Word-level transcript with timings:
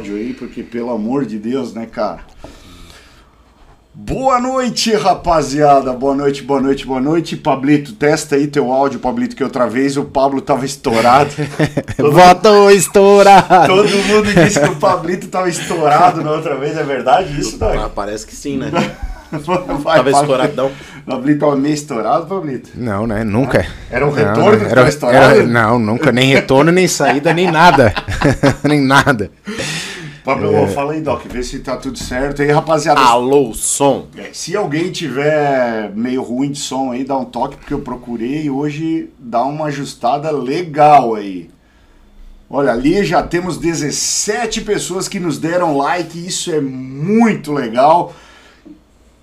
áudio 0.00 0.16
aí, 0.16 0.32
porque 0.32 0.62
pelo 0.62 0.90
amor 0.90 1.26
de 1.26 1.38
Deus, 1.38 1.74
né, 1.74 1.86
cara? 1.86 2.20
Boa 3.92 4.40
noite, 4.40 4.94
rapaziada. 4.94 5.92
Boa 5.92 6.14
noite, 6.14 6.42
boa 6.42 6.60
noite, 6.60 6.86
boa 6.86 7.00
noite. 7.00 7.36
Pablito, 7.36 7.92
testa 7.92 8.36
aí 8.36 8.46
teu 8.46 8.72
áudio, 8.72 8.98
Pablito, 8.98 9.36
que 9.36 9.44
outra 9.44 9.66
vez 9.66 9.96
o 9.98 10.04
Pablo 10.04 10.40
tava 10.40 10.64
estourado. 10.64 11.30
Votou 11.98 12.70
estourado. 12.70 13.66
Todo 13.66 13.88
mundo 14.06 14.32
disse 14.32 14.58
que 14.58 14.68
o 14.70 14.76
Pablito 14.76 15.28
tava 15.28 15.48
estourado 15.50 16.22
na 16.22 16.30
outra 16.30 16.56
vez, 16.56 16.78
é 16.78 16.82
verdade 16.82 17.38
isso, 17.38 17.58
Doug? 17.58 17.76
Ah, 17.76 17.90
parece 17.94 18.26
que 18.26 18.34
sim, 18.34 18.56
né? 18.56 18.70
Vai, 19.30 19.98
Tava 19.98 20.10
Pablo. 20.10 20.10
estouradão. 20.10 20.70
Pablito 21.06 21.38
tava 21.40 21.54
meio 21.56 21.74
estourado, 21.74 22.26
Pablito? 22.26 22.70
Não, 22.74 23.06
né? 23.06 23.22
Nunca. 23.22 23.64
Era 23.88 24.04
um 24.04 24.10
Não, 24.10 24.16
retorno 24.16 24.58
que 24.58 24.64
era- 24.64 24.74
tava 24.74 24.88
estourado? 24.88 25.34
era- 25.34 25.46
não, 25.46 25.78
nunca. 25.78 26.10
Nem 26.10 26.32
retorno, 26.34 26.72
nem 26.72 26.88
saída, 26.88 27.32
nem 27.32 27.48
nada. 27.50 27.94
nem 28.64 28.80
nada. 28.80 29.30
Pablo, 30.24 30.54
É. 30.54 30.66
fala 30.68 30.92
aí, 30.92 31.00
Doc, 31.00 31.24
vê 31.26 31.42
se 31.42 31.60
tá 31.60 31.76
tudo 31.76 31.98
certo 31.98 32.42
aí, 32.42 32.50
rapaziada. 32.50 33.00
Alô, 33.00 33.52
som. 33.54 34.06
É, 34.16 34.30
Se 34.32 34.54
alguém 34.56 34.90
tiver 34.92 35.90
meio 35.94 36.22
ruim 36.22 36.50
de 36.50 36.58
som 36.58 36.92
aí, 36.92 37.04
dá 37.04 37.16
um 37.16 37.24
toque, 37.24 37.56
porque 37.56 37.72
eu 37.74 37.80
procurei 37.80 38.42
e 38.44 38.50
hoje 38.50 39.10
dá 39.18 39.42
uma 39.44 39.66
ajustada 39.66 40.30
legal 40.30 41.14
aí. 41.14 41.48
Olha, 42.48 42.72
ali 42.72 43.04
já 43.04 43.22
temos 43.22 43.56
17 43.58 44.62
pessoas 44.62 45.06
que 45.08 45.20
nos 45.20 45.38
deram 45.38 45.76
like, 45.76 46.18
isso 46.26 46.50
é 46.52 46.60
muito 46.60 47.52
legal. 47.52 48.12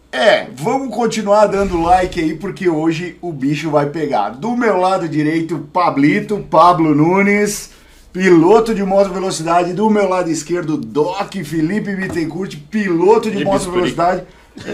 É, 0.09 0.47
vamos 0.55 0.95
continuar 0.95 1.47
dando 1.47 1.81
like 1.81 2.19
aí, 2.19 2.33
porque 2.35 2.69
hoje 2.69 3.17
o 3.21 3.31
bicho 3.33 3.69
vai 3.69 3.87
pegar. 3.87 4.29
Do 4.29 4.55
meu 4.55 4.77
lado 4.77 5.07
direito, 5.09 5.59
Pablito, 5.73 6.37
Pablo 6.49 6.95
Nunes, 6.95 7.71
piloto 8.11 8.73
de 8.73 8.83
moto 8.83 9.11
velocidade. 9.13 9.73
Do 9.73 9.89
meu 9.89 10.07
lado 10.07 10.29
esquerdo, 10.29 10.77
Doc 10.77 11.33
Felipe 11.43 11.95
Bittencourt, 11.95 12.55
piloto 12.69 13.29
de, 13.29 13.37
De 13.37 13.45
moto 13.45 13.55
bisturi. 13.71 13.75
velocidade 13.77 14.23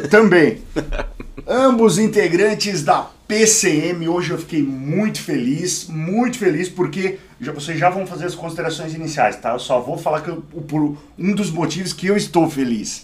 também. 0.10 0.60
Ambos 1.48 2.00
integrantes 2.00 2.84
da 2.84 3.08
PCM. 3.28 4.08
Hoje 4.08 4.32
eu 4.32 4.38
fiquei 4.38 4.64
muito 4.64 5.22
feliz, 5.22 5.88
muito 5.90 6.38
feliz, 6.38 6.70
porque 6.70 7.18
já, 7.42 7.52
vocês 7.52 7.78
já 7.78 7.90
vão 7.90 8.06
fazer 8.08 8.26
as 8.26 8.36
considerações 8.36 8.94
iniciais, 8.94 9.36
tá? 9.36 9.52
Eu 9.54 9.60
só 9.60 9.82
vou 9.82 9.98
falar 9.98 10.22
que 10.22 10.30
eu- 10.30 10.42
por 10.68 10.96
um 11.20 11.34
dos 11.34 11.52
motivos 11.52 11.92
que 11.92 12.08
eu 12.08 12.16
estou 12.16 12.50
feliz. 12.50 13.04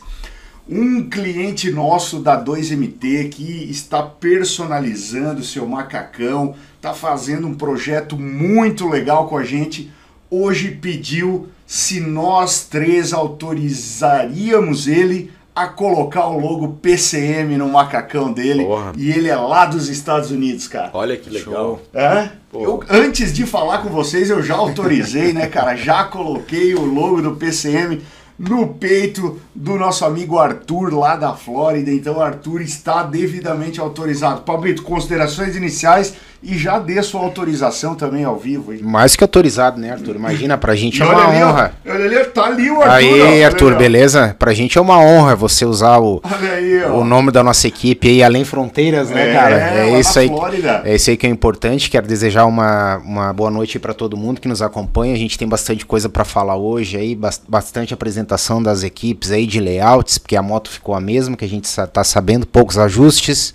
Um 0.71 1.09
cliente 1.09 1.71
nosso 1.71 2.19
da 2.19 2.35
2MT 2.37 3.29
que 3.29 3.67
está 3.71 4.03
personalizando 4.03 5.43
seu 5.43 5.65
macacão, 5.67 6.53
está 6.75 6.93
fazendo 6.93 7.47
um 7.47 7.55
projeto 7.55 8.15
muito 8.15 8.87
legal 8.87 9.27
com 9.27 9.35
a 9.35 9.43
gente, 9.43 9.91
hoje 10.29 10.71
pediu 10.71 11.47
se 11.65 11.99
nós 11.99 12.63
três 12.63 13.13
autorizaríamos 13.13 14.87
ele 14.87 15.31
a 15.55 15.67
colocar 15.67 16.25
o 16.27 16.39
logo 16.39 16.69
PCM 16.81 17.57
no 17.57 17.67
macacão 17.67 18.31
dele. 18.31 18.63
Porra. 18.63 18.93
E 18.95 19.11
ele 19.11 19.27
é 19.27 19.35
lá 19.35 19.65
dos 19.65 19.89
Estados 19.89 20.31
Unidos, 20.31 20.67
cara. 20.67 20.89
Olha 20.93 21.17
que 21.17 21.29
legal. 21.29 21.81
É? 21.93 22.29
Eu, 22.53 22.81
antes 22.89 23.33
de 23.33 23.45
falar 23.45 23.79
com 23.79 23.89
vocês, 23.89 24.29
eu 24.29 24.41
já 24.41 24.55
autorizei, 24.55 25.33
né, 25.33 25.47
cara? 25.47 25.75
Já 25.75 26.05
coloquei 26.05 26.73
o 26.73 26.85
logo 26.85 27.21
do 27.21 27.35
PCM 27.35 28.01
no 28.37 28.67
peito 28.67 29.37
do 29.53 29.75
nosso 29.75 30.05
amigo 30.05 30.39
Arthur 30.39 30.93
lá 30.93 31.17
da 31.17 31.33
Flórida. 31.33 31.91
Então, 31.91 32.15
o 32.15 32.21
Arthur 32.21 32.61
está 32.61 33.03
devidamente 33.03 33.81
autorizado. 33.81 34.43
Pablito, 34.43 34.81
considerações 34.81 35.57
iniciais 35.57 36.15
e 36.41 36.57
já 36.57 36.79
dê 36.79 37.01
sua 37.03 37.21
autorização 37.21 37.95
também 37.95 38.23
ao 38.23 38.37
vivo. 38.37 38.73
hein? 38.73 38.79
Mais 38.81 39.15
que 39.15 39.23
autorizado, 39.23 39.79
né, 39.79 39.91
Arthur? 39.91 40.15
Imagina, 40.15 40.57
pra 40.57 40.75
gente 40.75 40.99
E 40.99 41.01
é 41.01 41.05
olha 41.05 41.17
uma 41.17 41.27
ali, 41.29 41.43
ó, 41.43 41.49
honra. 41.49 41.73
olha 41.85 42.05
ali, 42.05 42.25
tá 42.25 42.45
ali 42.45 42.69
o 42.71 42.75
Arthur. 42.81 42.87
ó. 42.89 42.91
Aí, 42.93 43.21
Olha 43.21 43.45
Arthur, 43.47 43.73
ó. 43.73 43.75
beleza? 43.75 44.35
Pra 44.39 44.53
gente 44.53 44.77
é 44.77 44.81
uma 44.81 44.97
honra 44.99 45.35
você 45.35 45.65
usar 45.65 45.99
o, 45.99 46.21
aí, 46.23 46.83
ó. 46.85 46.97
o 46.99 47.03
nome 47.03 47.31
da 47.31 47.43
nossa 47.43 47.67
equipe 47.67 48.07
aí, 48.07 48.23
Além 48.23 48.43
Fronteiras, 48.45 49.09
né, 49.09 49.29
É, 49.29 49.33
cara? 49.33 49.55
É 49.79 49.99
isso 49.99 50.17
aí. 50.17 50.27
Flórida. 50.27 50.81
É 50.85 50.95
isso 50.95 51.09
aí 51.09 51.17
que 51.17 51.27
é 51.27 51.29
importante. 51.29 51.89
Quero 51.89 52.07
desejar 52.07 52.45
uma, 52.45 52.97
uma 52.99 53.33
boa 53.33 53.51
noite 53.51 53.77
pra 53.79 53.93
todo 53.93 54.15
mundo 54.15 54.39
que 54.39 54.47
nos 54.47 54.61
acompanha. 54.61 55.13
A 55.13 55.17
gente 55.17 55.37
tem 55.37 55.47
bastante 55.47 55.85
coisa 55.85 56.07
pra 56.09 56.23
falar 56.23 56.55
hoje 56.55 56.97
aí, 56.97 57.15
bas- 57.15 57.41
bastante 57.47 57.93
apresentação 57.93 58.63
das 58.63 58.83
equipes 58.83 59.31
aí 59.31 59.45
de 59.45 59.59
layouts, 59.59 60.17
porque 60.17 60.35
a 60.35 60.41
moto 60.41 60.69
ficou 60.69 60.95
a 60.95 61.01
mesma, 61.01 61.35
que 61.35 61.43
a 61.45 61.49
gente 61.49 61.67
tá 61.91 62.03
sabendo, 62.03 62.45
poucos 62.47 62.77
ajustes. 62.77 63.53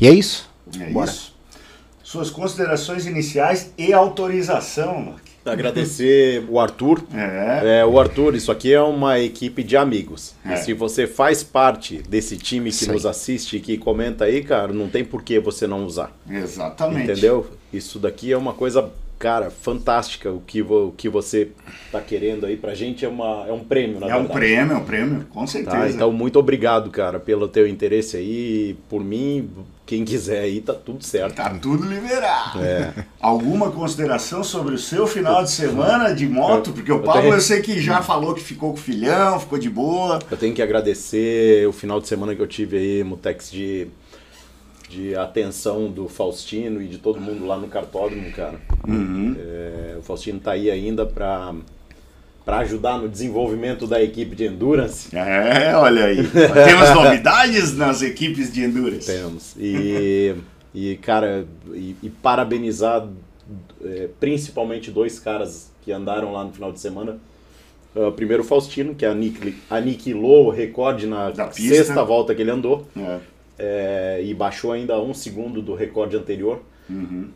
E 0.00 0.06
é 0.08 0.10
isso. 0.10 0.48
É 0.80 0.84
Bora. 0.90 1.10
isso. 1.10 1.31
Suas 2.12 2.28
considerações 2.28 3.06
iniciais 3.06 3.72
e 3.78 3.90
autorização, 3.90 5.00
Mark. 5.00 5.24
Agradecer 5.46 6.44
o 6.46 6.60
Arthur. 6.60 7.02
É. 7.10 7.78
É, 7.78 7.86
o 7.86 7.98
Arthur, 7.98 8.34
isso 8.34 8.52
aqui 8.52 8.70
é 8.70 8.82
uma 8.82 9.18
equipe 9.18 9.62
de 9.62 9.78
amigos. 9.78 10.34
É. 10.44 10.52
E 10.52 10.56
se 10.58 10.74
você 10.74 11.06
faz 11.06 11.42
parte 11.42 12.02
desse 12.06 12.36
time 12.36 12.68
que 12.68 12.76
Isso 12.76 12.90
aí. 12.90 12.92
nos 12.92 13.06
assiste 13.06 13.56
e 13.56 13.60
que 13.60 13.78
comenta 13.78 14.26
aí, 14.26 14.44
cara, 14.44 14.74
não 14.74 14.90
tem 14.90 15.02
por 15.02 15.22
que 15.22 15.40
você 15.40 15.66
não 15.66 15.86
usar. 15.86 16.12
Exatamente. 16.28 17.10
Entendeu? 17.10 17.46
Isso 17.72 17.98
daqui 17.98 18.30
é 18.30 18.36
uma 18.36 18.52
coisa, 18.52 18.90
cara, 19.22 19.50
fantástica. 19.50 20.32
O 20.32 20.40
que, 20.40 20.60
vo- 20.60 20.88
o 20.88 20.92
que 20.92 21.08
você 21.08 21.48
tá 21.92 22.00
querendo 22.00 22.44
aí 22.44 22.56
pra 22.56 22.74
gente 22.74 23.04
é, 23.04 23.08
uma, 23.08 23.44
é 23.46 23.52
um 23.52 23.60
prêmio, 23.60 24.00
na 24.00 24.08
É 24.08 24.14
um 24.16 24.22
verdade. 24.26 24.32
prêmio, 24.40 24.72
é 24.72 24.76
um 24.76 24.84
prêmio, 24.84 25.26
com 25.30 25.46
certeza. 25.46 25.76
Tá, 25.76 25.88
então 25.88 26.12
muito 26.12 26.40
obrigado, 26.40 26.90
cara, 26.90 27.20
pelo 27.20 27.46
teu 27.46 27.68
interesse 27.68 28.16
aí. 28.16 28.76
Por 28.88 29.04
mim, 29.04 29.48
quem 29.86 30.04
quiser 30.04 30.40
aí, 30.40 30.60
tá 30.60 30.74
tudo 30.74 31.04
certo. 31.04 31.36
Tá 31.36 31.50
tudo 31.50 31.84
liberado. 31.86 32.60
É. 32.64 32.92
Alguma 33.20 33.70
consideração 33.70 34.42
sobre 34.42 34.74
o 34.74 34.78
seu 34.78 35.06
final 35.06 35.44
de 35.44 35.52
semana 35.52 36.12
de 36.12 36.26
moto? 36.26 36.72
Porque 36.72 36.90
o 36.90 36.96
eu 36.96 37.02
Pablo 37.02 37.22
tenho- 37.22 37.34
eu 37.34 37.40
sei 37.40 37.62
que 37.62 37.80
já 37.80 38.02
falou 38.02 38.34
que 38.34 38.42
ficou 38.42 38.70
com 38.72 38.78
o 38.78 38.82
filhão, 38.82 39.38
ficou 39.38 39.56
de 39.58 39.70
boa. 39.70 40.18
Eu 40.28 40.36
tenho 40.36 40.52
que 40.52 40.60
agradecer 40.62 41.64
o 41.68 41.72
final 41.72 42.00
de 42.00 42.08
semana 42.08 42.34
que 42.34 42.42
eu 42.42 42.46
tive 42.48 42.76
aí, 42.76 43.04
Mutex, 43.04 43.52
de, 43.52 43.86
de 44.92 45.16
atenção 45.16 45.90
do 45.90 46.06
Faustino 46.06 46.82
e 46.82 46.86
de 46.86 46.98
todo 46.98 47.18
mundo 47.18 47.46
lá 47.46 47.56
no 47.56 47.66
cartódromo, 47.66 48.30
cara. 48.32 48.60
Uhum. 48.86 49.34
É, 49.38 49.96
o 49.98 50.02
Faustino 50.02 50.38
tá 50.38 50.52
aí 50.52 50.70
ainda 50.70 51.06
pra, 51.06 51.54
pra 52.44 52.58
ajudar 52.58 52.98
no 52.98 53.08
desenvolvimento 53.08 53.86
da 53.86 54.02
equipe 54.02 54.36
de 54.36 54.44
Endurance. 54.44 55.08
É, 55.16 55.74
olha 55.74 56.04
aí. 56.04 56.16
Temos 56.16 56.90
novidades 56.94 57.74
nas 57.74 58.02
equipes 58.02 58.52
de 58.52 58.62
Endurance. 58.64 59.06
Temos. 59.06 59.54
E, 59.58 60.34
e 60.74 60.96
cara, 60.96 61.46
e, 61.72 61.96
e 62.02 62.10
parabenizar 62.10 63.08
é, 63.82 64.08
principalmente 64.20 64.90
dois 64.90 65.18
caras 65.18 65.70
que 65.82 65.90
andaram 65.90 66.32
lá 66.32 66.44
no 66.44 66.52
final 66.52 66.70
de 66.70 66.80
semana. 66.80 67.16
Ah, 67.96 68.10
primeiro 68.10 68.42
o 68.42 68.46
Faustino, 68.46 68.94
que 68.94 69.04
aniquil- 69.04 69.54
aniquilou 69.68 70.46
o 70.46 70.50
recorde 70.50 71.06
na 71.06 71.32
sexta 71.50 72.02
volta 72.04 72.34
que 72.34 72.40
ele 72.42 72.50
andou. 72.50 72.86
É. 72.96 73.18
é, 73.62 74.20
e 74.20 74.34
baixou 74.34 74.72
ainda 74.72 75.00
um 75.00 75.14
segundo 75.14 75.62
do 75.62 75.72
recorde 75.74 76.16
anterior. 76.16 76.60
Uhum. 76.90 77.30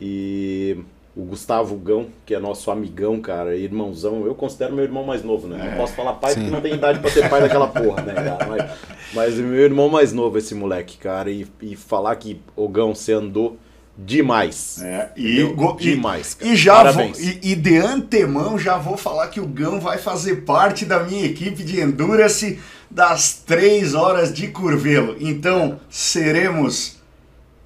E 0.00 0.78
o 1.16 1.24
Gustavo 1.24 1.76
Gão, 1.76 2.06
que 2.24 2.34
é 2.34 2.38
nosso 2.38 2.70
amigão, 2.70 3.20
cara, 3.20 3.56
irmãozão. 3.56 4.24
Eu 4.24 4.34
considero 4.34 4.74
meu 4.74 4.84
irmão 4.84 5.04
mais 5.04 5.24
novo, 5.24 5.48
né? 5.48 5.58
É. 5.60 5.70
Não 5.70 5.76
posso 5.76 5.94
falar 5.94 6.14
pai 6.14 6.34
porque 6.34 6.50
não 6.50 6.60
tem 6.60 6.74
idade 6.74 7.00
pra 7.00 7.10
ser 7.10 7.28
pai 7.28 7.40
daquela 7.40 7.66
porra, 7.66 8.02
né, 8.02 8.14
cara? 8.14 8.46
Mas, 8.46 8.70
mas 9.12 9.38
o 9.38 9.42
meu 9.42 9.60
irmão 9.60 9.88
mais 9.88 10.12
novo, 10.12 10.38
esse 10.38 10.54
moleque, 10.54 10.96
cara. 10.98 11.30
E, 11.30 11.46
e 11.60 11.74
falar 11.74 12.14
que 12.16 12.40
o 12.54 12.68
Gão 12.68 12.94
você 12.94 13.12
andou 13.12 13.58
demais. 13.96 14.80
É, 14.82 15.10
e, 15.16 15.42
go- 15.44 15.76
Demais, 15.78 16.34
cara. 16.34 16.50
E, 16.50 16.56
já 16.56 16.90
vou, 16.90 17.12
e, 17.18 17.52
e 17.52 17.54
de 17.54 17.76
antemão 17.78 18.58
já 18.58 18.76
vou 18.78 18.96
falar 18.96 19.28
que 19.28 19.40
o 19.40 19.46
Gão 19.46 19.80
vai 19.80 19.98
fazer 19.98 20.36
parte 20.44 20.84
da 20.84 21.00
minha 21.00 21.24
equipe 21.24 21.62
de 21.62 21.80
Endurance 21.80 22.58
das 22.90 23.32
três 23.46 23.94
horas 23.94 24.32
de 24.32 24.48
Curvelo. 24.48 25.16
Então 25.20 25.80
seremos 25.90 26.96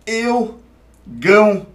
eu, 0.07 0.59
Gão 1.07 1.67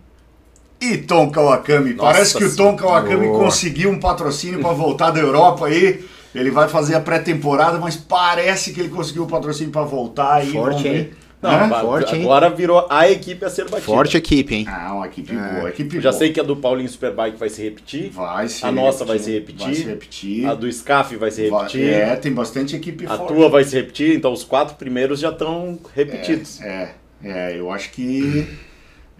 e 0.80 0.98
Tom 0.98 1.30
Kawakami. 1.30 1.94
Nossa 1.94 2.12
Parece 2.14 2.38
que 2.38 2.44
o 2.46 2.56
Tom. 2.56 2.76
Kawakami 2.76 3.28
conseguiu 3.28 3.90
um 3.92 4.00
patrocínio 4.00 4.60
para 4.62 4.74
voltar 4.74 5.12
da 5.12 5.20
Europa 5.20 5.68
aí. 5.68 6.06
Ele 6.34 6.50
vai 6.50 6.70
fazer 6.70 6.96
a 6.96 7.00
pré-temporada, 7.02 7.78
mas 7.78 7.98
parece 7.98 8.72
que 8.72 8.80
ele 8.80 8.90
conseguiu 8.90 9.24
o 9.24 9.28
patrocínio 9.28 9.72
para 9.72 9.82
voltar 9.84 10.36
aí. 10.36 10.52
Forte, 10.52 10.88
hein? 10.88 11.10
Não, 11.42 11.70
Forte, 11.82 12.16
hein? 12.16 12.22
agora 12.22 12.50
virou 12.52 12.86
a 12.88 13.10
equipe 13.10 13.44
a 13.44 13.50
ser 13.50 13.64
batida. 13.64 13.82
Forte 13.82 14.16
equipe, 14.16 14.54
hein? 14.54 14.66
Ah, 14.70 14.94
uma 14.94 15.08
equipe 15.08 15.34
É. 15.36 15.54
boa, 15.60 15.70
equipe 15.70 16.00
já 16.00 16.10
boa. 16.12 16.20
sei 16.20 16.32
que 16.32 16.40
a 16.40 16.44
do 16.44 16.56
Paulinho 16.56 16.88
Superbike 16.88 17.36
vai 17.38 17.50
se 17.50 17.64
repetir. 17.64 18.12
Vai 18.12 18.48
se 18.48 18.64
A 18.64 18.72
nossa 18.72 19.04
vai 19.04 19.18
se 19.18 19.32
repetir. 19.32 19.66
Vai 19.66 19.74
se 19.74 19.84
repetir. 19.84 20.46
A 20.46 20.54
do 20.54 20.72
SCAF 20.72 21.16
vai 21.16 21.32
se 21.32 21.50
repetir. 21.50 21.90
É, 21.90 22.16
tem 22.16 22.32
bastante 22.32 22.76
equipe 22.76 23.06
A 23.08 23.18
forte. 23.18 23.34
tua 23.34 23.50
vai 23.50 23.64
se 23.64 23.76
repetir, 23.76 24.16
então 24.16 24.32
os 24.32 24.44
quatro 24.44 24.76
primeiros 24.76 25.20
já 25.20 25.30
estão 25.30 25.80
repetidos. 25.96 26.62
É, 26.62 26.94
é, 27.24 27.58
eu 27.58 27.72
acho 27.72 27.90
que. 27.92 28.48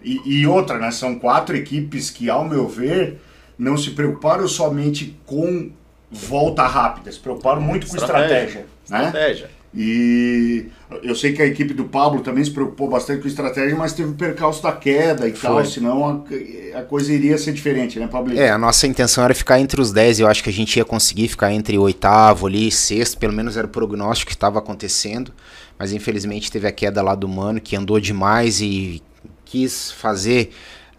E, 0.04 0.20
e 0.24 0.46
outra, 0.46 0.78
né? 0.78 0.90
São 0.92 1.16
quatro 1.18 1.56
equipes 1.56 2.08
que, 2.10 2.30
ao 2.30 2.44
meu 2.44 2.68
ver, 2.68 3.20
não 3.58 3.76
se 3.76 3.90
preocuparam 3.92 4.46
somente 4.46 5.16
com 5.26 5.70
volta 6.10 6.66
rápida, 6.66 7.10
se 7.10 7.18
preocuparam 7.18 7.60
muito 7.60 7.86
com 7.86 7.96
Estratégia. 7.96 8.36
estratégia. 8.36 8.66
Né? 8.90 9.06
Estratégia. 9.06 9.50
E 9.74 10.66
eu 11.02 11.14
sei 11.14 11.32
que 11.32 11.40
a 11.40 11.46
equipe 11.46 11.72
do 11.72 11.84
Pablo 11.84 12.20
também 12.20 12.44
se 12.44 12.50
preocupou 12.50 12.90
bastante 12.90 13.22
com 13.22 13.28
estratégia, 13.28 13.74
mas 13.74 13.94
teve 13.94 14.10
o 14.10 14.14
percalço 14.14 14.62
da 14.62 14.72
queda 14.72 15.26
e 15.26 15.32
Foi. 15.32 15.48
tal, 15.48 15.64
senão 15.64 16.04
a, 16.74 16.78
a, 16.78 16.82
coisa 16.82 17.10
iria 17.10 17.38
ser 17.38 17.52
diferente, 17.54 17.98
né, 17.98 18.06
Pablo? 18.06 18.38
É, 18.38 18.50
a 18.50 18.58
nossa 18.58 18.86
intenção 18.86 19.24
era 19.24 19.34
ficar 19.34 19.58
entre 19.60 19.80
os 19.80 19.90
10, 19.90 20.20
eu 20.20 20.26
acho 20.26 20.44
que 20.44 20.50
a 20.50 20.52
gente 20.52 20.76
ia 20.76 20.84
conseguir 20.84 21.28
ficar 21.28 21.52
entre 21.52 21.78
oitavo 21.78 22.46
ali, 22.46 22.70
sexto, 22.70 23.16
pelo 23.16 23.32
menos 23.32 23.56
era 23.56 23.66
o 23.66 23.70
prognóstico 23.70 24.28
que 24.28 24.36
estava 24.36 24.58
acontecendo, 24.58 25.32
mas 25.78 25.90
infelizmente 25.90 26.52
teve 26.52 26.66
a 26.66 26.72
queda 26.72 27.00
lá 27.00 27.14
do 27.14 27.26
Mano, 27.26 27.58
que 27.58 27.74
andou 27.74 27.98
demais 27.98 28.60
e 28.60 29.02
quis 29.46 29.90
fazer 29.90 30.50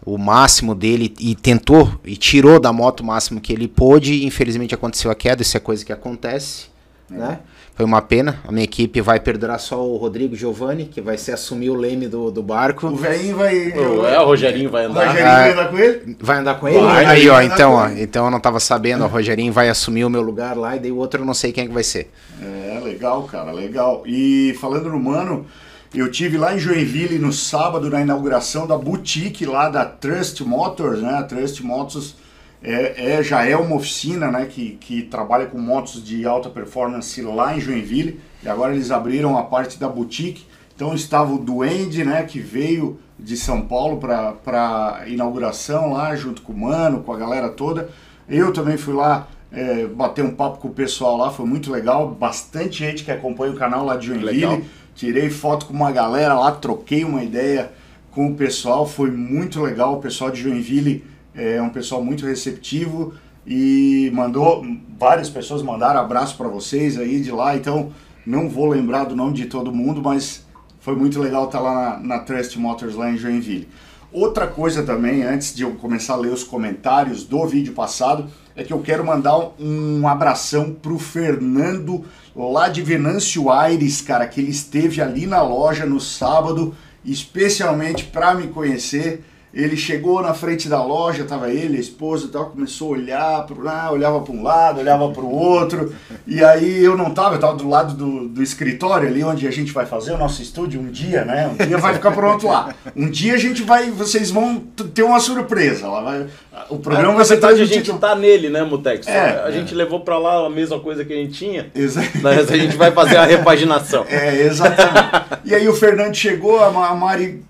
o 0.04 0.18
máximo 0.18 0.74
dele 0.74 1.14
e 1.20 1.36
tentou 1.36 1.98
e 2.04 2.16
tirou 2.16 2.58
da 2.58 2.72
moto 2.72 3.00
o 3.00 3.04
máximo 3.04 3.40
que 3.40 3.52
ele 3.52 3.68
pôde, 3.68 4.26
infelizmente 4.26 4.74
aconteceu 4.74 5.12
a 5.12 5.14
queda, 5.14 5.42
isso 5.42 5.56
é 5.56 5.60
coisa 5.60 5.84
que 5.84 5.92
acontece, 5.92 6.66
é. 7.10 7.14
né? 7.14 7.38
Foi 7.74 7.84
uma 7.84 8.00
pena. 8.00 8.40
A 8.46 8.52
minha 8.52 8.62
equipe 8.62 9.00
vai 9.00 9.18
perder 9.18 9.58
só 9.58 9.84
o 9.84 9.96
Rodrigo 9.96 10.36
Giovanni, 10.36 10.84
que 10.84 11.00
vai 11.00 11.18
ser 11.18 11.32
assumir 11.32 11.70
o 11.70 11.74
leme 11.74 12.06
do, 12.06 12.30
do 12.30 12.40
barco. 12.40 12.86
O 12.86 12.94
velhinho 12.94 13.36
vai. 13.36 13.72
O, 13.72 14.06
é, 14.06 14.20
o 14.20 14.26
Rogerinho 14.26 14.70
vai 14.70 14.84
andar. 14.84 15.02
O 15.02 15.08
Rogerinho 15.08 15.34
vai 15.34 15.52
andar 15.52 15.68
com 15.68 15.78
ele? 15.78 16.16
Vai 16.20 16.38
andar 16.38 16.54
com 16.60 16.68
ele? 16.68 16.80
Vai, 16.80 17.04
aí, 17.04 17.28
ó, 17.28 17.42
então, 17.42 17.72
ó, 17.72 17.88
então 17.88 18.26
eu 18.26 18.30
não 18.30 18.38
tava 18.38 18.60
sabendo. 18.60 19.02
O 19.04 19.08
Rogerinho 19.08 19.52
vai 19.52 19.68
assumir 19.68 20.04
o 20.04 20.10
meu 20.10 20.22
lugar 20.22 20.56
lá 20.56 20.76
e 20.76 20.78
daí 20.78 20.92
o 20.92 20.96
outro 20.96 21.20
eu 21.20 21.26
não 21.26 21.34
sei 21.34 21.50
quem 21.50 21.64
é 21.64 21.66
que 21.66 21.74
vai 21.74 21.82
ser. 21.82 22.12
É, 22.40 22.80
legal, 22.84 23.24
cara, 23.24 23.50
legal. 23.50 24.04
E 24.06 24.56
falando 24.60 24.88
no 24.90 25.00
Mano, 25.00 25.44
eu 25.92 26.08
tive 26.08 26.38
lá 26.38 26.54
em 26.54 26.60
Joinville 26.60 27.18
no 27.18 27.32
sábado 27.32 27.90
na 27.90 28.00
inauguração 28.00 28.68
da 28.68 28.78
boutique 28.78 29.44
lá 29.44 29.68
da 29.68 29.84
Trust 29.84 30.44
Motors, 30.44 31.02
né? 31.02 31.14
A 31.14 31.24
Trust 31.24 31.60
Motors 31.64 32.14
é, 32.64 33.16
é, 33.16 33.22
já 33.22 33.44
é 33.44 33.54
uma 33.54 33.76
oficina 33.76 34.30
né, 34.30 34.46
que, 34.46 34.70
que 34.80 35.02
trabalha 35.02 35.44
com 35.44 35.58
motos 35.58 36.02
de 36.02 36.24
alta 36.24 36.48
performance 36.48 37.20
lá 37.20 37.54
em 37.54 37.60
Joinville. 37.60 38.18
E 38.42 38.48
agora 38.48 38.72
eles 38.72 38.90
abriram 38.90 39.36
a 39.36 39.42
parte 39.42 39.78
da 39.78 39.86
boutique. 39.86 40.46
Então 40.74 40.94
estava 40.94 41.32
o 41.32 41.38
Duende, 41.38 42.02
né, 42.02 42.22
que 42.22 42.40
veio 42.40 42.98
de 43.18 43.36
São 43.36 43.60
Paulo 43.60 43.98
para 43.98 44.98
a 45.00 45.06
inauguração 45.06 45.92
lá, 45.92 46.16
junto 46.16 46.40
com 46.40 46.54
o 46.54 46.58
Mano, 46.58 47.02
com 47.02 47.12
a 47.12 47.18
galera 47.18 47.50
toda. 47.50 47.90
Eu 48.26 48.50
também 48.50 48.78
fui 48.78 48.94
lá 48.94 49.28
é, 49.52 49.86
bater 49.86 50.24
um 50.24 50.34
papo 50.34 50.58
com 50.58 50.68
o 50.68 50.72
pessoal 50.72 51.18
lá, 51.18 51.30
foi 51.30 51.44
muito 51.44 51.70
legal. 51.70 52.08
Bastante 52.08 52.78
gente 52.78 53.04
que 53.04 53.10
acompanha 53.10 53.52
o 53.52 53.56
canal 53.56 53.84
lá 53.84 53.96
de 53.96 54.06
Joinville. 54.06 54.40
Legal. 54.40 54.60
Tirei 54.94 55.28
foto 55.28 55.66
com 55.66 55.74
uma 55.74 55.92
galera 55.92 56.32
lá, 56.34 56.50
troquei 56.50 57.04
uma 57.04 57.22
ideia 57.22 57.70
com 58.10 58.28
o 58.28 58.34
pessoal, 58.34 58.86
foi 58.86 59.10
muito 59.10 59.60
legal. 59.60 59.94
O 59.94 60.00
pessoal 60.00 60.30
de 60.30 60.40
Joinville 60.40 61.04
é 61.34 61.60
um 61.60 61.70
pessoal 61.70 62.02
muito 62.02 62.26
receptivo 62.26 63.14
e 63.46 64.10
mandou 64.14 64.64
várias 64.98 65.28
pessoas 65.28 65.62
mandaram 65.62 66.00
abraço 66.00 66.36
para 66.36 66.48
vocês 66.48 66.98
aí 66.98 67.20
de 67.20 67.30
lá, 67.30 67.56
então 67.56 67.92
não 68.26 68.48
vou 68.48 68.66
lembrar 68.66 69.04
do 69.04 69.14
nome 69.14 69.34
de 69.34 69.46
todo 69.46 69.72
mundo, 69.72 70.02
mas 70.02 70.44
foi 70.80 70.94
muito 70.94 71.20
legal 71.20 71.46
estar 71.46 71.60
lá 71.60 71.98
na, 71.98 72.16
na 72.16 72.18
Trust 72.20 72.58
Motors 72.58 72.94
lá 72.94 73.10
em 73.10 73.16
Joinville. 73.16 73.68
Outra 74.14 74.46
coisa 74.46 74.84
também, 74.84 75.24
antes 75.24 75.52
de 75.54 75.64
eu 75.64 75.72
começar 75.72 76.12
a 76.14 76.16
ler 76.16 76.32
os 76.32 76.44
comentários 76.44 77.24
do 77.24 77.44
vídeo 77.46 77.72
passado, 77.72 78.28
é 78.54 78.62
que 78.62 78.72
eu 78.72 78.78
quero 78.78 79.04
mandar 79.04 79.50
um 79.58 80.06
abração 80.06 80.72
pro 80.72 81.00
Fernando 81.00 82.04
lá 82.34 82.68
de 82.68 82.80
Venâncio 82.80 83.50
Aires, 83.50 84.00
cara, 84.00 84.28
que 84.28 84.40
ele 84.40 84.52
esteve 84.52 85.02
ali 85.02 85.26
na 85.26 85.42
loja 85.42 85.84
no 85.84 86.00
sábado, 86.00 86.76
especialmente 87.04 88.04
para 88.04 88.34
me 88.34 88.46
conhecer. 88.46 89.24
Ele 89.54 89.76
chegou 89.76 90.20
na 90.20 90.34
frente 90.34 90.68
da 90.68 90.82
loja, 90.82 91.24
tava 91.24 91.48
ele, 91.48 91.76
a 91.76 91.80
esposa 91.80 92.26
e 92.26 92.28
tal, 92.28 92.46
começou 92.46 92.88
a 92.88 92.98
olhar, 92.98 93.46
pro, 93.46 93.68
ah, 93.68 93.90
olhava 93.92 94.20
para 94.20 94.34
um 94.34 94.42
lado, 94.42 94.80
olhava 94.80 95.08
para 95.10 95.22
o 95.22 95.32
outro, 95.32 95.94
e 96.26 96.42
aí 96.42 96.82
eu 96.82 96.96
não 96.96 97.10
tava, 97.10 97.36
eu 97.36 97.40
tava 97.40 97.54
do 97.54 97.68
lado 97.68 97.94
do, 97.94 98.28
do 98.28 98.42
escritório 98.42 99.08
ali 99.08 99.22
onde 99.22 99.46
a 99.46 99.50
gente 99.52 99.72
vai 99.72 99.86
fazer 99.86 100.12
o 100.12 100.18
nosso 100.18 100.42
estúdio 100.42 100.80
um 100.80 100.90
dia, 100.90 101.24
né? 101.24 101.48
Um 101.48 101.66
dia 101.66 101.78
vai 101.78 101.94
ficar 101.94 102.10
pronto 102.10 102.48
lá. 102.48 102.74
Um 102.96 103.08
dia 103.08 103.34
a 103.34 103.38
gente 103.38 103.62
vai, 103.62 103.90
vocês 103.90 104.30
vão 104.30 104.58
ter 104.92 105.04
uma 105.04 105.20
surpresa. 105.20 105.86
Lá 105.86 106.02
vai, 106.02 106.26
o 106.68 106.78
programa 106.78 107.12
é, 107.12 107.16
vai 107.16 107.24
ser 107.24 107.44
a 107.44 107.64
gente 107.64 107.92
tá 107.94 108.14
nele, 108.14 108.48
né, 108.48 108.62
Mutex? 108.64 109.06
É, 109.06 109.44
a 109.44 109.48
é. 109.48 109.52
gente 109.52 109.74
levou 109.74 110.00
para 110.00 110.18
lá 110.18 110.46
a 110.46 110.50
mesma 110.50 110.80
coisa 110.80 111.04
que 111.04 111.12
a 111.12 111.16
gente 111.16 111.32
tinha. 111.32 111.70
Exatamente. 111.74 112.22
Mas 112.22 112.50
a 112.50 112.56
gente 112.56 112.76
vai 112.76 112.90
fazer 112.90 113.16
a 113.16 113.24
repaginação. 113.24 114.04
É, 114.14 114.42
exatamente. 114.42 115.40
E 115.44 115.54
aí 115.54 115.68
o 115.68 115.74
Fernando 115.74 116.14
chegou, 116.14 116.62
a 116.62 116.94
Mari 116.94 117.42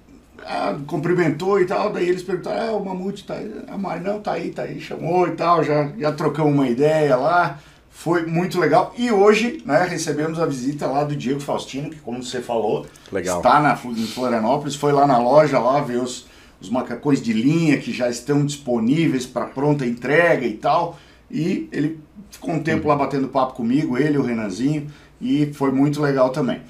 ah, 0.46 0.76
cumprimentou 0.86 1.60
e 1.60 1.64
tal, 1.64 1.92
daí 1.92 2.08
eles 2.08 2.22
perguntaram, 2.22 2.68
ah, 2.68 2.76
o 2.76 2.84
Mamute 2.84 3.24
tá 3.24 3.34
aí, 3.34 3.50
a 3.66 3.78
Mari, 3.78 4.04
não, 4.04 4.20
tá 4.20 4.32
aí, 4.32 4.50
tá 4.50 4.62
aí, 4.62 4.80
chamou 4.80 5.26
e 5.26 5.32
tal, 5.32 5.64
já, 5.64 5.90
já 5.98 6.12
trocamos 6.12 6.52
uma 6.52 6.68
ideia 6.68 7.16
lá, 7.16 7.58
foi 7.90 8.26
muito 8.26 8.58
legal. 8.58 8.92
E 8.98 9.10
hoje, 9.10 9.62
né, 9.64 9.86
recebemos 9.88 10.38
a 10.38 10.46
visita 10.46 10.86
lá 10.86 11.04
do 11.04 11.16
Diego 11.16 11.40
Faustino, 11.40 11.90
que 11.90 11.96
como 12.00 12.22
você 12.22 12.40
falou, 12.40 12.86
legal. 13.10 13.38
está 13.38 13.60
na, 13.60 13.78
em 13.84 14.06
Florianópolis, 14.06 14.74
foi 14.74 14.92
lá 14.92 15.06
na 15.06 15.18
loja 15.18 15.58
lá 15.58 15.80
ver 15.80 15.98
os, 15.98 16.26
os 16.60 16.68
macacões 16.68 17.22
de 17.22 17.32
linha 17.32 17.78
que 17.78 17.92
já 17.92 18.08
estão 18.08 18.44
disponíveis 18.44 19.26
para 19.26 19.46
pronta 19.46 19.86
entrega 19.86 20.46
e 20.46 20.54
tal, 20.54 20.98
e 21.30 21.68
ele 21.72 21.98
ficou 22.30 22.54
um 22.54 22.62
tempo 22.62 22.86
lá 22.88 22.96
batendo 22.96 23.28
papo 23.28 23.54
comigo, 23.54 23.96
ele 23.96 24.16
e 24.16 24.18
o 24.18 24.22
Renanzinho, 24.22 24.90
e 25.20 25.52
foi 25.54 25.72
muito 25.72 26.02
legal 26.02 26.30
também. 26.30 26.60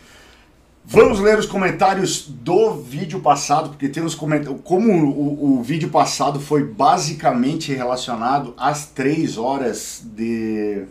Vamos 0.87 1.19
ler 1.19 1.39
os 1.39 1.47
comentários 1.47 2.27
do 2.29 2.75
vídeo 2.75 3.21
passado, 3.21 3.71
porque 3.71 3.89
tem 3.89 4.05
os 4.05 4.15
comentários. 4.15 4.61
Como 4.63 4.93
o, 4.93 5.59
o, 5.59 5.63
vídeo 5.63 5.89
passado 5.89 6.39
foi 6.39 6.63
basicamente 6.63 7.73
relacionado 7.73 8.53
às 8.57 8.87
três 8.87 9.39
horas 9.39 10.03
de 10.05 10.85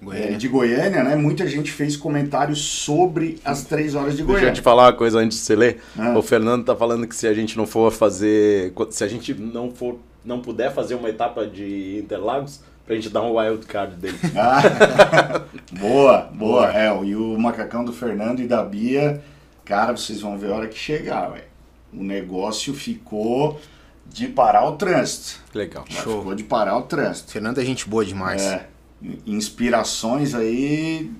Goiânia. 0.00 0.34
É, 0.34 0.38
de 0.38 0.48
Goiânia, 0.48 1.02
né? 1.02 1.16
Muita 1.16 1.46
gente 1.48 1.72
fez 1.72 1.96
comentários 1.96 2.60
sobre 2.60 3.40
as 3.44 3.64
três 3.64 3.96
horas 3.96 4.16
de 4.16 4.22
Goiânia. 4.22 4.46
Deixa 4.46 4.60
eu 4.60 4.62
te 4.62 4.64
falar 4.64 4.84
uma 4.84 4.92
coisa 4.92 5.18
antes 5.18 5.38
de 5.38 5.44
você 5.44 5.56
ler. 5.56 5.82
Ah. 5.98 6.16
O 6.16 6.22
Fernando 6.22 6.64
tá 6.64 6.76
falando 6.76 7.06
que 7.06 7.16
se 7.16 7.26
a 7.26 7.34
gente 7.34 7.56
não 7.56 7.66
for 7.66 7.92
fazer. 7.92 8.72
Se 8.90 9.02
a 9.02 9.08
gente 9.08 9.34
não 9.34 9.72
for. 9.72 9.98
não 10.24 10.40
puder 10.40 10.72
fazer 10.72 10.94
uma 10.94 11.08
etapa 11.08 11.44
de 11.44 11.98
Interlagos, 11.98 12.60
pra 12.86 12.94
gente 12.94 13.10
dar 13.10 13.22
um 13.22 13.36
wild 13.36 13.66
card 13.66 13.96
dele. 13.96 14.16
Ah, 14.36 15.42
boa, 15.78 16.30
boa. 16.32 16.72
É, 16.72 16.88
e 17.04 17.16
o 17.16 17.36
macacão 17.36 17.84
do 17.84 17.92
Fernando 17.92 18.40
e 18.40 18.46
da 18.46 18.62
Bia 18.62 19.20
Cara, 19.64 19.96
vocês 19.96 20.20
vão 20.20 20.38
ver 20.38 20.50
a 20.50 20.56
hora 20.56 20.68
que 20.68 20.78
chegar, 20.78 21.32
ué. 21.32 21.44
O 21.92 22.02
negócio 22.02 22.72
ficou 22.74 23.60
de 24.06 24.28
parar 24.28 24.68
o 24.68 24.76
trânsito. 24.76 25.40
Legal. 25.54 25.84
Show. 25.88 26.18
Ficou 26.18 26.34
de 26.34 26.44
parar 26.44 26.76
o 26.76 26.82
trânsito. 26.82 27.32
Fernando 27.32 27.58
é 27.58 27.64
gente 27.64 27.88
boa 27.88 28.04
demais. 28.04 28.42
É. 28.42 28.66
Inspirações 29.26 30.34
aí 30.34 31.10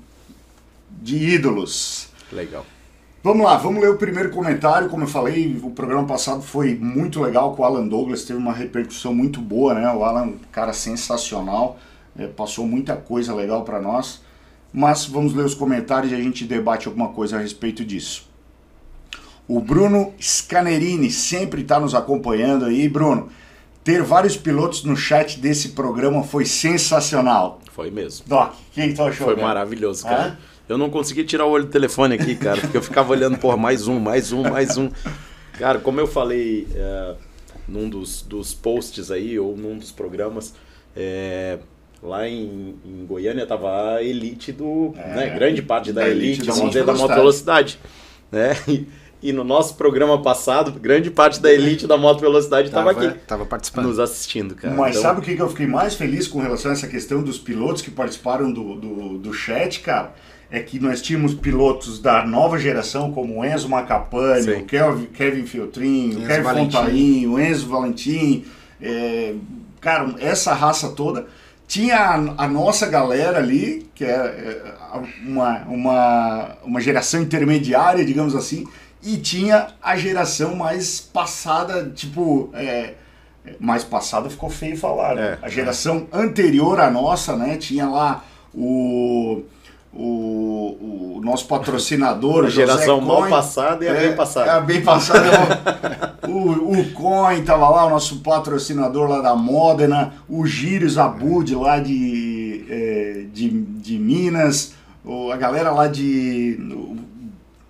de 0.91 1.17
ídolos. 1.17 2.09
Legal. 2.33 2.67
Vamos 3.23 3.45
lá, 3.45 3.59
vamos 3.59 3.83
ler 3.83 3.91
o 3.91 3.99
primeiro 3.99 4.31
comentário. 4.31 4.89
Como 4.89 5.05
eu 5.05 5.09
falei, 5.09 5.61
o 5.63 5.71
programa 5.71 6.07
passado 6.07 6.41
foi 6.41 6.75
muito 6.75 7.21
legal 7.21 7.55
com 7.55 7.63
o 7.63 7.65
Alan 7.67 7.87
Douglas, 7.87 8.25
teve 8.25 8.39
uma 8.39 8.53
repercussão 8.53 9.15
muito 9.15 9.41
boa, 9.43 9.75
né? 9.75 9.93
O 9.93 10.03
Alan, 10.03 10.33
cara 10.51 10.73
sensacional, 10.73 11.79
é, 12.19 12.27
passou 12.27 12.67
muita 12.67 12.97
coisa 12.97 13.35
legal 13.35 13.63
para 13.63 13.81
nós. 13.81 14.23
Mas 14.73 15.05
vamos 15.05 15.35
ler 15.35 15.45
os 15.45 15.55
comentários 15.55 16.13
e 16.13 16.15
a 16.15 16.19
gente 16.19 16.45
debate 16.45 16.87
alguma 16.87 17.09
coisa 17.09 17.37
a 17.37 17.41
respeito 17.41 17.85
disso. 17.85 18.30
O 19.51 19.59
Bruno 19.59 20.15
Scanerini 20.21 21.11
sempre 21.11 21.63
está 21.63 21.81
nos 21.81 21.93
acompanhando 21.93 22.67
aí. 22.67 22.89
Bruno, 22.89 23.31
ter 23.83 24.01
vários 24.01 24.37
pilotos 24.37 24.85
no 24.85 24.97
chat 24.97 25.41
desse 25.41 25.71
programa 25.71 26.23
foi 26.23 26.45
sensacional. 26.45 27.61
Foi 27.73 27.91
mesmo. 27.91 28.27
Doc, 28.29 28.55
quem 28.73 28.95
tá 28.95 29.07
achou? 29.07 29.27
Foi 29.27 29.35
cara? 29.35 29.49
maravilhoso, 29.49 30.05
cara. 30.05 30.39
Eu 30.69 30.79
não 30.79 30.89
consegui 30.89 31.25
tirar 31.25 31.47
o 31.47 31.51
olho 31.51 31.65
do 31.65 31.71
telefone 31.73 32.15
aqui, 32.15 32.37
cara, 32.37 32.61
porque 32.61 32.77
eu 32.77 32.81
ficava 32.81 33.11
olhando 33.11 33.39
por 33.39 33.57
mais 33.57 33.89
um, 33.89 33.99
mais 33.99 34.31
um, 34.31 34.43
mais 34.43 34.77
um. 34.77 34.89
Cara, 35.59 35.81
como 35.81 35.99
eu 35.99 36.07
falei 36.07 36.69
é, 36.73 37.15
num 37.67 37.89
dos, 37.89 38.23
dos 38.23 38.55
posts 38.55 39.11
aí, 39.11 39.37
ou 39.37 39.57
num 39.57 39.77
dos 39.77 39.91
programas, 39.91 40.55
é, 40.95 41.59
lá 42.01 42.29
em, 42.29 42.77
em, 42.85 43.05
Goiânia 43.05 43.45
tava 43.45 43.97
a 43.97 44.01
elite 44.01 44.53
do. 44.53 44.95
É, 44.97 45.09
né, 45.09 45.31
grande 45.31 45.61
parte 45.61 45.93
da, 45.93 46.03
da 46.03 46.09
elite, 46.09 46.49
elite 46.49 46.79
da, 46.79 46.85
da 46.85 46.95
moto 46.95 47.15
velocidade. 47.17 47.81
Né? 48.31 48.53
E, 48.69 48.87
e 49.23 49.33
no 49.33 49.45
nosso 49.45 49.75
programa 49.75 50.23
passado, 50.23 50.73
grande 50.73 51.11
parte 51.11 51.41
da 51.41 51.53
elite 51.53 51.87
da 51.87 51.97
moto 51.97 52.21
velocidade 52.21 52.69
estava 52.69 52.91
aqui. 52.93 53.07
Estava 53.07 53.45
participando. 53.45 53.87
Nos 53.87 53.99
assistindo, 53.99 54.55
cara. 54.55 54.75
Mas 54.75 54.97
então... 54.97 55.03
sabe 55.03 55.21
o 55.21 55.23
que 55.23 55.39
eu 55.39 55.49
fiquei 55.49 55.67
mais 55.67 55.95
feliz 55.95 56.27
com 56.27 56.41
relação 56.41 56.71
a 56.71 56.75
essa 56.75 56.87
questão 56.87 57.23
dos 57.23 57.39
pilotos 57.39 57.83
que 57.83 57.91
participaram 57.91 58.51
do, 58.51 58.77
do, 58.77 59.19
do 59.19 59.33
chat, 59.33 59.81
cara? 59.81 60.15
É 60.51 60.61
que 60.61 60.81
nós 60.81 61.01
tínhamos 61.01 61.35
pilotos 61.35 62.01
da 62.01 62.25
nova 62.27 62.59
geração, 62.59 63.13
como 63.13 63.41
o 63.41 63.45
Enzo 63.45 63.69
Macapane, 63.69 64.51
o 64.53 64.65
Kevin, 64.65 65.07
Kevin 65.07 65.47
Filtrin, 65.47 66.17
o 66.17 66.27
Kevin 66.27 66.43
Fontaine, 66.43 67.27
o 67.27 67.39
Enzo 67.39 67.69
Valentim. 67.69 68.45
É, 68.81 69.35
cara, 69.81 70.15
essa 70.19 70.53
raça 70.55 70.89
toda. 70.91 71.27
Tinha 71.69 71.99
a, 71.99 72.15
a, 72.45 72.49
nossa 72.49 72.87
galera 72.87 73.39
ali, 73.39 73.89
que 73.95 74.05
é, 74.05 74.09
é 74.09 74.75
uma, 75.25 75.59
uma, 75.69 76.57
uma 76.65 76.81
geração 76.81 77.23
intermediária, 77.23 78.05
digamos 78.05 78.35
assim, 78.35 78.67
e 79.03 79.17
tinha 79.17 79.69
a 79.83 79.97
geração 79.97 80.55
mais 80.55 81.01
passada, 81.01 81.91
tipo, 81.95 82.51
é, 82.53 82.95
mais 83.59 83.83
passada 83.83 84.29
ficou 84.29 84.51
feio 84.51 84.77
falar, 84.77 85.15
né? 85.15 85.39
É, 85.43 85.47
a 85.47 85.49
geração 85.49 86.07
é. 86.13 86.19
anterior 86.19 86.79
à 86.81 86.91
nossa, 86.91 87.35
né? 87.35 87.57
Tinha 87.57 87.89
lá 87.89 88.23
o, 88.55 89.43
o, 89.93 91.17
o 91.17 91.21
nosso 91.25 91.47
patrocinador, 91.47 92.45
a 92.47 92.51
geração 92.51 93.01
mal 93.01 93.29
passada 93.29 93.85
e 93.85 93.89
a 93.89 93.93
é, 93.93 94.09
bem 94.09 94.17
passada. 94.17 94.47
É 94.47 94.55
a 94.55 94.61
bem 94.61 94.83
passada. 94.83 96.19
o, 96.29 96.79
o 96.79 96.93
Coin 96.93 97.43
tava 97.43 97.69
lá, 97.71 97.87
o 97.87 97.91
nosso 97.91 98.21
patrocinador 98.21 99.09
lá 99.09 99.21
da 99.23 99.35
Modena, 99.35 100.13
o 100.29 100.47
Gírios 100.47 100.99
Abud 100.99 101.55
lá 101.55 101.79
de, 101.79 102.67
é, 102.69 103.25
de, 103.33 103.49
de 103.49 103.99
Minas, 103.99 104.75
o, 105.03 105.31
a 105.31 105.37
galera 105.39 105.71
lá 105.71 105.87
de, 105.87 106.59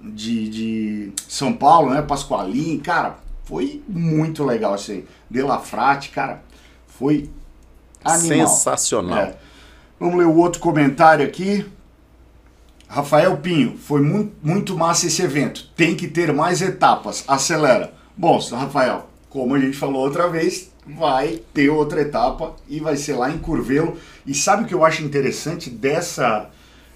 de, 0.02 0.49
de 0.49 1.12
São 1.28 1.52
Paulo, 1.52 1.90
né? 1.90 2.02
Pascoalim, 2.02 2.78
cara, 2.78 3.19
foi 3.45 3.83
muito 3.88 4.45
legal 4.45 4.75
isso 4.75 4.92
aí. 4.92 5.04
De 5.30 5.42
La 5.42 5.59
Frate, 5.59 6.11
cara, 6.11 6.42
foi 6.87 7.30
animal. 8.04 8.49
Sensacional. 8.49 9.19
É. 9.19 9.37
Vamos 9.99 10.19
ler 10.19 10.26
o 10.26 10.37
outro 10.37 10.61
comentário 10.61 11.25
aqui. 11.26 11.66
Rafael 12.88 13.37
Pinho, 13.37 13.76
foi 13.78 14.00
muito, 14.00 14.35
muito 14.42 14.76
massa 14.76 15.07
esse 15.07 15.23
evento. 15.23 15.69
Tem 15.76 15.95
que 15.95 16.09
ter 16.09 16.33
mais 16.33 16.61
etapas. 16.61 17.23
Acelera. 17.28 17.92
Bom, 18.16 18.38
Rafael, 18.50 19.09
como 19.28 19.54
a 19.54 19.59
gente 19.59 19.76
falou 19.76 20.02
outra 20.02 20.28
vez, 20.28 20.71
vai 20.87 21.40
ter 21.54 21.71
outra 21.71 22.00
etapa 22.00 22.57
e 22.69 22.80
vai 22.80 22.97
ser 22.97 23.14
lá 23.14 23.30
em 23.30 23.38
Curvelo. 23.38 23.97
E 24.26 24.35
sabe 24.35 24.64
o 24.64 24.66
que 24.66 24.75
eu 24.75 24.85
acho 24.85 25.04
interessante 25.04 25.71
dessa, 25.71 26.50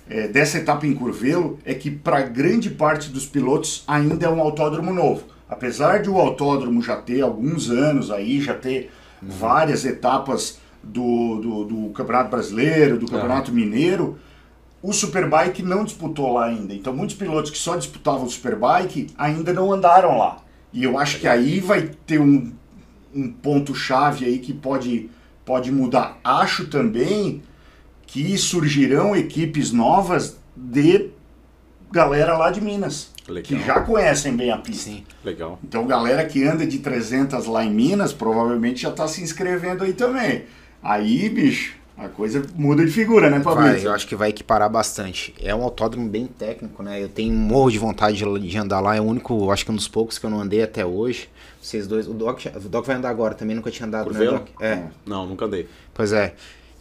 é, 0.09 0.29
dessa 0.29 0.59
etapa 0.59 0.87
em 0.87 0.95
Curvelo? 0.95 1.59
É 1.65 1.75
que 1.75 1.91
para 1.91 2.23
grande 2.23 2.71
parte 2.71 3.11
dos 3.11 3.27
pilotos 3.27 3.85
ainda 3.87 4.27
é 4.27 4.29
um 4.29 4.41
autódromo 4.41 4.93
novo. 4.93 5.25
Apesar 5.49 6.03
de 6.03 6.11
o 6.11 6.19
autódromo 6.19 6.83
já 6.83 6.97
ter 6.97 7.21
alguns 7.21 7.71
anos 7.71 8.11
aí, 8.11 8.41
já 8.41 8.55
ter 8.55 8.91
uhum. 9.23 9.29
várias 9.29 9.85
etapas 9.85 10.59
do, 10.83 11.41
do, 11.41 11.65
do, 11.65 11.91
Campeonato 11.91 12.31
Brasileiro, 12.31 12.99
do 12.99 13.07
Campeonato. 13.07 13.53
Mineiro, 13.53 14.19
o 14.83 14.93
Superbike 14.93 15.63
não 15.63 15.85
disputou 15.85 16.33
lá 16.35 16.47
ainda. 16.47 16.75
Então, 16.75 16.95
muitos 16.95 17.17
pilotos 17.17 17.51
que 17.51 17.59
só 17.59 17.77
disputavam 17.77 18.25
o 18.25 18.31
Superbike 18.31 19.09
ainda 19.17 19.53
não 19.53 19.73
andaram 19.73 20.19
lá. 20.19 20.39
E 20.73 20.85
eu 20.85 20.99
acho 20.99 21.21
que 21.21 21.29
aí 21.29 21.61
vai 21.61 21.91
ter 22.07 22.21
um, 22.21 22.53
um 23.15 23.31
ponto-chave 23.31 24.25
aí 24.25 24.39
que 24.39 24.53
pode, 24.53 25.09
pode 25.45 25.71
mudar. 25.71 26.19
Acho 26.23 26.67
também 26.67 27.43
que 28.07 28.37
surgirão 28.39 29.15
equipes 29.15 29.73
novas 29.73 30.37
de 30.57 31.11
galera 31.91 32.37
lá 32.37 32.51
de 32.51 32.61
Minas. 32.61 33.13
Legal. 33.29 33.43
Que 33.43 33.67
já 33.67 33.81
conhecem 33.81 34.37
bem 34.37 34.51
a 34.51 34.59
pista. 34.59 34.91
Sim. 34.91 35.05
Legal. 35.25 35.59
Então, 35.65 35.87
galera 35.87 36.25
que 36.27 36.45
anda 36.45 36.67
de 36.67 36.79
300 36.79 37.47
lá 37.47 37.65
em 37.65 37.73
Minas, 37.73 38.13
provavelmente 38.13 38.83
já 38.83 38.91
está 38.91 39.09
se 39.09 39.23
inscrevendo 39.23 39.85
aí 39.85 39.95
também. 39.95 40.45
Aí, 40.83 41.31
bicho, 41.31 41.75
a 41.97 42.09
coisa 42.09 42.45
muda 42.55 42.85
de 42.85 42.91
figura, 42.91 43.31
né, 43.31 43.41
Pablo? 43.41 43.65
Eu 43.67 43.93
acho 43.93 44.07
que 44.07 44.15
vai 44.15 44.29
equiparar 44.29 44.69
bastante. 44.69 45.33
É 45.41 45.55
um 45.55 45.63
autódromo 45.63 46.09
bem 46.09 46.27
técnico, 46.27 46.83
né? 46.83 47.03
Eu 47.03 47.09
tenho 47.09 47.33
morro 47.33 47.71
de 47.71 47.79
vontade 47.79 48.19
de, 48.19 48.59
andar 48.59 48.81
lá. 48.81 48.97
É 48.97 49.01
o 49.01 49.05
único, 49.05 49.51
acho 49.51 49.65
que 49.65 49.71
um 49.71 49.77
dos 49.77 49.89
poucos 49.89 50.19
que 50.19 50.27
eu 50.27 50.31
não 50.31 50.41
andei 50.41 50.63
até 50.63 50.85
hoje. 50.85 51.29
Vocês 51.63 51.87
dois. 51.87 52.07
O 52.07 52.13
Doc, 52.13 52.45
o 52.55 52.69
Doc 52.69 52.85
vai 52.85 52.97
andar 52.97 53.09
agora, 53.09 53.35
também 53.35 53.57
nunca 53.57 53.71
tinha 53.71 53.87
andado, 53.87 54.13
né, 54.13 54.25
Doc? 54.25 54.49
É. 54.61 54.83
Não, 55.07 55.27
nunca 55.27 55.47
andei. 55.47 55.67
Pois 55.95 56.13
é. 56.13 56.35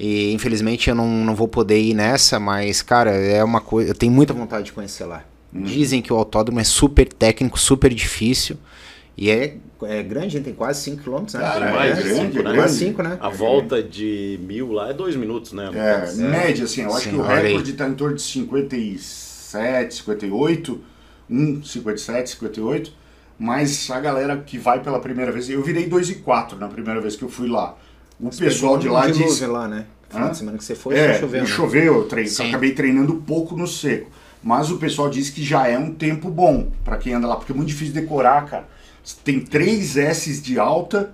E 0.03 0.33
infelizmente 0.33 0.89
eu 0.89 0.95
não, 0.95 1.07
não 1.07 1.33
vou 1.33 1.47
poder 1.47 1.79
ir 1.79 1.93
nessa, 1.93 2.37
mas, 2.37 2.81
cara, 2.81 3.11
é 3.11 3.41
uma 3.41 3.61
coisa. 3.61 3.91
Eu 3.91 3.95
tenho 3.95 4.11
muita 4.11 4.33
vontade 4.33 4.65
de 4.65 4.73
conhecer 4.73 5.05
lá. 5.05 5.23
Hum. 5.53 5.63
Dizem 5.63 6.01
que 6.01 6.11
o 6.11 6.17
autódromo 6.17 6.59
é 6.59 6.65
super 6.65 7.07
técnico, 7.07 7.57
super 7.57 7.93
difícil. 7.93 8.57
E 9.15 9.29
é, 9.29 9.55
é 9.83 10.03
grande, 10.03 10.41
tem 10.41 10.53
quase 10.53 10.81
5 10.81 11.03
km, 11.03 11.19
né? 11.19 11.39
Cara, 11.39 11.69
é, 11.69 11.73
mais, 11.73 11.99
é, 11.99 12.03
grande, 12.03 12.43
né? 12.43 12.53
Quase 12.53 12.79
5, 12.79 13.01
né? 13.01 13.17
A 13.21 13.29
volta 13.29 13.81
de 13.81 14.37
mil 14.43 14.73
lá 14.73 14.89
é 14.89 14.93
2 14.93 15.15
minutos, 15.15 15.53
né? 15.53 15.69
É, 15.73 16.09
é, 16.09 16.15
média, 16.15 16.65
assim, 16.65 16.81
eu 16.81 16.93
acho 16.93 17.05
Sim, 17.05 17.11
que 17.11 17.15
o 17.15 17.21
recorde 17.21 17.71
está 17.71 17.87
em 17.87 17.93
torno 17.93 18.17
de 18.17 18.23
57, 18.23 19.95
58, 19.95 20.81
1, 21.29 21.63
57, 21.63 22.29
58. 22.31 22.91
Mas 23.39 23.89
a 23.89 24.01
galera 24.01 24.35
que 24.35 24.57
vai 24.57 24.83
pela 24.83 24.99
primeira 24.99 25.31
vez, 25.31 25.49
eu 25.49 25.63
virei 25.63 25.87
2 25.87 26.09
e 26.09 26.15
4 26.15 26.59
na 26.59 26.67
primeira 26.67 26.99
vez 26.99 27.15
que 27.15 27.23
eu 27.23 27.29
fui 27.29 27.47
lá. 27.47 27.77
O 28.19 28.31
você 28.31 28.45
pessoal 28.45 28.77
de 28.77 28.87
lá 28.87 29.09
disse. 29.09 29.45
lá, 29.45 29.67
né? 29.67 29.85
Final 30.09 30.29
de 30.29 30.37
semana 30.37 30.57
que 30.57 30.63
você 30.63 30.75
foi, 30.75 30.95
é, 30.95 31.19
choveu. 31.19 31.41
Né? 31.41 31.47
Choveu, 31.47 32.03
treino, 32.05 32.31
acabei 32.47 32.71
treinando 32.73 33.15
pouco 33.15 33.55
no 33.57 33.67
seco. 33.67 34.11
Mas 34.43 34.69
o 34.69 34.77
pessoal 34.77 35.09
disse 35.09 35.31
que 35.31 35.43
já 35.43 35.67
é 35.67 35.77
um 35.77 35.91
tempo 35.93 36.29
bom 36.29 36.69
para 36.83 36.97
quem 36.97 37.13
anda 37.13 37.27
lá, 37.27 37.35
porque 37.35 37.51
é 37.51 37.55
muito 37.55 37.69
difícil 37.69 37.93
decorar, 37.93 38.45
cara 38.45 38.67
tem 39.23 39.39
três 39.41 39.97
S's 39.97 40.41
de 40.41 40.57
alta, 40.57 41.13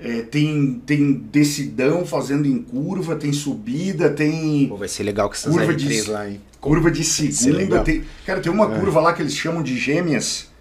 é, 0.00 0.22
tem, 0.22 0.82
tem 0.84 1.12
decidão 1.12 2.04
fazendo 2.04 2.46
em 2.46 2.60
curva, 2.60 3.14
tem 3.14 3.32
subida, 3.32 4.10
tem. 4.10 4.68
Pô, 4.68 4.76
vai 4.76 4.88
ser 4.88 5.04
legal 5.04 5.30
que 5.30 5.36
essas 5.36 5.54
curva 5.54 5.74
de, 5.74 6.02
lá, 6.10 6.28
hein? 6.28 6.40
Curva 6.60 6.90
de 6.90 7.04
segunda. 7.04 7.82
Tem, 7.82 8.02
cara, 8.26 8.40
tem 8.40 8.50
uma 8.50 8.74
é. 8.74 8.80
curva 8.80 9.00
lá 9.00 9.12
que 9.12 9.22
eles 9.22 9.34
chamam 9.34 9.62
de 9.62 9.78
gêmeas. 9.78 10.52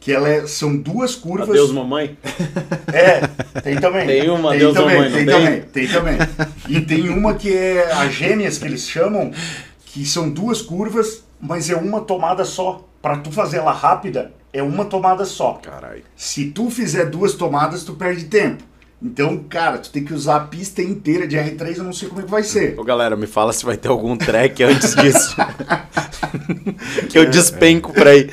Que 0.00 0.12
ela 0.12 0.28
é, 0.28 0.46
são 0.46 0.76
duas 0.76 1.14
curvas. 1.14 1.50
Adeus, 1.50 1.72
mamãe? 1.72 2.16
É, 2.92 3.60
tem 3.60 3.78
também. 3.78 4.06
Tem 4.06 4.30
uma, 4.30 4.50
tem 4.50 4.58
Deus, 4.60 4.74
também, 4.74 4.96
mamãe, 4.96 5.12
tem, 5.12 5.26
tem 5.26 5.34
também, 5.34 5.60
tem 5.60 5.88
também. 5.88 6.18
E 6.68 6.80
tem 6.80 7.08
uma 7.10 7.34
que 7.34 7.54
é 7.54 7.92
as 7.92 8.12
gêmeas 8.12 8.56
que 8.56 8.64
eles 8.64 8.88
chamam, 8.88 9.30
que 9.84 10.04
são 10.06 10.30
duas 10.30 10.62
curvas, 10.62 11.22
mas 11.38 11.68
é 11.68 11.76
uma 11.76 12.00
tomada 12.00 12.44
só. 12.44 12.86
Para 13.02 13.18
tu 13.18 13.30
fazer 13.30 13.58
ela 13.58 13.72
rápida, 13.72 14.32
é 14.52 14.62
uma 14.62 14.84
tomada 14.84 15.24
só. 15.24 15.54
Caralho. 15.54 16.02
Se 16.16 16.46
tu 16.46 16.70
fizer 16.70 17.06
duas 17.06 17.34
tomadas, 17.34 17.84
tu 17.84 17.94
perde 17.94 18.24
tempo. 18.24 18.64
Então, 19.02 19.38
cara, 19.48 19.78
tu 19.78 19.90
tem 19.90 20.04
que 20.04 20.12
usar 20.12 20.36
a 20.36 20.40
pista 20.40 20.82
inteira 20.82 21.26
de 21.26 21.34
R3, 21.34 21.78
eu 21.78 21.84
não 21.84 21.92
sei 21.92 22.08
como 22.08 22.20
é 22.20 22.24
que 22.24 22.30
vai 22.30 22.42
ser. 22.42 22.78
Ô, 22.78 22.84
galera, 22.84 23.16
me 23.16 23.26
fala 23.26 23.50
se 23.50 23.64
vai 23.64 23.78
ter 23.78 23.88
algum 23.88 24.14
track 24.14 24.62
antes 24.62 24.94
disso. 24.94 25.34
que 27.08 27.18
eu 27.18 27.30
despenco 27.30 27.94
pra 27.94 28.14
ir. 28.14 28.30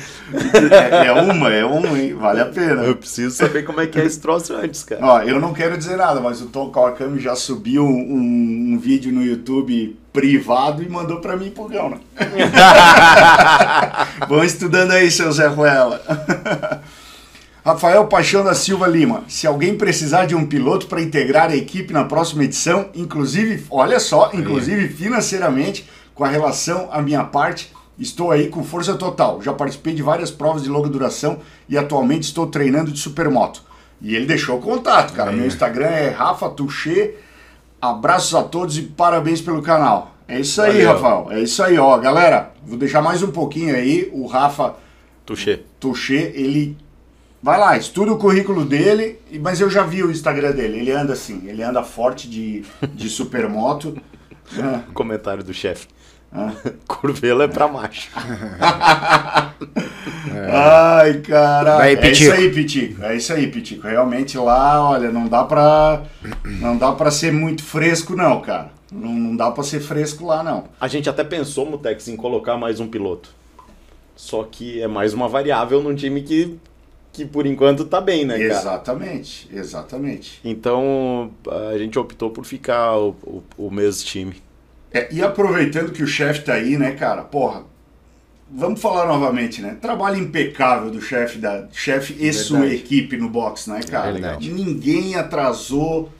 É, 0.70 1.06
é, 1.06 1.12
uma, 1.12 1.50
é 1.50 1.64
uma, 1.64 1.98
hein? 1.98 2.14
Vale 2.14 2.42
a 2.42 2.46
pena. 2.46 2.82
Eu 2.82 2.96
preciso 2.96 3.34
saber 3.34 3.64
como 3.64 3.80
é 3.80 3.86
que 3.86 3.98
é 3.98 4.04
esse 4.04 4.20
troço 4.20 4.52
antes, 4.52 4.82
cara. 4.82 5.04
Ó, 5.04 5.22
eu 5.22 5.40
não 5.40 5.54
quero 5.54 5.78
dizer 5.78 5.96
nada, 5.96 6.20
mas 6.20 6.42
o 6.42 6.46
Tom 6.46 6.70
Kawakami 6.70 7.18
já 7.18 7.34
subiu 7.34 7.84
um, 7.84 8.74
um 8.74 8.78
vídeo 8.78 9.10
no 9.10 9.24
YouTube 9.24 9.96
privado 10.12 10.82
e 10.82 10.88
mandou 10.88 11.20
pra 11.20 11.34
mim 11.34 11.50
pro 11.50 11.68
Gão, 11.68 11.90
né? 11.90 11.98
Vão 14.28 14.44
estudando 14.44 14.90
aí, 14.90 15.10
seu 15.10 15.32
Zé 15.32 15.46
Ruela. 15.46 16.02
Rafael 17.68 18.06
Paixão 18.06 18.42
da 18.42 18.54
Silva 18.54 18.86
Lima. 18.86 19.24
Se 19.28 19.46
alguém 19.46 19.76
precisar 19.76 20.24
de 20.24 20.34
um 20.34 20.46
piloto 20.46 20.86
para 20.86 21.02
integrar 21.02 21.50
a 21.50 21.54
equipe 21.54 21.92
na 21.92 22.02
próxima 22.02 22.44
edição, 22.44 22.88
inclusive, 22.94 23.66
olha 23.68 24.00
só, 24.00 24.30
inclusive 24.32 24.88
financeiramente, 24.88 25.86
com 26.14 26.24
a 26.24 26.28
relação 26.28 26.88
à 26.90 27.02
minha 27.02 27.22
parte, 27.24 27.70
estou 27.98 28.30
aí 28.30 28.48
com 28.48 28.64
força 28.64 28.94
total. 28.94 29.42
Já 29.42 29.52
participei 29.52 29.92
de 29.94 30.02
várias 30.02 30.30
provas 30.30 30.62
de 30.62 30.70
longa 30.70 30.88
duração 30.88 31.40
e 31.68 31.76
atualmente 31.76 32.22
estou 32.22 32.46
treinando 32.46 32.90
de 32.90 32.98
supermoto. 32.98 33.62
E 34.00 34.16
ele 34.16 34.24
deixou 34.24 34.56
o 34.56 34.62
contato, 34.62 35.12
cara. 35.12 35.30
É. 35.30 35.34
Meu 35.34 35.46
Instagram 35.46 35.88
é 35.88 36.08
Rafa 36.08 36.48
Tuxê. 36.48 37.16
Abraços 37.82 38.34
a 38.34 38.44
todos 38.44 38.78
e 38.78 38.82
parabéns 38.82 39.42
pelo 39.42 39.60
canal. 39.60 40.14
É 40.26 40.40
isso 40.40 40.62
aí, 40.62 40.84
Valeu. 40.84 40.92
Rafael. 40.94 41.26
É 41.32 41.40
isso 41.42 41.62
aí, 41.62 41.78
ó. 41.78 41.98
Galera, 41.98 42.50
vou 42.66 42.78
deixar 42.78 43.02
mais 43.02 43.22
um 43.22 43.30
pouquinho 43.30 43.76
aí. 43.76 44.08
O 44.14 44.26
Rafa 44.26 44.74
Tuxê. 45.26 45.60
Tuxê, 45.78 46.32
ele 46.34 46.74
Vai 47.42 47.58
lá, 47.58 47.76
estuda 47.76 48.12
o 48.12 48.18
currículo 48.18 48.64
dele, 48.64 49.20
mas 49.40 49.60
eu 49.60 49.70
já 49.70 49.84
vi 49.84 50.02
o 50.02 50.10
Instagram 50.10 50.52
dele. 50.52 50.78
Ele 50.78 50.90
anda 50.90 51.12
assim, 51.12 51.42
ele 51.46 51.62
anda 51.62 51.82
forte 51.84 52.28
de, 52.28 52.64
de 52.94 53.08
supermoto. 53.08 53.96
é. 54.56 54.80
Comentário 54.92 55.44
do 55.44 55.54
chefe. 55.54 55.86
Ah. 56.32 56.52
Curvelo 56.86 57.42
é 57.42 57.48
pra 57.48 57.68
macho. 57.68 58.10
é. 60.34 60.50
Ai, 60.52 61.20
caralho. 61.20 61.82
É 61.82 62.10
isso 62.10 62.32
aí, 62.32 62.50
Pitico. 62.52 63.02
É 63.02 63.16
isso 63.16 63.32
aí, 63.32 63.46
Pitico. 63.46 63.86
Realmente 63.86 64.36
lá, 64.36 64.90
olha, 64.90 65.10
não 65.10 65.26
dá 65.26 65.44
pra. 65.44 66.02
Não 66.44 66.76
dá 66.76 66.92
pra 66.92 67.10
ser 67.10 67.32
muito 67.32 67.62
fresco, 67.62 68.14
não, 68.14 68.40
cara. 68.40 68.70
Não, 68.90 69.12
não 69.12 69.36
dá 69.36 69.50
pra 69.50 69.62
ser 69.62 69.80
fresco 69.80 70.26
lá, 70.26 70.42
não. 70.42 70.64
A 70.80 70.88
gente 70.88 71.08
até 71.08 71.22
pensou, 71.22 71.64
Mutex, 71.66 72.08
em 72.08 72.16
colocar 72.16 72.56
mais 72.56 72.80
um 72.80 72.88
piloto. 72.88 73.30
Só 74.16 74.42
que 74.42 74.82
é 74.82 74.88
mais 74.88 75.14
uma 75.14 75.28
variável 75.28 75.82
num 75.82 75.94
time 75.94 76.22
que 76.22 76.58
que 77.12 77.24
por 77.24 77.46
enquanto 77.46 77.84
tá 77.84 78.00
bem, 78.00 78.24
né, 78.24 78.38
cara? 78.38 78.60
Exatamente, 78.60 79.48
exatamente. 79.52 80.40
Então 80.44 81.30
a 81.72 81.76
gente 81.78 81.98
optou 81.98 82.30
por 82.30 82.44
ficar 82.44 82.96
o, 82.96 83.16
o, 83.22 83.42
o 83.56 83.70
mesmo 83.70 84.04
time. 84.04 84.36
É, 84.92 85.12
e 85.12 85.22
aproveitando 85.22 85.92
que 85.92 86.02
o 86.02 86.06
chefe 86.06 86.42
tá 86.42 86.54
aí, 86.54 86.78
né, 86.78 86.92
cara, 86.92 87.22
porra, 87.22 87.64
vamos 88.50 88.80
falar 88.80 89.06
novamente, 89.06 89.60
né? 89.60 89.76
Trabalho 89.80 90.16
impecável 90.16 90.90
do 90.90 91.00
chefe 91.00 91.38
da 91.38 91.68
chefe 91.72 92.16
e 92.18 92.32
sua 92.32 92.66
equipe 92.66 93.16
no 93.16 93.28
box, 93.28 93.68
né, 93.68 93.80
cara? 93.82 94.18
É 94.18 94.36
Ninguém 94.38 95.14
atrasou 95.14 96.10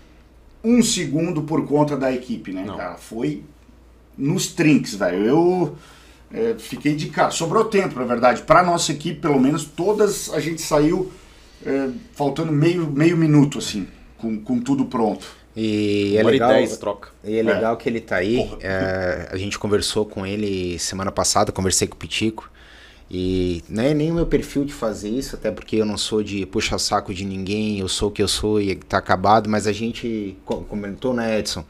um 0.62 0.82
segundo 0.82 1.42
por 1.42 1.66
conta 1.66 1.96
da 1.96 2.12
equipe, 2.12 2.52
né, 2.52 2.64
Não. 2.66 2.76
cara? 2.76 2.96
Foi 2.96 3.42
nos 4.16 4.48
trinks, 4.48 4.94
velho. 4.94 5.24
Eu 5.24 5.76
é, 6.32 6.54
fiquei 6.58 6.94
de 6.94 7.08
cara. 7.08 7.30
Sobrou 7.30 7.64
tempo, 7.64 7.98
na 7.98 8.04
verdade. 8.04 8.42
Para 8.42 8.62
nossa 8.62 8.92
equipe, 8.92 9.20
pelo 9.20 9.40
menos, 9.40 9.64
todas 9.64 10.30
a 10.32 10.40
gente 10.40 10.60
saiu 10.62 11.10
é, 11.64 11.88
faltando 12.12 12.52
meio, 12.52 12.86
meio 12.90 13.16
minuto, 13.16 13.58
assim, 13.58 13.86
com, 14.16 14.38
com 14.40 14.60
tudo 14.60 14.84
pronto. 14.86 15.26
E 15.56 16.14
é 16.16 16.20
e 16.20 16.22
legal, 16.22 16.52
troca. 16.78 17.08
e 17.24 17.36
é 17.36 17.42
legal 17.42 17.76
que 17.76 17.88
ele 17.88 18.00
tá 18.00 18.16
aí. 18.16 18.48
É, 18.60 19.28
a 19.32 19.36
gente 19.36 19.58
conversou 19.58 20.06
com 20.06 20.24
ele 20.24 20.78
semana 20.78 21.10
passada, 21.10 21.50
conversei 21.50 21.88
com 21.88 21.94
o 21.94 21.98
Pitico. 21.98 22.48
E 23.10 23.64
não 23.68 23.82
é 23.82 23.94
nem 23.94 24.10
o 24.12 24.14
meu 24.14 24.26
perfil 24.26 24.64
de 24.66 24.72
fazer 24.72 25.08
isso, 25.08 25.34
até 25.34 25.50
porque 25.50 25.76
eu 25.76 25.86
não 25.86 25.96
sou 25.96 26.22
de 26.22 26.44
puxar 26.44 26.78
saco 26.78 27.12
de 27.14 27.24
ninguém, 27.24 27.80
eu 27.80 27.88
sou 27.88 28.10
o 28.10 28.12
que 28.12 28.22
eu 28.22 28.28
sou 28.28 28.60
e 28.60 28.76
tá 28.76 28.98
acabado, 28.98 29.48
mas 29.48 29.66
a 29.66 29.72
gente 29.72 30.36
co- 30.44 30.60
comentou, 30.60 31.14
né, 31.14 31.38
Edson? 31.38 31.64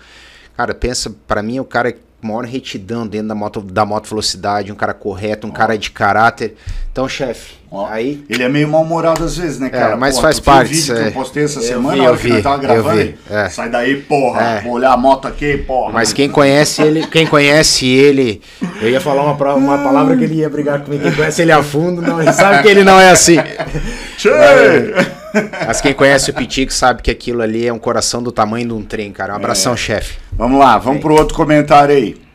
Cara, 0.56 0.74
pensa, 0.74 1.14
pra 1.28 1.40
mim 1.40 1.60
o 1.60 1.64
cara 1.64 1.96
maior 2.20 2.44
retidão 2.44 3.06
dentro 3.06 3.28
da 3.28 3.34
moto, 3.34 3.60
da 3.60 3.84
moto 3.84 4.08
velocidade, 4.08 4.72
um 4.72 4.74
cara 4.74 4.94
correto, 4.94 5.46
um 5.46 5.50
cara 5.50 5.76
de 5.76 5.90
caráter. 5.90 6.56
Então, 6.90 7.08
chefe, 7.08 7.58
Ó, 7.70 7.86
aí 7.86 8.24
Ele 8.30 8.42
é 8.42 8.48
meio 8.48 8.66
mal-humorado 8.66 9.22
às 9.22 9.36
vezes, 9.36 9.60
né, 9.60 9.68
cara? 9.68 9.94
mas 9.94 10.16
Pô, 10.16 10.22
faz 10.22 10.40
parte, 10.40 10.72
vídeo 10.72 10.96
é. 10.96 11.02
que 11.02 11.08
eu 11.08 11.12
postei 11.12 11.44
essa 11.44 11.58
Eu 11.58 11.64
semana, 11.64 11.96
vi, 11.96 12.02
na 12.02 12.08
eu 12.08 12.16
que 12.16 12.22
vi, 12.22 12.42
tava 12.42 12.56
eu 12.56 12.60
gravando. 12.60 12.96
vi, 12.96 13.14
é. 13.30 13.48
Sai 13.50 13.68
daí, 13.68 13.96
porra. 13.96 14.42
É. 14.42 14.60
Vou 14.62 14.72
olhar 14.72 14.92
a 14.92 14.96
moto 14.96 15.28
aqui, 15.28 15.58
porra. 15.58 15.92
Mas 15.92 16.12
quem 16.12 16.30
conhece 16.30 16.80
ele, 16.80 17.06
quem 17.06 17.26
conhece 17.26 17.86
ele, 17.86 18.40
eu 18.80 18.88
ia 18.88 19.00
falar 19.00 19.22
uma, 19.22 19.54
uma 19.54 19.78
palavra 19.78 20.16
que 20.16 20.24
ele 20.24 20.36
ia 20.36 20.48
brigar 20.48 20.80
comigo. 20.80 21.02
Quem 21.02 21.12
conhece 21.14 21.42
ele 21.42 21.52
a 21.52 21.62
fundo, 21.62 22.00
não, 22.00 22.22
ele 22.22 22.32
sabe 22.32 22.62
que 22.62 22.68
ele 22.68 22.82
não 22.82 22.98
é 22.98 23.10
assim. 23.10 23.36
Mas 25.66 25.80
quem 25.80 25.92
conhece 25.92 26.30
o 26.30 26.34
Pitico 26.34 26.72
sabe 26.72 27.02
que 27.02 27.10
aquilo 27.10 27.42
ali 27.42 27.66
é 27.66 27.72
um 27.72 27.78
coração 27.78 28.22
do 28.22 28.32
tamanho 28.32 28.66
de 28.66 28.72
um 28.72 28.82
trem, 28.82 29.12
cara. 29.12 29.32
Um 29.32 29.36
abração, 29.36 29.76
chefe. 29.76 30.18
Vamos 30.32 30.58
lá, 30.58 30.78
vamos 30.78 31.00
pro 31.00 31.14
outro 31.14 31.34
comentário 31.34 31.94
aí. 31.94 32.28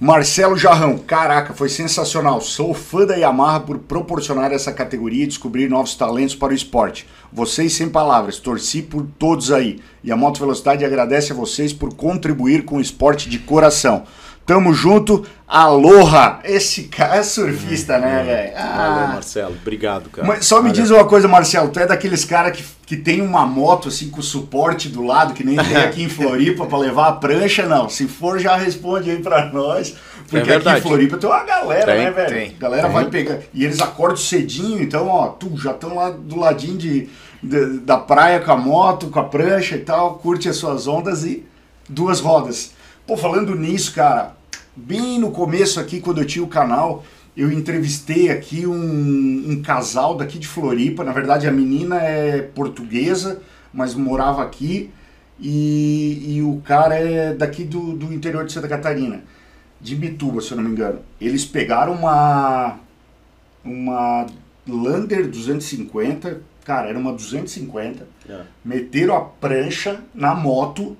Marcelo 0.00 0.56
Jarrão, 0.56 0.98
caraca, 0.98 1.54
foi 1.54 1.68
sensacional. 1.68 2.40
Sou 2.40 2.74
fã 2.74 3.06
da 3.06 3.14
Yamaha 3.14 3.60
por 3.60 3.78
proporcionar 3.78 4.52
essa 4.52 4.72
categoria 4.72 5.22
e 5.22 5.28
descobrir 5.28 5.68
novos 5.68 5.94
talentos 5.94 6.34
para 6.34 6.52
o 6.52 6.54
esporte. 6.54 7.06
Vocês 7.32 7.72
sem 7.74 7.88
palavras, 7.88 8.38
torci 8.38 8.82
por 8.82 9.06
todos 9.18 9.52
aí. 9.52 9.80
E 10.02 10.10
a 10.10 10.16
Moto 10.16 10.40
Velocidade 10.40 10.84
agradece 10.84 11.32
a 11.32 11.34
vocês 11.36 11.72
por 11.72 11.94
contribuir 11.94 12.64
com 12.64 12.76
o 12.76 12.80
esporte 12.80 13.30
de 13.30 13.38
coração. 13.38 14.02
Tamo 14.46 14.74
junto, 14.74 15.24
aloha! 15.48 16.40
Esse 16.44 16.82
cara 16.84 17.16
é 17.16 17.22
surfista, 17.22 17.98
né, 17.98 18.22
velho? 18.22 18.52
Valeu, 18.76 19.04
Ah. 19.04 19.10
Marcelo. 19.14 19.56
Obrigado, 19.60 20.10
cara. 20.10 20.28
Mas 20.28 20.44
só 20.44 20.60
me 20.62 20.70
diz 20.70 20.90
uma 20.90 21.06
coisa, 21.06 21.26
Marcelo, 21.26 21.70
tu 21.70 21.80
é 21.80 21.86
daqueles 21.86 22.26
caras 22.26 22.54
que, 22.54 22.62
que 22.84 22.96
tem 22.96 23.22
uma 23.22 23.46
moto 23.46 23.88
assim 23.88 24.10
com 24.10 24.20
suporte 24.20 24.90
do 24.90 25.02
lado, 25.02 25.32
que 25.32 25.42
nem 25.42 25.56
tem 25.56 25.76
aqui 25.82 26.02
em 26.02 26.10
Floripa 26.10 26.66
pra 26.66 26.76
levar 26.76 27.08
a 27.08 27.12
prancha, 27.12 27.64
não. 27.66 27.88
Se 27.88 28.06
for, 28.06 28.38
já 28.38 28.54
responde 28.54 29.10
aí 29.10 29.22
pra 29.22 29.46
nós. 29.50 29.94
Porque 30.28 30.52
aqui 30.52 30.68
em. 30.68 30.80
Floripa 30.82 31.16
tem 31.16 31.30
uma 31.30 31.42
galera, 31.44 31.86
Tem, 31.94 32.04
né, 32.04 32.10
velho? 32.10 32.28
tem, 32.28 32.54
A 32.56 32.60
galera 32.60 32.82
tem. 32.82 32.92
vai 32.92 33.04
pegar. 33.06 33.38
E 33.54 33.64
eles 33.64 33.80
acordam 33.80 34.18
cedinho, 34.18 34.82
então, 34.82 35.08
ó, 35.08 35.28
tu 35.28 35.56
já 35.56 35.70
estão 35.70 35.94
lá 35.94 36.10
do 36.10 36.38
ladinho 36.38 36.76
de, 36.76 37.08
de- 37.42 37.78
da 37.78 37.96
praia 37.96 38.40
com 38.40 38.52
a 38.52 38.56
moto, 38.58 39.06
com 39.08 39.20
a 39.20 39.24
prancha 39.24 39.76
e 39.76 39.80
tal, 39.80 40.16
curte 40.16 40.50
as 40.50 40.56
suas 40.56 40.86
ondas 40.86 41.24
e 41.24 41.46
duas 41.88 42.20
rodas. 42.20 42.72
Pô, 43.06 43.16
falando 43.16 43.54
nisso, 43.54 43.92
cara, 43.94 44.34
bem 44.74 45.18
no 45.18 45.30
começo 45.30 45.78
aqui, 45.78 46.00
quando 46.00 46.20
eu 46.20 46.26
tinha 46.26 46.44
o 46.44 46.48
canal, 46.48 47.04
eu 47.36 47.52
entrevistei 47.52 48.30
aqui 48.30 48.66
um, 48.66 49.50
um 49.50 49.62
casal 49.62 50.16
daqui 50.16 50.38
de 50.38 50.46
Floripa. 50.48 51.04
Na 51.04 51.12
verdade, 51.12 51.46
a 51.46 51.52
menina 51.52 51.96
é 52.00 52.40
portuguesa, 52.42 53.42
mas 53.72 53.94
morava 53.94 54.42
aqui. 54.42 54.90
E, 55.38 56.36
e 56.36 56.42
o 56.42 56.62
cara 56.64 56.94
é 56.94 57.34
daqui 57.34 57.64
do, 57.64 57.92
do 57.96 58.12
interior 58.14 58.44
de 58.46 58.52
Santa 58.52 58.68
Catarina, 58.68 59.22
de 59.80 59.96
Bituba, 59.96 60.40
se 60.40 60.52
eu 60.52 60.56
não 60.56 60.64
me 60.64 60.70
engano. 60.70 61.00
Eles 61.20 61.44
pegaram 61.44 61.92
uma, 61.92 62.78
uma 63.64 64.26
Lander 64.66 65.28
250, 65.28 66.40
cara, 66.64 66.88
era 66.88 66.98
uma 66.98 67.12
250 67.12 68.06
É. 68.30 68.42
meteram 68.64 69.16
a 69.16 69.20
prancha 69.22 70.00
na 70.14 70.34
moto 70.36 70.96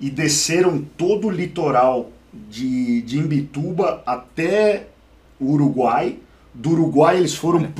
e 0.00 0.10
desceram 0.10 0.84
todo 0.96 1.28
o 1.28 1.30
litoral 1.30 2.10
de, 2.48 3.02
de 3.02 3.18
Imbituba 3.18 4.02
até 4.06 4.88
o 5.40 5.52
Uruguai. 5.52 6.18
Do 6.52 6.70
Uruguai 6.70 7.18
eles 7.18 7.34
foram 7.34 7.70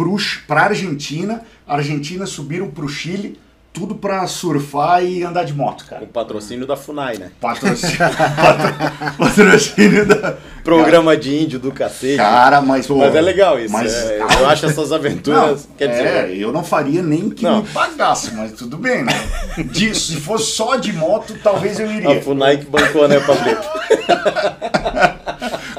para 0.46 0.60
a 0.60 0.64
Argentina, 0.64 1.42
a 1.66 1.76
Argentina 1.76 2.26
subiram 2.26 2.70
para 2.70 2.84
o 2.84 2.88
Chile, 2.88 3.38
tudo 3.78 3.94
para 3.94 4.26
surfar 4.26 5.04
e 5.04 5.22
andar 5.22 5.44
de 5.44 5.52
moto, 5.52 5.82
O 5.82 5.86
cara. 5.86 6.06
patrocínio 6.10 6.66
da 6.66 6.76
FUNAI, 6.76 7.18
né? 7.18 7.30
Patrocínio, 7.38 7.98
patro- 8.08 9.12
patrocínio 9.18 10.06
da... 10.06 10.34
Programa 10.64 11.14
de 11.16 11.42
índio 11.44 11.58
do 11.60 11.70
cacete. 11.70 12.16
Cara, 12.16 12.60
mas... 12.62 12.88
ô, 12.90 12.96
Mas 12.96 13.14
é 13.14 13.20
legal 13.20 13.60
isso. 13.60 13.70
mas- 13.72 13.92
é, 13.94 14.18
eu 14.40 14.48
acho 14.48 14.64
essas 14.66 14.90
aventuras. 14.92 15.66
Não, 15.66 15.76
quer 15.76 15.88
dizer, 15.88 16.06
é, 16.06 16.34
eu 16.36 16.50
não 16.52 16.64
faria 16.64 17.02
nem 17.02 17.28
que 17.30 17.44
Não. 17.44 17.62
me 17.62 17.68
pagasse, 17.68 18.32
mas 18.34 18.52
tudo 18.52 18.76
bem, 18.78 19.04
né? 19.04 19.12
De- 19.58 19.94
se 19.94 20.16
fosse 20.16 20.50
só 20.52 20.74
de 20.76 20.92
moto, 20.94 21.36
talvez 21.44 21.78
eu 21.78 21.86
a 21.88 21.92
iria. 21.92 22.22
FUNAI 22.22 22.56
que 22.56 22.64
bancou, 22.64 23.06
né, 23.06 23.20
Pablito? 23.20 23.62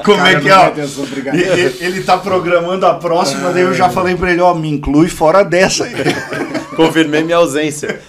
Como 0.04 0.24
é 0.24 0.32
Cara, 0.34 0.40
que 0.40 0.48
é? 0.48 0.54
ó? 0.54 0.58
vai 0.62 0.72
ter 0.72 0.80
essa 0.84 1.02
brincadeira. 1.02 1.58
E- 1.58 1.60
e- 1.60 1.76
Ele 1.84 2.02
tá 2.02 2.16
programando 2.16 2.86
a 2.86 2.94
próxima, 2.94 3.52
daí 3.52 3.62
eu 3.64 3.74
já 3.74 3.90
falei 3.90 4.14
pra 4.16 4.30
ele, 4.30 4.40
ó, 4.40 4.54
me 4.54 4.70
inclui 4.70 5.08
fora 5.08 5.42
dessa 5.44 5.84
aí. 5.84 5.92
Confirmei 6.78 7.22
minha 7.24 7.36
ausência. 7.38 8.00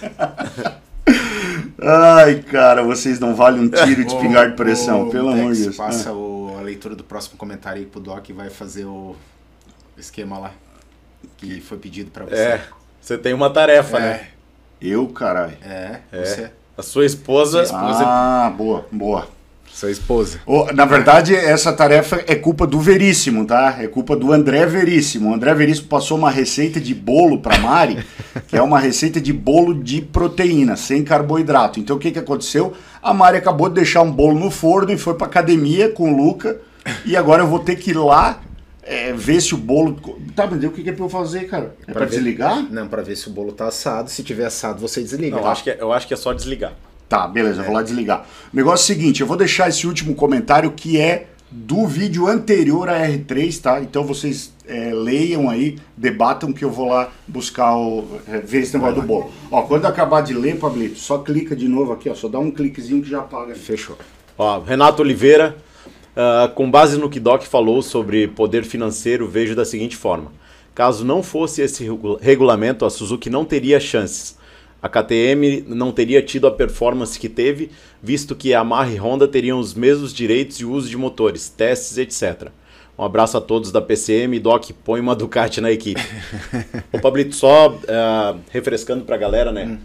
Ai, 1.82 2.36
cara, 2.42 2.82
vocês 2.82 3.18
não 3.18 3.34
valem 3.34 3.62
um 3.62 3.68
tiro 3.68 4.04
de 4.04 4.14
espingarda 4.14 4.50
de 4.50 4.56
pressão, 4.56 5.08
Ô, 5.08 5.10
pelo 5.10 5.30
amor 5.30 5.52
de 5.54 5.64
Deus. 5.64 5.76
Passa 5.76 6.10
Ah. 6.10 6.12
o- 6.14 6.56
a 6.58 6.62
leitura 6.62 6.94
do 6.94 7.02
próximo 7.02 7.36
comentário 7.36 7.80
aí 7.80 7.86
pro 7.86 8.00
Doc 8.00 8.28
e 8.28 8.32
vai 8.32 8.50
fazer 8.50 8.84
o 8.84 9.16
esquema 9.98 10.38
lá 10.38 10.50
que 11.36 11.60
foi 11.60 11.78
pedido 11.78 12.10
pra 12.10 12.24
você. 12.26 12.34
É, 12.34 12.60
você 13.00 13.16
tem 13.18 13.32
uma 13.34 13.50
tarefa, 13.50 13.96
É. 13.98 14.00
né? 14.00 14.26
Eu, 14.80 15.08
caralho. 15.08 15.56
É, 15.62 16.00
É. 16.12 16.24
você, 16.24 16.50
A 16.78 16.82
sua 16.82 17.04
esposa. 17.04 17.64
Ah, 17.74 18.50
boa, 18.56 18.86
boa. 18.90 19.28
Sua 19.72 19.90
esposa. 19.90 20.40
Ô, 20.44 20.66
na 20.72 20.84
verdade, 20.84 21.34
essa 21.34 21.72
tarefa 21.72 22.22
é 22.26 22.34
culpa 22.34 22.66
do 22.66 22.78
Veríssimo, 22.80 23.46
tá? 23.46 23.76
É 23.80 23.86
culpa 23.86 24.14
do 24.16 24.32
André 24.32 24.66
Veríssimo. 24.66 25.30
O 25.30 25.34
André 25.34 25.54
Veríssimo 25.54 25.88
passou 25.88 26.18
uma 26.18 26.30
receita 26.30 26.78
de 26.80 26.94
bolo 26.94 27.38
pra 27.40 27.58
Mari, 27.58 28.04
que 28.46 28.56
é 28.56 28.62
uma 28.62 28.78
receita 28.78 29.20
de 29.20 29.32
bolo 29.32 29.74
de 29.74 30.02
proteína, 30.02 30.76
sem 30.76 31.02
carboidrato. 31.02 31.80
Então, 31.80 31.96
o 31.96 31.98
que, 31.98 32.10
que 32.10 32.18
aconteceu? 32.18 32.74
A 33.02 33.14
Mari 33.14 33.38
acabou 33.38 33.68
de 33.68 33.76
deixar 33.76 34.02
um 34.02 34.10
bolo 34.10 34.38
no 34.38 34.50
forno 34.50 34.92
e 34.92 34.98
foi 34.98 35.14
pra 35.14 35.26
academia 35.26 35.88
com 35.90 36.12
o 36.12 36.16
Luca. 36.16 36.60
E 37.06 37.16
agora 37.16 37.42
eu 37.42 37.46
vou 37.46 37.60
ter 37.60 37.76
que 37.76 37.90
ir 37.90 37.96
lá 37.98 38.40
é, 38.82 39.12
ver 39.12 39.40
se 39.40 39.54
o 39.54 39.58
bolo... 39.58 39.96
Tá, 40.34 40.46
mas 40.50 40.62
o 40.64 40.70
que, 40.70 40.82
que 40.82 40.90
é 40.90 40.92
pra 40.92 41.04
eu 41.04 41.08
fazer, 41.08 41.44
cara? 41.46 41.74
É 41.86 41.92
pra 41.92 42.04
ver- 42.04 42.10
desligar? 42.16 42.66
Não, 42.70 42.88
pra 42.88 43.02
ver 43.02 43.16
se 43.16 43.28
o 43.28 43.30
bolo 43.30 43.52
tá 43.52 43.68
assado. 43.68 44.10
Se 44.10 44.22
tiver 44.22 44.46
assado, 44.46 44.80
você 44.80 45.00
desliga. 45.02 45.36
Não, 45.36 45.46
acho 45.46 45.62
que, 45.64 45.70
é- 45.70 45.78
eu 45.80 45.92
acho 45.92 46.06
que 46.08 46.14
é 46.14 46.16
só 46.16 46.32
desligar. 46.32 46.72
Tá, 47.10 47.26
beleza, 47.26 47.60
eu 47.60 47.64
vou 47.64 47.74
lá 47.74 47.82
desligar. 47.82 48.24
O 48.52 48.56
negócio 48.56 48.84
é 48.84 48.94
o 48.94 48.98
seguinte, 48.98 49.20
eu 49.20 49.26
vou 49.26 49.36
deixar 49.36 49.68
esse 49.68 49.84
último 49.84 50.14
comentário 50.14 50.70
que 50.70 50.96
é 50.98 51.26
do 51.50 51.84
vídeo 51.84 52.28
anterior 52.28 52.88
a 52.88 53.00
R3, 53.04 53.60
tá? 53.60 53.80
Então 53.80 54.04
vocês 54.04 54.52
é, 54.64 54.92
leiam 54.94 55.50
aí, 55.50 55.76
debatam 55.96 56.52
que 56.52 56.64
eu 56.64 56.70
vou 56.70 56.88
lá 56.88 57.10
buscar 57.26 57.76
o. 57.76 58.04
é, 58.28 58.38
ver 58.38 58.60
esse 58.60 58.74
negócio 58.76 59.00
do 59.00 59.02
bolo. 59.02 59.32
Ó, 59.50 59.62
quando 59.62 59.86
acabar 59.86 60.20
de 60.20 60.32
ler, 60.32 60.56
Pablito, 60.58 61.00
só 61.00 61.18
clica 61.18 61.56
de 61.56 61.66
novo 61.66 61.92
aqui, 61.92 62.08
ó. 62.08 62.14
Só 62.14 62.28
dá 62.28 62.38
um 62.38 62.52
cliquezinho 62.52 63.02
que 63.02 63.10
já 63.10 63.18
apaga. 63.18 63.56
Fechou. 63.56 63.98
Ó, 64.38 64.60
Renato 64.60 65.02
Oliveira, 65.02 65.56
ah, 66.16 66.48
com 66.54 66.70
base 66.70 66.96
no 66.96 67.10
que 67.10 67.18
Doc 67.18 67.42
falou 67.42 67.82
sobre 67.82 68.28
poder 68.28 68.62
financeiro, 68.62 69.26
vejo 69.26 69.56
da 69.56 69.64
seguinte 69.64 69.96
forma: 69.96 70.30
caso 70.72 71.04
não 71.04 71.24
fosse 71.24 71.60
esse 71.62 71.82
regu- 71.82 72.18
regulamento, 72.22 72.84
a 72.84 72.90
Suzuki 72.90 73.28
não 73.28 73.44
teria 73.44 73.80
chances. 73.80 74.38
A 74.82 74.88
KTM 74.88 75.64
não 75.68 75.92
teria 75.92 76.22
tido 76.22 76.46
a 76.46 76.50
performance 76.50 77.18
que 77.18 77.28
teve, 77.28 77.70
visto 78.02 78.34
que 78.34 78.54
a 78.54 78.58
Yamaha 78.60 78.90
e 78.92 78.96
Honda 78.96 79.28
teriam 79.28 79.58
os 79.58 79.74
mesmos 79.74 80.12
direitos 80.12 80.56
de 80.58 80.64
uso 80.64 80.88
de 80.88 80.96
motores, 80.96 81.48
testes, 81.50 81.98
etc. 81.98 82.48
Um 82.98 83.04
abraço 83.04 83.36
a 83.36 83.40
todos 83.40 83.70
da 83.72 83.80
PCM. 83.80 84.38
Doc, 84.40 84.70
põe 84.84 85.00
uma 85.00 85.14
Ducati 85.14 85.60
na 85.60 85.70
equipe. 85.70 86.00
Ô, 86.92 86.98
Pablito, 86.98 87.34
só 87.34 87.78
ah, 87.88 88.36
refrescando 88.50 89.04
pra 89.04 89.16
galera, 89.16 89.52
né? 89.52 89.78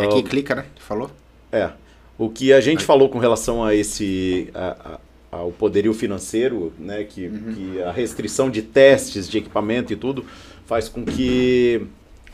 É 0.00 0.04
aqui, 0.04 0.22
clica, 0.22 0.54
né? 0.54 0.64
Falou? 0.78 1.10
É. 1.52 1.70
O 2.18 2.30
que 2.30 2.52
a 2.52 2.60
gente 2.60 2.82
falou 2.84 3.08
com 3.08 3.18
relação 3.18 3.62
a 3.64 3.74
esse 3.74 4.48
a- 4.54 4.98
a- 5.32 5.38
ao 5.38 5.50
poderio 5.52 5.92
financeiro, 5.92 6.72
né, 6.78 7.04
que, 7.04 7.28
que 7.28 7.82
a 7.82 7.92
restrição 7.92 8.48
de 8.48 8.62
testes 8.62 9.28
de 9.28 9.36
equipamento 9.38 9.92
e 9.92 9.96
tudo 9.96 10.24
faz 10.64 10.88
com 10.88 11.04
que 11.04 11.82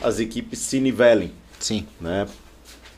as 0.01 0.21
equipes 0.21 0.61
se 0.61 0.79
nivelem, 0.79 1.33
Sim, 1.63 1.87
né? 2.01 2.27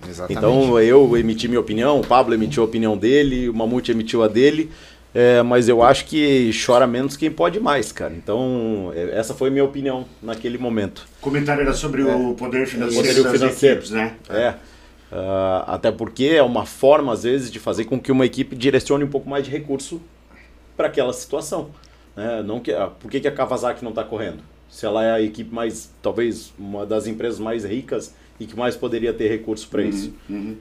exatamente. 0.08 0.38
Então 0.38 0.80
eu 0.80 1.16
emiti 1.16 1.46
minha 1.48 1.60
opinião, 1.60 2.00
o 2.00 2.06
Pablo 2.06 2.34
emitiu 2.34 2.62
a 2.62 2.66
opinião 2.66 2.96
dele, 2.96 3.48
o 3.48 3.54
Mamute 3.54 3.90
emitiu 3.92 4.22
a 4.22 4.28
dele, 4.28 4.70
é, 5.14 5.42
mas 5.42 5.68
eu 5.68 5.82
acho 5.82 6.06
que 6.06 6.50
chora 6.66 6.86
menos 6.86 7.16
quem 7.16 7.30
pode 7.30 7.60
mais, 7.60 7.92
cara. 7.92 8.12
Então 8.14 8.90
é, 8.94 9.18
essa 9.18 9.32
foi 9.34 9.50
minha 9.50 9.64
opinião 9.64 10.04
naquele 10.22 10.58
momento. 10.58 11.06
O 11.20 11.22
comentário 11.22 11.62
era 11.62 11.72
sobre 11.72 12.02
o 12.02 12.34
poder 12.34 12.66
financeiro 12.66 13.06
Poderio 13.06 13.22
das 13.24 13.32
financeiro. 13.32 13.74
equipes, 13.76 13.90
né? 13.92 14.14
É. 14.28 14.54
Ah, 15.12 15.64
até 15.68 15.92
porque 15.92 16.24
é 16.24 16.42
uma 16.42 16.66
forma, 16.66 17.12
às 17.12 17.22
vezes, 17.22 17.50
de 17.50 17.60
fazer 17.60 17.84
com 17.84 18.00
que 18.00 18.10
uma 18.10 18.26
equipe 18.26 18.56
direcione 18.56 19.04
um 19.04 19.08
pouco 19.08 19.28
mais 19.28 19.44
de 19.44 19.50
recurso 19.50 20.00
para 20.76 20.88
aquela 20.88 21.12
situação. 21.12 21.70
né? 22.16 22.42
Não 22.44 22.58
que, 22.58 22.72
ah, 22.72 22.88
por 22.88 23.08
que, 23.10 23.20
que 23.20 23.28
a 23.28 23.32
Kawasaki 23.32 23.84
não 23.84 23.90
está 23.90 24.02
correndo? 24.02 24.38
Se 24.68 24.84
ela 24.84 25.04
é 25.04 25.12
a 25.12 25.20
equipe 25.20 25.54
mais, 25.54 25.92
talvez, 26.02 26.52
uma 26.58 26.84
das 26.84 27.06
empresas 27.06 27.38
mais 27.38 27.64
ricas 27.64 28.12
e 28.40 28.46
que 28.46 28.56
mais 28.56 28.76
poderia 28.76 29.12
ter 29.12 29.28
recurso 29.28 29.68
para 29.68 29.82
Uhum, 29.82 29.88
isso. 29.88 30.14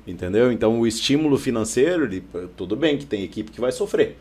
Entendeu? 0.07 0.51
Então 0.51 0.79
o 0.79 0.85
estímulo 0.87 1.37
financeiro, 1.37 2.03
ele, 2.05 2.23
tudo 2.55 2.75
bem 2.75 2.97
que 2.97 3.05
tem 3.05 3.23
equipe 3.23 3.51
que 3.51 3.59
vai 3.61 3.71
sofrer. 3.71 4.17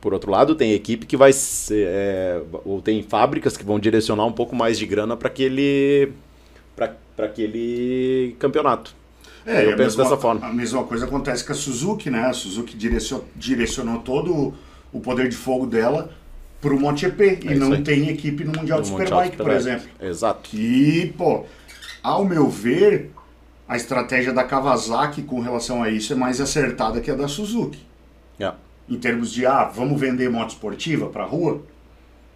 Por 0.00 0.12
outro 0.12 0.30
lado, 0.30 0.54
tem 0.54 0.72
equipe 0.74 1.06
que 1.06 1.16
vai 1.16 1.32
ser, 1.32 1.86
é, 1.88 2.42
ou 2.64 2.82
tem 2.82 3.02
fábricas 3.02 3.56
que 3.56 3.64
vão 3.64 3.78
direcionar 3.78 4.26
um 4.26 4.32
pouco 4.32 4.54
mais 4.54 4.78
de 4.78 4.84
grana 4.84 5.16
para 5.16 5.28
aquele 5.28 6.12
para 6.76 7.26
aquele 7.26 8.34
campeonato. 8.38 8.94
É, 9.46 9.60
Eu 9.66 9.76
penso 9.76 9.96
mesma- 9.96 10.04
dessa 10.04 10.16
forma. 10.16 10.46
A 10.46 10.52
mesma 10.52 10.82
coisa 10.84 11.04
acontece 11.04 11.44
com 11.44 11.52
a 11.52 11.54
Suzuki, 11.54 12.10
né? 12.10 12.24
A 12.26 12.32
Suzuki 12.32 12.76
direcionou, 12.76 13.24
direcionou 13.36 13.98
todo 14.00 14.54
o 14.92 15.00
poder 15.00 15.28
de 15.28 15.36
fogo 15.36 15.66
dela 15.66 16.10
pro 16.60 16.78
MotoGP 16.80 17.40
É 17.46 17.52
e 17.52 17.54
não 17.54 17.72
aí. 17.74 17.82
tem 17.82 18.08
equipe 18.08 18.42
no 18.42 18.52
Mundial 18.58 18.80
de 18.80 18.90
No 18.90 18.98
Mundial 18.98 19.22
Superbike, 19.24 19.36
por 19.36 19.50
Superbike. 19.52 19.68
exemplo. 19.68 20.08
Exato. 20.10 20.40
Que, 20.50 21.12
pô, 21.16 21.44
ao 22.04 22.22
meu 22.22 22.50
ver, 22.50 23.10
a 23.66 23.76
estratégia 23.76 24.30
da 24.30 24.44
Kawasaki 24.44 25.22
com 25.22 25.40
relação 25.40 25.82
a 25.82 25.88
isso 25.88 26.12
é 26.12 26.16
mais 26.16 26.38
acertada 26.38 27.00
que 27.00 27.10
a 27.10 27.14
da 27.14 27.26
Suzuki. 27.26 27.80
É. 28.38 28.52
Em 28.86 28.98
termos 28.98 29.32
de, 29.32 29.46
ah, 29.46 29.64
vamos 29.64 29.98
vender 29.98 30.28
moto 30.28 30.50
esportiva 30.50 31.06
pra 31.06 31.24
rua? 31.24 31.62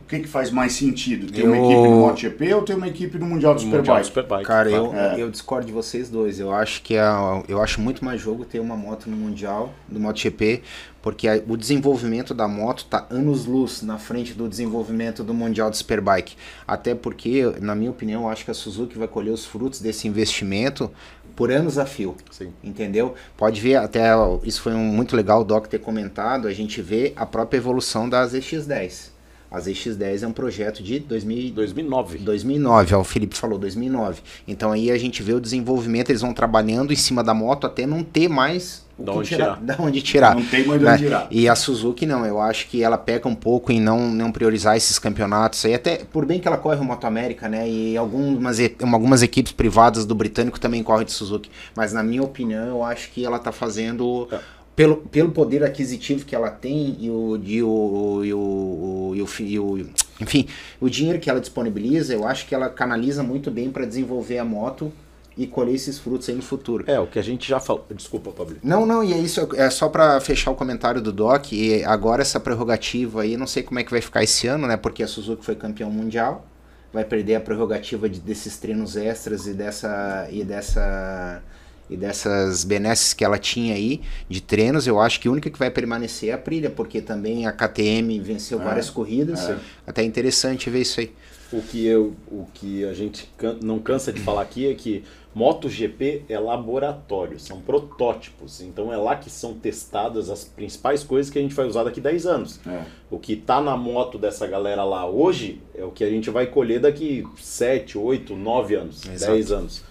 O 0.08 0.10
que, 0.10 0.20
que 0.20 0.26
faz 0.26 0.50
mais 0.50 0.72
sentido? 0.72 1.30
Ter 1.30 1.42
uma 1.44 1.54
Eu- 1.54 1.64
equipe 1.66 1.82
no 1.82 1.96
MotoGP 2.00 2.54
ou 2.54 2.62
ter 2.62 2.74
uma 2.74 2.88
equipe 2.88 3.18
no 3.18 3.26
Mundial 3.26 3.54
de 3.54 3.66
No 3.66 3.76
Mundial 3.76 3.84
Superbike? 3.84 4.00
de 4.00 4.06
Superbike. 4.08 4.44
Cara, 4.46 4.70
eu, 4.70 4.94
É. 4.94 5.20
eu 5.20 5.30
discordo 5.30 5.66
de 5.66 5.72
vocês 5.72 6.08
dois. 6.08 6.40
Eu 6.40 6.50
acho 6.50 6.80
que 6.80 6.94
é, 6.94 7.02
eu 7.46 7.60
acho 7.60 7.78
muito 7.78 8.02
mais 8.02 8.18
jogo 8.18 8.46
ter 8.46 8.58
uma 8.58 8.74
moto 8.74 9.10
no 9.10 9.16
Mundial 9.18 9.70
do 9.86 10.00
MotoGP, 10.00 10.62
porque 11.02 11.28
a- 11.28 11.42
o 11.46 11.58
desenvolvimento 11.58 12.32
da 12.32 12.48
moto 12.48 12.86
tá 12.86 13.06
anos-luz 13.10 13.82
na 13.82 13.98
frente 13.98 14.32
do 14.32 14.48
desenvolvimento 14.48 15.22
do 15.22 15.34
Mundial 15.34 15.70
de 15.70 15.76
Superbike. 15.76 16.36
Até 16.66 16.94
porque, 16.94 17.42
na 17.60 17.74
minha 17.74 17.90
opinião, 17.90 18.22
eu 18.22 18.28
acho 18.30 18.46
que 18.46 18.50
a 18.50 18.54
Suzuki 18.54 18.96
vai 18.96 19.08
colher 19.08 19.30
os 19.30 19.44
frutos 19.44 19.78
desse 19.78 20.08
investimento 20.08 20.90
por 21.36 21.52
anos 21.52 21.76
a 21.76 21.84
fio. 21.84 22.16
Sim. 22.30 22.50
Entendeu? 22.64 23.14
Pode 23.36 23.60
ver, 23.60 23.76
até 23.76 24.08
isso 24.42 24.62
foi 24.62 24.72
um, 24.72 24.78
muito 24.86 25.14
legal 25.14 25.42
o 25.42 25.44
Doc 25.44 25.66
ter 25.66 25.80
comentado, 25.80 26.48
a 26.48 26.52
gente 26.54 26.80
vê 26.80 27.12
a 27.14 27.26
própria 27.26 27.58
evolução 27.58 28.08
da 28.08 28.26
ZX10. 28.26 29.17
A 29.50 29.58
ZX10 29.58 30.22
é 30.22 30.26
um 30.26 30.32
projeto 30.32 30.82
de 30.82 30.98
2000, 31.00 31.52
2009. 31.52 32.18
2009, 32.18 32.94
ó, 32.94 33.00
o 33.00 33.04
Felipe 33.04 33.36
falou 33.36 33.58
2009. 33.58 34.20
Então 34.46 34.72
aí 34.72 34.90
a 34.90 34.98
gente 34.98 35.22
vê 35.22 35.32
o 35.32 35.40
desenvolvimento, 35.40 36.10
eles 36.10 36.20
vão 36.20 36.34
trabalhando 36.34 36.92
em 36.92 36.96
cima 36.96 37.24
da 37.24 37.32
moto 37.32 37.66
até 37.66 37.86
não 37.86 38.02
ter 38.02 38.28
mais 38.28 38.86
o 38.98 39.04
Da 39.04 39.12
que 39.12 39.18
onde 39.18 39.28
tirar, 39.28 39.44
tirar. 39.44 39.60
da 39.62 39.76
onde 39.82 40.02
tirar. 40.02 40.34
Não 40.34 40.44
tem 40.44 40.66
mais 40.66 40.80
de 40.80 40.84
né? 40.84 40.92
onde 40.92 41.02
tirar. 41.04 41.28
E 41.30 41.48
a 41.48 41.54
Suzuki 41.54 42.04
não, 42.04 42.26
eu 42.26 42.40
acho 42.40 42.68
que 42.68 42.82
ela 42.82 42.98
peca 42.98 43.28
um 43.28 43.34
pouco 43.34 43.70
em 43.72 43.80
não, 43.80 44.10
não 44.10 44.32
priorizar 44.32 44.76
esses 44.76 44.98
campeonatos 44.98 45.64
aí, 45.64 45.74
até 45.74 45.96
por 45.96 46.26
bem 46.26 46.40
que 46.40 46.48
ela 46.48 46.58
corre 46.58 46.80
o 46.80 46.84
Moto 46.84 47.06
América, 47.06 47.48
né? 47.48 47.68
E 47.68 47.96
algumas, 47.96 48.58
algumas 48.92 49.22
equipes 49.22 49.52
privadas 49.52 50.04
do 50.04 50.14
britânico 50.14 50.58
também 50.58 50.82
correm 50.82 51.06
de 51.06 51.12
Suzuki. 51.12 51.50
Mas 51.74 51.92
na 51.92 52.02
minha 52.02 52.22
opinião, 52.22 52.66
eu 52.66 52.82
acho 52.82 53.10
que 53.10 53.24
ela 53.24 53.38
tá 53.38 53.52
fazendo. 53.52 54.28
É. 54.30 54.57
Pelo, 54.78 54.96
pelo 54.98 55.32
poder 55.32 55.64
aquisitivo 55.64 56.24
que 56.24 56.36
ela 56.36 56.50
tem 56.50 56.96
e 57.00 57.10
o, 57.10 57.36
e 57.42 57.60
o, 57.64 58.24
e 58.24 58.32
o, 58.32 59.12
e 59.16 59.22
o, 59.22 59.28
e 59.40 59.58
o- 59.58 59.90
enfim, 60.20 60.46
o 60.80 60.88
dinheiro 60.88 61.18
que 61.18 61.28
ela 61.28 61.40
disponibiliza, 61.40 62.14
eu 62.14 62.24
acho 62.24 62.46
que 62.46 62.54
ela 62.54 62.68
canaliza 62.68 63.24
muito 63.24 63.50
bem 63.50 63.72
para 63.72 63.84
desenvolver 63.84 64.38
a 64.38 64.44
moto 64.44 64.92
e 65.36 65.48
colher 65.48 65.74
esses 65.74 65.98
frutos 65.98 66.28
aí 66.28 66.36
no 66.36 66.42
futuro. 66.42 66.84
É, 66.86 67.00
o 67.00 67.08
que 67.08 67.18
a 67.18 67.22
gente 67.22 67.48
já 67.48 67.58
falou. 67.58 67.84
Desculpa, 67.92 68.30
Pablo. 68.30 68.56
Não, 68.62 68.86
não, 68.86 69.02
e 69.02 69.12
é 69.12 69.18
isso, 69.18 69.48
é 69.56 69.68
só 69.68 69.88
pra 69.88 70.20
fechar 70.20 70.52
o 70.52 70.54
comentário 70.54 71.00
do 71.00 71.10
Doc, 71.10 71.52
e 71.52 71.82
agora 71.82 72.22
essa 72.22 72.38
prerrogativa 72.38 73.22
aí, 73.22 73.36
não 73.36 73.48
sei 73.48 73.64
como 73.64 73.80
é 73.80 73.82
que 73.82 73.90
vai 73.90 74.00
ficar 74.00 74.22
esse 74.22 74.46
ano, 74.46 74.68
né, 74.68 74.76
porque 74.76 75.02
a 75.02 75.08
Suzuki 75.08 75.44
foi 75.44 75.56
campeão 75.56 75.90
mundial, 75.90 76.46
vai 76.92 77.04
perder 77.04 77.34
a 77.34 77.40
prerrogativa 77.40 78.08
de, 78.08 78.20
desses 78.20 78.56
treinos 78.58 78.96
extras 78.96 79.48
e 79.48 79.54
dessa 79.54 80.28
e 80.30 80.44
dessa 80.44 81.42
e 81.90 81.96
dessas 81.96 82.64
benesses 82.64 83.12
que 83.14 83.24
ela 83.24 83.38
tinha 83.38 83.74
aí 83.74 84.00
de 84.28 84.40
treinos, 84.40 84.86
eu 84.86 85.00
acho 85.00 85.20
que 85.20 85.28
a 85.28 85.30
única 85.30 85.48
que 85.50 85.58
vai 85.58 85.70
permanecer 85.70 86.28
é 86.28 86.32
a 86.32 86.34
Aprilia, 86.36 86.70
porque 86.70 87.00
também 87.00 87.46
a 87.46 87.52
KTM 87.52 88.18
venceu 88.20 88.60
É, 88.60 88.64
várias 88.64 88.90
corridas, 88.90 89.48
é. 89.48 89.58
até 89.86 90.02
interessante 90.02 90.68
ver 90.70 90.80
isso 90.82 91.00
aí. 91.00 91.12
O 91.50 91.62
que, 91.62 91.86
eu, 91.86 92.14
o 92.30 92.46
que 92.52 92.84
a 92.84 92.92
gente 92.92 93.26
can- 93.38 93.56
não 93.62 93.78
cansa 93.78 94.12
de 94.12 94.20
falar 94.20 94.42
aqui 94.42 94.70
é 94.70 94.74
que 94.74 95.02
MotoGP 95.34 96.24
é 96.28 96.38
laboratório, 96.38 97.38
são 97.40 97.60
protótipos. 97.62 98.60
Então 98.60 98.92
é 98.92 98.96
lá 98.98 99.16
que 99.16 99.30
são 99.30 99.54
testadas 99.54 100.28
as 100.28 100.44
principais 100.44 101.02
coisas 101.02 101.30
que 101.32 101.38
a 101.38 101.42
gente 101.42 101.54
vai 101.54 101.66
usar 101.66 101.84
daqui 101.84 102.00
10 102.02 102.26
anos. 102.26 102.60
É. 102.66 102.82
O 103.10 103.18
que 103.18 103.34
tá 103.36 103.60
na 103.62 103.76
moto 103.76 104.18
dessa 104.18 104.46
galera 104.46 104.84
lá 104.84 105.08
hoje 105.08 105.60
é 105.74 105.82
o 105.84 105.90
que 105.90 106.04
a 106.04 106.10
gente 106.10 106.28
vai 106.28 106.46
colher 106.48 106.80
daqui 106.80 107.24
7, 107.40 107.96
8, 107.96 108.36
9 108.36 108.74
anos, 108.74 109.06
Exato. 109.06 109.32
10 109.32 109.52
anos. 109.52 109.82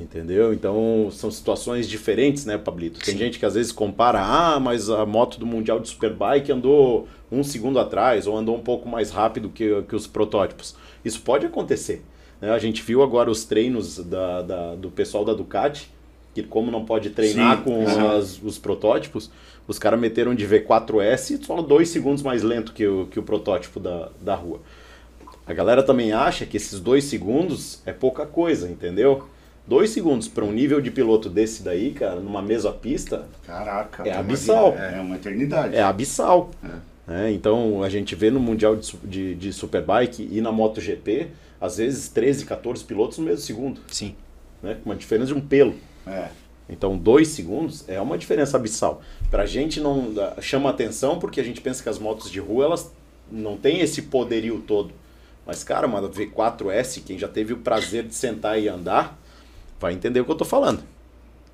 Entendeu? 0.00 0.52
Então 0.52 1.08
são 1.12 1.30
situações 1.30 1.88
diferentes, 1.88 2.44
né, 2.46 2.56
Pablito? 2.56 3.00
Tem 3.00 3.12
Sim. 3.12 3.18
gente 3.18 3.38
que 3.38 3.44
às 3.44 3.54
vezes 3.54 3.70
compara, 3.70 4.20
ah, 4.20 4.58
mas 4.58 4.88
a 4.88 5.04
moto 5.04 5.38
do 5.38 5.44
Mundial 5.46 5.78
de 5.78 5.88
Superbike 5.88 6.50
andou 6.50 7.06
um 7.30 7.44
segundo 7.44 7.78
atrás, 7.78 8.26
ou 8.26 8.36
andou 8.36 8.56
um 8.56 8.60
pouco 8.62 8.88
mais 8.88 9.10
rápido 9.10 9.50
que, 9.50 9.82
que 9.82 9.94
os 9.94 10.06
protótipos. 10.06 10.74
Isso 11.04 11.20
pode 11.20 11.44
acontecer. 11.46 12.02
né? 12.40 12.50
A 12.50 12.58
gente 12.58 12.82
viu 12.82 13.02
agora 13.02 13.30
os 13.30 13.44
treinos 13.44 13.98
da, 13.98 14.42
da- 14.42 14.74
do 14.74 14.90
pessoal 14.90 15.24
da 15.24 15.34
Ducati, 15.34 15.90
que 16.34 16.42
como 16.42 16.70
não 16.70 16.84
pode 16.84 17.10
treinar 17.10 17.58
Sim, 17.58 17.64
com 17.64 17.84
as- 17.86 18.40
os 18.42 18.58
protótipos, 18.58 19.30
os 19.66 19.78
caras 19.78 20.00
meteram 20.00 20.34
de 20.34 20.46
V4S 20.46 21.44
só 21.44 21.60
dois 21.60 21.90
segundos 21.90 22.22
mais 22.22 22.42
lento 22.42 22.72
que 22.72 22.86
o, 22.86 23.06
que 23.10 23.18
o 23.18 23.22
protótipo 23.22 23.78
da, 23.78 24.08
da 24.22 24.34
rua. 24.34 24.60
A 25.46 25.52
galera 25.52 25.82
também 25.82 26.12
acha 26.12 26.46
que 26.46 26.56
esses 26.56 26.78
dois 26.80 27.04
segundos 27.04 27.80
é 27.84 27.92
pouca 27.92 28.24
coisa, 28.24 28.68
entendeu? 28.70 29.24
Dois 29.68 29.90
segundos 29.90 30.26
para 30.28 30.44
um 30.44 30.50
nível 30.50 30.80
de 30.80 30.90
piloto 30.90 31.28
desse 31.28 31.62
daí, 31.62 31.92
cara, 31.92 32.16
numa 32.20 32.40
mesma 32.40 32.72
pista, 32.72 33.26
Caraca. 33.46 34.02
É 34.08 34.12
abissal. 34.16 34.74
É 34.78 34.98
uma 34.98 35.16
eternidade. 35.16 35.76
é 35.76 35.82
abissal. 35.82 36.50
né? 37.06 37.30
Então 37.30 37.82
a 37.82 37.88
gente 37.90 38.14
vê 38.14 38.30
no 38.30 38.40
Mundial 38.40 38.76
de, 38.76 38.96
de, 39.04 39.34
de 39.34 39.52
Superbike 39.52 40.26
e 40.32 40.40
na 40.40 40.50
MotoGP, 40.50 41.28
às 41.60 41.76
vezes 41.76 42.08
13, 42.08 42.46
14 42.46 42.82
pilotos 42.84 43.18
no 43.18 43.24
mesmo 43.26 43.40
segundo, 43.44 43.80
Sim. 43.88 44.14
né? 44.62 44.78
com 44.82 44.88
uma 44.88 44.96
diferença 44.96 45.26
de 45.26 45.34
um 45.34 45.40
pelo. 45.40 45.74
É. 46.06 46.28
Então, 46.70 46.96
dois 46.96 47.28
segundos 47.28 47.84
é 47.88 48.00
uma 48.00 48.16
diferença 48.16 48.56
abissal. 48.56 49.02
Pra 49.30 49.44
gente 49.44 49.80
não 49.80 50.12
dá- 50.14 50.34
chama 50.40 50.70
atenção 50.70 51.18
porque 51.18 51.40
a 51.40 51.44
gente 51.44 51.60
pensa 51.60 51.82
que 51.82 51.88
as 51.90 51.98
motos 51.98 52.30
de 52.30 52.40
rua 52.40 52.64
elas 52.64 52.90
não 53.30 53.56
têm 53.58 53.80
esse 53.80 54.02
poderio 54.02 54.62
todo. 54.66 54.92
Mas, 55.46 55.64
cara, 55.64 55.86
uma 55.86 56.00
V4S, 56.08 57.02
quem 57.04 57.18
já 57.18 57.26
teve 57.28 57.52
o 57.54 57.58
prazer 57.58 58.04
de 58.04 58.14
sentar 58.14 58.60
e 58.60 58.68
andar, 58.68 59.17
vai 59.80 59.94
entender 59.94 60.20
o 60.20 60.24
que 60.24 60.30
eu 60.30 60.36
tô 60.36 60.44
falando. 60.44 60.80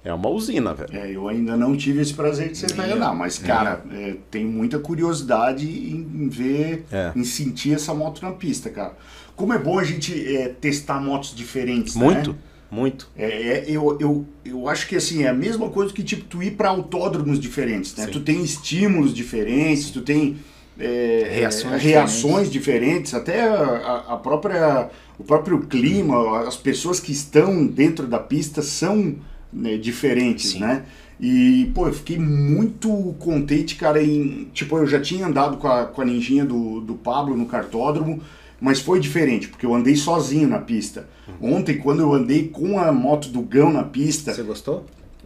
É 0.05 0.13
uma 0.13 0.29
usina, 0.29 0.75
velho. 0.75 0.91
É, 0.95 1.11
eu 1.11 1.29
ainda 1.29 1.57
não 1.57 1.75
tive 1.75 2.03
esse 2.03 2.13
prazer 2.13 2.51
de 2.51 2.59
sentar 2.59 2.87
e 2.87 2.93
andar, 2.93 3.15
mas, 3.15 3.39
cara, 3.39 3.83
é, 3.91 4.17
tem 4.31 4.45
muita 4.45 4.79
curiosidade 4.79 5.67
em, 5.67 6.29
ver, 6.29 6.85
É. 6.93 7.11
em 7.17 7.25
sentir 7.25 7.73
essa 7.75 7.95
moto 7.95 8.21
na 8.21 8.33
pista, 8.33 8.69
cara. 8.69 8.95
Como 9.35 9.55
é 9.55 9.59
bom 9.59 9.79
a 9.79 9.85
gente 9.85 10.37
é, 10.37 10.49
testar 10.49 11.01
motos 11.01 11.35
diferentes, 11.35 11.97
Muito, 11.97 12.33
né? 12.33 12.39
muito. 12.71 13.09
É, 13.17 13.25
é, 13.27 13.65
eu, 13.67 13.97
eu, 13.99 14.27
eu 14.45 14.69
acho 14.69 14.87
que 14.87 14.95
assim, 14.95 15.23
é 15.25 15.29
a 15.29 15.35
mesma 15.35 15.71
coisa 15.71 15.91
que 15.93 16.03
tipo 16.03 16.25
tu 16.25 16.43
ir 16.43 16.51
para 16.51 16.69
autódromos 16.69 17.41
diferentes, 17.41 17.97
né? 17.97 18.05
Sim. 18.05 18.13
Tu 18.13 18.21
tem 18.21 18.45
estímulos 18.45 19.15
diferentes, 19.15 19.91
tu 19.91 20.03
tem 20.03 20.37
é, 20.79 21.29
Reações 21.31 21.83
reações 21.83 22.51
diferentes, 22.51 23.15
até 23.15 23.43
a, 23.43 24.05
a 24.09 24.17
própria 24.17 24.91
o 25.19 25.23
próprio 25.23 25.61
clima, 25.61 26.41
as 26.41 26.57
pessoas 26.57 26.99
que 26.99 27.13
estão 27.13 27.65
dentro 27.67 28.07
da 28.07 28.19
pista 28.19 28.63
são 28.63 29.15
né, 29.53 29.77
diferentes, 29.77 30.51
Sim. 30.51 30.61
né? 30.61 30.85
E, 31.21 31.71
pô, 31.73 31.87
eu 31.87 31.93
fiquei 31.93 32.19
muito 32.19 33.15
contente, 33.21 33.77
cara, 33.77 34.03
em... 34.03 34.49
Tipo, 34.53 34.79
eu 34.79 34.87
já 34.87 35.01
tinha 35.01 35.27
andado 35.27 35.59
com 35.59 35.69
a, 35.69 35.85
com 35.85 36.03
a 36.03 36.05
ninjinha 36.05 36.45
do, 36.45 36.81
do 36.81 36.95
Pablo 36.95 37.37
no 37.37 37.47
cartódromo, 37.47 38.21
mas 38.61 38.81
foi 38.81 38.99
diferente, 38.99 39.49
porque 39.49 39.65
eu 39.65 39.73
andei 39.73 39.95
sozinho 39.95 40.49
na 40.49 40.59
pista. 40.59 41.09
Ontem, 41.41 41.79
quando 41.79 42.01
eu 42.01 42.13
andei 42.13 42.49
com 42.49 42.79
a 42.79 42.91
moto 42.93 43.29
do 43.29 43.43
Gão 43.43 43.73
na 43.73 43.85
pista, 43.85 44.35
Você 44.35 44.43
gostou? 44.43 44.85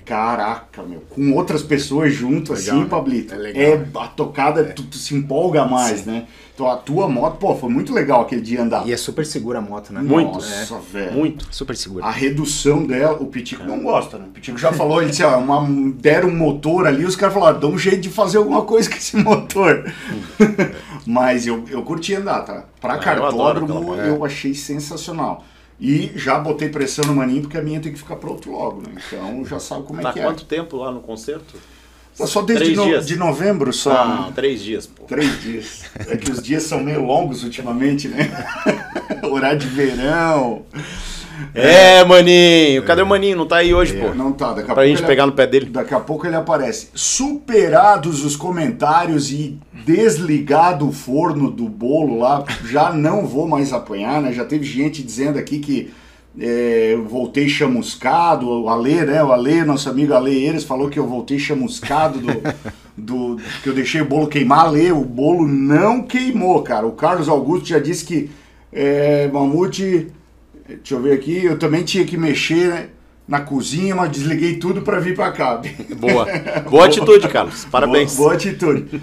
Caraca, 0.09 0.83
meu, 0.83 1.01
com 1.11 1.33
outras 1.35 1.63
pessoas 1.63 2.15
junto, 2.15 2.53
Legal, 2.55 2.75
assim, 2.75 2.83
né? 2.85 2.87
Pablito, 2.89 3.35
É 3.35 3.37
é, 3.37 3.41
legal, 3.77 4.03
a 4.03 4.07
tocada, 4.09 4.65
tu, 4.65 4.83
tu 4.83 4.97
se 4.97 5.15
empolga 5.15 5.67
mais, 5.67 6.07
né? 6.07 6.27
Então 6.55 6.69
a 6.69 6.77
tua 6.77 7.07
moto, 7.09 7.37
pô, 7.37 7.55
foi 7.55 7.71
muito 7.71 7.93
legal 7.95 8.23
aquele 8.23 8.41
dia 8.41 8.61
andar. 8.63 8.85
E 8.85 8.93
é 8.93 8.97
super 8.97 9.25
segura 9.25 9.59
a 9.59 9.63
moto, 9.63 9.93
né? 9.93 10.01
Muito. 10.03 10.33
Nossa, 10.35 10.75
É, 10.75 10.79
velho. 10.93 11.13
Muito. 11.13 11.47
super 11.55 11.77
segura. 11.77 12.05
A 12.05 12.11
redução 12.11 12.85
dela, 12.85 13.17
o 13.21 13.27
Pitico 13.27 13.63
não 13.63 13.81
gosta, 13.81 14.19
né? 14.19 14.25
O 14.27 14.31
Pitico 14.33 14.59
já 14.59 14.73
falou, 14.73 15.01
ele 15.01 15.11
disse, 15.11 15.23
ó, 15.23 15.39
uma, 15.39 15.65
deram 15.93 16.29
um 16.31 16.37
motor 16.37 16.87
ali, 16.89 17.05
os 17.05 17.15
caras 17.15 17.35
falaram, 17.35 17.61
dá 17.61 17.67
um 17.69 17.79
jeito 17.79 18.01
de 18.01 18.09
fazer 18.09 18.39
alguma 18.39 18.63
coisa 18.63 18.91
com 18.91 18.97
esse 18.97 19.17
motor. 19.17 19.85
Mas 21.07 21.47
eu, 21.47 21.65
eu 21.71 21.83
curti 21.83 22.15
andar, 22.15 22.43
tá? 22.43 22.65
Pra 22.81 22.95
Ah, 22.95 22.97
eu 22.97 23.01
adoro 23.27 23.61
cartódromo 23.67 23.95
eu, 23.95 24.11
moto. 24.19 24.25
achei 24.25 24.53
sensacional. 24.55 25.45
E 25.81 26.11
já 26.17 26.39
botei 26.39 26.69
pressão 26.69 27.05
no 27.05 27.15
maninho, 27.15 27.43
porque 27.43 27.57
a 27.57 27.63
minha 27.63 27.81
tem 27.81 27.93
que 27.93 27.99
ficar 27.99 28.17
pronto 28.17 28.51
logo, 28.51 28.83
né? 28.83 28.95
Então 29.07 29.45
já 29.45 29.61
sabe 29.61 29.85
como 29.85 30.01
Tá 30.03 30.11
é 30.11 30.13
que 30.13 30.21
quanto 30.21 30.45
tempo 30.45 30.77
lá 30.77 30.91
no 30.91 31.01
concerto? 31.01 31.55
é. 31.57 31.79
Tá 32.19 32.27
só 32.27 32.43
desde 32.43 32.75
no- 32.75 33.01
de 33.01 33.15
novembro 33.17 33.73
só. 33.73 33.93
Ah, 33.93 34.27
né? 34.27 34.33
três 34.35 34.61
dias, 34.61 34.89
pô. 34.89 35.05
Três 35.05 35.41
dias. 35.41 35.85
É 36.09 36.17
que 36.17 36.33
os 36.33 36.43
dias 36.43 36.65
são 36.65 36.83
meio 36.83 37.05
longos 37.05 37.45
ultimamente, 37.45 38.09
né? 38.09 38.29
Horário 39.31 39.61
de 39.61 39.69
verão. 39.69 40.65
É, 41.55 42.05
maninho. 42.05 42.83
Cadê 42.85 43.03
o 43.03 43.07
maninho? 43.07 43.37
Não 43.37 43.47
tá 43.47 43.57
aí 43.57 43.73
hoje, 43.75 43.95
pô. 43.97 44.15
Não 44.15 44.33
tá, 44.33 44.49
daqui 44.49 44.63
a 44.63 44.65
Pra 44.67 44.75
pouco 44.77 44.89
gente 44.89 44.99
ele- 44.99 45.07
pegar 45.07 45.27
no 45.27 45.33
pé 45.33 45.47
dele. 45.47 45.67
Daqui 45.67 45.95
a 45.95 46.01
pouco 46.01 46.27
ele 46.27 46.37
aparece. 46.37 46.89
Superados 46.95 48.25
os 48.25 48.37
comentários 48.37 49.31
e 49.31 49.59
desligado 49.87 50.89
o 50.89 50.93
forno 50.93 51.51
do 51.51 51.69
bolo 51.69 52.19
lá, 52.19 52.45
já 52.65 52.93
não 52.93 53.27
vou 53.27 53.47
mais 53.49 53.73
apanhar, 53.73 54.21
né? 54.21 54.33
Já 54.33 54.45
teve 54.45 54.65
gente 54.65 55.03
dizendo 55.03 55.39
aqui 55.39 55.59
que 55.59 55.91
é, 56.41 56.91
eu 56.93 57.05
voltei 57.05 57.49
chamuscado, 57.49 58.49
o 58.49 58.69
Ale, 58.69 59.03
né? 59.07 59.23
O 59.25 59.33
Ale, 59.33 59.65
nosso 59.65 59.89
amigo 59.89 60.15
Ale 60.15 60.31
Eires, 60.33 60.63
falou 60.65 60.89
que 60.89 60.99
eu 60.99 61.07
voltei 61.07 61.39
chamuscado 61.39 62.21
do, 62.21 62.33
do- 62.97 63.37
que 63.63 63.69
eu 63.69 63.75
deixei 63.75 64.01
o 64.01 64.05
bolo 64.05 64.27
queimar. 64.29 64.67
Ale, 64.67 64.93
o 64.93 65.05
bolo 65.05 65.47
não 65.47 66.03
queimou, 66.03 66.63
cara. 66.63 66.87
O 66.87 66.93
Carlos 66.93 67.29
Augusto 67.29 67.67
já 67.69 67.79
disse 67.79 68.05
que 68.05 68.31
é, 68.73 69.29
Mamute, 69.33 70.09
deixa 70.77 70.95
eu 70.95 71.03
ver 71.03 71.13
aqui, 71.13 71.45
eu 71.45 71.59
também 71.59 71.83
tinha 71.85 72.05
que 72.05 72.17
mexer 72.17 72.69
né, 72.69 72.89
na 73.27 73.41
cozinha, 73.41 73.95
mas 73.95 74.11
desliguei 74.11 74.57
tudo 74.57 74.83
para 74.83 75.01
vir 75.01 75.15
para 75.17 75.33
cá. 75.33 75.61
Boa. 75.99 76.27
Boa 76.71 76.87
atitude, 76.87 77.29
Carlos. 77.29 77.65
Parabéns. 77.65 78.15
Boa, 78.15 78.29
boa 78.31 78.35
atitude. 78.37 79.01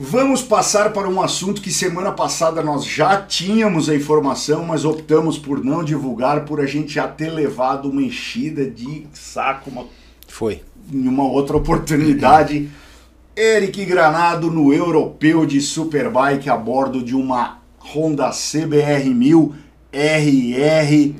Vamos 0.00 0.42
passar 0.42 0.92
para 0.92 1.08
um 1.08 1.20
assunto 1.20 1.60
que 1.60 1.72
semana 1.72 2.12
passada 2.12 2.62
nós 2.62 2.84
já 2.84 3.20
tínhamos 3.20 3.88
a 3.88 3.96
informação, 3.96 4.64
mas 4.64 4.84
optamos 4.84 5.36
por 5.36 5.64
não 5.64 5.82
divulgar, 5.82 6.44
por 6.44 6.60
a 6.60 6.66
gente 6.66 6.92
já 6.94 7.08
ter 7.08 7.30
levado 7.30 7.90
uma 7.90 8.00
enchida 8.00 8.64
de 8.64 9.06
saco 9.12 9.70
uma- 9.70 9.86
Foi. 10.28 10.62
em 10.92 11.08
uma 11.08 11.24
outra 11.24 11.56
oportunidade. 11.56 12.68
Eric 13.36 13.84
Granado 13.84 14.50
no 14.50 14.72
Europeu 14.72 15.44
de 15.44 15.60
Superbike 15.60 16.48
a 16.48 16.56
bordo 16.56 17.02
de 17.02 17.14
uma 17.16 17.58
Honda 17.80 18.30
CBR 18.30 19.10
1000 19.10 19.54
RRR. 19.92 21.16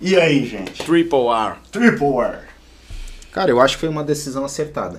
E 0.00 0.16
aí, 0.16 0.46
gente? 0.46 0.82
Triple 0.84 1.28
R. 1.28 1.56
Triple 1.70 2.18
R. 2.18 2.49
Cara, 3.32 3.50
eu 3.50 3.60
acho 3.60 3.74
que 3.76 3.80
foi 3.80 3.88
uma 3.88 4.02
decisão 4.04 4.44
acertada. 4.44 4.98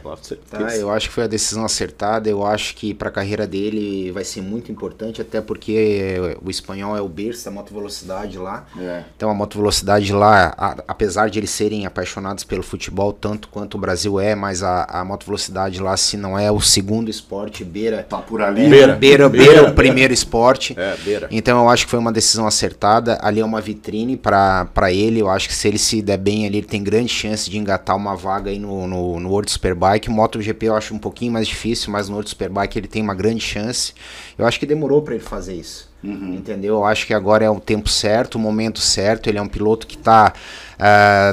Tá, 0.50 0.76
eu 0.78 0.90
acho 0.92 1.10
que 1.10 1.14
foi 1.16 1.24
a 1.24 1.28
decisão 1.28 1.66
acertada. 1.66 2.30
Eu 2.30 2.46
acho 2.46 2.76
que 2.76 2.94
para 2.94 3.10
a 3.10 3.12
carreira 3.12 3.46
dele 3.46 4.12
vai 4.12 4.24
ser 4.24 4.42
muito 4.42 4.72
importante, 4.72 5.22
até 5.22 5.42
porque 5.42 6.16
o 6.44 6.50
espanhol 6.50 6.96
é 6.96 7.02
o 7.02 7.08
berço 7.10 7.46
da 7.46 7.52
moto 7.52 7.74
velocidade 7.74 8.38
lá. 8.38 8.66
É. 8.80 9.04
Então 9.16 9.30
a 9.30 9.34
moto 9.34 9.58
velocidade 9.58 10.12
lá, 10.14 10.54
a- 10.58 10.78
apesar 10.88 11.30
de 11.30 11.40
eles 11.40 11.50
serem 11.52 11.86
apaixonados 11.86 12.44
pelo 12.44 12.64
futebol 12.64 13.12
tanto 13.12 13.48
quanto 13.50 13.76
o 13.76 13.80
Brasil 13.80 14.20
é, 14.20 14.34
mas 14.36 14.64
a, 14.64 14.84
a 14.86 15.04
moto 15.04 15.26
velocidade 15.26 15.82
lá, 15.82 15.96
se 15.98 16.16
não 16.18 16.38
é 16.38 16.52
o 16.52 16.62
segundo 16.62 17.10
esporte, 17.10 17.64
beira 17.64 18.04
Tá 18.10 18.18
por 18.20 18.42
ali. 18.42 18.68
Beira. 18.70 18.88
né? 18.88 18.96
beira, 18.96 19.30
beira, 19.30 19.46
Beira. 19.56 19.72
o 19.72 19.74
primeiro 19.76 20.14
esporte. 20.14 20.74
É, 20.78 20.96
beira. 21.04 21.28
Então 21.32 21.60
eu 21.60 21.70
acho 21.70 21.86
que 21.86 21.92
foi 21.92 22.00
uma 22.00 22.12
decisão 22.12 22.48
acertada. 22.48 23.18
Ali 23.22 23.40
é 23.42 23.46
uma 23.46 23.60
vitrine 23.62 24.16
para 24.18 24.92
ele. 24.92 25.20
Eu 25.20 25.30
acho 25.30 25.48
que 25.48 25.56
se 25.56 25.68
ele 25.68 25.78
se 25.78 26.02
der 26.02 26.18
bem 26.18 26.46
ali, 26.46 26.58
ele 26.60 26.68
tem 26.68 26.84
grande 26.84 27.10
chance 27.10 27.50
de 27.50 27.58
engatar 27.58 27.96
uma 27.96 28.16
vaga 28.22 28.50
aí 28.52 28.60
no, 28.60 28.88
no, 28.88 29.20
no 29.20 29.30
World 29.30 29.52
Superbike. 29.52 30.10
MotoGP 30.10 30.68
eu 30.68 30.76
acho 30.76 30.94
um 30.94 31.00
pouquinho 31.00 31.32
mais 31.34 31.48
difícil, 31.48 31.92
mas 31.92 32.08
no 32.08 32.16
World 32.16 32.30
Superbike 32.30 32.78
ele 32.78 32.88
tem 32.88 33.02
uma 33.02 33.16
grande 33.16 33.42
chance. 33.42 33.94
Eu 34.38 34.46
acho 34.46 34.60
que 34.60 34.66
demorou 34.66 35.02
para 35.02 35.16
ele 35.16 35.24
fazer 35.24 35.56
isso. 35.56 35.90
Entendeu? 36.04 36.76
Eu 36.76 36.86
acho 36.86 37.06
que 37.06 37.14
agora 37.14 37.46
é 37.46 37.50
o 37.50 37.60
tempo 37.60 37.88
certo, 37.88 38.36
o 38.36 38.40
momento 38.40 38.80
certo. 38.80 39.28
Ele 39.28 39.38
é 39.38 39.42
um 39.42 39.48
piloto 39.48 39.86
que 39.86 39.96
está 39.96 40.34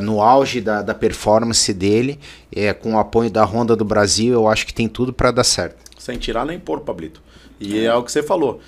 no 0.02 0.20
auge 0.20 0.60
da, 0.60 0.82
da 0.82 0.94
performance 0.94 1.72
dele, 1.72 2.20
é, 2.54 2.74
com 2.74 2.94
o 2.94 2.98
apoio 2.98 3.30
da 3.30 3.44
Honda 3.44 3.74
do 3.74 3.84
Brasil. 3.84 4.34
Eu 4.34 4.46
acho 4.48 4.66
que 4.66 4.74
tem 4.74 4.88
tudo 4.88 5.12
para 5.12 5.30
dar 5.30 5.44
certo. 5.44 5.76
Sem 5.98 6.18
tirar 6.18 6.44
nem 6.44 6.58
pôr, 6.58 6.80
Pablito. 6.80 7.22
E 7.58 7.84
é. 7.84 7.94
o 7.94 8.02
que 8.02 8.12
você 8.12 8.22
falou. 8.22 8.60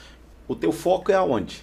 O 0.48 0.54
teu 0.54 0.72
foco 0.72 1.12
é 1.12 1.14
aonde? 1.14 1.62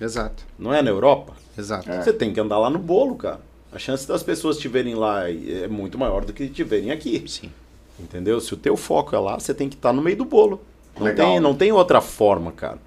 Exato, 0.00 0.44
Não 0.58 0.72
é 0.72 0.80
na 0.80 0.90
Europa? 0.90 1.34
exato. 1.58 1.90
É. 1.90 2.02
Você 2.02 2.12
tem 2.12 2.32
que 2.32 2.40
andar 2.40 2.58
lá 2.58 2.70
no 2.70 2.78
bolo, 2.78 3.16
cara. 3.16 3.40
A 3.72 3.78
chance 3.78 4.06
das 4.06 4.22
pessoas 4.22 4.56
estiverem 4.56 4.94
lá 4.94 5.30
é 5.30 5.68
muito 5.68 5.96
maior 5.98 6.24
do 6.24 6.32
que 6.32 6.44
estiverem 6.44 6.90
aqui. 6.90 7.24
Sim. 7.28 7.50
Entendeu? 7.98 8.40
Se 8.40 8.52
o 8.54 8.56
teu 8.56 8.76
foco 8.76 9.14
é 9.14 9.18
lá, 9.18 9.38
você 9.38 9.52
tem 9.54 9.68
que 9.68 9.76
estar 9.76 9.92
no 9.92 10.02
meio 10.02 10.16
do 10.16 10.24
bolo. 10.24 10.60
Não 10.98 11.04
Legal. 11.06 11.26
tem, 11.28 11.40
não 11.40 11.54
tem 11.54 11.70
outra 11.72 12.00
forma, 12.00 12.50
cara. 12.50 12.78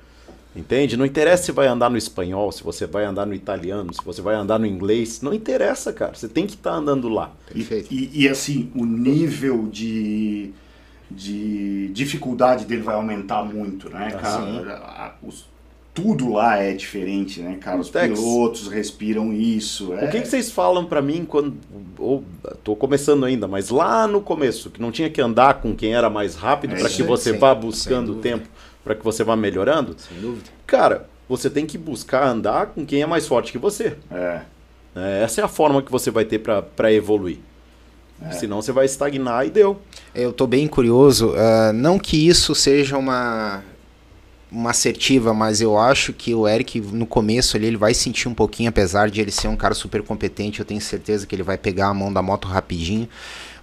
Entende? 0.56 0.96
Não 0.98 1.06
interessa 1.06 1.44
se 1.46 1.52
vai 1.52 1.68
andar 1.68 1.90
no 1.90 1.98
espanhol, 1.98 2.52
se 2.52 2.64
você 2.64 2.86
vai 2.86 3.06
andar 3.06 3.26
no 3.26 3.34
italiano, 3.34 3.92
se 3.94 4.04
você 4.04 4.22
vai 4.22 4.36
andar 4.36 4.60
no 4.60 4.66
inglês. 4.68 5.22
Não 5.22 5.34
interessa, 5.34 5.92
cara. 5.94 6.14
Você 6.14 6.28
tem 6.28 6.46
que 6.46 6.54
estar 6.56 6.74
andando 6.74 7.08
lá. 7.10 7.32
E, 7.50 7.54
Perfeito. 7.64 7.94
e- 7.94 8.10
e, 8.24 8.28
assim, 8.30 8.72
o 8.76 8.86
nível 8.86 9.68
de, 9.72 10.52
de 11.10 11.90
dificuldade 11.94 12.66
dele 12.66 12.82
vai 12.82 12.96
aumentar 12.96 13.44
muito, 13.44 13.90
né, 13.90 14.12
Ah, 14.16 14.18
cara? 14.20 14.46
sim. 14.46 14.60
A- 14.70 15.16
os- 15.24 15.46
tudo 15.94 16.34
lá 16.34 16.58
é 16.58 16.74
diferente, 16.74 17.40
né, 17.42 17.58
cara? 17.62 17.80
Os 17.80 17.90
Tex. 17.90 18.20
pilotos 18.20 18.68
respiram 18.68 19.32
isso. 19.32 19.94
é- 19.94 20.06
O 20.06 20.10
que, 20.12 20.22
que 20.22 20.28
vocês 20.28 20.52
falam 20.52 20.86
pra 20.86 21.02
mim 21.02 21.24
quando. 21.26 21.56
Ou, 22.00 22.24
tô 22.64 22.76
começando 22.76 23.24
ainda, 23.26 23.48
mas 23.48 23.70
lá 23.70 24.08
no 24.08 24.20
começo, 24.22 24.70
que 24.72 24.82
não 24.82 24.92
tinha 24.92 25.10
que 25.10 25.22
andar 25.22 25.56
com 25.62 25.76
quem 25.76 25.94
era 25.94 26.10
mais 26.10 26.36
rápido 26.36 26.74
É 26.76 26.80
para 26.80 26.90
que 26.90 27.04
você 27.04 27.32
sim, 27.34 27.38
vá 27.38 27.52
sem 27.54 27.62
buscando 27.62 28.16
tempo, 28.16 28.48
para 28.84 28.96
que 28.96 29.04
você 29.04 29.24
vá 29.24 29.36
melhorando? 29.36 29.96
Sem 29.98 30.20
dúvida. 30.20 30.50
Cara, 30.66 31.08
você 31.30 31.50
tem 31.50 31.66
que 31.66 31.78
buscar 31.78 32.28
andar 32.28 32.68
com 32.68 32.86
quem 32.86 33.02
é 33.02 33.06
mais 33.06 33.28
forte 33.28 33.52
que 33.52 33.58
você. 33.60 33.96
É, 34.12 34.42
É, 34.96 35.24
essa 35.24 35.42
é 35.42 35.44
a 35.44 35.48
forma 35.48 35.82
que 35.82 35.92
você 35.92 36.10
vai 36.12 36.26
ter 36.26 36.40
para 36.40 36.92
evoluir. 36.94 37.38
Senão 38.32 38.62
você 38.62 38.72
vai 38.72 38.86
estagnar 38.86 39.46
e 39.46 39.50
deu. 39.50 39.82
Eu 40.16 40.32
tô 40.32 40.48
bem 40.48 40.66
curioso, 40.68 41.34
ah, 41.36 41.74
não 41.74 42.00
que 42.00 42.28
isso 42.28 42.56
seja 42.56 42.98
uma 42.98 43.62
uma 44.54 44.70
assertiva, 44.70 45.34
mas 45.34 45.62
eu 45.62 45.78
acho 45.78 46.14
que 46.14 46.34
o 46.36 46.48
Eric 46.48 46.80
no 46.80 47.08
começo 47.08 47.58
ali 47.58 47.66
ele 47.66 47.78
vai 47.78 47.94
sentir 47.94 48.28
um 48.28 48.34
pouquinho, 48.36 48.70
apesar 48.70 49.10
de 49.10 49.20
ele 49.20 49.32
ser 49.32 49.48
um 49.48 49.56
cara 49.56 49.74
super 49.74 50.04
competente, 50.04 50.60
eu 50.60 50.66
tenho 50.66 50.80
certeza 50.80 51.26
que 51.26 51.36
ele 51.36 51.42
vai 51.42 51.58
pegar 51.58 51.88
a 51.88 51.94
mão 51.94 52.14
da 52.14 52.22
moto 52.22 52.48
rapidinho. 52.48 53.10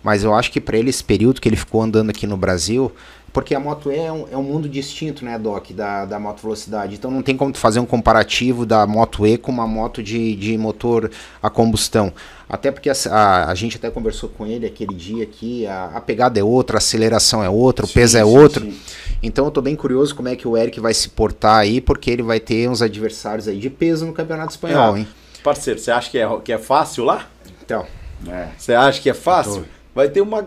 Mas 0.02 0.24
eu 0.24 0.34
acho 0.34 0.50
que 0.50 0.60
para 0.60 0.78
ele 0.78 0.90
esse 0.90 1.04
período 1.04 1.40
que 1.40 1.48
ele 1.48 1.56
ficou 1.56 1.82
andando 1.82 2.10
aqui 2.10 2.26
no 2.26 2.36
Brasil, 2.36 2.90
porque 3.32 3.54
a 3.54 3.60
moto 3.60 3.90
é 3.90 4.10
um, 4.10 4.26
é 4.32 4.36
um 4.36 4.42
mundo 4.42 4.68
distinto, 4.68 5.24
né, 5.24 5.38
Doc, 5.38 5.70
da, 5.72 6.04
da 6.04 6.18
moto 6.18 6.42
velocidade. 6.42 6.94
Então 6.96 7.10
não 7.10 7.22
tem 7.22 7.36
como 7.36 7.52
tu 7.52 7.58
fazer 7.58 7.78
um 7.78 7.86
comparativo 7.86 8.66
da 8.66 8.86
moto 8.86 9.24
E 9.26 9.38
com 9.38 9.52
uma 9.52 9.66
moto 9.68 10.02
de, 10.02 10.34
de 10.34 10.58
motor 10.58 11.10
a 11.42 11.48
combustão. 11.48 12.12
Até 12.48 12.72
porque 12.72 12.90
a, 12.90 12.94
a, 13.10 13.50
a 13.50 13.54
gente 13.54 13.76
até 13.76 13.88
conversou 13.90 14.28
com 14.30 14.46
ele 14.46 14.66
aquele 14.66 14.94
dia 14.94 15.22
aqui, 15.22 15.66
a, 15.66 15.92
a 15.94 16.00
pegada 16.00 16.40
é 16.40 16.42
outra, 16.42 16.76
a 16.76 16.78
aceleração 16.78 17.44
é 17.44 17.48
outra, 17.48 17.84
o 17.84 17.88
Sim, 17.88 17.94
peso 17.94 18.18
é 18.18 18.24
sim, 18.24 18.26
outro. 18.26 18.64
sim. 18.64 18.76
Então 19.22 19.44
eu 19.44 19.50
tô 19.50 19.60
bem 19.62 19.76
curioso 19.76 20.14
como 20.14 20.28
é 20.28 20.34
que 20.34 20.48
o 20.48 20.56
Eric 20.56 20.80
vai 20.80 20.94
se 20.94 21.08
portar 21.10 21.56
aí, 21.58 21.80
porque 21.80 22.10
ele 22.10 22.22
vai 22.22 22.40
ter 22.40 22.68
uns 22.68 22.82
adversários 22.82 23.46
aí 23.46 23.58
de 23.58 23.70
peso 23.70 24.06
no 24.06 24.12
Campeonato 24.12 24.50
Espanhol, 24.50 24.96
hein? 24.96 25.06
Parceiro, 25.44 25.78
você 25.78 25.90
acha 25.90 26.10
que 26.10 26.18
é, 26.18 26.28
que 26.44 26.52
é 26.52 26.58
fácil 26.58 27.04
lá? 27.04 27.28
Então, 27.64 27.86
É. 28.28 28.48
Você 28.58 28.74
acha 28.74 29.00
que 29.00 29.08
é 29.08 29.14
fácil? 29.14 29.64
Vai 29.94 30.08
ter 30.08 30.20
uma. 30.20 30.46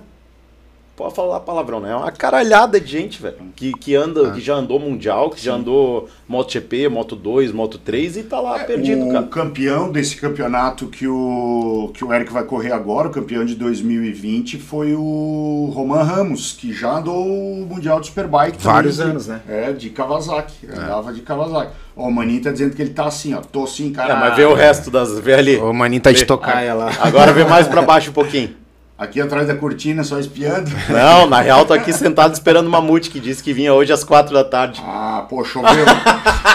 Pode 0.96 1.16
falar 1.16 1.40
palavrão, 1.40 1.80
né? 1.80 1.96
Uma 1.96 2.12
caralhada 2.12 2.80
de 2.80 2.86
gente, 2.92 3.20
velho. 3.20 3.38
Que, 3.56 3.72
que 3.74 3.96
anda, 3.96 4.28
Ah. 4.28 4.32
que 4.32 4.40
já 4.40 4.54
andou 4.54 4.80
Mundial, 4.80 5.32
que 5.32 5.44
já 5.44 5.56
andou 5.56 6.08
MotoGP, 6.28 6.88
Moto 6.88 7.16
2, 7.16 7.52
Moto 7.52 7.80
3 7.80 8.16
e 8.18 8.22
tá 8.24 8.40
lá 8.40 8.60
perdido, 8.60 9.08
o 9.08 9.12
cara. 9.12 9.26
campeão 9.26 9.92
desse 9.92 10.16
campeonato 10.18 10.86
que 10.86 11.08
o, 11.08 11.90
que 11.96 12.06
o 12.06 12.14
Eric 12.14 12.32
vai 12.32 12.44
correr 12.44 12.72
agora, 12.74 13.08
o 13.08 13.12
campeão 13.12 13.44
de 13.44 13.56
2020, 13.56 14.60
foi 14.60 14.94
o 14.94 15.72
Roman 15.74 16.04
Ramos, 16.04 16.52
que 16.52 16.72
já 16.72 16.92
andou 17.00 17.26
o 17.26 17.66
Mundial 17.68 18.00
de 18.00 18.06
Superbike. 18.08 18.60
também 18.60 18.74
Vários 18.74 18.98
de- 18.98 19.02
anos, 19.02 19.28
né? 19.28 19.42
É, 19.50 19.72
de 19.74 19.90
Kawasaki. 19.90 20.68
Andava 20.72 21.12
de 21.12 21.22
Kawasaki. 21.22 21.72
Ó, 21.98 22.08
o 22.08 22.12
Maninho 22.12 22.44
tá 22.44 22.52
dizendo 22.52 22.76
que 22.76 22.82
ele 22.84 22.92
tá 22.94 23.06
assim, 23.08 23.34
ó. 23.34 23.42
Tô 23.42 23.64
assim, 23.64 23.92
cara. 23.92 24.14
É, 24.14 24.16
mas 24.20 24.36
vê 24.36 24.46
o 24.46 24.54
resto 24.54 24.92
das. 24.92 25.18
Vê 25.20 25.34
ali. 25.34 25.58
o 25.58 25.74
Maninho 25.74 26.04
tá 26.04 26.12
de 26.12 26.20
Vê. 26.20 26.26
tocaia 26.26 26.76
lá. 26.76 26.92
Agora 27.02 27.34
vê 27.34 27.44
mais 27.46 27.68
pra 27.68 27.82
baixo 27.84 28.12
um 28.12 28.14
pouquinho. 28.14 28.62
Aqui 29.04 29.20
atrás 29.20 29.46
da 29.46 29.54
cortina, 29.54 30.02
só 30.02 30.18
espiando. 30.18 30.72
Não, 30.88 31.28
na 31.28 31.42
real, 31.42 31.66
tô 31.66 31.74
aqui 31.74 31.92
sentado 31.92 32.34
esperando 32.34 32.68
uma 32.68 32.80
multi 32.80 33.10
que 33.10 33.20
disse 33.20 33.44
que 33.44 33.52
vinha 33.52 33.74
hoje 33.74 33.92
às 33.92 34.02
4 34.02 34.34
da 34.34 34.46
tarde. 34.46 34.82
Ah, 34.82 35.26
pô, 35.30 35.44
choveu. 35.44 35.86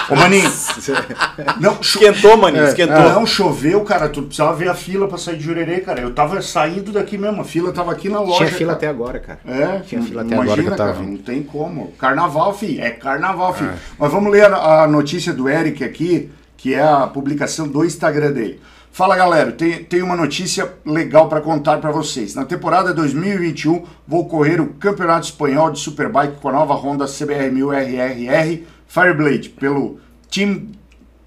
Ô, 0.09 0.15
Maninho. 0.15 0.49
Não, 1.59 1.75
cho... 1.83 1.99
Esquentou, 1.99 2.35
maninho, 2.35 2.63
É, 2.63 2.69
esquentou. 2.69 2.97
Não, 2.97 3.23
choveu, 3.27 3.81
cara. 3.81 4.09
Tu 4.09 4.23
precisava 4.23 4.55
ver 4.55 4.67
a 4.67 4.73
fila 4.73 5.07
pra 5.07 5.19
sair 5.19 5.37
de 5.37 5.43
Jurerê, 5.43 5.81
cara. 5.81 6.01
Eu 6.01 6.11
tava 6.11 6.41
saindo 6.41 6.91
daqui 6.91 7.19
mesmo. 7.19 7.39
A 7.39 7.45
fila 7.45 7.71
tava 7.71 7.91
aqui 7.91 8.09
na 8.09 8.19
loja. 8.19 8.37
Tinha 8.37 8.49
fila 8.49 8.73
cara. 8.73 8.77
até 8.77 8.87
agora, 8.87 9.19
cara. 9.19 9.39
É, 9.45 9.79
Tinha 9.81 10.01
fila 10.01 10.23
até 10.23 10.33
imagina, 10.33 10.53
agora 10.53 10.63
que 10.63 10.69
eu 10.69 10.75
tava 10.75 10.93
cara, 10.93 11.05
vindo. 11.05 11.17
Não 11.17 11.23
tem 11.23 11.43
como. 11.43 11.91
Carnaval, 11.99 12.57
fi. 12.57 12.79
É 12.79 12.89
carnaval, 12.89 13.53
fi. 13.53 13.69
Mas 13.99 14.11
vamos 14.11 14.31
ler 14.31 14.51
a, 14.51 14.83
a 14.83 14.87
notícia 14.87 15.31
do 15.31 15.47
Eric 15.47 15.83
aqui, 15.83 16.31
que 16.57 16.73
é 16.73 16.81
a 16.81 17.05
publicação 17.05 17.67
do 17.67 17.85
Instagram 17.85 18.31
dele. 18.31 18.59
Fala 18.91 19.15
galera, 19.15 19.51
tem, 19.51 19.83
tem 19.83 20.01
uma 20.01 20.15
notícia 20.15 20.73
legal 20.85 21.29
para 21.29 21.39
contar 21.39 21.77
para 21.77 21.91
vocês. 21.91 22.35
Na 22.35 22.43
temporada 22.43 22.93
2021 22.93 23.85
vou 24.05 24.27
correr 24.27 24.59
o 24.59 24.73
Campeonato 24.73 25.27
Espanhol 25.27 25.71
de 25.71 25.79
Superbike 25.79 26.41
com 26.41 26.49
a 26.49 26.53
nova 26.53 26.73
Honda 26.73 27.05
CBR1000 27.05 27.71
RRR 27.71 28.63
Fireblade 28.87 29.49
pelo 29.49 29.99
Team 30.29 30.67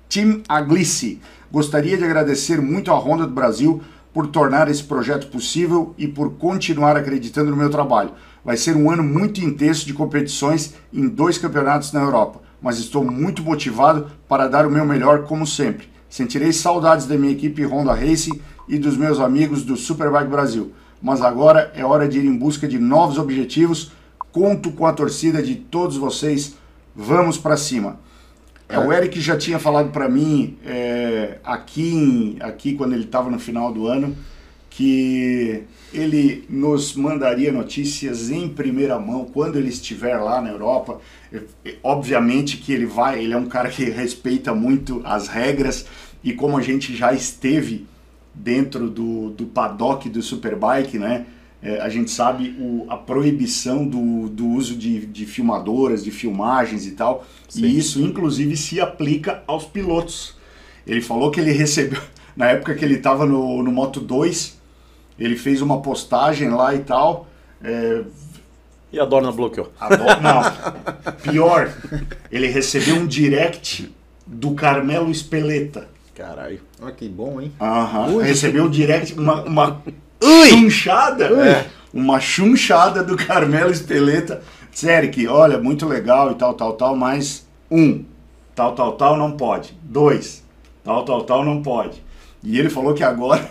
Team 0.09 0.43
Aglice. 0.47 1.21
Gostaria 1.51 1.97
de 1.97 2.05
agradecer 2.05 2.61
muito 2.61 2.91
à 2.91 2.95
Honda 2.95 3.27
do 3.27 3.33
Brasil 3.33 3.81
por 4.13 4.27
tornar 4.27 4.69
esse 4.69 4.85
projeto 4.85 5.29
possível 5.29 5.95
e 5.97 6.07
por 6.07 6.33
continuar 6.35 6.97
acreditando 6.97 7.51
no 7.51 7.57
meu 7.57 7.71
trabalho. 7.71 8.13
Vai 8.45 8.59
ser 8.59 8.77
um 8.77 8.91
ano 8.91 9.03
muito 9.03 9.41
intenso 9.41 9.87
de 9.87 9.95
competições 9.95 10.75
em 10.93 11.09
dois 11.09 11.39
campeonatos 11.39 11.93
na 11.93 12.03
Europa, 12.03 12.43
mas 12.61 12.79
estou 12.79 13.03
muito 13.03 13.43
motivado 13.43 14.11
para 14.29 14.49
dar 14.49 14.67
o 14.67 14.71
meu 14.71 14.85
melhor 14.85 15.23
como 15.25 15.47
sempre. 15.47 15.92
Sentirei 16.13 16.53
saudades 16.53 17.07
da 17.07 17.17
minha 17.17 17.33
equipe 17.33 17.65
Honda 17.65 17.95
Racing 17.95 18.39
e 18.69 18.77
dos 18.77 18.99
meus 18.99 19.19
amigos 19.19 19.63
do 19.63 19.79
Superbike 19.79 20.29
Brasil. 20.29 20.71
Mas 21.01 21.23
agora 21.23 21.73
é 21.75 21.83
hora 21.87 22.07
de 22.07 22.19
ir 22.19 22.27
em 22.27 22.37
busca 22.37 22.69
de 22.69 22.79
novos 22.79 23.17
objetivos. 23.17 23.93
Conto 24.31 24.73
com 24.73 24.85
a 24.85 24.93
torcida 24.93 25.43
de 25.43 25.55
todos 25.55 25.97
vocês. 25.97 26.55
Vamos 26.95 27.39
para 27.39 27.57
cima. 27.57 27.99
É, 28.69 28.79
o 28.79 28.93
Eric 28.93 29.19
já 29.23 29.39
tinha 29.39 29.59
falado 29.59 29.91
para 29.91 30.07
mim 30.07 30.59
é, 30.67 31.39
aqui, 31.43 32.37
aqui 32.41 32.75
quando 32.75 32.93
ele 32.93 33.05
estava 33.05 33.31
no 33.31 33.39
final 33.39 33.73
do 33.73 33.87
ano 33.87 34.15
que 34.77 35.65
ele 35.93 36.45
nos 36.49 36.95
mandaria 36.95 37.53
notícias 37.53 38.31
em 38.31 38.49
primeira 38.49 38.99
mão 38.99 39.27
quando 39.27 39.57
ele 39.57 39.69
estiver 39.69 40.17
lá 40.17 40.41
na 40.41 40.51
Europa. 40.51 41.01
É, 41.33 41.41
é, 41.65 41.75
Obviamente 41.83 42.57
que 42.57 42.73
ele 42.73 42.87
vai, 42.87 43.23
ele 43.23 43.35
é 43.35 43.37
um 43.37 43.49
cara 43.49 43.69
que 43.69 43.85
respeita 43.85 44.55
muito 44.55 45.03
as 45.05 45.29
regras 45.29 45.87
e 46.25 46.33
como 46.33 46.57
a 46.57 46.63
gente 46.63 46.97
já 46.97 47.13
esteve 47.13 47.87
dentro 48.35 48.89
do, 48.89 49.31
do 49.31 49.45
paddock 49.47 50.09
do 50.09 50.23
Superbike, 50.23 50.99
né? 50.99 51.27
é, 51.63 51.81
a 51.81 51.89
gente 51.89 52.11
sabe 52.11 52.57
o, 52.59 52.87
a 52.89 52.97
proibição 52.97 53.87
do, 53.87 54.29
do 54.29 54.47
uso 54.49 54.75
de, 54.75 55.07
de 55.07 55.25
filmadoras, 55.25 56.03
de 56.03 56.11
filmagens 56.11 56.87
e 56.87 56.91
tal, 56.93 57.25
Sim. 57.49 57.65
e 57.65 57.79
isso 57.79 58.03
inclusive 58.03 58.57
se 58.57 58.81
aplica 58.81 59.43
aos 59.47 59.65
pilotos. 59.65 60.37
Ele 60.85 61.01
falou 61.01 61.31
que 61.31 61.39
ele 61.39 61.53
recebeu, 61.53 62.01
na 62.37 62.47
época 62.47 62.75
que 62.75 62.85
ele 62.85 62.95
estava 62.95 63.25
no, 63.25 63.63
no 63.63 63.71
Moto 63.71 64.01
2, 64.01 64.61
ele 65.19 65.37
fez 65.37 65.61
uma 65.63 65.81
postagem 65.81 66.49
lá 66.51 66.75
e 66.75 66.81
tal. 66.81 67.27
é, 67.63 68.03
E 68.93 68.99
a 69.01 69.05
Dorna 69.05 69.33
bloqueou. 69.33 69.73
ado- 69.81 69.97
não, 70.21 71.13
pior, 71.23 71.73
ele 72.31 72.49
recebeu 72.49 72.97
um 72.97 73.07
direct 73.07 73.93
do 74.27 74.53
Carmelo 74.55 75.11
Espeleta. 75.11 75.89
Caralho. 76.15 76.61
Olha 76.81 76.93
que 76.93 77.09
bom, 77.09 77.41
hein? 77.41 77.53
Aham, 77.61 78.21
recebeu 78.23 78.65
um 78.65 78.71
direct, 78.71 79.15
uma, 79.19 79.43
uma 79.45 79.83
Ui! 80.23 80.49
chunchada, 80.51 81.25
é, 81.25 81.67
uma 81.93 82.21
chunchada 82.21 83.03
do 83.03 83.17
Carmelo 83.17 83.71
Espeleta. 83.71 84.43
Sério 84.71 85.11
que, 85.11 85.27
olha, 85.27 85.59
muito 85.59 85.87
legal 85.87 86.31
e 86.33 86.35
tal, 86.35 86.55
tal, 86.55 86.73
tal, 86.75 86.97
mas 86.97 87.47
um, 87.71 88.05
tal, 88.55 88.75
tal, 88.75 88.93
tal 88.93 89.17
não 89.17 89.33
pode. 89.33 89.75
Dois, 89.83 90.43
tal, 90.85 91.05
tal, 91.05 91.25
tal 91.25 91.45
não 91.45 91.63
pode. 91.63 92.03
E 92.43 92.59
ele 92.59 92.69
falou 92.71 92.93
que 92.95 93.03
agora, 93.03 93.49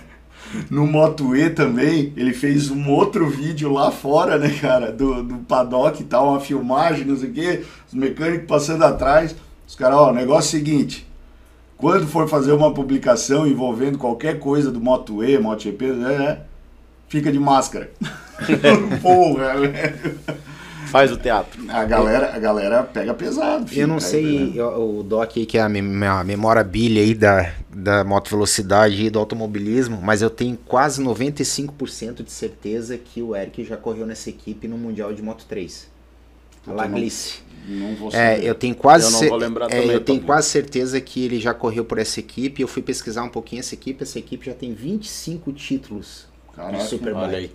no 0.70 0.86
Moto 0.88 1.36
E 1.36 1.50
também, 1.50 2.14
ele 2.16 2.34
fez 2.34 2.70
um 2.70 2.90
outro 2.90 3.28
vídeo 3.28 3.72
lá 3.72 3.92
fora, 3.92 4.38
né, 4.38 4.50
cara, 4.60 4.92
do, 4.92 5.24
do 5.24 5.36
paddock 5.40 6.02
e 6.02 6.06
tal, 6.06 6.30
uma 6.30 6.40
filmagem, 6.40 7.06
não 7.06 7.18
sei 7.18 7.30
o 7.30 7.34
quê, 7.34 7.64
os 7.88 7.94
mecânicos 7.94 8.48
passando 8.48 8.84
atrás. 8.84 9.36
Os 9.68 9.76
caras, 9.76 9.98
ó, 9.98 10.12
o 10.12 10.14
negócio 10.14 10.58
é 10.58 10.60
o 10.60 10.60
seguinte, 10.60 11.08
quando 11.78 12.06
for 12.08 12.30
fazer 12.30 12.52
uma 12.52 12.74
publicação 12.74 13.48
envolvendo 13.48 13.98
qualquer 13.98 14.38
coisa 14.38 14.72
do 14.72 14.80
Moto 14.80 15.24
E, 15.24 15.38
MotoGP, 15.40 15.86
é, 15.86 16.42
fica 17.08 17.32
de 17.32 17.40
máscara. 17.40 17.90
Porra, 19.02 19.60
velho. 19.60 20.20
Faz 20.92 21.12
o 21.12 21.18
teatro. 21.18 21.64
A 21.70 21.86
galera, 21.86 22.36
a 22.36 22.40
galera 22.40 22.84
pega 22.84 23.14
pesado. 23.14 23.66
filho, 23.68 23.82
Eu 23.82 23.88
não 23.88 24.00
sei, 24.00 24.52
pesado. 24.52 24.60
eu- 24.60 25.00
o 25.00 25.04
Doc 25.04 25.38
aí, 25.38 25.46
que 25.46 25.58
é 25.58 25.62
a, 25.62 25.70
mem- 25.70 26.04
a 26.06 26.24
memorabilia 26.24 27.02
aí 27.02 27.14
da, 27.16 27.54
da 27.74 28.04
moto 28.04 28.30
velocidade 28.30 29.02
e 29.06 29.10
do 29.10 29.18
automobilismo, 29.18 30.00
mas 30.02 30.22
eu 30.22 30.30
tenho 30.30 30.58
quase 30.66 31.02
95% 31.02 32.24
de 32.24 32.32
certeza 32.32 32.98
que 32.98 33.22
o 33.22 33.36
Eric 33.36 33.64
já 33.64 33.78
correu 33.78 34.06
nessa 34.06 34.30
equipe 34.30 34.68
no 34.68 34.78
Mundial 34.78 35.14
de 35.14 35.22
Moto 35.22 35.46
3. 35.48 35.90
A 36.68 36.74
Laglice. 36.74 37.40
Não 37.68 37.96
vou 37.96 38.10
É, 38.12 38.40
eu 38.44 38.54
tenho 38.56 38.76
quase 38.76 39.06
Eu 39.06 39.12
não 39.12 39.20
cer- 39.20 39.30
vou 39.30 39.38
lembrar 39.38 39.66
é, 39.68 39.70
também, 39.70 39.92
eu 39.92 40.02
tenho 40.02 40.22
quase 40.22 40.50
certeza 40.50 41.00
que 41.00 41.24
ele 41.24 41.40
já 41.40 41.54
correu 41.54 41.86
por 41.86 42.00
essa 42.00 42.20
equipe. 42.20 42.62
Eu 42.62 42.68
fui 42.68 42.82
pesquisar 42.82 43.24
um 43.24 43.30
pouquinho 43.30 43.60
essa 43.62 43.76
equipe. 43.76 44.02
Essa 44.04 44.20
equipe 44.20 44.48
já 44.48 44.54
tem 44.54 44.74
25 44.74 45.52
títulos 45.54 46.26
Caraca, 46.56 46.78
de 46.84 46.90
Superbike. 46.90 47.52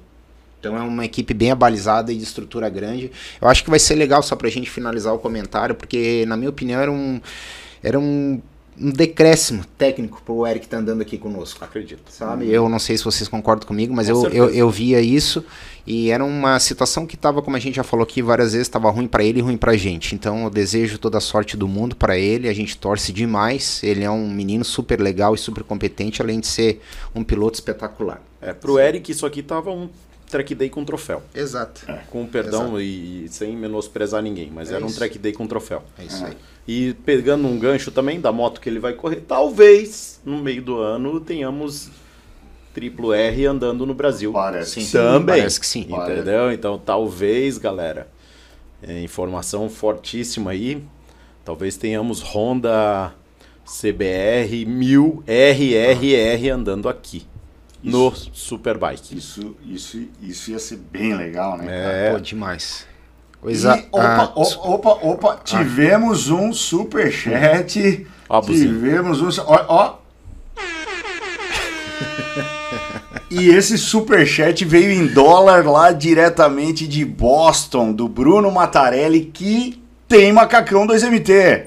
Então 0.58 0.76
é 0.76 0.80
uma 0.80 1.04
equipe 1.04 1.32
bem 1.34 1.50
abalizada 1.50 2.12
e 2.12 2.16
de 2.16 2.22
estrutura 2.24 2.68
grande. 2.68 3.10
Eu 3.40 3.48
acho 3.48 3.62
que 3.62 3.70
vai 3.70 3.78
ser 3.78 3.94
legal 3.94 4.22
só 4.22 4.34
pra 4.34 4.48
gente 4.48 4.70
finalizar 4.70 5.14
o 5.14 5.18
comentário, 5.18 5.74
porque 5.74 6.24
na 6.26 6.36
minha 6.36 6.50
opinião 6.50 6.80
era 6.80 6.90
um 6.90 7.20
era 7.82 7.98
um, 7.98 8.40
um 8.80 8.90
decréscimo 8.90 9.64
técnico 9.78 10.20
pro 10.24 10.46
Eric 10.46 10.66
tá 10.66 10.78
andando 10.78 11.02
aqui 11.02 11.16
conosco. 11.16 11.64
Acredito. 11.64 12.10
Sabe? 12.10 12.50
Eu 12.50 12.68
não 12.68 12.78
sei 12.78 12.96
se 12.98 13.04
vocês 13.04 13.28
concordam 13.28 13.66
comigo, 13.66 13.94
mas 13.94 14.06
Com 14.08 14.12
eu, 14.12 14.20
certeza. 14.22 14.44
eu, 14.44 14.50
eu 14.50 14.70
via 14.70 15.00
isso 15.00 15.44
e 15.86 16.10
era 16.10 16.24
uma 16.24 16.58
situação 16.58 17.06
que 17.06 17.16
tava, 17.16 17.40
como 17.42 17.56
a 17.56 17.60
gente 17.60 17.76
já 17.76 17.84
falou 17.84 18.02
aqui 18.02 18.20
várias 18.20 18.52
vezes, 18.52 18.68
tava 18.68 18.90
ruim 18.90 19.06
pra 19.06 19.22
ele 19.22 19.38
e 19.38 19.42
ruim 19.42 19.56
pra 19.56 19.76
gente. 19.76 20.14
Então 20.14 20.44
eu 20.44 20.50
desejo 20.50 20.98
toda 20.98 21.18
a 21.18 21.20
sorte 21.20 21.56
do 21.56 21.68
mundo 21.68 21.94
pra 21.94 22.18
ele, 22.18 22.48
a 22.48 22.54
gente 22.54 22.76
torce 22.76 23.12
demais. 23.12 23.80
Ele 23.84 24.02
é 24.02 24.10
um 24.10 24.28
menino 24.28 24.64
super 24.64 25.00
legal 25.00 25.34
e 25.34 25.38
super 25.38 25.62
competente, 25.62 26.20
além 26.20 26.40
de 26.40 26.48
ser 26.48 26.82
um 27.14 27.22
piloto 27.22 27.54
espetacular. 27.54 28.20
É, 28.40 28.52
pro 28.52 28.78
Eric 28.78 29.12
isso 29.12 29.24
aqui 29.24 29.42
tava 29.42 29.70
um 29.70 29.88
track 30.28 30.54
day 30.54 30.68
com 30.68 30.84
troféu. 30.84 31.22
Exato. 31.34 31.86
Com 32.10 32.26
perdão 32.26 32.80
e, 32.80 33.24
e 33.24 33.28
sem 33.28 33.56
menosprezar 33.56 34.22
ninguém, 34.22 34.50
mas 34.52 34.70
É 34.70 34.74
era 34.76 34.84
um 34.84 34.88
isso. 34.88 34.98
track 34.98 35.18
day 35.18 35.32
com 35.32 35.46
troféu. 35.46 35.82
É 35.98 36.04
isso 36.04 36.24
aí. 36.24 36.36
E 36.66 36.94
pegando 37.04 37.46
um 37.46 37.58
gancho 37.58 37.90
também 37.90 38.20
da 38.20 38.32
moto 38.32 38.60
que 38.60 38.68
ele 38.68 38.78
vai 38.80 38.92
correr, 38.92 39.22
talvez 39.26 40.20
no 40.24 40.38
meio 40.38 40.60
do 40.62 40.78
ano 40.78 41.20
tenhamos 41.20 41.88
triplo 42.74 43.12
R 43.12 43.46
andando 43.46 43.86
no 43.86 43.94
Brasil. 43.94 44.32
Parece 44.32 44.74
que 44.74 44.80
Sim. 44.82 44.86
sim. 44.86 44.92
Também. 44.92 45.36
Parece 45.38 45.60
que 45.60 45.66
sim. 45.66 45.86
Entendeu? 45.88 46.52
Então 46.52 46.78
talvez, 46.78 47.56
galera, 47.56 48.08
é, 48.82 49.00
informação 49.00 49.68
fortíssima 49.70 50.50
aí. 50.50 50.82
Talvez 51.44 51.76
tenhamos 51.76 52.20
Honda 52.20 53.14
CBR 53.64 54.66
1000 54.66 55.22
RRR 55.26 56.50
andando 56.50 56.88
aqui 56.88 57.24
no 57.90 58.12
Superbike. 58.32 59.16
Isso, 59.16 59.56
isso, 59.64 60.08
isso 60.20 60.50
ia 60.50 60.58
ser 60.58 60.76
bem 60.76 61.14
legal, 61.14 61.56
né? 61.56 61.64
cara? 61.64 61.76
É, 61.76 62.12
Pô, 62.12 62.20
demais. 62.20 62.86
E, 63.34 63.38
Coisa. 63.38 63.74
opa, 63.92 64.02
ah, 64.02 64.32
o- 64.34 64.72
opa, 64.74 64.90
opa, 65.02 65.40
tivemos 65.44 66.28
um 66.30 66.52
superchat. 66.52 68.06
Ó 68.28 68.40
tivemos 68.40 69.20
um. 69.20 69.28
Ó, 69.46 69.64
ó. 69.68 69.94
E 73.28 73.48
esse 73.48 73.76
superchat 73.76 74.64
veio 74.64 74.90
em 74.92 75.06
dólar 75.08 75.66
lá 75.66 75.90
diretamente 75.92 76.86
de 76.86 77.04
Boston, 77.04 77.92
do 77.92 78.08
Bruno 78.08 78.50
Matarelli, 78.52 79.24
que 79.26 79.82
tem 80.08 80.32
macacão 80.32 80.86
2MT. 80.86 81.64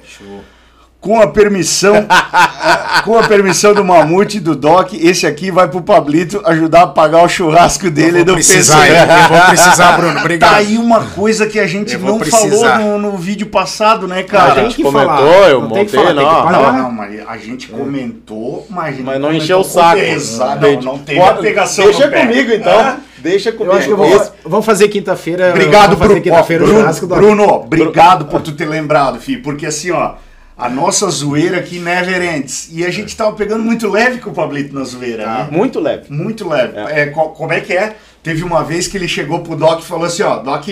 Com 1.02 1.18
a 1.22 1.28
permissão, 1.28 2.06
com 3.06 3.18
a 3.18 3.24
permissão 3.26 3.74
do 3.74 3.86
Mamute 3.86 4.36
e 4.36 4.40
do 4.42 4.54
Doc, 4.54 4.92
esse 4.94 5.26
aqui 5.26 5.50
vai 5.50 5.66
pro 5.70 5.82
Pablito 5.82 6.42
ajudar 6.46 6.82
a 6.82 6.88
pagar 6.88 7.24
o 7.24 7.30
churrasco 7.30 7.90
dele 7.90 8.22
do 8.26 8.34
precisar, 8.34 8.82
PC. 8.82 8.94
eu 9.00 9.30
vou 9.30 9.48
precisar, 9.48 9.92
Bruno. 9.98 10.20
Obrigado. 10.20 10.52
Tá 10.52 10.58
aí 10.58 10.78
uma 10.78 11.06
coisa 11.06 11.48
que 11.48 11.58
a 11.58 11.66
gente 11.66 11.98
não 11.98 12.20
precisar. 12.20 12.80
falou 12.80 13.00
no, 13.00 13.12
no 13.14 13.18
vídeo 13.18 13.48
passado, 13.48 14.10
né, 14.10 14.20
A 14.20 14.24
cara? 14.26 14.62
gente 14.64 14.76
que 14.76 14.84
comentou, 14.84 15.08
falar, 15.16 15.50
eu 15.50 15.62
não 15.62 15.70
tem 15.70 15.86
que 15.86 15.96
montei, 15.96 16.14
falar, 16.14 16.22
tem 16.22 16.46
que 16.46 16.52
não. 16.52 16.74
Não, 16.74 16.84
não, 16.84 16.92
mas 16.92 17.28
a 17.30 17.38
gente 17.38 17.68
comentou, 17.70 18.68
mas 18.70 18.86
a 18.86 18.92
gente 18.92 19.04
Mas 19.04 19.22
não 19.22 19.34
encheu 19.34 19.60
o 19.60 19.64
saco. 19.64 20.00
Exato, 20.02 20.62
não, 20.62 20.82
não 20.82 20.98
teve 21.00 21.18
Pode- 21.20 21.40
a 21.40 21.42
pegação 21.42 21.86
Deixa 21.86 22.06
no 22.08 22.12
pé. 22.12 22.26
comigo 22.28 22.52
então. 22.52 22.78
Ah, 22.78 22.98
Deixa 23.20 23.52
comigo. 23.54 23.72
Eu 23.74 23.78
acho 23.78 23.88
que 23.88 23.94
eu 23.94 23.98
vou, 23.98 24.16
Esse- 24.16 24.32
vamos 24.46 24.66
fazer 24.66 24.90
quinta-feira. 24.90 25.50
Obrigado, 25.52 25.92
fazer 25.96 26.08
Bruno. 26.10 26.22
Quinta-feira 26.22 26.66
Bruno, 26.66 27.08
Bruno, 27.08 27.54
obrigado 27.54 28.26
por 28.26 28.42
tu 28.42 28.52
ter 28.52 28.66
lembrado, 28.66 29.18
filho, 29.22 29.42
porque 29.42 29.66
assim, 29.66 29.92
ó, 29.92 30.16
a 30.60 30.70
nossa 30.70 31.10
zoeira 31.10 31.58
aqui 31.58 31.80
never 31.80 32.22
ends. 32.36 32.70
E 32.72 32.86
a 32.86 32.92
gente 32.92 33.16
tava 33.16 33.32
pegando 33.36 33.64
muito 33.64 33.90
leve 33.90 34.20
com 34.20 34.30
o 34.30 34.34
Pablito 34.34 34.76
na 34.76 34.84
zoeira, 34.84 35.26
né? 35.26 35.48
Muito 35.52 35.80
leve. 35.80 36.12
Muito 36.14 36.48
leve. 36.48 36.74
É, 36.78 37.06
co- 37.08 37.30
como 37.30 37.54
é 37.54 37.62
que 37.62 37.74
é? 37.74 37.96
Teve 38.22 38.44
uma 38.44 38.64
vez 38.64 38.88
que 38.88 38.98
ele 38.98 39.08
chegou 39.08 39.40
pro 39.40 39.56
Doc 39.56 39.80
e 39.82 39.86
falou 39.86 40.06
assim, 40.06 40.24
ó, 40.24 40.38
Doc, 40.40 40.68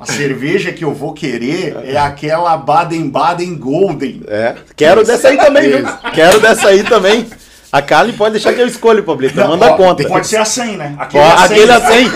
a 0.00 0.06
cerveja 0.10 0.72
que 0.72 0.84
eu 0.84 0.94
vou 0.94 1.12
querer 1.12 1.76
é 1.84 1.96
aquela 1.98 2.56
Baden-Baden 2.56 3.54
Golden. 3.56 4.22
É. 4.26 4.54
Quero 4.74 5.04
dessa 5.04 5.28
aí 5.28 5.36
também, 5.36 5.70
viu? 5.70 5.86
Quero 6.14 6.40
dessa 6.40 6.68
aí 6.68 6.82
também. 6.84 7.26
A 7.70 7.82
Kali 7.82 8.14
pode 8.14 8.32
deixar 8.32 8.54
que 8.54 8.60
eu 8.62 8.66
escolho, 8.66 9.02
Pablito. 9.02 9.36
Não, 9.36 9.48
Manda 9.48 9.72
ó, 9.72 9.76
conta. 9.76 10.02
Pode 10.08 10.26
ser 10.26 10.38
a 10.38 10.44
100, 10.44 10.76
né? 10.78 10.96
Ó, 10.98 11.02
aquele 11.42 11.70
a 11.70 11.80
100. 11.80 12.08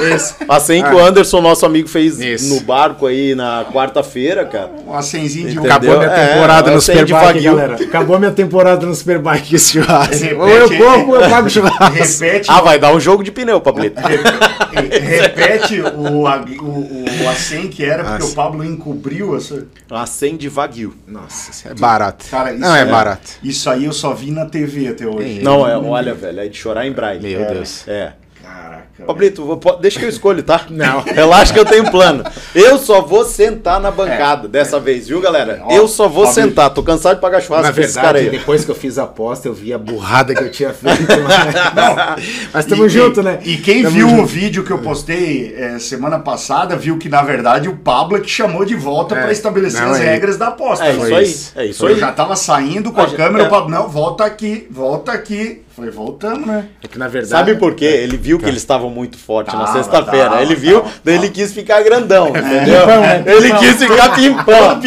A 0.49 0.59
100 0.61 0.83
Ah. 0.83 0.89
que 0.89 0.95
o 0.95 0.99
Anderson, 0.99 1.41
nosso 1.43 1.67
amigo, 1.67 1.89
fez 1.89 2.19
Isso. 2.19 2.55
no 2.55 2.61
barco 2.61 3.07
aí 3.07 3.35
na 3.35 3.67
quarta-feira, 3.71 4.47
cara. 4.47 4.71
Uma 4.87 5.03
100 5.03 5.27
de 5.27 5.61
um. 5.61 5.65
Acabou 5.65 5.99
minha 5.99 6.11
É, 6.11 6.27
temporada 6.35 6.71
eu 6.71 6.75
no 6.75 6.81
Superbike, 6.81 7.41
galera. 7.43 7.75
Acabou 7.75 8.19
minha 8.19 8.31
temporada 8.31 8.87
no 8.87 8.95
Superbike 8.95 9.55
esse 9.57 9.73
churrasco. 9.79 10.15
Repete, 10.15 10.35
Ou 10.35 10.49
eu 10.49 10.69
como 10.69 11.09
ou 11.13 11.21
eu 11.21 11.29
pago 11.29 11.47
o 11.49 11.51
Repete, 11.51 11.53
churrasco. 11.53 12.45
Ah, 12.49 12.61
vai 12.63 12.79
dar 12.79 12.95
um 12.95 13.01
jogo 13.01 13.23
de 13.23 13.31
pneu, 13.31 13.61
Pablito. 13.61 14.01
re- 14.01 14.99
repete 14.99 15.81
o, 15.81 16.27
a- 16.27 16.43
o, 16.61 16.65
o, 16.65 17.05
o 17.25 17.29
a 17.29 17.35
100 17.35 17.69
que 17.69 17.85
era, 17.85 18.03
porque 18.05 18.21
Nossa. 18.23 18.33
o 18.33 18.35
Pablo 18.35 18.65
encobriu 18.65 19.37
essa. 19.37 19.67
A 19.91 20.07
100 20.07 20.37
de 20.39 20.49
Wagyu. 20.49 20.95
Nossa, 21.07 21.51
isso 21.51 21.69
é 21.69 21.75
barato. 21.75 22.25
Cara, 22.31 22.53
isso 22.53 22.61
Não, 22.61 22.75
é 22.75 22.85
barato. 22.87 23.33
Isso 23.43 23.69
aí 23.69 23.85
eu 23.85 23.93
só 23.93 24.15
vi 24.15 24.31
na 24.31 24.47
TV 24.47 24.89
até 24.89 25.07
hoje. 25.07 25.42
Não, 25.43 25.69
é, 25.69 25.77
olha, 25.77 26.15
velho, 26.15 26.41
é 26.41 26.49
de 26.49 26.57
chorar 26.57 26.87
em 26.87 26.93
braille. 26.93 27.21
Meu 27.23 27.43
É. 27.43 27.55
Deus. 27.55 27.87
É. 27.89 28.13
Caraca. 28.53 28.83
Pablito, 29.07 29.45
vou- 29.45 29.57
po- 29.57 29.77
deixa 29.77 29.99
que 29.99 30.05
eu 30.05 30.09
escolho, 30.09 30.43
tá? 30.43 30.67
Não. 30.71 31.01
Relaxa 31.01 31.53
que 31.53 31.59
eu 31.59 31.65
tenho 31.65 31.91
plano. 31.91 32.23
Eu 32.55 32.79
só 32.79 33.01
vou 33.01 33.25
sentar 33.25 33.81
na 33.81 33.91
bancada 33.91 34.47
dessa 34.47 34.79
vez, 34.79 35.09
viu, 35.09 35.21
galera? 35.21 35.61
Ó, 35.65 35.73
eu 35.73 35.89
só 35.89 36.09
vou 36.09 36.27
sentar. 36.27 36.71
Tô 36.71 36.83
cansado 36.83 37.17
de 37.17 37.21
pagar 37.21 37.41
churrasco 37.41 37.67
Na 37.67 37.71
verdade, 37.73 38.19
aí. 38.19 38.31
depois 38.31 38.65
que 38.65 38.71
eu 38.71 38.75
fiz 38.75 38.99
a 38.99 39.05
aposta, 39.05 39.49
eu 39.49 39.55
vi 39.55 39.73
a 39.73 39.79
burrada 39.79 40.35
que 40.35 40.43
eu 40.43 40.51
tinha 40.51 40.73
feito. 40.73 41.03
Mas 42.53 42.65
tamo 42.67 42.87
E- 42.87 42.89
junto, 42.89 43.21
e- 43.21 43.25
né? 43.25 43.39
E 43.45 43.57
quem 43.57 43.83
Tamo 43.83 43.95
viu 43.95 44.09
junto. 44.09 44.23
o 44.23 44.27
vídeo 44.27 44.65
que 44.65 44.71
eu 44.71 44.79
postei 44.79 45.55
é, 45.57 45.79
semana 45.79 46.19
passada, 46.19 46.77
viu 46.77 46.99
que 46.99 47.09
na 47.09 47.23
verdade 47.23 47.69
o 47.69 47.77
Pablo 47.77 48.17
é 48.17 48.21
que 48.21 48.31
chamou 48.31 48.65
de 48.65 48.75
volta 48.75 49.15
É. 49.15 49.23
para 49.23 49.33
estabelecer 49.33 49.81
Não, 49.83 49.91
as 49.93 50.01
é- 50.01 50.05
regras 50.05 50.37
da 50.37 50.49
aposta. 50.49 50.85
É 50.85 50.93
isso 50.93 51.05
aí. 51.15 51.65
É 51.65 51.67
isso 51.69 51.85
Eu 51.87 51.95
aí. 51.95 51.99
já 51.99 52.13
tava 52.13 52.37
saindo 52.37 52.93
com 52.93 53.01
A 53.01 53.05
a 53.05 53.11
câmera, 53.11 53.45
é. 53.45 53.47
o 53.47 53.51
Pablo, 53.51 53.71
não, 53.71 53.89
volta 53.89 54.25
aqui, 54.25 54.67
volta 54.71 55.13
aqui. 55.13 55.62
Falei, 55.75 55.91
voltamos, 55.91 56.47
né? 56.47 56.67
É 56.85 56.87
que 56.89 56.99
na 56.99 57.09
verdade. 57.09 57.31
Sabe 57.31 57.55
por 57.57 57.75
quê? 57.75 57.87
Ele 57.87 58.17
viu 58.19 58.39
que 58.39 58.45
eles 58.45 58.59
estavam 58.61 58.91
muito 58.91 59.17
fortes 59.17 59.55
na 59.55 59.67
sexta-feira. 59.69 60.43
Ele 60.43 60.55
viu, 60.55 60.81
tava, 60.83 60.95
daí 61.03 61.15
ele 61.15 61.31
quis 61.31 61.53
ficar 61.53 61.83
grandão, 61.83 62.29
entendeu? 62.29 62.81
pimpão, 62.81 63.01
né? 63.01 63.23
Ele 63.27 63.43
Pimpão. 63.49 63.59
quis 63.61 63.77
ficar 63.79 64.15
pimpão. 64.15 64.81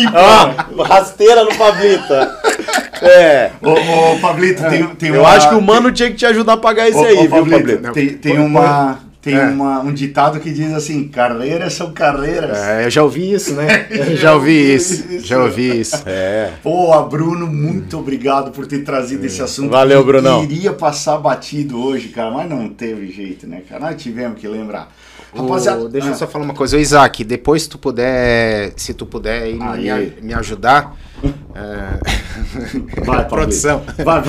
Ó, 0.77 0.83
rasteira 0.83 1.43
no 1.43 1.55
Pablita. 1.55 2.39
É. 3.01 3.51
Ô, 3.61 3.71
ô 4.13 4.19
Pablito, 4.19 4.61
tem, 4.69 4.86
tem 4.95 5.09
Eu 5.09 5.21
uma- 5.21 5.29
acho 5.29 5.49
que 5.49 5.55
o 5.55 5.61
mano 5.61 5.91
tinha 5.91 6.09
que 6.09 6.15
te 6.17 6.25
ajudar 6.27 6.53
a 6.53 6.57
pagar 6.57 6.88
isso 6.88 7.03
aí, 7.03 7.15
ô, 7.17 7.21
viu, 7.21 7.29
Pablito? 7.29 7.91
Tem, 7.91 8.09
tem, 8.17 8.38
uma, 8.39 8.99
tem 9.26 9.36
É. 9.36 9.45
uma, 9.47 9.80
um 9.80 9.91
ditado 9.91 10.39
que 10.39 10.51
diz 10.53 10.71
assim: 10.71 11.07
carreiras 11.07 11.73
são 11.73 11.91
carreiras. 11.91 12.55
É, 12.59 12.86
eu 12.86 12.91
já 12.91 13.01
ouvi 13.01 13.34
isso, 13.34 13.55
né? 13.55 13.88
Eu 13.89 14.15
já 14.15 14.36
ouvi 14.36 14.76
isso. 14.76 15.19
Já 15.19 15.41
ouvi 15.41 15.80
isso. 15.80 16.03
É. 16.05 16.51
Pô, 16.61 17.01
Bruno, 17.05 17.47
muito 17.47 17.97
obrigado 17.97 18.51
por 18.51 18.67
ter 18.67 18.84
trazido 18.84 19.26
esse 19.26 19.41
assunto. 19.41 19.71
Valeu, 19.71 20.01
que 20.01 20.05
Brunão. 20.05 20.43
Iria 20.43 20.73
passar 20.73 21.17
batido 21.17 21.84
hoje, 21.84 22.09
cara, 22.09 22.30
mas 22.30 22.47
não 22.47 22.69
teve 22.69 23.11
jeito, 23.11 23.47
né, 23.47 23.63
cara? 23.67 23.89
Nós 23.89 24.01
tivemos 24.01 24.39
que 24.39 24.47
lembrar. 24.47 24.91
Ô, 25.34 25.88
deixa 25.89 26.09
eu 26.09 26.13
ah, 26.13 26.15
só 26.15 26.28
falar 26.28 26.45
uma 26.45 26.53
coisa. 26.53 26.78
Ô, 26.78 26.80
Isaac, 26.80 27.23
depois 27.23 27.63
se 27.63 27.69
tu 27.69 27.80
puder, 27.80 28.73
se 28.78 28.93
tu 28.93 29.07
puder 29.07 29.41
aí 29.41 29.53
me, 29.55 29.63
Aí, 29.63 29.89
aí. 29.89 30.13
me 30.21 30.36
ajudar. 30.36 30.95
é, 31.55 33.01
Vai, 33.03 33.26
produção. 33.28 33.82
Vai. 34.03 34.21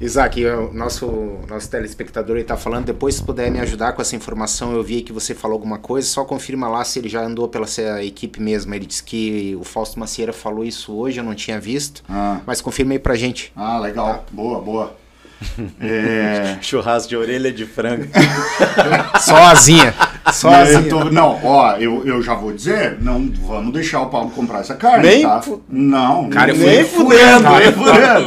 Isaac, 0.00 0.42
o 0.46 0.72
nosso, 0.72 1.06
nosso 1.46 1.70
telespectador 1.70 2.38
aí 2.38 2.44
tá 2.44 2.56
falando, 2.56 2.86
depois 2.86 3.16
se 3.16 3.22
puder 3.22 3.50
me 3.50 3.60
ajudar 3.60 3.92
com 3.92 4.00
essa 4.00 4.16
informação, 4.16 4.72
eu 4.72 4.82
vi 4.82 5.02
que 5.02 5.12
você 5.12 5.34
falou 5.34 5.54
alguma 5.56 5.76
coisa, 5.78 6.08
só 6.08 6.24
confirma 6.24 6.68
lá 6.68 6.82
se 6.84 6.98
ele 6.98 7.08
já 7.08 7.22
andou 7.22 7.46
pela 7.48 7.66
equipe 8.02 8.40
mesmo. 8.40 8.74
Ele 8.74 8.86
disse 8.86 9.02
que 9.04 9.54
o 9.60 9.64
Fausto 9.64 10.00
Macieira 10.00 10.32
falou 10.32 10.64
isso 10.64 10.94
hoje, 10.94 11.20
eu 11.20 11.24
não 11.24 11.34
tinha 11.34 11.60
visto, 11.60 12.02
Ah, 12.08 12.40
mas 12.46 12.62
confirma 12.62 12.92
aí 12.94 12.98
pra 12.98 13.14
gente. 13.14 13.52
ah, 13.54 13.78
legal. 13.78 14.24
Boa, 14.30 14.58
boa. 14.60 14.96
É... 15.80 16.56
Churrasco 16.60 17.08
de 17.08 17.16
orelha 17.16 17.50
de 17.52 17.64
frango. 17.64 18.06
Só 19.20 19.36
asinha. 19.36 19.94
Só 20.32 20.50
eu 20.50 20.54
asinha. 20.78 20.82
tô- 20.90 21.04
não, 21.06 21.40
ó, 21.42 21.76
eu, 21.76 22.06
eu 22.06 22.22
já 22.22 22.34
vou 22.34 22.52
dizer, 22.52 22.98
não 23.00 23.30
vamos 23.46 23.72
deixar 23.72 24.02
o 24.02 24.06
Paulo 24.06 24.30
comprar 24.30 24.60
essa 24.60 24.74
carne, 24.74 25.06
Nem 25.06 25.22
tá? 25.22 25.40
fu- 25.40 25.62
Não, 25.68 26.28
Cara, 26.28 26.52
eu 26.52 26.56
nem 26.56 26.84
fui 26.84 27.04
nem 27.08 27.18
fudendo. 27.18 27.44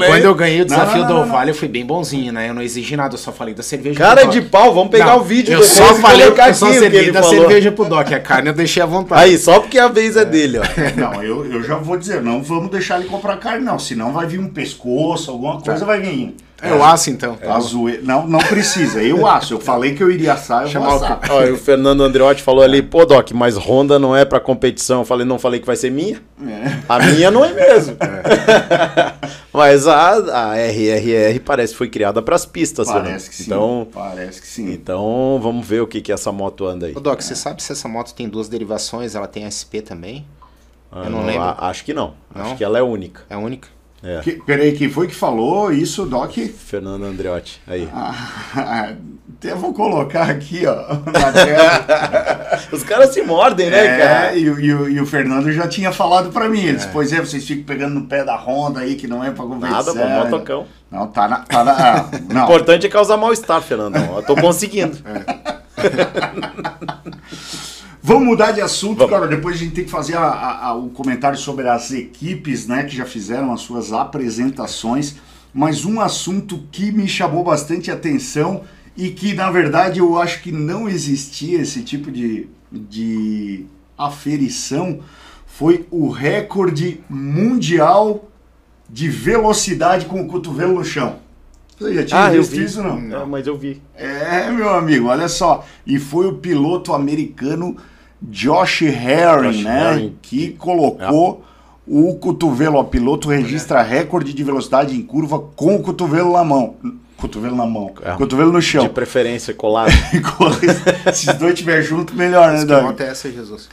Quando 0.08 0.24
eu 0.26 0.36
ganhei 0.36 0.62
o 0.62 0.66
desafio 0.66 1.02
não, 1.02 1.08
do 1.08 1.14
não, 1.14 1.26
não. 1.26 1.32
Vale, 1.32 1.52
eu 1.52 1.56
fui 1.56 1.68
bem 1.68 1.86
bonzinho, 1.86 2.34
né? 2.34 2.50
Eu 2.50 2.54
não 2.54 2.62
exigi 2.62 2.96
nada, 2.98 3.14
eu 3.14 3.18
só 3.20 3.32
falei 3.32 3.54
da 3.54 3.64
cerveja. 3.64 3.98
Cara 4.00 4.22
pro 4.22 4.32
de 4.32 4.42
pau, 4.42 4.74
vamos 4.74 4.90
pegar 4.92 5.06
Não, 5.08 5.20
o 5.20 5.24
vídeo 5.24 5.54
Eu 5.54 5.64
só 5.64 5.96
falei, 5.96 6.28
eu 6.28 6.36
só 6.54 6.66
aqui 6.68 6.80
servi 6.80 7.12
da 7.12 7.22
falou. 7.22 7.40
cerveja 7.42 7.72
pro 7.72 7.86
Doc. 7.86 8.12
A 8.12 8.20
carne 8.20 8.50
eu 8.50 8.54
deixei 8.54 8.82
à 8.82 8.86
vontade. 8.86 9.22
Aí, 9.22 9.38
só 9.38 9.60
porque 9.60 9.78
a 9.80 9.88
vez 9.88 10.18
é 10.18 10.26
dele, 10.26 10.60
ó. 10.60 10.64
Não, 11.00 11.24
eu, 11.24 11.46
eu 11.52 11.64
já 11.64 11.76
vou 11.78 11.96
dizer, 11.98 12.22
não 12.22 12.42
vamos 12.44 12.70
deixar 12.72 13.00
ele 13.00 13.08
comprar 13.08 13.38
carne, 13.38 13.64
não. 13.64 13.78
Senão 13.80 14.12
vai 14.12 14.26
vir 14.26 14.40
um 14.40 14.50
pescoço, 14.50 15.32
alguma 15.32 15.62
coisa 15.62 15.86
vai 15.86 16.00
vir. 16.02 16.36
É 16.64 16.74
o 16.74 16.84
aço, 16.84 17.10
então. 17.10 17.38
Zoe- 17.60 18.00
Não, 18.04 18.26
não 18.28 18.40
precisa. 18.40 19.04
Eu 19.04 19.28
acho. 19.28 19.54
Eu 19.56 19.60
falei 19.60 19.94
que 19.96 20.02
eu 20.02 20.10
iria 20.10 20.34
assar, 20.34 20.64
eu 20.64 20.70
Chamar 20.70 20.90
vou 20.92 21.00
o 21.02 21.04
assar. 21.04 21.20
Ó, 21.30 21.44
e 21.44 21.52
o 21.52 21.58
Fernando 21.58 22.02
Andreotti 22.04 22.42
falou 22.42 22.64
ali, 22.64 22.82
pô, 22.82 23.06
Doc, 23.06 23.32
mas 23.32 23.58
Honda 23.58 24.00
não 24.00 24.16
é 24.16 24.24
pra 24.24 24.40
competição. 24.40 25.00
Eu 25.00 25.06
falei, 25.06 25.26
não 25.26 25.38
falei 25.38 25.60
que 25.60 25.66
vai 25.66 25.76
ser 25.76 25.92
minha? 25.92 26.22
É. 26.42 26.80
A 26.88 27.00
minha 27.00 27.30
não 27.30 27.44
é 27.44 27.52
mesmo. 27.54 27.98
mas 29.52 29.88
a, 29.88 30.52
a 30.52 30.56
RRR 30.58 31.40
parece 31.40 31.74
que 31.74 31.78
foi 31.78 31.90
criada 31.90 32.22
pras 32.22 32.46
pistas, 32.46 32.88
né? 32.88 32.94
Parece 32.94 33.30
que 33.30 33.36
sim. 33.36 33.44
Então, 33.44 33.88
Parece 33.94 34.42
que 34.42 34.48
sim. 34.48 34.72
então, 34.72 35.40
vamos 35.42 35.66
ver 35.68 35.82
o 35.82 35.88
que, 35.88 36.02
que 36.02 36.12
essa 36.12 36.32
moto 36.32 36.66
anda 36.66 36.88
aí. 36.88 36.94
Ô, 36.96 37.00
Doc, 37.00 37.22
você 37.22 37.36
sabe 37.36 37.62
se 37.62 37.72
essa 37.72 37.88
moto 37.88 38.14
tem 38.14 38.28
duas 38.30 38.48
derivações? 38.50 39.16
Ela 39.16 39.28
tem 39.28 39.46
SP 39.50 39.82
também? 39.82 40.26
Ah, 40.92 41.04
eu 41.06 41.10
não 41.10 41.26
lembro. 41.26 41.42
a- 41.44 41.68
acho 41.70 41.84
que 41.84 41.94
não. 41.94 42.14
Não? 42.34 42.46
Acho 42.46 42.56
que 42.56 42.64
ela 42.64 42.78
é 42.78 42.82
única. 42.82 43.22
É 43.30 43.36
única? 43.38 43.68
É. 44.04 44.20
Que, 44.20 44.34
peraí, 44.34 44.74
quem 44.74 44.90
foi 44.90 45.08
que 45.08 45.16
falou 45.16 45.72
isso, 45.72 46.06
Doc? 46.06 46.36
Fernando 46.38 47.06
Andreotti. 47.06 47.62
Aí. 47.66 47.88
Ah, 47.94 48.90
eu 49.42 49.58
vou 49.58 49.74
colocar 49.74 50.30
aqui, 50.30 50.64
ó, 50.68 50.76
na 51.10 51.32
tela. 51.32 52.60
Os 52.72 52.84
caras 52.84 53.14
se 53.14 53.22
mordem, 53.22 53.70
né, 53.70 53.86
É, 53.86 53.98
cara? 53.98 54.36
e, 54.36 54.50
o- 54.50 54.60
e 54.60 54.74
o- 54.74 54.90
e 54.90 55.00
o 55.00 55.06
Fernando 55.06 55.52
já 55.54 55.68
tinha 55.70 55.92
falado 55.92 56.32
pra 56.32 56.50
mim. 56.50 56.60
Ele 56.64 56.76
disse, 56.78 56.90
pois 56.90 57.14
é, 57.14 57.20
vocês 57.22 57.46
ficam 57.46 57.64
pegando 57.64 57.94
no 57.96 58.06
pé 58.06 58.24
da 58.26 58.36
Honda 58.36 58.82
aí, 58.82 58.96
que 58.96 59.08
não 59.08 59.24
é 59.24 59.32
pra 59.32 59.46
competição. 59.46 59.94
Nada, 59.96 60.20
pô, 60.20 60.26
motocão. 60.26 60.66
Não, 60.92 61.08
tá 61.08 61.28
na... 61.28 61.38
Tá 61.40 61.64
na 61.64 61.72
ah, 61.72 62.06
O 62.12 62.28
não, 62.34 62.44
importante 62.44 62.86
é 62.86 62.90
causar 62.90 63.16
mal-estar, 63.18 63.62
Fernandão. 63.62 64.18
Eu 64.18 64.24
tô 64.24 64.36
conseguindo. 64.36 64.98
Vamos 68.06 68.26
mudar 68.28 68.52
de 68.52 68.60
assunto, 68.60 68.98
Vamos. 68.98 69.12
cara. 69.14 69.28
Depois 69.28 69.56
a 69.56 69.60
gente 69.60 69.74
tem 69.76 69.86
que 69.86 69.90
fazer 69.90 70.18
a- 70.18 70.22
a- 70.28 70.66
a- 70.68 70.74
o 70.76 70.90
comentário 70.90 71.38
sobre 71.38 71.70
as 71.70 71.90
equipes, 71.92 72.68
né, 72.68 72.84
que 72.84 72.94
já 72.96 73.06
fizeram 73.06 73.54
as 73.54 73.62
suas 73.62 73.94
apresentações. 73.94 75.16
Mas 75.54 75.86
um 75.86 76.02
assunto 76.02 76.64
que 76.72 76.92
me 76.92 77.08
chamou 77.08 77.44
bastante 77.46 77.90
atenção 77.90 78.64
e 78.98 79.10
que, 79.10 79.34
na 79.34 79.50
verdade, 79.50 80.00
eu 80.00 80.18
acho 80.20 80.42
que 80.42 80.52
não 80.52 80.90
existia 80.90 81.62
esse 81.62 81.82
tipo 81.82 82.12
de, 82.12 82.48
de 82.72 83.66
aferição 83.98 85.00
foi 85.46 85.86
o 85.92 86.10
recorde 86.10 87.00
mundial 87.10 88.28
de 88.90 89.08
velocidade 89.08 90.08
com 90.08 90.22
o 90.22 90.28
cotovelo 90.28 90.74
no 90.74 90.84
chão. 90.84 91.18
Você 91.80 91.94
já 91.96 92.04
tinha 92.04 92.20
Ah, 92.26 92.30
visto 92.30 92.52
vi. 92.52 92.64
isso, 92.64 92.84
não? 92.84 92.98
É, 93.22 93.26
mas 93.26 93.48
eu 93.48 93.58
vi. 93.58 93.82
É, 93.96 94.50
meu 94.52 94.70
amigo, 94.70 95.08
olha 95.08 95.28
só. 95.28 95.66
E 95.86 96.00
foi 96.00 96.28
o 96.28 96.34
piloto 96.38 96.94
americano 96.94 97.78
Josh 98.30 98.82
Herring, 98.84 99.52
Josh 99.52 99.64
né? 99.64 99.92
Herring. 99.94 100.16
Que 100.22 100.50
colocou 100.52 101.44
o 101.88 102.16
cotovelo. 102.16 102.80
O 102.80 102.84
piloto 102.86 103.30
registra 103.30 103.82
recorde 103.82 104.34
de 104.34 104.44
velocidade 104.44 104.96
em 104.96 105.02
curva 105.02 105.40
com 105.56 105.76
o 105.76 105.82
cotovelo 105.82 106.34
na 106.34 106.44
mão. 106.44 106.76
Cotovelo 107.18 107.56
na 107.56 107.66
mão. 107.66 107.92
É. 108.04 108.12
Cotovelo 108.14 108.52
no 108.52 108.60
De 108.60 108.66
chão. 108.66 108.88
preferência 108.90 109.54
colado. 109.56 109.92
Se 111.14 111.30
os 111.30 111.36
dois 111.38 111.54
estiverem 111.54 111.84
juntos, 111.84 112.16
melhor, 112.16 112.52
né, 112.52 112.60
Que 112.60 112.66
Dani? 112.66 112.88
moto 112.88 113.02
é 113.02 113.08
essa, 113.10 113.32
Jesus? 113.32 113.70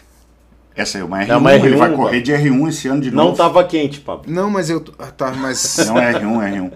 Essa 0.75 0.99
aí 0.99 1.03
é 1.03 1.05
uma 1.05 1.19
R1. 1.19 1.29
É 1.31 1.37
uma 1.37 1.55
Ele 1.55 1.75
R1, 1.75 1.79
vai 1.79 1.91
pô. 1.91 1.97
correr 1.97 2.21
de 2.21 2.33
R1 2.33 2.69
esse 2.69 2.89
ano 2.89 3.01
de 3.03 3.11
Não 3.11 3.25
novo. 3.25 3.37
tava 3.37 3.63
quente, 3.65 4.01
Pablo. 4.01 4.25
Não, 4.33 4.49
mas 4.49 4.71
eu... 4.71 4.83
ah, 4.99 5.07
Tá, 5.07 5.33
mas... 5.33 5.77
Não 5.89 5.99
é 5.99 6.13
R1, 6.15 6.43
é 6.43 6.59
R1. 6.59 6.73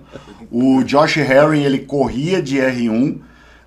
O 0.51 0.83
Josh 0.85 1.16
Herring, 1.16 1.62
ele 1.62 1.79
corria 1.79 2.43
de 2.43 2.57
R1, 2.59 3.18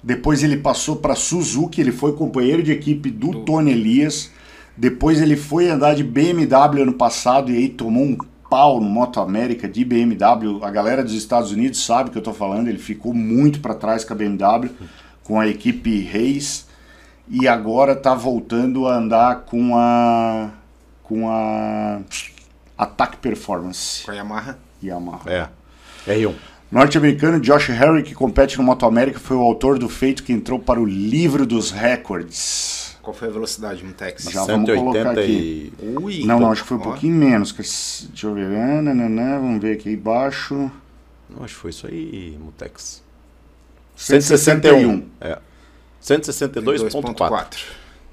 depois 0.07 0.41
ele 0.41 0.55
passou 0.55 0.95
para 0.95 1.15
Suzuki, 1.15 1.81
ele 1.81 1.91
foi 1.91 2.13
companheiro 2.13 2.63
de 2.63 2.71
equipe 2.71 3.11
do 3.11 3.43
Tony 3.43 3.71
Elias, 3.71 4.31
depois 4.77 5.21
ele 5.21 5.35
foi 5.35 5.67
andar 5.67 5.95
de 5.95 6.01
BMW 6.01 6.83
ano 6.83 6.93
passado 6.93 7.51
e 7.51 7.57
aí 7.57 7.67
tomou 7.67 8.03
um 8.03 8.17
pau 8.49 8.79
no 8.79 8.89
Moto 8.89 9.19
América 9.19 9.67
de 9.67 9.83
BMW. 9.83 10.63
A 10.63 10.71
galera 10.71 11.03
dos 11.03 11.11
Estados 11.11 11.51
Unidos 11.51 11.83
sabe 11.83 12.07
o 12.07 12.13
que 12.13 12.17
eu 12.17 12.23
tô 12.23 12.31
falando, 12.31 12.69
ele 12.69 12.77
ficou 12.77 13.13
muito 13.13 13.59
para 13.59 13.75
trás 13.75 14.05
com 14.05 14.13
a 14.13 14.15
BMW, 14.15 14.69
com 15.25 15.41
a 15.41 15.45
equipe 15.45 15.99
Reis, 15.99 16.67
e 17.27 17.45
agora 17.45 17.93
tá 17.93 18.15
voltando 18.15 18.87
a 18.87 18.95
andar 18.95 19.41
com 19.41 19.75
a 19.75 20.51
com 21.03 21.29
a 21.29 21.99
Attack 22.77 23.17
Performance 23.17 24.05
Com 24.05 24.11
a 24.11 24.15
Yamaha? 24.15 24.57
Yamaha. 24.81 25.29
É. 25.29 25.49
R1. 26.07 26.33
Norte-americano 26.71 27.39
Josh 27.39 27.67
Harry, 27.69 28.03
que 28.03 28.13
compete 28.13 28.57
no 28.57 28.63
Moto 28.63 28.85
América, 28.85 29.19
foi 29.19 29.37
o 29.37 29.41
autor 29.41 29.79
do 29.79 29.87
feito 29.87 30.21
que 30.23 30.33
entrou 30.33 30.59
para 30.59 30.79
o 30.79 30.85
livro 30.85 31.45
dos 31.45 31.71
recordes. 31.71 32.97
Qual 33.01 33.13
foi 33.13 33.29
a 33.29 33.31
velocidade, 33.31 33.83
Mutex? 33.85 34.25
Já 34.25 34.43
vamos 34.43 34.69
colocar 34.69 35.11
aqui. 35.11 35.71
e... 35.81 35.95
Ui, 35.97 36.19
Não, 36.19 36.27
não, 36.27 36.35
então, 36.37 36.51
acho 36.51 36.63
que 36.63 36.67
foi 36.67 36.77
um 36.77 36.81
ó. 36.81 36.83
pouquinho 36.83 37.15
menos. 37.15 37.53
que- 37.53 37.61
Deixa 37.61 38.27
eu 38.27 38.33
ver. 38.33 38.47
Ah, 38.47 38.81
nananã, 38.81 39.39
vamos 39.39 39.61
ver 39.61 39.73
aqui 39.77 39.91
embaixo. 39.91 40.69
Não, 41.29 41.43
acho 41.45 41.55
que 41.55 41.59
foi 41.61 41.69
isso 41.69 41.87
aí, 41.87 42.37
Mutex. 42.41 43.01
161. 43.95 45.05
É. 45.21 45.37
162.4. 46.01 46.63
2.4. 46.91 47.57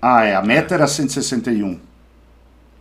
Ah, 0.00 0.24
é. 0.24 0.36
A 0.36 0.42
meta 0.42 0.74
era 0.74 0.86
161. 0.86 1.80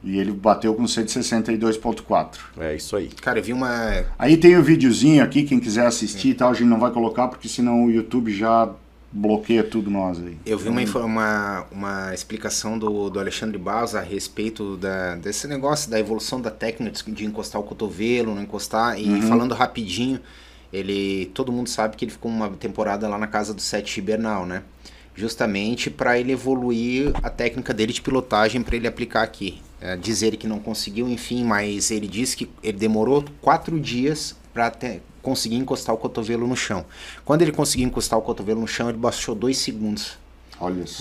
E 0.04 0.18
ele 0.18 0.32
bateu 0.32 0.74
com 0.76 0.84
162.4. 0.84 2.38
É 2.60 2.76
isso 2.76 2.96
aí. 2.96 3.08
Cara, 3.08 3.40
eu 3.40 3.44
vi 3.44 3.54
uma... 3.54 4.04
Aí 4.20 4.36
tem 4.38 4.58
o 4.58 4.64
videozinho 4.64 5.24
aqui, 5.24 5.44
quem 5.44 5.60
quiser 5.60 5.86
assistir 5.86 6.30
e 6.30 6.34
tal, 6.34 6.52
a 6.52 6.54
gente 6.54 6.68
não 6.68 6.80
vai 6.80 6.92
colocar, 6.92 7.28
porque 7.28 7.48
senão 7.48 7.86
o 7.86 7.92
YouTube 7.92 8.34
já 8.34 8.70
bloqueia 9.12 9.64
tudo 9.64 9.90
nós 9.92 10.18
aí. 10.20 10.36
Eu 10.46 10.58
vi 10.58 10.70
uma, 10.70 10.82
uma, 11.06 11.66
uma 11.72 12.14
explicação 12.14 12.78
do, 12.80 13.10
do 13.10 13.20
Alexandre 13.20 13.58
Barros 13.58 13.96
a 13.96 14.02
respeito 14.02 14.76
da, 14.78 15.16
desse 15.16 15.48
negócio 15.48 15.90
da 15.90 16.00
evolução 16.00 16.42
da 16.42 16.50
técnica 16.52 17.12
de- 17.12 17.26
encostar 17.26 17.62
o 17.62 17.64
cotovelo, 17.64 18.34
não 18.34 18.42
encostar. 18.42 19.00
E 19.00 19.22
falando 19.22 19.54
rapidinho, 19.54 20.20
ele 20.74 21.28
todo 21.34 21.52
mundo 21.52 21.70
sabe 21.70 21.96
que 21.96 22.04
ele 22.06 22.12
ficou 22.12 22.32
uma 22.32 22.50
temporada 22.50 23.08
lá 23.08 23.18
na 23.18 23.28
casa 23.28 23.54
do 23.54 23.62
Sete 23.62 23.94
Gibernal, 23.96 24.46
né? 24.46 24.64
justamente 25.16 25.92
para 25.92 26.20
ele 26.20 26.32
evoluir 26.32 27.12
a 27.22 27.30
técnica 27.30 27.72
dele 27.72 27.94
de 27.94 28.02
pilotagem 28.02 28.64
para 28.64 28.76
ele 28.76 28.88
aplicar 28.88 29.22
aqui. 29.22 29.62
É, 29.86 29.98
dizer 29.98 30.38
que 30.38 30.48
não 30.48 30.60
conseguiu, 30.60 31.10
enfim, 31.10 31.44
mas 31.44 31.92
ele 31.92 32.08
disse 32.08 32.38
que 32.38 32.50
ele 32.64 32.78
demorou 32.78 33.26
quatro 33.42 33.78
dias 33.78 34.34
para 34.54 34.72
conseguir 35.22 35.58
encostar 35.58 35.94
o 35.94 35.98
cotovelo 35.98 36.48
no 36.48 36.56
chão. 36.56 36.86
Quando 37.26 37.42
ele 37.42 37.52
conseguiu 37.52 37.86
encostar 37.86 38.18
o 38.18 38.22
cotovelo 38.22 38.62
no 38.62 38.68
chão, 38.68 38.88
ele 38.88 38.98
baixou 38.98 39.36
dois 39.36 39.58
segundos 39.58 40.18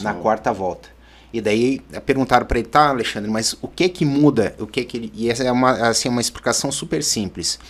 na 0.00 0.14
quarta 0.14 0.52
volta. 0.52 0.88
E 1.32 1.40
daí 1.40 1.80
perguntaram 2.04 2.44
para 2.44 2.58
ele, 2.58 2.66
tá, 2.66 2.88
Alexandre, 2.88 3.30
mas 3.30 3.54
o 3.62 3.68
que 3.68 3.88
que 3.88 4.04
muda? 4.04 4.56
O 4.58 4.66
que 4.66 4.84
que 4.84 4.96
ele... 4.96 5.12
E 5.14 5.30
essa 5.30 5.44
é 5.44 5.52
uma, 5.52 5.88
assim, 5.88 6.08
uma 6.08 6.20
explicação 6.20 6.72
super 6.72 7.04
simples. 7.04 7.60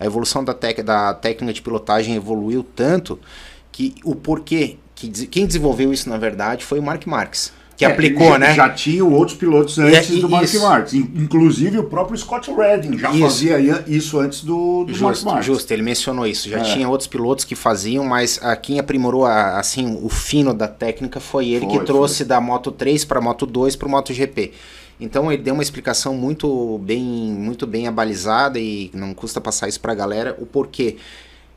A 0.00 0.06
evolução 0.06 0.42
da, 0.42 0.54
tec... 0.54 0.82
da 0.82 1.12
técnica 1.12 1.52
de 1.52 1.60
pilotagem 1.60 2.14
evoluiu 2.14 2.64
tanto 2.64 3.20
que 3.70 3.94
o 4.02 4.14
porquê, 4.14 4.78
que 4.94 5.26
quem 5.26 5.46
desenvolveu 5.46 5.92
isso 5.92 6.08
na 6.08 6.16
verdade 6.16 6.64
foi 6.64 6.78
o 6.78 6.82
Mark 6.82 7.06
Marques 7.06 7.52
que 7.82 7.90
é, 7.90 7.92
aplicou, 7.92 8.28
já, 8.28 8.38
né? 8.38 8.54
Já 8.54 8.70
tinham 8.70 9.12
outros 9.12 9.36
pilotos 9.36 9.78
antes 9.78 10.16
é, 10.16 10.20
do 10.20 10.28
Mark 10.28 10.54
Marques. 10.54 10.94
Inclusive 10.94 11.78
o 11.78 11.84
próprio 11.84 12.16
Scott 12.16 12.50
Redding 12.52 12.96
já 12.96 13.10
isso. 13.10 13.20
fazia 13.20 13.84
isso 13.86 14.18
antes 14.20 14.44
do, 14.44 14.84
do 14.84 14.92
justo, 14.92 15.04
Mark 15.04 15.22
Marques. 15.24 15.46
Justo, 15.46 15.72
ele 15.72 15.82
mencionou 15.82 16.26
isso. 16.26 16.48
Já 16.48 16.58
é. 16.58 16.62
tinha 16.62 16.88
outros 16.88 17.08
pilotos 17.08 17.44
que 17.44 17.54
faziam, 17.54 18.04
mas 18.04 18.38
a, 18.42 18.54
quem 18.54 18.78
aprimorou 18.78 19.24
a, 19.26 19.58
assim 19.58 19.98
o 20.02 20.08
fino 20.08 20.54
da 20.54 20.68
técnica 20.68 21.18
foi 21.18 21.48
ele 21.48 21.66
foi, 21.66 21.78
que 21.78 21.84
trouxe 21.84 22.18
foi. 22.18 22.26
da 22.26 22.40
Moto 22.40 22.70
3 22.70 23.04
para 23.04 23.20
Moto 23.20 23.46
2 23.46 23.76
para 23.76 23.88
o 23.88 23.90
MotoGP. 23.90 24.52
Então 25.00 25.32
ele 25.32 25.42
deu 25.42 25.54
uma 25.54 25.62
explicação 25.62 26.14
muito 26.14 26.78
bem, 26.78 27.02
muito 27.02 27.66
bem 27.66 27.88
abalizada 27.88 28.58
e 28.60 28.90
não 28.94 29.12
custa 29.12 29.40
passar 29.40 29.68
isso 29.68 29.80
para 29.80 29.92
a 29.92 29.96
galera 29.96 30.36
o 30.38 30.46
porquê. 30.46 30.96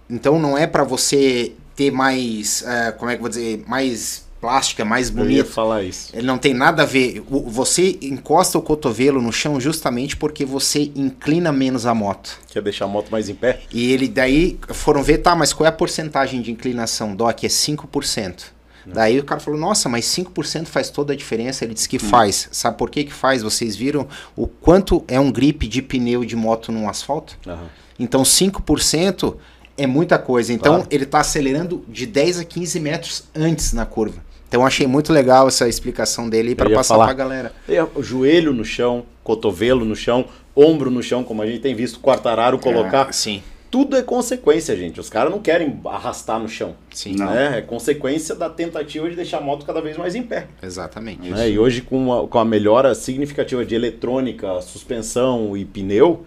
Então 0.09 0.39
não 0.39 0.57
é 0.57 0.65
para 0.65 0.84
você 0.84 1.53
ter 1.76 1.91
mais, 1.91 2.63
uh, 2.63 2.97
como 2.97 3.11
é 3.11 3.13
que 3.13 3.19
eu 3.19 3.21
vou 3.21 3.30
dizer, 3.30 3.63
mais 3.67 4.24
plástica, 4.45 4.85
mais 4.85 5.09
bonita. 5.09 5.31
Eu 5.31 5.37
ia 5.37 5.45
falar 5.45 5.81
isso. 5.81 6.15
Ele 6.15 6.27
não 6.27 6.37
tem 6.37 6.53
nada 6.53 6.83
a 6.83 6.85
ver. 6.85 7.19
Você 7.27 7.97
encosta 7.99 8.59
o 8.59 8.61
cotovelo 8.61 9.19
no 9.19 9.33
chão 9.33 9.59
justamente 9.59 10.15
porque 10.15 10.45
você 10.45 10.91
inclina 10.95 11.51
menos 11.51 11.87
a 11.87 11.95
moto. 11.95 12.39
Quer 12.49 12.61
deixar 12.61 12.85
a 12.85 12.87
moto 12.87 13.09
mais 13.09 13.27
em 13.27 13.33
pé? 13.33 13.61
E 13.73 13.91
ele 13.91 14.07
daí 14.07 14.59
foram 14.69 15.01
ver, 15.01 15.17
tá, 15.17 15.35
mas 15.35 15.51
qual 15.51 15.65
é 15.65 15.69
a 15.69 15.71
porcentagem 15.71 16.43
de 16.43 16.51
inclinação? 16.51 17.15
Doc 17.15 17.43
é 17.43 17.47
5%. 17.47 18.43
Não. 18.85 18.93
Daí 18.93 19.19
o 19.19 19.23
cara 19.23 19.41
falou, 19.41 19.59
nossa, 19.59 19.89
mas 19.89 20.05
5% 20.05 20.67
faz 20.67 20.91
toda 20.91 21.13
a 21.13 21.15
diferença. 21.15 21.65
Ele 21.65 21.73
disse 21.73 21.89
que 21.89 21.97
hum. 21.97 22.07
faz. 22.07 22.47
Sabe 22.51 22.77
por 22.77 22.91
que 22.91 23.03
que 23.05 23.13
faz? 23.13 23.41
Vocês 23.41 23.75
viram 23.75 24.07
o 24.35 24.45
quanto 24.45 25.03
é 25.07 25.19
um 25.19 25.31
grip 25.31 25.67
de 25.67 25.81
pneu 25.81 26.23
de 26.23 26.35
moto 26.35 26.71
no 26.71 26.87
asfalto? 26.87 27.35
Uhum. 27.47 27.67
Então 27.97 28.21
5% 28.21 29.37
é 29.77 29.87
muita 29.87 30.17
coisa. 30.17 30.53
Então 30.53 30.75
claro. 30.75 30.87
ele 30.91 31.03
está 31.03 31.19
acelerando 31.19 31.83
de 31.87 32.05
10 32.05 32.39
a 32.39 32.43
15 32.45 32.79
metros 32.79 33.23
antes 33.33 33.73
na 33.73 33.85
curva. 33.85 34.24
Então 34.47 34.65
achei 34.65 34.87
muito 34.87 35.11
legal 35.11 35.47
essa 35.47 35.67
explicação 35.67 36.29
dele 36.29 36.55
para 36.55 36.69
passar 36.69 36.97
para 36.97 37.11
a 37.11 37.13
galera. 37.13 37.53
O 37.95 38.03
joelho 38.03 38.53
no 38.53 38.63
chão, 38.63 39.05
cotovelo 39.23 39.83
no 39.83 39.95
chão, 39.95 40.25
ombro 40.55 40.89
no 40.89 41.03
chão, 41.03 41.23
como 41.23 41.41
a 41.41 41.47
gente 41.47 41.59
tem 41.59 41.75
visto 41.75 41.97
o 41.97 41.99
Quartararo 41.99 42.57
colocar. 42.59 43.09
É, 43.09 43.11
sim. 43.11 43.43
Tudo 43.69 43.97
é 43.97 44.01
consequência, 44.01 44.75
gente. 44.77 44.99
Os 45.01 45.09
caras 45.09 45.31
não 45.31 45.39
querem 45.39 45.81
arrastar 45.85 46.39
no 46.39 46.47
chão. 46.47 46.75
Sim. 46.93 47.17
Né? 47.17 47.57
É 47.57 47.61
consequência 47.61 48.33
da 48.33 48.49
tentativa 48.49 49.09
de 49.09 49.15
deixar 49.17 49.39
a 49.39 49.41
moto 49.41 49.65
cada 49.65 49.81
vez 49.81 49.97
mais 49.97 50.15
em 50.15 50.23
pé. 50.23 50.47
Exatamente. 50.63 51.29
Né? 51.29 51.49
E 51.49 51.59
hoje, 51.59 51.81
com 51.81 52.13
a, 52.13 52.27
com 52.27 52.39
a 52.39 52.45
melhora 52.45 52.95
significativa 52.95 53.65
de 53.65 53.75
eletrônica, 53.75 54.61
suspensão 54.61 55.57
e 55.57 55.65
pneu, 55.65 56.23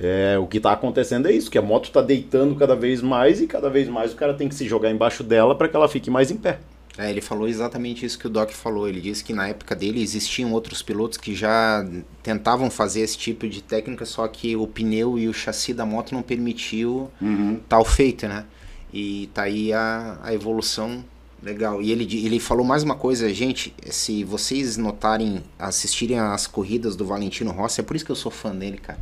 é, 0.00 0.38
o 0.38 0.46
que 0.46 0.58
está 0.58 0.72
acontecendo 0.72 1.28
é 1.28 1.32
isso, 1.32 1.50
que 1.50 1.58
a 1.58 1.62
moto 1.62 1.86
está 1.86 2.00
deitando 2.00 2.54
cada 2.54 2.74
vez 2.74 3.02
mais 3.02 3.40
e 3.40 3.46
cada 3.46 3.68
vez 3.68 3.88
mais 3.88 4.12
o 4.12 4.16
cara 4.16 4.32
tem 4.32 4.48
que 4.48 4.54
se 4.54 4.66
jogar 4.66 4.90
embaixo 4.90 5.22
dela 5.22 5.54
para 5.54 5.68
que 5.68 5.76
ela 5.76 5.88
fique 5.88 6.08
mais 6.08 6.30
em 6.30 6.36
pé. 6.36 6.58
É, 6.98 7.08
ele 7.08 7.20
falou 7.20 7.46
exatamente 7.46 8.04
isso 8.04 8.18
que 8.18 8.26
o 8.26 8.30
Doc 8.30 8.50
falou. 8.50 8.88
Ele 8.88 9.00
disse 9.00 9.22
que 9.22 9.32
na 9.32 9.46
época 9.46 9.76
dele 9.76 10.02
existiam 10.02 10.52
outros 10.52 10.82
pilotos 10.82 11.16
que 11.16 11.32
já 11.32 11.86
tentavam 12.24 12.68
fazer 12.68 13.02
esse 13.02 13.16
tipo 13.16 13.48
de 13.48 13.62
técnica, 13.62 14.04
só 14.04 14.26
que 14.26 14.56
o 14.56 14.66
pneu 14.66 15.16
e 15.16 15.28
o 15.28 15.32
chassi 15.32 15.72
da 15.72 15.86
moto 15.86 16.12
não 16.12 16.22
permitiu 16.22 17.08
uhum. 17.22 17.60
tal 17.68 17.84
feito, 17.84 18.26
né? 18.26 18.44
E 18.92 19.30
tá 19.32 19.42
aí 19.42 19.72
a, 19.72 20.18
a 20.24 20.34
evolução 20.34 21.04
legal. 21.40 21.80
E 21.80 21.92
ele, 21.92 22.02
ele 22.26 22.40
falou 22.40 22.66
mais 22.66 22.82
uma 22.82 22.96
coisa, 22.96 23.32
gente, 23.32 23.72
se 23.88 24.24
vocês 24.24 24.76
notarem, 24.76 25.44
assistirem 25.56 26.18
às 26.18 26.48
corridas 26.48 26.96
do 26.96 27.06
Valentino 27.06 27.52
Rossi, 27.52 27.80
é 27.80 27.84
por 27.84 27.94
isso 27.94 28.04
que 28.04 28.10
eu 28.10 28.16
sou 28.16 28.32
fã 28.32 28.52
dele, 28.52 28.78
cara. 28.78 28.98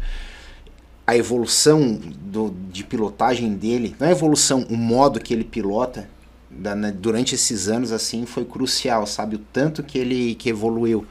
A 1.07 1.17
evolução 1.17 1.95
do, 1.95 2.55
de 2.71 2.85
pilotagem 2.85 3.55
dele, 3.55 3.97
não 3.99 4.07
é 4.07 4.11
a 4.11 4.13
evolução, 4.13 4.67
o 4.69 4.77
modo 4.77 5.19
que 5.19 5.33
ele 5.33 5.45
pilota, 5.45 6.11
da, 6.59 6.75
né, 6.75 6.93
durante 6.93 7.35
esses 7.35 7.69
anos 7.69 7.93
assim 7.93 8.27
foi 8.27 8.45
crucial, 8.45 9.07
sabe? 9.07 9.37
O 9.37 9.39
tanto 9.39 9.83
que 9.83 9.99
ele 9.99 10.35
que 10.35 10.49
evoluiu. 10.49 11.07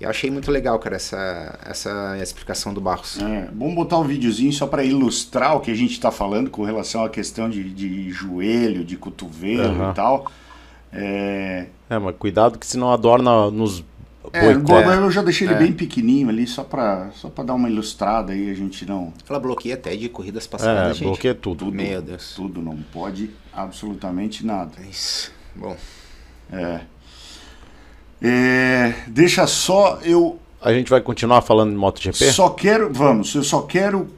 Eu 0.00 0.10
achei 0.10 0.30
muito 0.30 0.50
legal, 0.50 0.78
cara, 0.78 0.96
essa, 0.96 1.58
essa 1.64 2.18
explicação 2.20 2.74
do 2.74 2.80
Barros. 2.80 3.18
É, 3.20 3.48
vamos 3.54 3.74
botar 3.74 3.98
um 3.98 4.04
videozinho 4.04 4.52
só 4.52 4.66
para 4.66 4.84
ilustrar 4.84 5.56
o 5.56 5.60
que 5.60 5.70
a 5.70 5.74
gente 5.74 5.92
está 5.92 6.10
falando 6.10 6.50
com 6.50 6.64
relação 6.64 7.04
à 7.04 7.08
questão 7.08 7.48
de, 7.48 7.62
de 7.70 8.10
joelho, 8.10 8.84
de 8.84 8.96
cotovelo 8.96 9.84
uhum. 9.84 9.90
e 9.90 9.94
tal. 9.94 10.30
É... 10.92 11.66
é, 11.88 11.98
mas 11.98 12.14
cuidado 12.16 12.58
que 12.58 12.66
senão 12.66 12.92
adorna 12.92 13.50
nos 13.50 13.84
é, 14.32 14.52
eu 14.52 15.10
já 15.10 15.22
deixei 15.22 15.46
ele 15.46 15.54
é. 15.54 15.58
bem 15.58 15.72
pequenininho 15.72 16.28
ali, 16.28 16.46
só 16.46 16.64
pra, 16.64 17.10
só 17.14 17.28
pra 17.28 17.44
dar 17.44 17.54
uma 17.54 17.68
ilustrada 17.68 18.32
aí, 18.32 18.50
a 18.50 18.54
gente 18.54 18.86
não... 18.86 19.12
Ela 19.28 19.38
bloqueia 19.38 19.74
até 19.74 19.94
de 19.94 20.08
corridas 20.08 20.46
passadas, 20.46 20.90
é, 20.90 20.94
gente. 20.94 21.04
bloqueia 21.04 21.34
tudo. 21.34 21.66
tudo. 21.66 21.72
Meu 21.72 22.00
Deus. 22.00 22.32
Tudo, 22.34 22.62
não 22.62 22.76
pode 22.92 23.30
absolutamente 23.54 24.44
nada. 24.44 24.72
Isso, 24.90 25.32
bom. 25.54 25.76
É. 26.52 26.80
é. 28.22 28.94
Deixa 29.06 29.46
só 29.46 29.98
eu... 30.02 30.38
A 30.60 30.72
gente 30.72 30.88
vai 30.88 31.00
continuar 31.00 31.42
falando 31.42 31.70
de 31.70 31.76
MotoGP? 31.76 32.32
Só 32.32 32.48
quero, 32.50 32.90
vamos, 32.92 33.34
eu 33.34 33.42
só 33.42 33.62
quero 33.62 34.08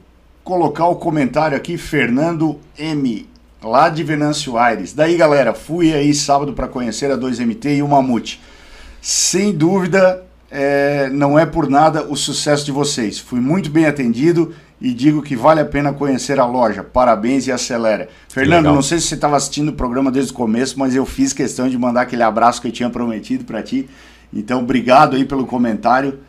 colocar 0.43 0.87
o 0.87 0.95
comentário 0.95 1.57
aqui, 1.57 1.77
Fernando 1.77 2.57
M., 2.77 3.27
lá 3.61 3.89
de 3.89 4.01
Venâncio 4.01 4.57
Aires. 4.57 4.93
Daí, 4.93 5.17
galera, 5.17 5.53
fui 5.53 5.93
aí 5.93 6.13
sábado 6.13 6.53
para 6.53 6.67
conhecer 6.69 7.11
a 7.11 7.17
2MT 7.17 7.77
e 7.77 7.81
o 7.81 7.87
Mamute. 7.87 8.41
Sem 9.01 9.53
dúvida, 9.53 10.23
é, 10.49 11.09
não 11.09 11.37
é 11.37 11.45
por 11.45 11.69
nada 11.69 12.03
o 12.03 12.15
sucesso 12.15 12.65
de 12.65 12.71
vocês. 12.71 13.19
Fui 13.19 13.41
muito 13.41 13.69
bem 13.69 13.85
atendido 13.85 14.55
e 14.79 14.93
digo 14.93 15.21
que 15.21 15.35
vale 15.35 15.59
a 15.59 15.65
pena 15.65 15.91
conhecer 15.91 16.39
a 16.39 16.45
loja. 16.45 16.83
Parabéns 16.83 17.47
e 17.47 17.51
acelera. 17.51 18.09
Fernando, 18.29 18.65
não 18.65 18.81
sei 18.81 18.99
se 18.99 19.07
você 19.07 19.15
estava 19.15 19.35
assistindo 19.35 19.69
o 19.69 19.73
programa 19.73 20.11
desde 20.11 20.31
o 20.31 20.35
começo, 20.35 20.77
mas 20.77 20.95
eu 20.95 21.05
fiz 21.05 21.33
questão 21.33 21.67
de 21.67 21.77
mandar 21.77 22.01
aquele 22.01 22.23
abraço 22.23 22.61
que 22.61 22.67
eu 22.67 22.71
tinha 22.71 22.89
prometido 22.89 23.43
para 23.43 23.63
ti. 23.63 23.89
Então, 24.33 24.59
obrigado 24.59 25.15
aí 25.15 25.25
pelo 25.25 25.45
comentário. 25.45 26.19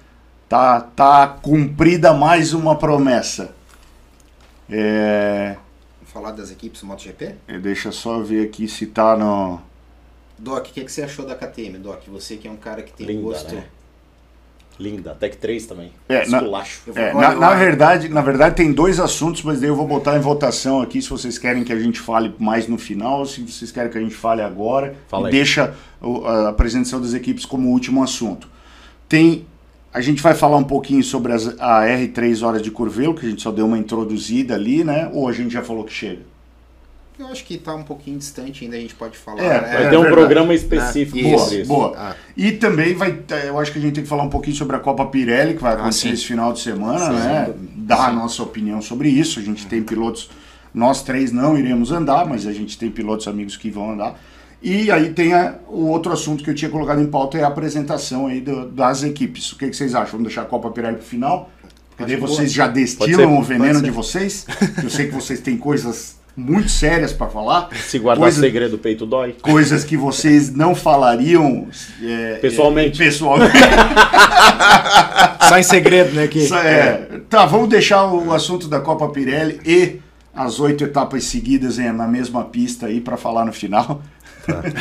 Tá, 0.49 0.81
tá 0.81 1.27
cumprida 1.27 2.15
mais 2.15 2.55
uma 2.55 2.77
promessa. 2.77 3.55
É... 4.71 5.57
Falar 6.07 6.33
das 6.33 6.51
equipes 6.51 6.83
MotoGP? 6.83 7.35
É, 7.47 7.59
deixa 7.59 7.93
só 7.93 8.21
ver 8.21 8.47
aqui 8.47 8.67
se 8.67 8.87
tá 8.87 9.15
no 9.15 9.61
Doc, 10.39 10.69
o 10.69 10.73
que, 10.73 10.85
que 10.85 10.93
você 10.93 11.03
achou 11.03 11.27
da 11.27 11.35
KTM, 11.35 11.79
Doc? 11.79 12.05
Você 12.09 12.37
que 12.37 12.47
é 12.47 12.51
um 12.51 12.57
cara 12.57 12.83
que 12.83 12.93
tem 12.93 13.07
Linda, 13.07 13.23
gosto. 13.23 13.55
Né? 13.55 13.65
Linda, 14.79 15.15
Tech 15.15 15.37
3 15.37 15.67
também. 15.67 15.93
É, 16.09 16.27
na, 16.29 16.39
é, 16.95 17.13
na, 17.13 17.35
na, 17.35 17.55
verdade, 17.55 18.09
na 18.09 18.21
verdade 18.21 18.55
tem 18.55 18.73
dois 18.73 19.01
assuntos, 19.01 19.43
mas 19.43 19.61
daí 19.61 19.69
eu 19.69 19.75
vou 19.75 19.87
botar 19.87 20.17
em 20.17 20.21
votação 20.21 20.81
aqui 20.81 21.03
se 21.03 21.11
vocês 21.11 21.37
querem 21.37 21.65
que 21.65 21.73
a 21.73 21.79
gente 21.79 21.99
fale 21.99 22.33
mais 22.39 22.69
no 22.69 22.79
final, 22.79 23.27
se 23.27 23.41
vocês 23.43 23.73
querem 23.73 23.91
que 23.91 23.99
a 23.99 24.01
gente 24.01 24.15
fale 24.15 24.41
agora. 24.41 24.95
Fala 25.09 25.29
e 25.29 25.33
deixa 25.33 25.75
a 26.01 26.49
apresentação 26.49 27.01
das 27.01 27.13
equipes 27.13 27.45
como 27.45 27.71
último 27.71 28.03
assunto. 28.03 28.49
Tem 29.09 29.47
a 29.93 30.01
gente 30.01 30.23
vai 30.23 30.35
falar 30.35 30.59
um 30.59 30.65
pouquinho 30.65 31.03
sobre 31.03 31.33
as, 31.33 31.47
a 31.59 31.85
R3 31.85 32.47
horas 32.47 32.63
de 32.63 32.71
curvelo, 32.71 33.15
que 33.15 33.27
a 33.27 33.29
gente 33.31 33.43
só 33.43 33.51
deu 33.51 33.67
uma 33.67 33.79
introduzida 33.79 34.55
ali, 34.55 34.85
né? 34.85 35.11
Ou 35.13 35.29
a 35.29 35.33
gente 35.33 35.53
já 35.53 35.63
falou 35.63 35.83
que 35.83 35.93
chega? 35.93 36.23
Eu 37.19 37.27
acho 37.27 37.45
que 37.45 37.55
está 37.55 37.75
um 37.75 37.83
pouquinho 37.83 38.17
distante 38.17 38.65
ainda, 38.65 38.77
a 38.77 38.81
gente 38.81 38.95
pode 38.95 39.19
falar. 39.19 39.43
É, 39.43 39.61
né? 39.61 39.61
Vai 39.61 39.91
ter 39.91 39.97
um 39.97 40.03
verdade. 40.03 40.13
programa 40.13 40.55
específico 40.55 41.19
ah, 41.19 41.37
boa, 41.37 41.65
Boa. 41.65 41.95
Ah. 41.97 42.17
E 42.37 42.53
também 42.53 42.95
vai, 42.95 43.19
eu 43.45 43.59
acho 43.59 43.73
que 43.73 43.79
a 43.79 43.83
gente 43.83 43.95
tem 43.95 44.05
que 44.05 44.09
falar 44.09 44.23
um 44.23 44.29
pouquinho 44.29 44.55
sobre 44.55 44.77
a 44.77 44.79
Copa 44.79 45.05
Pirelli, 45.07 45.55
que 45.55 45.63
vai 45.63 45.73
ah, 45.73 45.81
acontecer 45.81 46.11
ah, 46.11 46.13
esse 46.13 46.25
final 46.25 46.53
de 46.53 46.61
semana, 46.61 47.07
sim, 47.07 47.13
né? 47.13 47.55
Dar 47.75 47.97
sim. 47.97 48.03
a 48.03 48.13
nossa 48.13 48.41
opinião 48.41 48.81
sobre 48.81 49.09
isso. 49.09 49.41
A 49.41 49.43
gente 49.43 49.67
tem 49.67 49.83
pilotos, 49.83 50.31
nós 50.73 51.03
três 51.03 51.33
não 51.33 51.59
iremos 51.59 51.91
andar, 51.91 52.25
mas 52.25 52.47
a 52.47 52.53
gente 52.53 52.79
tem 52.79 52.89
pilotos 52.89 53.27
amigos 53.27 53.57
que 53.57 53.69
vão 53.69 53.91
andar. 53.91 54.15
E 54.63 54.89
aí 54.89 55.13
tem 55.13 55.35
a, 55.35 55.57
o 55.67 55.87
outro 55.87 56.13
assunto 56.13 56.45
que 56.45 56.51
eu 56.51 56.55
tinha 56.55 56.71
colocado 56.71 57.01
em 57.01 57.07
pauta 57.07 57.37
é 57.37 57.43
a 57.43 57.49
apresentação 57.49 58.29
aí 58.29 58.41
do, 58.41 58.69
das 58.69 59.03
equipes. 59.03 59.51
O 59.51 59.59
que, 59.59 59.69
que 59.69 59.77
vocês 59.77 59.93
acham? 59.93 60.13
Vamos 60.13 60.29
deixar 60.29 60.43
a 60.43 60.47
Copa 60.47 60.71
Pirelli 60.71 60.97
para 60.97 61.05
o 61.05 61.07
final? 61.07 61.51
Porque 61.91 62.13
daí 62.13 62.21
vocês 62.21 62.53
já 62.53 62.69
destilam 62.69 63.39
o 63.39 63.43
veneno 63.43 63.83
de 63.83 63.91
vocês. 63.91 64.47
Eu 64.81 64.89
sei 64.89 65.07
que 65.07 65.15
vocês 65.15 65.41
têm 65.41 65.57
coisas 65.57 66.18
muito 66.39 66.69
sérias 66.69 67.13
para 67.13 67.27
falar. 67.29 67.69
Se 67.75 67.99
guardar 67.99 68.23
coisas, 68.23 68.41
segredo, 68.41 68.77
o 68.77 68.79
peito 68.79 69.05
dói. 69.05 69.35
Coisas 69.43 69.83
que 69.83 69.97
vocês 69.97 70.55
não 70.55 70.73
falariam 70.75 71.67
é, 72.01 72.35
pessoalmente. 72.37 73.03
É, 73.03 73.07
pessoalmente. 73.07 73.53
Só 75.49 75.59
em 75.59 75.63
segredo, 75.65 76.15
né? 76.15 76.29
Que, 76.29 76.53
é. 76.55 77.21
Tá, 77.29 77.45
vamos 77.45 77.69
deixar 77.69 78.07
o 78.07 78.33
assunto 78.33 78.69
da 78.69 78.81
Copa 78.81 79.09
Pirelli 79.09 79.61
e 79.67 80.01
as 80.33 80.61
oito 80.61 80.85
etapas 80.85 81.25
seguidas 81.25 81.79
na 81.79 82.07
mesma 82.07 82.45
pista 82.45 82.87
aí 82.87 83.01
para 83.01 83.17
falar 83.17 83.45
no 83.45 83.53
final. 83.53 84.01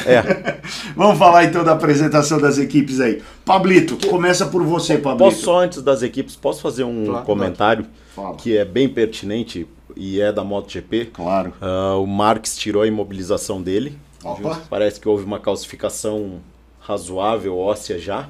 É. 0.05 0.57
Vamos 0.95 1.17
falar 1.17 1.43
então 1.43 1.61
da 1.63 1.73
apresentação 1.73 2.39
das 2.39 2.57
equipes 2.57 3.01
aí. 3.01 3.21
Pablito, 3.43 3.97
começa 4.07 4.45
por 4.45 4.63
você, 4.63 4.97
Pablito. 4.97 5.25
Posso 5.25 5.41
só 5.43 5.59
antes 5.59 5.81
das 5.81 6.03
equipes, 6.03 6.35
posso 6.37 6.61
fazer 6.61 6.85
um 6.85 7.05
Claro. 7.05 7.25
comentário 7.25 7.85
Fala. 8.15 8.35
que 8.35 8.55
é 8.55 8.63
bem 8.63 8.87
pertinente 8.87 9.67
e 9.97 10.21
é 10.21 10.31
da 10.31 10.43
MotoGP. 10.43 11.05
Claro. 11.07 11.53
Ah, 11.59 11.95
o 11.95 12.05
Marques 12.05 12.55
tirou 12.57 12.81
a 12.81 12.87
imobilização 12.87 13.61
dele. 13.61 13.97
Opa. 14.23 14.61
Parece 14.69 14.99
que 14.99 15.07
houve 15.07 15.23
uma 15.23 15.39
calcificação 15.39 16.39
razoável 16.79 17.57
óssea 17.57 17.99
já. 17.99 18.29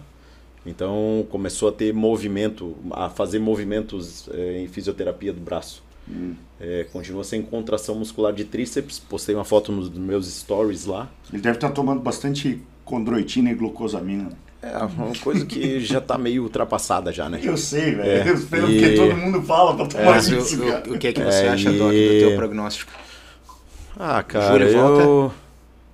Então 0.65 1.25
começou 1.29 1.69
a 1.69 1.71
ter 1.71 1.93
movimento, 1.93 2.75
a 2.91 3.09
fazer 3.09 3.39
movimentos 3.39 4.27
eh, 4.33 4.61
em 4.63 4.67
fisioterapia 4.67 5.31
do 5.31 5.39
braço. 5.39 5.81
Hum. 6.09 6.35
Eh, 6.59 6.85
continua 6.91 7.23
sem 7.23 7.41
contração 7.41 7.95
muscular 7.95 8.33
de 8.33 8.43
tríceps. 8.43 8.99
Postei 8.99 9.33
uma 9.33 9.45
foto 9.45 9.71
nos 9.71 9.89
meus 9.89 10.27
stories 10.27 10.85
lá. 10.85 11.09
Ele 11.31 11.41
deve 11.41 11.57
estar 11.57 11.69
tomando 11.69 12.01
bastante 12.01 12.61
condroitina 12.83 13.49
e 13.49 13.53
glucosamina. 13.53 14.29
É 14.73 14.83
uma 14.83 15.13
coisa 15.23 15.45
que 15.45 15.79
já 15.79 15.99
tá 16.01 16.17
meio 16.17 16.43
ultrapassada 16.43 17.11
já, 17.11 17.29
né? 17.29 17.39
Eu 17.43 17.57
sei, 17.57 17.95
velho. 17.95 18.29
É, 18.29 18.33
espero 18.33 18.69
e- 18.71 18.79
que 18.79 18.95
todo 18.95 19.15
mundo 19.15 19.41
fala 19.41 19.75
pra 19.75 19.85
tomar 19.85 20.15
o, 20.15 20.17
isso, 20.17 20.57
cara. 20.59 20.83
o, 20.89 20.93
o 20.93 20.99
que 20.99 21.07
é 21.07 21.13
que 21.13 21.23
você 21.23 21.45
É, 21.45 21.49
acha, 21.49 21.69
e- 21.69 21.77
Doc, 21.77 21.91
do 21.91 22.19
teu 22.29 22.35
prognóstico? 22.35 22.91
Ah, 23.99 24.21
cara, 24.23 24.51
Júlio 24.67 24.81
volta? 24.81 25.01
eu... 25.03 25.33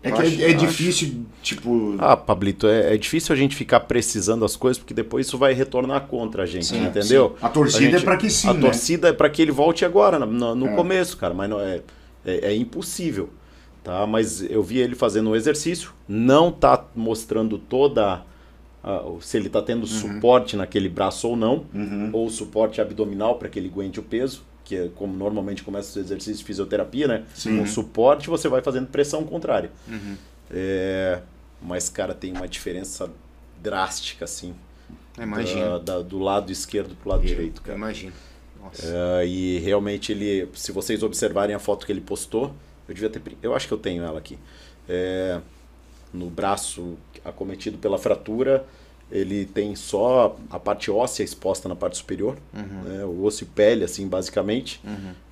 É 0.06 0.12
que 0.12 0.22
acho- 0.22 0.42
é, 0.42 0.44
é 0.44 0.48
acho. 0.48 0.58
difícil, 0.58 1.26
tipo. 1.42 1.96
Ah, 1.98 2.18
Pablito, 2.18 2.68
é, 2.68 2.94
é 2.94 2.98
difícil 2.98 3.32
a 3.34 3.38
gente 3.38 3.56
ficar 3.56 3.80
precisando 3.82 4.44
as 4.44 4.58
coisas, 4.58 4.78
porque 4.78 4.94
depois 4.94 5.26
isso 5.28 5.38
vai 5.38 5.54
retornar 5.54 6.02
contra 6.08 6.44
a 6.44 6.46
gente, 6.46 6.66
Sim, 6.66 6.84
entendeu? 6.84 7.38
A 7.42 7.48
torcida 7.48 7.80
gente- 7.92 7.96
é 7.96 8.00
pra 8.02 8.18
que 8.18 8.30
sim, 8.30 8.50
A 8.50 8.54
né? 8.54 8.60
torcida 8.60 9.08
é 9.08 9.14
pra 9.14 9.30
que 9.30 9.42
ele 9.42 9.52
volte 9.54 9.86
agora, 9.86 10.20
no, 10.20 10.26
no- 10.26 10.56
no 10.56 10.68
É. 10.68 10.76
começo, 10.76 11.16
cara, 11.16 11.34
mas 11.34 11.50
não 11.50 11.58
é, 11.62 11.80
é, 12.26 12.50
é 12.52 12.54
impossível, 12.56 13.30
tá? 13.82 14.06
Mas 14.06 14.44
eu 14.44 14.62
vi 14.62 14.80
ele 14.80 14.94
fazendo 14.94 15.30
um 15.30 15.36
exercício, 15.38 15.92
não 16.06 16.52
tá 16.52 16.84
mostrando 16.94 17.58
toda... 17.58 18.24
a- 18.84 19.04
se 19.22 19.38
ele 19.38 19.50
tá 19.50 19.62
tendo 19.62 19.88
suporte 19.88 20.56
naquele 20.58 20.90
braço 20.90 21.28
ou 21.30 21.36
não, 21.36 21.66
Uhum. 21.74 22.10
ou 22.14 22.30
suporte 22.30 22.82
abdominal 22.82 23.36
para 23.40 23.48
que 23.50 23.58
ele 23.60 23.70
aguente 23.70 24.00
o 24.00 24.04
peso, 24.04 24.44
que 24.66 24.76
é 24.76 24.90
como 24.96 25.16
normalmente 25.16 25.64
começa 25.64 25.90
os 25.92 25.98
exercícios 26.06 26.40
de 26.40 26.46
fisioterapia, 26.46 27.08
né? 27.08 27.24
Sim. 27.34 27.58
Com 27.58 27.66
suporte 27.66 28.30
você 28.30 28.48
vai 28.48 28.62
fazendo 28.62 28.88
pressão 28.88 29.24
contrária. 29.26 29.72
Uhum. 29.88 30.16
É, 30.52 31.22
mas, 31.62 31.90
cara, 31.90 32.14
tem 32.14 32.32
uma 32.32 32.48
diferença 32.48 33.10
drástica, 33.62 34.26
assim, 34.26 34.54
Imagina. 35.18 35.80
da- 35.80 35.98
da- 35.98 36.02
do 36.02 36.20
lado 36.20 36.52
esquerdo 36.52 36.96
pro 36.96 37.10
lado 37.10 37.26
direito, 37.26 37.60
Eu 37.62 37.64
cara. 37.66 37.78
imagino. 37.78 38.14
Nossa. 38.62 38.86
É, 39.22 39.28
e 39.28 39.60
realmente 39.60 40.12
ele, 40.12 40.48
se 40.54 40.72
vocês 40.72 41.04
observarem 41.04 41.56
a 41.56 41.60
foto 41.60 41.86
que 41.86 41.92
ele 41.92 42.02
postou, 42.02 42.54
eu 42.88 42.94
devia 42.94 43.10
ter, 43.10 43.22
eu 43.42 43.54
acho 43.56 43.68
que 43.68 43.74
eu 43.74 43.78
tenho 43.78 44.04
ela 44.04 44.18
aqui. 44.20 44.38
É, 44.88 45.40
no 46.14 46.30
braço 46.30 46.96
acometido 47.26 47.78
pela 47.78 47.98
fratura, 47.98 48.66
ele 49.12 49.46
tem 49.46 49.76
só 49.76 50.36
a 50.50 50.60
parte 50.60 50.90
óssea 50.90 51.24
exposta 51.24 51.68
na 51.70 51.76
parte 51.76 51.98
superior, 51.98 52.38
né, 52.54 53.04
o 53.06 53.24
osso 53.24 53.44
e 53.44 53.48
pele, 53.48 53.84
assim, 53.84 54.08
basicamente. 54.08 54.82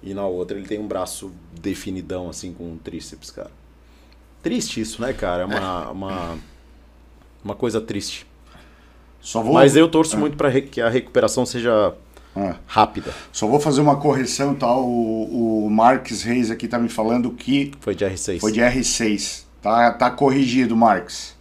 E 0.03 0.13
na 0.13 0.25
outra 0.25 0.57
ele 0.57 0.67
tem 0.67 0.79
um 0.79 0.87
braço 0.87 1.31
definidão, 1.61 2.29
assim, 2.29 2.53
com 2.53 2.63
um 2.71 2.77
tríceps, 2.77 3.31
cara. 3.31 3.51
Triste 4.43 4.81
isso, 4.81 5.01
né, 5.01 5.13
cara? 5.13 5.43
É 5.43 5.45
uma, 5.45 5.89
uma, 5.91 6.39
uma 7.43 7.55
coisa 7.55 7.79
triste. 7.79 8.25
Só 9.19 9.41
vou, 9.43 9.53
Mas 9.53 9.75
eu 9.75 9.87
torço 9.87 10.17
muito 10.17 10.35
para 10.35 10.49
que 10.61 10.81
a 10.81 10.89
recuperação 10.89 11.45
seja 11.45 11.93
Ah, 12.35 12.55
rápida. 12.65 13.13
só 13.31 13.45
vou 13.45 13.59
fazer 13.59 13.81
uma 13.81 13.97
correção, 13.97 14.55
tá? 14.55 14.75
O, 14.75 15.65
o 15.65 15.69
Marques 15.69 16.23
Reis 16.23 16.49
aqui 16.49 16.67
tá 16.67 16.79
me 16.79 16.89
falando 16.89 17.29
que 17.31 17.71
Foi 17.79 17.93
de 17.93 18.03
R6. 18.03 18.39
foi 18.39 18.51
de 18.51 18.59
R6. 18.61 19.43
Tá, 19.61 19.91
tá 19.91 20.09
corrigido, 20.09 20.75
Marques. 20.75 21.35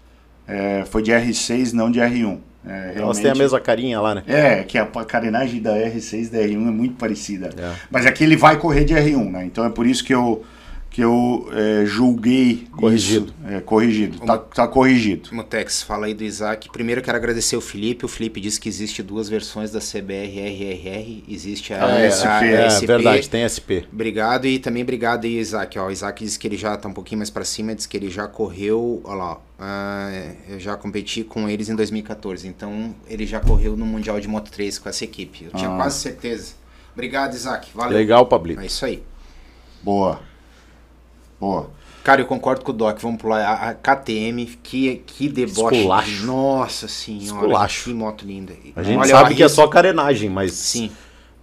É, 0.46 0.84
foi 0.86 1.02
de 1.02 1.10
R6, 1.12 1.72
não 1.72 1.90
de 1.90 2.00
R1. 2.00 2.38
É, 2.66 2.70
Elas 2.70 2.94
realmente- 2.96 3.22
têm 3.22 3.30
a 3.30 3.34
mesma 3.34 3.60
carinha 3.60 4.00
lá, 4.00 4.14
né? 4.16 4.22
É, 4.26 4.62
que 4.64 4.76
a 4.76 4.84
carenagem 5.06 5.62
da 5.62 5.74
R6 5.76 6.26
e 6.26 6.30
da 6.30 6.38
R1 6.38 6.68
é 6.68 6.70
muito 6.70 6.94
parecida. 6.96 7.50
É. 7.56 7.72
Mas 7.90 8.04
aqui 8.04 8.22
ele 8.24 8.36
vai 8.36 8.58
correr 8.58 8.84
de 8.84 8.92
R1, 8.94 9.30
né? 9.30 9.44
Então 9.46 9.64
é 9.64 9.70
por 9.70 9.86
isso 9.86 10.04
que 10.04 10.14
eu, 10.14 10.44
que 10.90 11.00
eu 11.02 11.48
é, 11.52 11.86
julguei. 11.86 12.66
Corrigido. 12.72 13.26
isso. 13.44 13.54
É, 13.54 13.60
corrigido. 13.60 14.18
Tá, 14.26 14.36
tá 14.38 14.66
corrigido. 14.68 15.28
Mutex, 15.32 15.82
fala 15.84 16.06
aí 16.06 16.14
do 16.14 16.24
Isaac. 16.24 16.68
Primeiro 16.70 17.00
eu 17.00 17.04
quero 17.04 17.16
agradecer 17.16 17.56
o 17.56 17.60
Felipe. 17.60 18.04
O 18.04 18.08
Felipe 18.08 18.40
disse 18.40 18.58
que 18.60 18.68
existe 18.68 19.00
duas 19.02 19.28
versões 19.28 19.70
da 19.70 19.78
CBR-RRR. 19.80 21.24
Existe 21.28 21.72
a, 21.72 21.84
Ah, 21.84 21.96
a 21.96 22.10
SP. 22.10 22.46
É, 22.50 22.66
SP. 22.70 22.86
verdade, 22.86 23.30
tem 23.30 23.44
SP. 23.46 23.86
Obrigado 23.92 24.46
e 24.46 24.58
também 24.58 24.82
obrigado 24.82 25.24
aí, 25.26 25.38
Isaac. 25.38 25.78
Ó, 25.78 25.86
o 25.86 25.90
Isaac 25.90 26.24
disse 26.24 26.38
que 26.38 26.46
ele 26.48 26.56
já 26.56 26.76
tá 26.76 26.88
um 26.88 26.92
pouquinho 26.92 27.18
mais 27.18 27.30
pra 27.30 27.44
cima, 27.44 27.74
disse 27.74 27.88
que 27.88 27.96
ele 27.96 28.10
já 28.10 28.26
correu, 28.26 29.00
ó 29.04 29.14
lá, 29.14 29.40
ah, 29.58 30.10
eu 30.48 30.58
já 30.58 30.76
competi 30.76 31.22
com 31.22 31.48
eles 31.48 31.68
em 31.68 31.76
2014, 31.76 32.48
então 32.48 32.94
ele 33.08 33.26
já 33.26 33.38
correu 33.40 33.76
no 33.76 33.86
Mundial 33.86 34.18
de 34.20 34.26
Moto 34.26 34.50
3 34.50 34.78
com 34.78 34.88
essa 34.88 35.04
equipe. 35.04 35.44
Eu 35.44 35.52
tinha 35.52 35.70
Ah. 35.70 35.76
quase 35.76 36.00
certeza. 36.00 36.54
Obrigado, 36.92 37.34
Isaac. 37.34 37.68
Valeu. 37.74 37.96
Legal, 37.96 38.26
Pablito. 38.26 38.60
É 38.60 38.66
isso 38.66 38.84
aí. 38.84 39.02
Boa. 39.82 40.20
Boa. 41.40 41.70
Cara, 42.04 42.20
eu 42.20 42.26
concordo 42.26 42.62
com 42.64 42.70
o 42.70 42.74
Doc. 42.74 42.98
Vamos 43.00 43.20
pular 43.20 43.40
a, 43.44 43.70
a 43.70 43.74
KTM. 43.74 44.46
Que, 44.62 45.02
que 45.06 45.28
deboche. 45.28 45.76
Esculacho. 45.76 46.26
Nossa 46.26 46.88
senhora. 46.88 47.24
Esculacho. 47.24 47.84
Que 47.84 47.94
moto 47.94 48.24
linda. 48.26 48.54
A 48.76 48.82
gente 48.82 48.98
Olha, 48.98 49.08
sabe 49.10 49.34
que 49.34 49.42
é 49.42 49.48
só 49.48 49.66
carenagem, 49.66 50.28
mas. 50.30 50.52
Sim. 50.52 50.90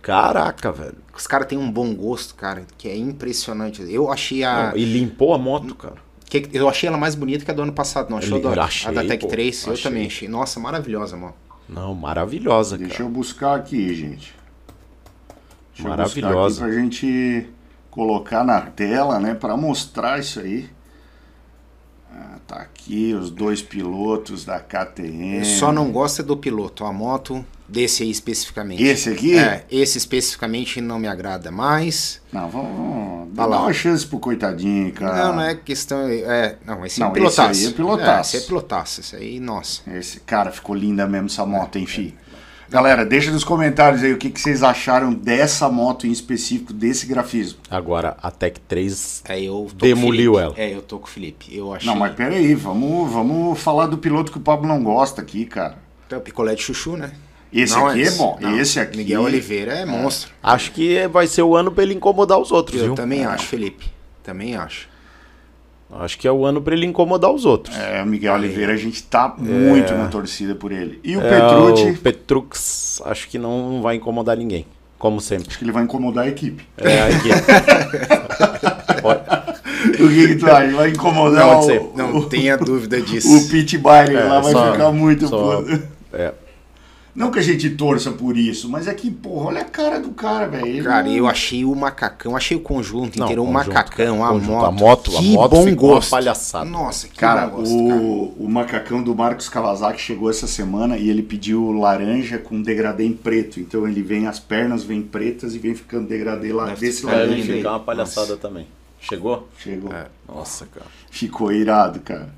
Caraca, 0.02 0.72
velho. 0.72 0.96
Os 1.16 1.28
caras 1.28 1.48
têm 1.48 1.58
um 1.58 1.70
bom 1.70 1.94
gosto, 1.94 2.34
cara, 2.36 2.66
que 2.78 2.88
é 2.88 2.96
impressionante. 2.96 3.84
Eu 3.92 4.12
achei 4.12 4.44
a. 4.44 4.70
Não, 4.70 4.78
e 4.78 4.86
limpou 4.86 5.34
a 5.34 5.38
moto, 5.38 5.76
cara. 5.76 5.96
que- 6.26 6.50
eu 6.54 6.70
achei 6.70 6.88
ela 6.88 6.98
mais 6.98 7.14
bonita 7.16 7.44
que 7.44 7.52
a 7.52 7.54
do 7.54 7.62
ano 7.64 7.74
passado, 7.74 8.10
não 8.10 8.18
achou, 8.18 8.40
Doc? 8.40 8.58
achei, 8.58 8.90
a 8.90 8.94
da 8.94 9.04
Tech 9.04 9.20
pô, 9.24 9.28
3, 9.28 9.68
eu 9.68 9.82
também 9.82 10.08
achei. 10.08 10.28
Nossa, 10.28 10.60
maravilhosa, 10.60 11.18
mano. 11.18 11.34
Não, 11.68 11.94
maravilhosa, 11.94 12.78
Deixa 12.78 12.94
cara. 12.94 13.04
eu 13.04 13.10
buscar 13.10 13.56
aqui, 13.56 13.94
gente. 13.94 14.34
Deixa 15.76 15.90
Maravilhosa. 15.90 16.36
Eu 16.36 16.40
buscar 16.50 16.66
aqui 16.66 16.74
pra 16.74 16.82
gente 16.84 17.50
colocar 18.02 18.44
na 18.44 18.62
tela, 18.62 19.20
né? 19.20 19.34
Pra 19.34 19.58
mostrar 19.58 20.20
isso 20.20 20.40
aí. 20.40 20.70
Ah, 22.14 22.38
tá 22.46 22.58
aqui 22.58 23.12
os 23.20 23.32
dois 23.32 23.60
pilotos 23.60 24.46
da 24.46 24.60
KTM. 24.60 25.40
Eu 25.40 25.46
só 25.46 25.72
não 25.72 25.92
gosto 25.92 26.22
é 26.22 26.24
do 26.26 26.38
piloto, 26.38 26.86
a 26.86 26.94
moto 26.94 27.44
desse 27.68 28.04
aí 28.04 28.12
especificamente. 28.12 28.84
Esse 28.84 29.10
aqui? 29.10 29.36
É, 29.36 29.66
esse 29.72 29.98
especificamente 29.98 30.80
não 30.80 31.00
me 31.00 31.08
agrada 31.08 31.50
mais. 31.50 32.22
Não, 32.32 32.48
vamos 32.48 33.30
Tá 33.36 33.44
dar 33.44 33.46
lá. 33.48 33.62
uma 33.64 33.74
chance 33.74 34.06
pro 34.06 34.20
coitadinho, 34.20 34.94
cara. 34.94 35.26
Não, 35.26 35.36
não 35.38 35.42
é 35.42 35.56
questão. 35.56 36.08
É, 36.08 36.56
não, 36.64 36.86
esse 36.86 37.00
Não, 37.00 37.08
é 37.08 37.12
pilotaço. 37.14 37.52
esse 37.52 37.66
aí 37.66 37.72
é 37.72 37.76
pilotaço. 37.76 38.36
É, 38.36 38.38
esse 38.38 38.46
é 38.46 38.48
pilotaço. 38.48 39.02
Esse 39.02 39.16
aí, 39.16 39.40
nossa. 39.40 39.82
Esse 39.92 40.20
cara 40.20 40.52
ficou 40.52 40.76
linda 40.76 41.08
mesmo 41.08 41.26
essa 41.28 41.46
moto, 41.48 41.80
enfim. 41.80 42.14
Galera, 42.70 43.06
deixa 43.06 43.32
nos 43.32 43.46
comentários 43.46 44.04
aí 44.04 44.12
o 44.12 44.18
que, 44.18 44.30
que 44.30 44.40
vocês 44.42 44.62
acharam 44.62 45.14
dessa 45.14 45.70
moto 45.70 46.06
em 46.06 46.12
específico, 46.12 46.74
desse 46.74 47.06
grafismo. 47.06 47.60
Agora, 47.70 48.18
a 48.22 48.30
Tech 48.30 48.60
3. 48.68 49.24
É, 49.26 49.38
Demoliu 49.76 50.38
ela. 50.38 50.54
É, 50.58 50.74
eu 50.76 50.82
tô 50.82 51.00
com 51.00 51.06
o 51.06 51.10
Felipe. 51.10 51.56
Eu 51.56 51.74
achei. 51.74 51.88
Não, 51.90 51.96
mas 51.96 52.14
peraí, 52.14 52.54
vamos, 52.56 53.10
vamos 53.12 53.58
falar 53.60 53.86
do 53.88 53.98
piloto 53.98 54.32
que 54.32 54.38
o 54.38 54.42
Pablo 54.42 54.68
não 54.68 54.84
gosta 54.84 55.22
aqui, 55.22 55.46
cara. 55.46 55.78
É 56.10 56.18
o 56.18 56.22
picolé 56.22 56.56
de 56.56 56.62
chuchu, 56.62 56.98
né? 56.98 57.12
Esse 57.52 57.74
Não, 57.76 57.88
aqui 57.88 58.04
é 58.04 58.12
bom. 58.12 58.38
não, 58.42 58.60
Esse 58.60 58.80
aqui. 58.80 58.98
Miguel 58.98 59.22
Oliveira 59.22 59.72
é 59.74 59.86
monstro. 59.86 60.32
Acho 60.44 60.72
que 60.74 61.08
vai 61.08 61.26
ser 61.28 61.44
o 61.44 61.56
ano 61.56 61.72
pra 61.72 61.84
ele 61.84 61.94
incomodar 61.94 62.38
os 62.38 62.52
outros, 62.52 62.78
Eu 62.80 62.88
viu? 62.88 62.96
também 62.96 63.26
acho, 63.26 63.46
Felipe. 63.46 63.86
Também 64.22 64.56
acho. 64.58 64.90
Acho 65.90 66.18
que 66.20 66.28
é 66.28 66.32
o 66.32 66.46
ano 66.46 66.62
pra 66.62 66.76
ele 66.76 66.86
incomodar 66.86 67.32
os 67.32 67.46
outros. 67.46 67.76
É, 67.78 68.04
o 68.04 68.06
Miguel 68.06 68.34
Oliveira, 68.34 68.74
a 68.74 68.78
gente 68.78 69.02
tá 69.04 69.34
muito 69.40 69.94
na 69.96 70.08
torcida 70.08 70.54
por 70.54 70.72
ele. 70.72 71.00
E 71.04 71.16
o 71.16 71.22
É, 71.22 71.30
Petrucci, 71.30 71.90
o 71.92 71.98
Petrux, 71.98 73.02
acho 73.06 73.28
que 73.30 73.38
não 73.40 73.82
vai 73.82 73.96
incomodar 73.96 74.36
ninguém. 74.36 74.66
Como 75.00 75.22
sempre. 75.22 75.48
acho 75.48 75.58
que 75.60 75.64
ele 75.64 75.72
vai 75.72 75.84
incomodar 75.84 76.26
a 76.26 76.28
equipe. 76.28 76.66
É, 76.78 77.04
aqui. 77.04 77.30
Olha, 79.04 79.24
O 79.94 80.10
que, 80.10 80.28
que 80.30 80.36
tu 80.36 80.46
acha? 80.48 80.76
Vai 80.76 80.90
incomodar 80.90 81.46
Pode 81.48 81.60
o, 81.60 81.64
ser. 81.64 81.82
Não 81.96 82.16
o, 82.18 82.26
tenha 82.26 82.58
dúvida 82.58 83.00
disso. 83.02 83.36
o 83.38 83.48
Pit 83.48 83.78
Byler 83.78 84.18
É, 84.18 84.24
lá, 84.24 84.40
vai 84.42 84.52
só- 84.52 84.72
ficar 84.74 84.92
muito... 84.92 85.28
só- 85.28 85.64
é. 86.14 86.34
Não 87.18 87.32
que 87.32 87.40
a 87.40 87.42
gente 87.42 87.68
torça 87.72 88.12
por 88.12 88.38
isso, 88.38 88.70
mas 88.70 88.88
é 88.88 88.94
que, 88.94 89.10
porra, 89.10 89.48
olha 89.48 89.62
a 89.62 89.66
cara 89.66 90.00
do 90.00 90.12
cara, 90.12 90.46
velho. 90.48 90.84
Cara, 90.84 91.02
não- 91.08 91.12
eu 91.12 91.26
achei 91.28 91.66
o 91.66 91.74
macacão, 91.76 92.36
achei 92.38 92.56
o 92.56 92.60
conjunto 92.60 93.18
Não, 93.18 93.26
inteiro, 93.26 93.44
o 93.44 93.52
macacão, 93.52 94.24
a 94.24 94.30
conjunto, 94.30 94.52
moto. 94.52 94.66
a 94.66 94.72
moto- 94.72 95.18
a 95.18 95.20
que 95.20 95.34
moto 95.34 95.50
bom 95.50 95.64
ficou 95.66 95.90
uma 95.90 95.96
gosto. 95.96 96.12
palhaçada. 96.12 96.66
Nossa, 96.70 97.08
que 97.08 97.16
Cara, 97.18 97.48
bom 97.48 97.56
gosto, 97.58 97.88
cara. 97.88 98.00
o, 98.02 98.36
o 98.46 98.48
macacão 98.48 99.02
do 99.02 99.16
Marcos 99.16 99.50
Kawasaki 99.50 100.00
chegou 100.00 100.30
essa 100.30 100.46
semana 100.46 100.96
e 100.96 101.10
ele 101.10 101.24
pediu 101.24 101.72
laranja 101.72 102.38
com 102.38 102.62
degradê 102.62 103.06
em 103.08 103.14
preto. 103.14 103.60
Então 103.60 103.88
ele 103.88 104.04
vem, 104.04 104.28
as 104.28 104.40
pernas 104.40 104.84
vêm 104.84 105.02
pretas 105.02 105.56
e 105.56 105.58
vem 105.58 105.74
ficando 105.74 106.08
degradê 106.08 106.54
lá 106.54 106.68
Deve 106.68 106.82
desse 106.82 107.04
lindo, 107.04 107.52
aí. 107.52 107.58
ficar 107.58 107.72
uma 107.72 107.80
palhaçada 107.80 108.38
também. 108.38 108.68
Chegou? 109.00 109.48
Chegou. 109.58 109.92
É. 109.92 110.06
Nossa, 110.28 110.68
cara. 110.68 110.86
Ficou 111.10 111.52
irado, 111.52 112.00
cara. 112.02 112.30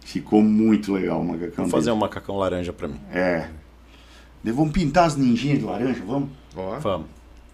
Ficou 0.00 0.42
muito 0.42 0.92
legal 0.92 1.18
o 1.20 1.24
macacão 1.24 1.64
Vou 1.64 1.70
fazer 1.70 1.84
dele. 1.86 1.96
um 1.96 2.00
macacão 2.00 2.36
laranja 2.36 2.74
pra 2.74 2.88
mim. 2.88 3.00
É. 3.10 3.46
Daí 4.42 4.52
Vamos 4.52 4.72
pintar 4.72 5.06
as 5.06 5.16
ninjinhas 5.16 5.58
de 5.58 5.64
laranja, 5.64 6.02
vamos? 6.06 6.28
Ó. 6.56 6.78
Vamos. 6.78 7.06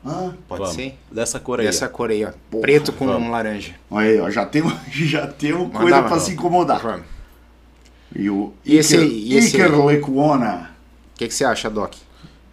Ah, 0.05 0.31
Pode 0.47 0.61
Vamos. 0.63 0.75
ser? 0.77 0.97
Dessa 1.11 1.41
cor 1.41 1.61
aí. 1.61 1.67
Dessa 1.67 1.87
ó. 1.87 1.89
cor 1.89 2.11
aí, 2.11 2.25
ó. 2.25 2.31
Porra, 2.51 2.63
Preto 2.63 2.93
com 2.93 3.07
vamos. 3.07 3.31
laranja. 3.31 3.75
olha 3.91 4.09
aí, 4.09 4.21
ó, 4.21 4.31
já 4.31 4.47
tem, 4.47 4.63
já 4.91 5.27
tem 5.27 5.53
Manda 5.53 5.71
coisa 5.79 6.03
pra 6.03 6.19
se 6.21 6.33
incomodar. 6.33 6.81
Vamos. 6.81 7.05
E 8.15 8.31
o 8.31 8.53
E 8.65 8.77
esse 8.77 8.95
Iker, 8.97 9.07
aí, 9.07 9.19
e 9.25 9.37
esse 9.37 9.57
Iker 9.57 9.73
aí? 9.75 9.85
Lecuona. 9.87 10.71
O 11.15 11.19
que, 11.19 11.29
que 11.29 11.35
você 11.35 11.45
acha, 11.45 11.69
Doc? 11.69 11.95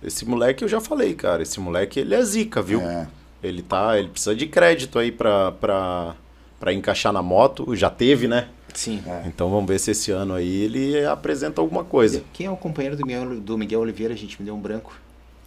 Esse 0.03 0.25
moleque 0.25 0.63
eu 0.63 0.67
já 0.67 0.81
falei, 0.81 1.13
cara. 1.13 1.43
Esse 1.43 1.59
moleque 1.59 1.99
ele 1.99 2.13
é 2.13 2.21
zica, 2.23 2.61
viu? 2.61 2.81
É. 2.81 3.07
Ele 3.41 3.61
tá, 3.61 3.97
ele 3.97 4.09
precisa 4.09 4.35
de 4.35 4.47
crédito 4.47 4.97
aí 4.99 5.11
pra, 5.11 5.51
pra, 5.53 6.15
pra 6.59 6.73
encaixar 6.73 7.13
na 7.13 7.21
moto. 7.21 7.75
Já 7.75 7.89
teve, 7.89 8.27
né? 8.27 8.47
Sim. 8.75 9.01
Então 9.25 9.49
vamos 9.49 9.65
ver 9.67 9.79
se 9.79 9.91
esse 9.91 10.11
ano 10.11 10.33
aí 10.35 10.61
ele 10.63 11.03
apresenta 11.05 11.59
alguma 11.61 11.83
coisa. 11.83 12.21
Quem 12.33 12.45
é 12.45 12.51
o 12.51 12.57
companheiro 12.57 12.95
do 12.95 13.05
Miguel, 13.05 13.39
do 13.39 13.57
Miguel 13.57 13.79
Oliveira? 13.79 14.15
gente 14.15 14.39
me 14.39 14.45
deu 14.45 14.53
um 14.55 14.59
branco. 14.59 14.93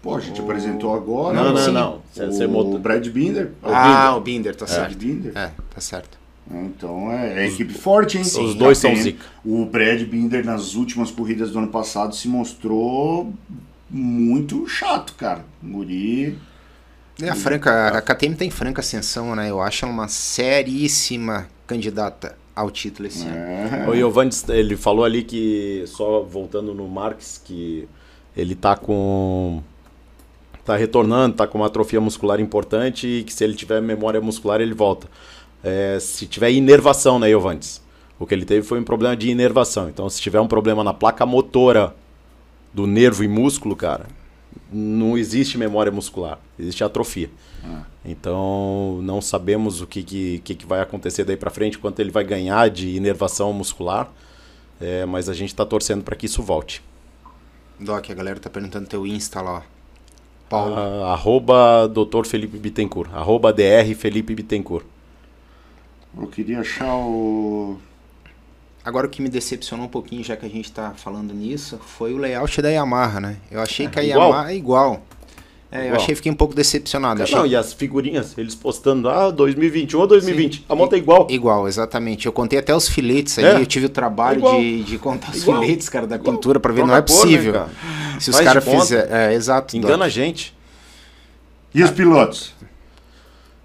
Pô, 0.02 0.14
a 0.16 0.20
gente 0.20 0.40
apresentou 0.40 0.94
agora. 0.94 1.34
Não, 1.36 1.52
não, 1.52 1.56
sim. 1.64 1.70
não. 1.72 2.02
Você, 2.12 2.26
você 2.26 2.46
O 2.46 2.50
mot- 2.50 2.78
Brad 2.78 3.06
Binder. 3.08 3.50
ah, 3.62 4.14
o 4.16 4.20
Binder, 4.20 4.54
tá 4.56 4.64
Brad 4.64 4.76
certo. 4.76 4.96
Binder. 4.98 5.32
É, 5.36 5.50
tá 5.74 5.80
certo. 5.80 6.18
Então 6.50 7.12
é, 7.12 7.44
é 7.44 7.46
equipe 7.48 7.74
forte, 7.74 8.16
hein? 8.16 8.22
Os 8.22 8.32
Já 8.54 8.58
dois 8.58 8.78
são 8.78 8.90
tem- 8.92 9.02
zica. 9.02 9.24
O 9.44 9.66
Brad 9.66 10.00
Binder 10.04 10.44
nas 10.44 10.74
últimas 10.74 11.10
corridas 11.10 11.50
do 11.50 11.58
ano 11.58 11.68
passado 11.68 12.14
se 12.14 12.26
mostrou 12.28 13.32
muito 13.90 14.66
chato, 14.66 15.14
cara. 15.14 15.44
Guri. 15.62 16.38
É, 17.20 17.28
a 17.28 17.34
franca, 17.34 17.88
a 17.88 18.00
KTM 18.00 18.36
tem 18.36 18.48
franca 18.50 18.80
ascensão, 18.80 19.34
né? 19.34 19.50
Eu 19.50 19.60
acho 19.60 19.84
ela 19.84 19.92
uma 19.92 20.06
seríssima 20.08 21.48
candidata 21.66 22.36
ao 22.58 22.70
título 22.70 23.06
esse 23.06 23.24
ano. 23.24 23.36
É. 23.36 23.88
O 23.88 23.94
Giovanni, 23.94 24.30
ele 24.48 24.76
falou 24.76 25.04
ali 25.04 25.22
que, 25.22 25.84
só 25.86 26.22
voltando 26.22 26.74
no 26.74 26.88
Marques, 26.88 27.40
que 27.44 27.88
ele 28.36 28.54
tá 28.54 28.76
com. 28.76 29.62
tá 30.64 30.76
retornando, 30.76 31.36
tá 31.36 31.46
com 31.46 31.58
uma 31.58 31.66
atrofia 31.66 32.00
muscular 32.00 32.40
importante 32.40 33.06
e 33.06 33.24
que 33.24 33.32
se 33.32 33.44
ele 33.44 33.54
tiver 33.54 33.80
memória 33.80 34.20
muscular 34.20 34.60
ele 34.60 34.74
volta. 34.74 35.08
É, 35.62 35.98
se 36.00 36.26
tiver 36.26 36.50
inervação, 36.50 37.18
né, 37.18 37.28
Giovanni? 37.28 37.60
O 38.18 38.26
que 38.26 38.34
ele 38.34 38.44
teve 38.44 38.66
foi 38.66 38.80
um 38.80 38.84
problema 38.84 39.16
de 39.16 39.30
inervação. 39.30 39.88
Então, 39.88 40.08
se 40.10 40.20
tiver 40.20 40.40
um 40.40 40.48
problema 40.48 40.82
na 40.82 40.92
placa 40.92 41.24
motora 41.24 41.94
do 42.74 42.86
nervo 42.86 43.22
e 43.22 43.28
músculo, 43.28 43.76
cara, 43.76 44.06
não 44.72 45.16
existe 45.16 45.56
memória 45.56 45.90
muscular, 45.90 46.38
existe 46.58 46.84
atrofia. 46.84 47.30
Então, 48.04 49.00
não 49.02 49.20
sabemos 49.20 49.80
o 49.82 49.86
que, 49.86 50.02
que, 50.02 50.54
que 50.54 50.66
vai 50.66 50.80
acontecer 50.80 51.24
daí 51.24 51.36
pra 51.36 51.50
frente, 51.50 51.78
quanto 51.78 52.00
ele 52.00 52.10
vai 52.10 52.24
ganhar 52.24 52.70
de 52.70 52.96
inervação 52.96 53.52
muscular, 53.52 54.10
é, 54.80 55.04
mas 55.04 55.28
a 55.28 55.34
gente 55.34 55.54
tá 55.54 55.66
torcendo 55.66 56.02
para 56.02 56.16
que 56.16 56.26
isso 56.26 56.42
volte. 56.42 56.82
Doc, 57.78 58.10
a 58.10 58.14
galera 58.14 58.40
tá 58.40 58.48
perguntando 58.48 58.88
teu 58.88 59.06
Insta 59.06 59.40
lá. 59.40 59.62
Paulo. 60.48 60.74
Ah, 60.74 61.12
arroba 61.12 61.86
Dr. 61.88 62.24
Felipe 62.24 62.58
Bittencourt, 62.58 63.12
arroba 63.12 63.52
DR 63.52 63.94
Felipe 63.94 64.34
Bittencourt. 64.34 64.86
Eu 66.16 66.26
queria 66.26 66.60
achar 66.60 66.94
o. 66.94 67.78
Agora 68.84 69.06
o 69.06 69.10
que 69.10 69.20
me 69.20 69.28
decepcionou 69.28 69.86
um 69.86 69.88
pouquinho, 69.88 70.24
já 70.24 70.36
que 70.36 70.46
a 70.46 70.48
gente 70.48 70.72
tá 70.72 70.92
falando 70.96 71.34
nisso, 71.34 71.78
foi 71.84 72.14
o 72.14 72.16
layout 72.18 72.62
da 72.62 72.70
Yamaha, 72.70 73.20
né? 73.20 73.36
Eu 73.50 73.60
achei 73.60 73.86
que 73.88 73.98
a 73.98 74.02
igual? 74.02 74.30
Yamaha 74.30 74.50
é 74.52 74.56
igual. 74.56 75.02
É, 75.70 75.80
eu 75.80 75.84
Igual. 75.88 76.00
achei 76.00 76.14
fiquei 76.14 76.32
um 76.32 76.34
pouco 76.34 76.54
decepcionado. 76.54 77.22
Achei 77.22 77.36
Não, 77.36 77.44
e 77.44 77.54
as 77.54 77.74
figurinhas, 77.74 78.32
eles 78.38 78.54
postando, 78.54 79.06
ah, 79.10 79.30
2021 79.30 80.00
ou 80.00 80.06
2020, 80.06 80.64
a 80.66 80.74
moto 80.74 80.94
é 80.94 80.96
I- 80.96 81.00
igual. 81.00 81.26
Igual, 81.28 81.68
exatamente. 81.68 82.24
Eu 82.24 82.32
contei 82.32 82.58
até 82.58 82.74
os 82.74 82.88
filetes 82.88 83.36
É. 83.36 83.50
ali, 83.50 83.60
eu 83.60 83.66
tive 83.66 83.84
o 83.84 83.88
trabalho 83.90 84.38
Igual. 84.38 84.58
de, 84.58 84.82
de 84.84 84.96
contar 84.98 85.30
os 85.30 85.42
Igual. 85.42 85.60
filetes, 85.60 85.88
cara, 85.90 86.06
da 86.06 86.16
Igual. 86.16 86.36
pintura, 86.36 86.58
pra 86.58 86.72
ver, 86.72 86.78
Troca 86.78 86.90
não 86.90 86.96
é 86.98 87.02
cor, 87.02 87.14
né, 87.16 87.20
possível. 87.22 87.52
cara? 87.52 87.68
Se 88.18 88.30
os 88.30 88.40
caras 88.40 88.64
fizerem. 88.64 89.12
É, 89.14 89.34
exato. 89.34 89.76
Engana 89.76 90.06
a 90.06 90.08
gente. 90.08 90.54
E 91.74 91.82
os 91.82 91.90
pilotos? 91.90 92.54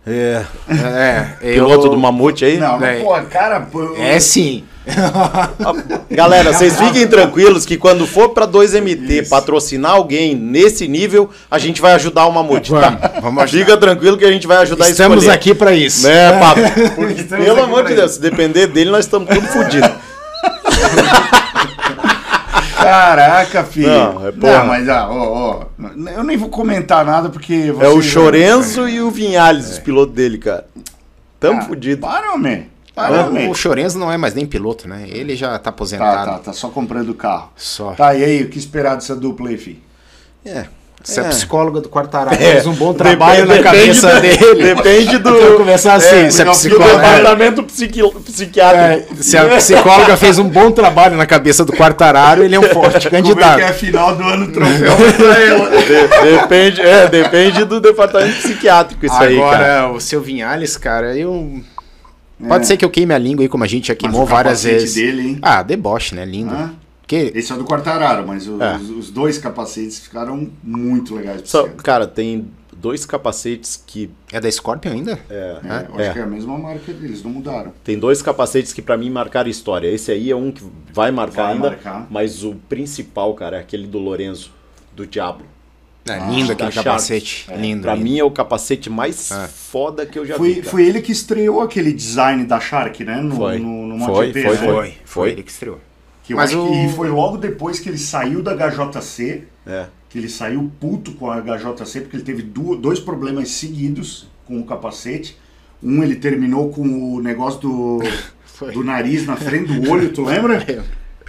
É, 0.06 0.46
É, 0.68 1.38
eu... 1.42 1.54
piloto 1.66 1.88
do 1.88 1.98
Mamute 1.98 2.44
aí. 2.44 2.58
Não, 2.58 2.76
É. 2.76 2.80
mas, 2.80 3.02
pô, 3.04 3.30
cara. 3.30 3.62
pô, 3.62 3.96
É 3.96 4.20
sim. 4.20 4.66
Galera, 6.12 6.52
vocês 6.54 6.78
fiquem 6.78 7.08
tranquilos 7.08 7.66
que 7.66 7.78
quando 7.78 8.06
for 8.06 8.30
pra 8.30 8.46
2MT 8.48 9.22
Isso. 9.22 9.30
patrocinar 9.30 9.92
alguém 9.92 10.36
nesse 10.36 10.88
nível, 10.88 11.30
a 11.50 11.58
gente 11.58 11.82
vai 11.82 11.94
ajudar 11.94 12.26
o 12.26 12.32
Mamute, 12.34 12.72
tá? 12.72 13.14
Vamos. 13.22 13.50
Fica 13.50 13.78
tranquilo 13.78 14.18
que 14.18 14.26
a 14.26 14.32
gente 14.32 14.46
vai 14.46 14.58
ajudar 14.58 14.86
a 14.86 14.90
Estamos 14.90 15.20
escolher. 15.20 15.36
aqui 15.36 15.54
pra 15.54 15.74
isso. 15.74 16.06
Né, 16.06 16.38
papo? 16.40 16.62
Porque, 16.96 17.14
Estamos 17.22 17.46
pelo 17.46 17.64
amor 17.64 17.86
de 17.86 17.96
Deus, 17.96 18.12
se 18.12 18.22
depender 18.22 18.68
dele, 18.68 18.90
nós 18.92 19.06
estamos 19.06 19.30
tudo 19.30 19.48
fodidos. 19.48 19.90
Caraca, 22.76 23.64
filho. 23.64 23.88
Não, 23.88 24.28
é 24.28 24.32
porra. 24.32 24.60
Não, 24.60 24.66
mas, 24.68 24.90
ah, 24.90 25.08
ó, 25.10 25.16
ó. 25.16 25.66
Eu 26.14 26.24
nem 26.24 26.36
vou 26.36 26.50
comentar 26.50 27.06
nada 27.06 27.30
porque. 27.30 27.74
É 27.80 27.88
o 27.88 28.02
Chorenzo 28.02 28.88
e 28.90 29.00
o 29.02 29.10
Vinhales, 29.10 29.70
os 29.72 29.80
pilotos 29.80 30.14
dele, 30.14 30.38
cara. 30.38 30.66
Tamo 31.40 31.60
Ah, 31.60 31.64
fudido. 31.64 32.02
Para, 32.02 32.34
homem. 32.34 32.68
Para, 32.96 33.26
homem. 33.26 33.50
O 33.50 33.56
Chorenzo 33.56 33.98
não 33.98 34.12
é 34.12 34.18
mais 34.18 34.34
nem 34.36 34.46
piloto, 34.46 34.88
né? 34.88 35.06
Ele 35.08 35.36
já 35.36 35.52
tá 35.54 35.60
Tá, 35.60 35.70
aposentado. 35.72 36.32
tá, 36.32 36.40
tá 36.40 36.54
só 36.54 36.70
comprando 36.70 37.10
o 37.10 37.16
carro. 37.16 37.52
Só. 37.58 37.92
Tá, 37.94 38.14
e 38.14 38.24
aí, 38.24 38.44
o 38.44 38.50
que 38.50 38.60
esperar 38.60 38.96
dessa 38.96 39.16
dupla 39.16 39.50
aí, 39.50 39.58
filho? 39.58 39.78
É. 40.46 40.66
Você 41.04 41.20
é, 41.20 41.24
É. 41.26 41.28
psicóloga 41.30 41.82
do 41.82 41.90
Quartararo, 41.90 42.34
É, 42.42 42.52
fez 42.54 42.66
um 42.66 42.72
bom 42.74 42.94
trabalho 42.94 43.46
depende- 43.46 43.62
na 43.64 43.72
cabeça 43.72 44.22
depende 44.22 44.38
dele. 44.38 44.54
do- 44.54 44.64
Depende 44.76 45.18
do. 45.18 45.32
Vou 45.34 45.58
começar 45.58 45.96
assim, 45.96 46.16
é, 46.28 46.30
se 46.32 46.42
a 46.42 46.46
do 46.46 46.52
psicóloga- 46.52 46.96
departamento 46.96 47.64
psiqui- 47.64 48.10
psiquiátrico. 48.24 49.14
É, 49.20 49.22
se 49.22 49.36
a 49.38 49.46
psicóloga 49.58 50.16
fez 50.16 50.40
um 50.40 50.48
bom 50.48 50.72
trabalho 50.72 51.18
na 51.18 51.26
cabeça 51.26 51.66
do 51.66 51.74
Quartararo, 51.74 52.42
ele 52.44 52.56
é 52.56 52.60
um 52.60 52.64
forte 52.70 53.10
Como 53.10 53.18
é 53.18 53.22
candidato. 53.22 53.56
que 53.58 53.62
é 53.64 53.68
a 53.68 53.74
final 53.74 54.16
do 54.16 54.24
ano 54.24 54.50
troféu 54.54 54.96
pra 54.96 55.42
ela? 55.42 55.70
De- 55.82 56.38
depende, 56.40 56.82
é, 56.82 57.08
depende 57.10 57.66
do 57.66 57.82
departamento 57.82 58.38
psiquiátrico 58.38 59.06
isso 59.06 59.16
aí, 59.16 59.36
Agora, 59.36 59.90
o 59.92 60.00
seu 60.00 60.22
Vinhales, 60.22 60.78
cara, 60.78 61.18
eu. 61.18 61.60
Pode 62.48 62.68
ser 62.68 62.78
que 62.78 62.86
eu 62.86 62.90
queime 62.90 63.14
a 63.14 63.18
língua 63.18 63.44
aí, 63.44 63.50
como 63.50 63.64
a 63.64 63.68
gente 63.68 63.88
já 63.88 63.94
É. 63.94 63.96
Mas 63.96 64.02
queimou 64.02 64.24
o 64.24 64.26
várias 64.26 64.62
capacete 64.62 64.80
vezes. 64.82 64.96
dele, 64.96 65.28
hein? 65.30 65.40
Ah, 65.42 65.62
deboche, 65.64 66.16
né? 66.16 66.26
Lindo. 66.26 66.54
Ah, 66.54 66.72
Porque 67.02 67.32
esse 67.36 67.52
é 67.52 67.56
do 67.56 67.66
Quartararo, 67.66 68.26
mas 68.26 68.48
os, 68.48 68.60
É. 68.62 68.76
os 68.78 69.12
dois 69.12 69.38
capacetes 69.38 70.00
ficaram 70.00 70.50
muito 70.64 71.14
legais 71.16 71.42
pra 71.42 71.50
Só- 71.50 71.68
cara, 71.70 72.08
tem 72.08 72.48
dois 72.76 73.06
capacetes 73.06 73.82
que. 73.86 74.10
é 74.32 74.40
da 74.40 74.50
Scorpion 74.50 74.92
ainda? 74.94 75.20
É, 75.30 75.34
É, 75.64 75.68
é. 76.02 76.04
acho 76.06 76.14
que 76.14 76.20
é 76.20 76.24
a 76.24 76.26
mesma 76.26 76.58
marca 76.58 76.92
deles, 76.94 77.22
não 77.22 77.30
mudaram. 77.32 77.74
Tem 77.84 78.00
dois 78.00 78.22
capacetes 78.22 78.72
que 78.74 78.82
pra 78.82 78.98
mim 78.98 79.10
marcaram 79.10 79.50
história. 79.50 79.88
Esse 79.90 80.12
aí 80.12 80.32
é 80.32 80.36
um 80.36 80.50
que 80.52 80.64
vai 80.94 81.12
marcar 81.12 81.44
Vai 81.44 81.54
ainda, 81.54 81.70
marcar. 81.72 82.08
mas 82.10 82.44
o 82.44 82.56
principal, 82.70 83.34
cara, 83.34 83.58
é 83.58 83.60
aquele 83.60 83.86
do 83.86 84.00
Lorenzo, 84.00 84.52
do 84.96 85.06
Diablo. 85.06 85.46
É 86.06 86.20
lindo 86.30 86.48
da 86.48 86.54
aquele 86.54 86.72
Sharp. 86.72 86.86
capacete. 86.86 87.46
É, 87.50 87.56
lindo. 87.58 87.82
Pra 87.84 87.94
lindo. 87.96 88.04
mim 88.04 88.20
é 88.20 88.24
o 88.24 88.32
capacete 88.32 88.90
mais 88.90 89.32
É. 89.32 89.48
foda 89.48 90.06
que 90.06 90.20
eu 90.20 90.26
já 90.26 90.36
Foi, 90.36 90.50
vi. 90.50 90.56
cara. 90.60 90.70
foi 90.70 90.86
ele 90.86 91.02
que 91.02 91.12
estreou 91.12 91.62
aquele 91.62 91.94
design 91.94 92.44
da 92.46 92.60
Shark, 92.60 93.04
né? 93.06 93.22
No, 93.22 93.36
Foi. 93.36 93.58
no, 93.60 93.88
no 93.88 94.00
Foi, 94.06 94.28
MotoGP, 94.28 94.42
foi, 94.42 94.52
né? 94.52 94.58
foi. 94.58 94.68
Foi, 94.74 94.96
foi 95.06 95.32
ele 95.32 95.44
que 95.44 95.52
estreou. 95.52 95.80
Que 96.24 96.34
Mas 96.36 96.54
o- 96.54 96.68
que 96.70 96.90
foi 96.96 97.10
logo 97.10 97.38
depois 97.38 97.80
que 97.80 97.90
ele 97.90 97.98
saiu 97.98 98.42
da 98.42 98.54
HJC, 98.54 99.44
É. 99.66 99.86
que 100.10 100.18
ele 100.18 100.30
saiu 100.30 100.70
puto 100.80 101.14
com 101.14 101.30
a 101.32 101.38
HJC, 101.42 102.02
porque 102.02 102.18
ele 102.18 102.24
teve 102.24 102.42
du- 102.42 102.76
dois 102.76 103.00
problemas 103.00 103.50
seguidos 103.50 104.28
com 104.46 104.60
o 104.60 104.64
capacete. 104.66 105.38
Um, 105.82 106.02
ele 106.04 106.16
terminou 106.16 106.70
com 106.70 106.82
o 107.16 107.22
negócio 107.22 107.60
do, 107.62 108.00
Foi. 108.46 108.72
do 108.72 108.84
nariz 108.84 109.26
na 109.26 109.36
frente 109.36 109.74
do 109.74 109.90
olho, 109.92 110.12
tu 110.14 110.24
lembra? 110.24 110.66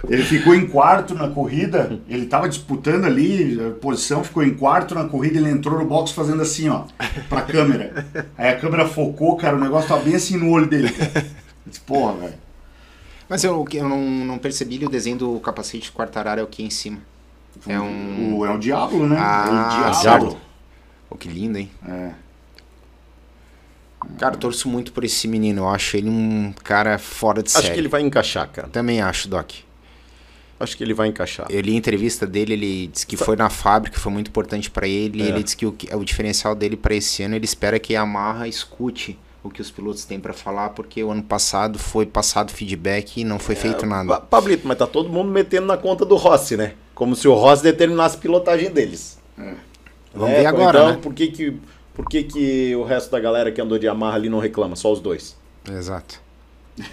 Ele 0.07 0.23
ficou 0.23 0.53
em 0.53 0.67
quarto 0.67 1.15
na 1.15 1.29
corrida, 1.29 1.99
ele 2.07 2.25
tava 2.25 2.47
disputando 2.49 3.05
ali 3.05 3.59
a 3.59 3.71
posição, 3.71 4.23
ficou 4.23 4.43
em 4.43 4.53
quarto 4.53 4.93
na 4.93 5.05
corrida, 5.05 5.37
ele 5.39 5.49
entrou 5.49 5.79
no 5.79 5.85
box 5.85 6.11
fazendo 6.11 6.41
assim, 6.41 6.69
ó, 6.69 6.83
pra 7.29 7.41
câmera. 7.41 8.05
Aí 8.37 8.49
a 8.49 8.59
câmera 8.59 8.87
focou, 8.87 9.35
cara, 9.35 9.55
o 9.55 9.59
negócio 9.59 9.87
tava 9.87 10.01
bem 10.03 10.15
assim 10.15 10.37
no 10.37 10.49
olho 10.51 10.67
dele. 10.67 10.91
cara. 10.91 11.11
Eu 11.15 11.71
disse, 11.71 11.81
porra, 11.81 12.13
velho. 12.13 12.33
Mas 13.27 13.43
eu, 13.43 13.65
eu 13.73 13.89
não, 13.89 14.01
não 14.01 14.37
percebi 14.37 14.83
o 14.85 14.89
desenho 14.89 15.17
do 15.17 15.39
capacete 15.39 15.89
do 15.89 15.95
Quartararo 15.95 16.39
é 16.41 16.43
o 16.43 16.47
que 16.47 16.61
em 16.61 16.69
cima. 16.69 16.99
É 17.67 17.79
um. 17.79 18.37
O, 18.37 18.45
é 18.45 18.51
o 18.53 18.59
Diablo, 18.59 19.07
né? 19.07 19.15
Ah, 19.17 19.85
é 19.87 19.97
o 19.97 20.01
Diablo. 20.01 20.37
Pô, 21.09 21.15
que 21.15 21.27
lindo, 21.27 21.57
hein? 21.57 21.71
É. 21.87 22.11
Cara, 24.19 24.35
eu 24.35 24.39
torço 24.39 24.69
muito 24.69 24.91
por 24.91 25.03
esse 25.03 25.27
menino. 25.27 25.61
Eu 25.63 25.69
acho 25.69 25.97
ele 25.97 26.09
um 26.09 26.53
cara 26.63 26.99
fora 26.99 27.41
de 27.41 27.49
Acho 27.49 27.61
série. 27.61 27.73
que 27.73 27.79
ele 27.79 27.87
vai 27.87 28.01
encaixar, 28.01 28.47
cara. 28.49 28.67
Também 28.67 29.01
acho, 29.01 29.27
Doc. 29.27 29.51
Acho 30.59 30.77
que 30.77 30.83
ele 30.83 30.93
vai 30.93 31.07
encaixar. 31.09 31.47
Eu 31.49 31.59
li 31.59 31.73
a 31.73 31.77
entrevista 31.77 32.25
dele, 32.25 32.53
ele 32.53 32.87
disse 32.87 33.05
que 33.05 33.17
foi 33.17 33.35
na 33.35 33.49
fábrica, 33.49 33.99
foi 33.99 34.11
muito 34.11 34.29
importante 34.29 34.71
pra 34.71 34.87
ele. 34.87 35.21
É. 35.21 35.25
Ele 35.27 35.43
disse 35.43 35.57
que 35.57 35.65
o, 35.65 35.71
que- 35.73 35.93
o 35.93 36.03
diferencial 36.05 36.55
dele 36.55 36.77
pra 36.77 36.95
esse 36.95 37.23
ano, 37.23 37.35
ele 37.35 37.43
espera 37.45 37.77
que 37.77 37.93
a 37.95 37.99
Yamaha 38.01 38.47
escute 38.47 39.19
o 39.43 39.49
que 39.49 39.61
os 39.61 39.69
pilotos 39.69 40.05
têm 40.05 40.19
pra 40.19 40.33
falar, 40.33 40.69
porque 40.69 41.03
o 41.03 41.11
ano 41.11 41.21
passado 41.21 41.77
foi 41.77 42.05
passado 42.05 42.51
feedback 42.51 43.17
e 43.19 43.23
não 43.23 43.37
foi 43.37 43.53
feito 43.53 43.81
Pa- 43.81 43.85
nada. 43.85 44.17
Pablito, 44.21 44.67
mas 44.67 44.77
tá 44.77 44.87
todo 44.87 45.09
mundo 45.09 45.29
metendo 45.29 45.67
na 45.67 45.77
conta 45.77 46.03
do 46.05 46.15
Rossi, 46.15 46.55
né? 46.57 46.73
Como 46.95 47.15
se 47.15 47.27
o 47.27 47.33
Rossi 47.33 47.61
determinasse 47.61 48.15
a 48.15 48.19
pilotagem 48.19 48.71
deles. 48.71 49.19
Vamos 50.13 50.29
É, 50.35 50.39
ver 50.39 50.45
agora, 50.45 50.79
então, 50.79 50.91
né? 50.93 50.99
por 51.01 51.13
que 51.13 51.27
que, 51.27 51.57
por 51.93 52.07
que 52.09 52.23
que 52.23 52.75
o 52.75 52.83
resto 52.83 53.11
da 53.11 53.19
galera 53.19 53.51
que 53.51 53.59
andou 53.61 53.77
de 53.77 53.85
Yamaha 53.85 54.15
ali 54.15 54.29
não 54.29 54.39
reclama? 54.39 54.75
Só 54.77 54.91
os 54.91 54.99
dois. 55.01 55.35
Exato. 55.69 56.21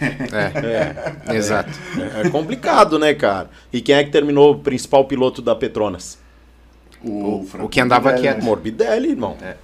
É, 0.00 1.32
É, 1.32 1.36
exato. 1.36 1.70
é 2.24 2.28
complicado, 2.30 2.98
né, 2.98 3.14
cara? 3.14 3.50
E 3.72 3.80
quem 3.80 3.94
é 3.94 4.04
que 4.04 4.10
terminou 4.10 4.52
o 4.52 4.58
principal 4.58 5.04
piloto 5.06 5.42
da 5.42 5.54
Petronas? 5.54 6.18
O, 7.04 7.44
o 7.60 7.68
que 7.68 7.80
andava 7.80 8.10
Morbidelli, 8.10 8.22
quieto. 8.22 8.38
né? 8.38 8.44
Morbidelli, 8.44 9.08
irmão. 9.10 9.36
É. 9.42 9.56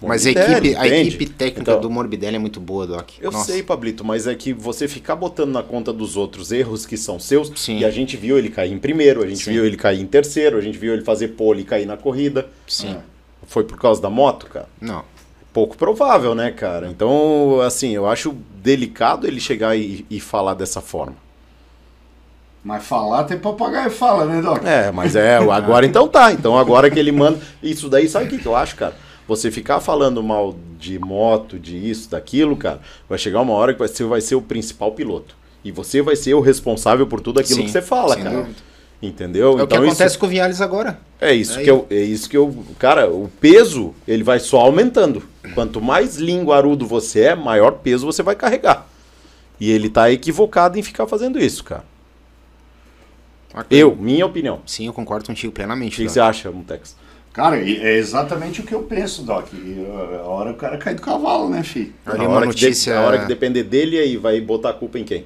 Mas 0.00 0.26
a 0.26 0.30
Morbidelli, 0.30 0.68
equipe, 0.70 0.76
a 0.76 0.86
equipe 0.88 1.26
técnica 1.26 1.60
Então, 1.72 1.80
do 1.80 1.90
Morbidelli 1.90 2.36
é 2.36 2.38
muito 2.38 2.60
boa, 2.60 2.86
Doc. 2.86 3.10
Eu 3.20 3.30
Nossa. 3.30 3.52
sei, 3.52 3.62
Pablito, 3.62 4.04
mas 4.04 4.26
é 4.26 4.34
que 4.34 4.52
você 4.52 4.86
ficar 4.88 5.16
botando 5.16 5.52
na 5.52 5.62
conta 5.62 5.92
dos 5.92 6.16
outros 6.16 6.52
erros 6.52 6.84
que 6.86 6.96
são 6.96 7.18
seus, 7.18 7.50
Sim. 7.56 7.78
e 7.78 7.84
a 7.84 7.90
gente 7.90 8.16
viu 8.16 8.38
ele 8.38 8.48
cair 8.50 8.72
em 8.72 8.78
primeiro, 8.78 9.22
a 9.22 9.26
gente 9.26 9.44
Sim. 9.44 9.52
viu 9.52 9.64
ele 9.66 9.76
cair 9.76 10.00
em 10.00 10.06
terceiro, 10.06 10.58
a 10.58 10.60
gente 10.60 10.76
viu 10.78 10.92
ele 10.92 11.02
fazer 11.02 11.28
pole 11.28 11.62
e 11.62 11.64
cair 11.64 11.86
na 11.86 11.96
corrida. 11.96 12.46
Sim. 12.66 12.96
Foi 13.46 13.64
por 13.64 13.78
causa 13.78 14.00
da 14.02 14.10
moto, 14.10 14.46
cara? 14.46 14.68
Não. 14.80 15.02
Pouco 15.56 15.74
provável, 15.74 16.34
né, 16.34 16.50
cara? 16.50 16.86
Então, 16.86 17.62
assim, 17.62 17.92
eu 17.92 18.06
acho 18.06 18.36
delicado 18.62 19.26
ele 19.26 19.40
chegar 19.40 19.74
e, 19.74 20.04
e 20.10 20.20
falar 20.20 20.52
dessa 20.52 20.82
forma. 20.82 21.16
Mas 22.62 22.84
falar 22.84 23.24
tem 23.24 23.38
papagaio 23.38 23.90
fala, 23.90 24.26
né, 24.26 24.42
Doc? 24.42 24.62
É, 24.62 24.90
mas 24.90 25.16
é, 25.16 25.38
agora 25.50 25.86
então 25.86 26.06
tá. 26.08 26.30
Então 26.30 26.58
agora 26.58 26.90
que 26.90 26.98
ele 26.98 27.10
manda. 27.10 27.40
Isso 27.62 27.88
daí, 27.88 28.06
sabe 28.06 28.26
o 28.26 28.28
que, 28.28 28.36
que 28.36 28.46
eu 28.46 28.54
acho, 28.54 28.76
cara? 28.76 28.94
Você 29.26 29.50
ficar 29.50 29.80
falando 29.80 30.22
mal 30.22 30.54
de 30.78 30.98
moto, 30.98 31.58
de 31.58 31.74
isso, 31.88 32.10
daquilo, 32.10 32.54
cara, 32.54 32.80
vai 33.08 33.16
chegar 33.16 33.40
uma 33.40 33.54
hora 33.54 33.72
que 33.72 33.78
você 33.80 34.04
vai 34.04 34.20
ser 34.20 34.34
o 34.34 34.42
principal 34.42 34.92
piloto. 34.92 35.34
E 35.64 35.72
você 35.72 36.02
vai 36.02 36.16
ser 36.16 36.34
o 36.34 36.40
responsável 36.40 37.06
por 37.06 37.22
tudo 37.22 37.40
aquilo 37.40 37.60
Sim, 37.60 37.64
que 37.64 37.70
você 37.70 37.80
fala, 37.80 38.12
sem 38.12 38.24
cara. 38.24 38.36
dúvida. 38.36 38.56
Entendeu? 39.00 39.52
É 39.52 39.54
o 39.54 39.56
que 39.56 39.62
Então, 39.64 39.78
acontece 39.78 40.06
isso, 40.12 40.18
com 40.18 40.26
o 40.26 40.28
Viales 40.28 40.60
agora. 40.60 40.98
é 41.20 41.32
isso 41.34 41.58
Aí. 41.58 41.64
que 41.64 41.70
eu, 41.70 41.86
é 41.90 42.00
isso 42.00 42.28
que 42.28 42.36
eu, 42.36 42.64
cara, 42.78 43.08
o 43.10 43.30
peso 43.40 43.94
ele 44.08 44.22
vai 44.22 44.38
só 44.38 44.60
aumentando. 44.60 45.22
Quanto 45.56 45.80
mais 45.80 46.16
linguarudo 46.16 46.86
você 46.86 47.20
é, 47.22 47.34
maior 47.34 47.72
peso 47.72 48.06
você 48.06 48.22
vai 48.22 48.36
carregar. 48.36 48.86
E 49.58 49.70
ele 49.72 49.88
tá 49.88 50.08
equivocado 50.12 50.78
em 50.78 50.82
ficar 50.82 51.06
fazendo 51.08 51.38
isso, 51.40 51.64
cara. 51.64 51.82
Eu, 53.70 53.96
minha 53.96 54.26
opinião. 54.26 54.60
Sim, 54.66 54.86
eu 54.86 54.92
concordo 54.92 55.24
contigo 55.26 55.50
O 55.50 55.54
plenamente. 55.54 55.92
que, 55.96 56.02
que 56.02 56.04
Doc. 56.04 56.12
você 56.12 56.20
acha, 56.20 56.50
Mutex? 56.50 56.94
Cara, 57.32 57.58
é 57.58 57.96
exatamente 57.96 58.60
o 58.60 58.64
que 58.64 58.74
eu 58.74 58.82
penso, 58.82 59.22
Doc. 59.22 59.48
E, 59.54 59.56
uh, 59.56 60.20
a 60.20 60.28
hora 60.28 60.50
o 60.50 60.54
cara 60.54 60.76
cai 60.78 60.94
do 60.94 61.00
cavalo, 61.02 61.48
né, 61.48 61.62
li 62.18 62.24
A 62.24 62.28
uma 62.28 62.36
hora 62.36 62.46
que 62.48 62.54
de- 62.54 62.64
notícia- 62.66 62.98
a 62.98 63.02
hora 63.02 63.18
que 63.20 63.26
depender 63.26 63.62
dele, 63.62 63.98
aí 63.98 64.16
vai 64.16 64.40
botar 64.40 64.70
a 64.70 64.74
culpa 64.74 64.98
em 64.98 65.04
quem? 65.04 65.24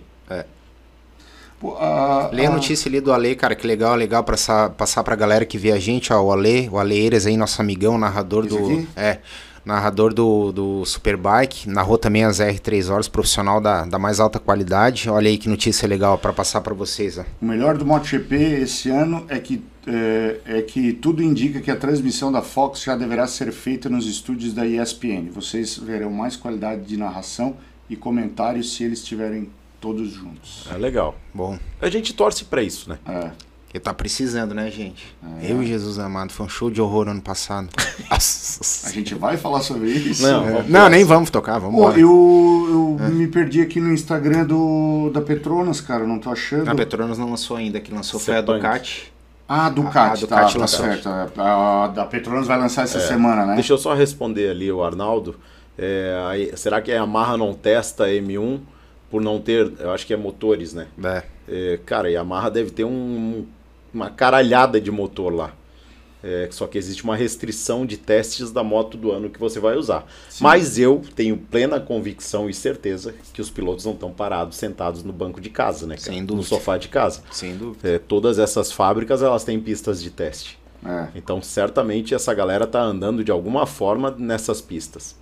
Pô, 1.61 1.77
a- 1.77 2.31
Lê 2.33 2.47
a 2.47 2.49
a- 2.49 2.53
notícia 2.53 2.89
ali 2.89 3.01
do 3.01 3.13
Ale, 3.13 3.35
cara, 3.35 3.55
que 3.55 3.67
legal, 3.67 3.95
legal 3.95 4.25
pra 4.25 4.35
passar, 4.71 5.05
pra 5.05 5.15
galera 5.15 5.45
que 5.45 5.59
vê 5.59 5.73
a 5.73 5.79
gente, 5.79 6.11
ó, 6.13 6.21
o 6.23 6.33
Ale, 6.33 6.69
o 6.73 6.79
Ale 6.79 6.97
Eiras 6.99 7.27
aí, 7.27 7.37
nosso 7.37 7.61
amigão, 7.61 7.99
narrador 7.99 8.47
Esse 8.47 8.57
do... 8.57 8.65
aqui? 8.65 8.89
É, 8.97 9.19
narrador 9.65 10.13
do, 10.13 10.53
do 10.53 10.85
Superbike, 10.85 11.69
narrou 11.69 11.99
também 11.99 12.25
as 12.25 12.41
R3 12.41 12.91
horas, 12.91 13.09
profissional 13.09 13.61
da, 13.61 13.85
da 13.85 13.99
mais 13.99 14.21
alta 14.21 14.39
qualidade. 14.39 15.09
Olha 15.09 15.29
aí 15.29 15.39
que 15.39 15.49
notícia 15.49 15.87
legal 15.87 16.19
pra 16.19 16.33
passar 16.33 16.61
pra 16.61 16.75
vocês, 16.75 17.19
ó. 17.19 17.25
O 17.41 17.45
melhor 17.45 17.77
do 17.77 17.87
MotoGP 17.87 18.35
esse 18.35 18.91
ano 18.91 19.25
é 19.29 19.39
que, 19.39 19.63
é, 19.87 20.41
é 20.45 20.63
que 20.63 20.93
tudo 20.93 21.23
indica 21.23 21.61
que 21.61 21.71
a 21.71 21.77
transmissão 21.77 22.33
da 22.33 22.43
Fox 22.43 22.83
já 22.83 22.97
deverá 22.97 23.27
ser 23.27 23.53
feita 23.53 23.89
nos 23.89 24.07
estúdios 24.07 24.53
da 24.53 24.67
ESPN. 24.67 25.31
Vocês 25.33 25.77
verão 25.77 26.11
mais 26.11 26.37
qualidade 26.37 26.83
de 26.83 26.97
narração 26.97 27.57
e 27.89 27.97
comentários 27.97 28.75
se 28.75 28.85
eles 28.85 29.01
estiverem 29.01 29.51
todos 29.81 30.11
juntos. 30.11 30.67
É 30.73 30.77
legal. 30.77 31.17
Bom, 31.35 31.59
A 31.81 31.89
gente 31.89 32.13
torce 32.13 32.45
pra 32.45 32.63
isso, 32.63 32.89
né? 32.89 32.99
É. 33.09 33.31
ele 33.73 33.81
tá 33.85 33.95
precisando, 33.95 34.53
né, 34.55 34.71
gente? 34.71 35.15
É. 35.43 35.53
Eu 35.53 35.63
e 35.63 35.67
Jesus 35.67 35.99
amado, 35.99 36.33
foi 36.33 36.47
um 36.47 36.49
show 36.49 36.71
de 36.71 36.81
horror 36.81 37.09
ano 37.09 37.21
passado. 37.23 37.69
A 38.11 38.91
gente 38.91 39.15
vai 39.15 39.37
falar 39.37 39.61
sobre 39.61 39.91
isso. 39.91 40.23
Não, 40.23 40.49
É. 40.59 40.65
Não, 40.69 40.89
nem 40.89 41.05
vamos 41.05 41.31
tocar, 41.31 41.59
vamos 41.59 41.77
Pô, 41.77 41.83
embora. 41.83 42.01
eu, 42.01 42.99
eu 43.01 43.09
me 43.11 43.29
perdi 43.29 43.61
aqui 43.61 43.81
no 43.81 43.93
Instagram 43.93 44.45
do, 44.45 45.11
da 45.13 45.21
Petronas, 45.21 45.81
cara, 45.81 46.05
não 46.07 46.19
tô 46.19 46.31
achando. 46.31 46.69
A 46.69 46.75
Petronas 46.75 47.17
não 47.19 47.31
lançou 47.31 47.57
ainda, 47.57 47.79
que 47.81 47.93
lançou 47.95 48.19
foi 48.19 48.37
a. 48.37 48.41
Ducati. 48.41 49.13
Ah, 49.49 49.63
a 49.63 49.67
A 49.67 49.71
Ducati, 49.71 50.21
Ducati 50.23 50.55
tá, 50.55 50.61
tá 50.61 50.67
certo. 50.67 51.09
A, 51.09 51.85
a 51.85 51.89
da 51.89 52.05
Petronas 52.05 52.47
vai 52.47 52.59
lançar 52.59 52.83
essa 52.83 53.01
semana, 53.01 53.47
né? 53.47 53.55
Deixa 53.55 53.73
eu 53.73 53.79
só 53.79 53.95
responder 53.95 54.51
ali 54.51 54.71
o 54.71 54.83
Arnaldo. 54.83 55.37
É, 55.79 56.25
aí, 56.29 56.53
será 56.57 56.81
que 56.83 56.91
a 56.93 56.97
Yamaha 56.97 57.37
não 57.37 57.55
testa 57.55 58.05
a 58.05 58.09
M1 58.09 58.61
por 59.11 59.21
não 59.21 59.41
ter, 59.41 59.73
eu 59.81 59.91
acho 59.93 60.07
que 60.07 60.13
é 60.13 60.17
motores, 60.17 60.73
né? 60.75 60.87
É. 61.03 61.23
É, 61.49 61.81
cara, 61.85 62.07
a 62.07 62.11
Yamaha 62.11 62.49
deve 62.51 62.71
ter 62.71 62.85
um- 62.85 63.45
uma 63.93 64.11
caralhada 64.11 64.81
de 64.81 64.91
motor 64.91 65.33
lá. 65.33 65.55
É, 66.23 66.49
só 66.51 66.67
que 66.67 66.77
existe 66.77 67.03
uma 67.03 67.17
restrição 67.17 67.87
de 67.87 67.97
testes 67.97 68.51
da 68.51 68.63
moto 68.63 68.97
do 68.99 69.11
ano 69.11 69.31
que 69.31 69.41
você 69.41 69.59
vai 69.59 69.77
usar. 69.77 70.07
Mas 70.39 70.79
eu 70.79 71.01
tenho 71.15 71.37
plena 71.37 71.81
convicção 71.81 72.49
e 72.49 72.53
certeza 72.53 73.15
que 73.33 73.41
os 73.41 73.49
pilotos 73.49 73.87
não 73.87 73.95
estão 73.95 74.13
parados, 74.13 74.59
sentados 74.59 75.03
no 75.03 75.13
banco 75.15 75.41
de 75.41 75.49
casa, 75.49 75.87
né? 75.87 75.95
cara? 75.95 76.13
Sem 76.13 76.21
no 76.21 76.27
dúvida. 76.27 76.49
sofá 76.49 76.77
de 76.77 76.89
casa. 76.89 77.23
Sem 77.31 77.57
dúvida. 77.57 77.89
É, 77.89 77.99
todas 77.99 78.39
essas 78.39 78.71
fábricas 78.71 79.23
elas 79.23 79.45
têm 79.45 79.59
pistas 79.59 80.03
de 80.03 80.11
teste. 80.11 80.59
É. 80.85 81.09
Então, 81.15 81.41
certamente 81.43 82.15
essa 82.15 82.33
galera 82.35 82.67
tá 82.67 82.81
andando 82.81 83.25
de 83.25 83.31
alguma 83.31 83.67
forma 83.67 84.15
nessas 84.19 84.61
pistas. 84.61 85.20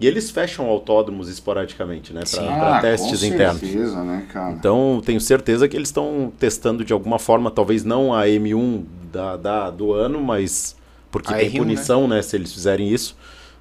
E 0.00 0.06
eles 0.08 0.30
fecham 0.30 0.66
autódromos 0.66 1.28
esporadicamente, 1.28 2.12
né, 2.12 2.22
para 2.30 2.78
Ah, 2.78 2.80
testes 2.80 3.20
com 3.20 3.26
internos. 3.26 3.60
certeza, 3.60 4.02
né, 4.02 4.26
cara? 4.32 4.52
Então, 4.52 5.00
tenho 5.04 5.20
certeza 5.20 5.68
que 5.68 5.76
eles 5.76 5.88
estão 5.88 6.32
testando 6.38 6.84
de 6.84 6.92
alguma 6.92 7.18
forma, 7.18 7.50
talvez 7.50 7.84
não 7.84 8.12
a 8.12 8.26
M1 8.26 8.84
da, 9.12 9.36
da- 9.36 9.70
do 9.70 9.92
ano, 9.92 10.20
mas 10.20 10.76
porque 11.12 11.32
A 11.32 11.36
tem 11.36 11.48
R1, 11.48 11.56
punição, 11.58 12.08
né? 12.08 12.20
se 12.22 12.34
eles 12.36 12.52
fizerem 12.52 12.88
isso. 12.88 13.16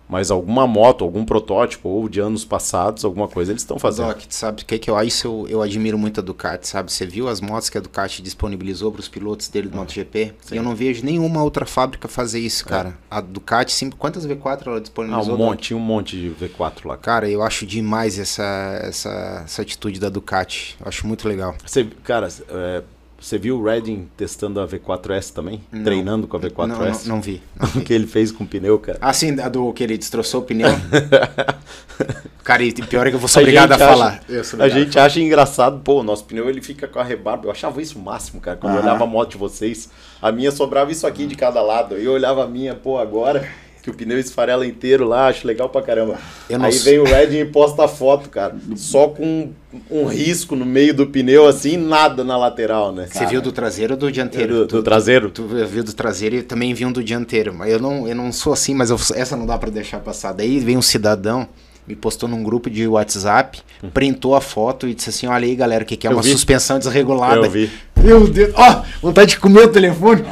Mas 0.08 0.30
alguma 0.30 0.68
moto, 0.68 1.04
algum 1.04 1.24
protótipo, 1.26 1.89
ou 1.89 2.08
de 2.10 2.20
anos 2.20 2.43
passados, 2.45 3.04
alguma 3.06 3.28
coisa 3.28 3.51
eles 3.51 3.62
estão 3.62 3.80
fazendo. 3.80 4.08
Doc, 4.10 4.22
sabe 4.30 4.62
o 4.62 4.66
que, 4.66 4.78
que 4.78 4.89
eu 4.89 5.01
isso 5.01 5.28
eu, 5.28 5.47
eu 5.49 5.62
admiro 5.62 5.97
muito 5.97 6.20
a 6.20 6.24
Ducati, 6.24 6.68
sabe? 6.68 6.91
Você 6.91 7.06
viu 7.06 7.28
as 7.28 7.41
motos 7.41 7.70
que 7.70 7.78
a 7.78 7.82
Ducati 7.82 8.22
disponibilizou 8.22 8.91
para 8.91 8.99
os 8.99 9.08
pilotos 9.08 9.47
dele 9.47 9.70
do 9.70 9.78
MotoGP? 9.78 10.34
sim. 10.41 10.56
Eu 10.56 10.64
não 10.64 10.76
vejo 10.76 11.04
nenhuma 11.04 11.41
outra 11.43 11.66
fábrica 11.66 12.08
fazer 12.08 12.39
isso, 12.39 12.66
cara. 12.66 12.97
A 13.10 13.22
Ducati, 13.22 13.72
sim, 13.72 13.89
quantas 13.89 14.28
V4 14.28 14.68
ela 14.68 14.78
Ah, 14.78 14.80
disponibilizou? 14.82 15.34
um 15.34 15.38
Doc? 15.38 15.47
monte, 15.47 15.74
um 15.74 15.80
monte 15.80 16.16
de 16.20 16.30
V4 16.45 16.86
lá. 16.86 16.97
Cara, 16.97 17.30
eu 17.30 17.41
acho 17.41 17.66
demais 17.66 18.20
essa, 18.20 18.43
essa, 18.84 19.41
essa 19.45 19.62
atitude 19.62 19.99
da 19.99 20.10
Ducati. 20.10 20.76
Eu 20.80 20.88
acho 20.88 21.08
muito 21.08 21.28
legal. 21.28 21.56
Você, 21.66 21.86
cara, 22.04 22.28
é, 22.49 22.84
você 23.26 23.38
viu 23.38 23.57
o 23.57 23.63
Redding 23.63 24.09
testando 24.17 24.59
a 24.59 24.67
V4S 24.67 25.32
também? 25.34 25.61
Não. 25.71 25.84
Treinando 25.84 26.28
com 26.28 26.36
a 26.36 26.39
Não, 26.39 26.49
V4S? 26.49 27.05
não, 27.07 27.15
não 27.15 27.21
vi. 27.21 27.41
não 27.59 27.67
O 27.69 27.71
vi. 27.71 27.82
que 27.82 27.93
ele 27.93 28.05
fez 28.05 28.32
com 28.32 28.43
o 28.43 28.47
pneu, 28.47 28.78
cara? 28.80 28.97
Ah, 29.01 29.13
sim, 29.13 29.39
a 29.39 29.47
do 29.49 29.71
que 29.71 29.84
ele 29.84 29.97
destroçou 29.97 30.41
o 30.41 30.43
pneu. 30.43 30.67
cara, 32.43 32.63
e 32.63 32.74
pior 32.74 33.07
é 33.07 33.09
que 33.09 33.15
eu 33.15 33.19
vou 33.19 33.30
ser 33.30 33.39
A 33.39 33.41
obrigado 33.41 33.71
a 33.71 33.78
falar. 33.78 34.21
acha- 34.30 34.55
Eu 34.57 34.61
A 34.63 34.69
gente 34.69 34.99
acha 34.99 35.19
engraçado, 35.19 35.80
pô, 35.80 36.01
o 36.01 36.03
nosso 36.03 36.26
pneu 36.26 36.49
ele 36.49 36.61
fica 36.61 36.88
com 36.88 36.99
a 36.99 37.03
rebarba. 37.03 37.45
Eu 37.47 37.51
achava 37.51 37.82
isso 37.82 37.97
o 37.97 38.01
máximo, 38.01 38.41
cara, 38.41 38.57
quando 38.57 38.74
eu 38.74 38.80
Aham. 38.80 38.88
olhava 38.89 39.03
a 39.03 39.07
moto 39.07 39.32
de 39.32 39.38
vocês. 39.38 39.89
A 40.21 40.32
minha 40.32 40.51
sobrava 40.51 40.91
isso 40.91 41.07
aqui 41.07 41.26
de 41.26 41.36
cada 41.36 41.61
lado. 41.61 41.95
Eu 41.95 42.11
olhava 42.13 42.43
a 42.43 42.47
minha, 42.47 42.76
pô, 42.76 42.97
agora 42.97 43.47
que 43.84 43.89
o 43.89 43.93
pneu 43.93 44.17
esfarela 44.17 44.65
inteiro 44.65 45.05
lá, 45.05 45.27
acho 45.27 45.45
legal 45.45 45.67
pra 45.67 45.81
caramba. 45.81 46.17
Aí 46.49 46.71
sei. 46.71 46.93
vem 46.93 46.99
o 46.99 47.03
Red 47.03 47.38
e 47.38 47.43
posta 47.43 47.84
a 47.84 47.88
foto, 47.88 48.29
cara, 48.29 48.55
só 48.77 49.09
com 49.09 49.49
um 49.91 50.05
risco 50.05 50.55
no 50.55 50.65
meio 50.65 50.93
do 50.93 51.05
pneu, 51.07 51.45
assim, 51.45 51.75
nada 51.75 52.23
na 52.23 52.38
lateral, 52.38 52.93
né? 52.93 53.07
Você 53.11 53.25
viu 53.25 53.41
do 53.41 53.51
traseiro 53.51 53.95
ou 53.95 53.99
do 53.99 54.09
dianteiro? 54.09 54.59
Do, 54.59 54.67
do 54.67 54.84
traseiro? 54.84 55.29
Tu 55.29 55.43
viu 55.67 55.84
do 55.84 55.91
traseiro 55.93 56.38
e 56.38 56.41
também 56.43 56.73
vi 56.73 56.86
um 56.86 56.93
do 56.93 57.03
dianteiro. 57.03 57.53
Mas 57.53 57.73
eu 57.73 57.79
não, 57.79 58.07
eu 58.07 58.15
não 58.15 58.31
sou 58.31 58.53
assim, 58.53 58.73
mas 58.73 58.89
eu- 58.89 58.97
essa 59.15 59.36
não 59.36 59.45
dá 59.45 59.57
pra 59.57 59.69
deixar 59.69 59.99
passar. 59.99 60.31
Daí 60.31 60.59
vem 60.59 60.77
um 60.77 60.81
cidadão, 60.81 61.45
me 61.86 61.93
postou 61.97 62.29
num 62.29 62.41
grupo 62.41 62.69
de 62.69 62.88
WhatsApp, 62.88 63.61
printou 63.93 64.34
a 64.36 64.39
foto 64.39 64.88
e 64.88 64.93
disse 64.93 65.09
assim: 65.09 65.27
Olha 65.27 65.45
aí, 65.45 65.53
galera, 65.55 65.84
o 65.84 65.86
que, 65.86 65.97
que 65.97 66.07
é 66.07 66.09
Eu 66.09 66.15
uma 66.15 66.21
vi. 66.23 66.31
suspensão 66.31 66.79
desregulada. 66.79 67.45
Eu 67.45 67.51
vi. 67.51 67.69
Meu 68.04 68.28
Deus, 68.28 68.54
ó, 68.56 68.84
vontade 69.01 69.32
de 69.32 69.39
comer 69.39 69.62
o 69.66 69.68
telefone. 69.72 70.24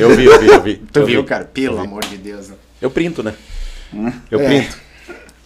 Eu 0.00 0.10
vi, 0.14 0.24
eu 0.26 0.38
vi, 0.40 0.46
eu 0.48 0.62
vi. 0.62 0.76
Tu 0.92 0.98
Eu 1.00 1.06
viu, 1.06 1.22
vi. 1.22 1.28
cara? 1.28 1.44
Pelo 1.44 1.76
Eu 1.76 1.80
vi. 1.82 1.86
amor 1.86 2.04
de 2.04 2.16
Deus. 2.16 2.48
né? 2.48 2.54
Eu 2.80 2.90
printo, 2.90 3.22
né? 3.22 3.34
Eu 4.30 4.40
É. 4.40 4.46
printo. 4.46 4.76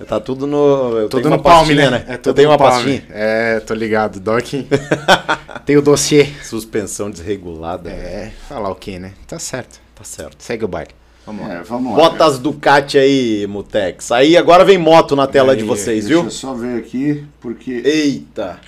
Tá 0.09 0.18
tudo 0.20 0.47
no. 0.47 0.99
Eu 0.99 1.09
Tudo 1.09 1.22
tenho 1.22 1.37
no 1.37 1.43
palme, 1.43 1.72
né? 1.75 1.89
né? 1.89 2.05
É 2.09 2.14
eu 2.14 2.18
tudo 2.18 2.35
tenho 2.35 2.51
uma 2.51 2.59
palme. 2.59 2.75
pastinha. 2.75 3.05
É, 3.11 3.61
tô 3.61 3.72
ligado. 3.75 4.18
Doc. 4.20 4.45
Tem 5.64 5.77
o 5.77 5.83
dossiê. 5.83 6.27
Suspensão 6.43 7.09
desregulada. 7.11 7.91
É, 7.91 8.33
falar 8.49 8.70
o 8.70 8.75
quê, 8.75 8.99
né? 8.99 9.12
Tá 9.27 9.39
certo. 9.39 9.81
Tá 9.95 10.03
certo. 10.05 10.37
Segue 10.43 10.64
o 10.64 10.68
baile. 10.68 10.91
Vamos 11.25 11.47
lá. 11.47 11.55
É, 11.55 11.62
vamos 11.62 11.93
lá. 11.93 11.97
Bota 11.97 12.25
as 12.27 12.39
Ducati 12.39 12.99
aí, 12.99 13.47
Mutex. 13.47 14.11
Aí 14.11 14.37
agora 14.37 14.64
vem 14.64 14.77
moto 14.77 15.14
na 15.16 15.27
tela 15.29 15.53
Aí, 15.53 15.59
de 15.59 15.64
vocês, 15.64 16.05
Deixa 16.05 16.09
viu? 16.09 16.25
eu 16.25 16.31
só 16.31 16.53
ver 16.53 16.77
aqui, 16.77 17.25
porque... 17.41 17.81
Eita! 17.85 18.59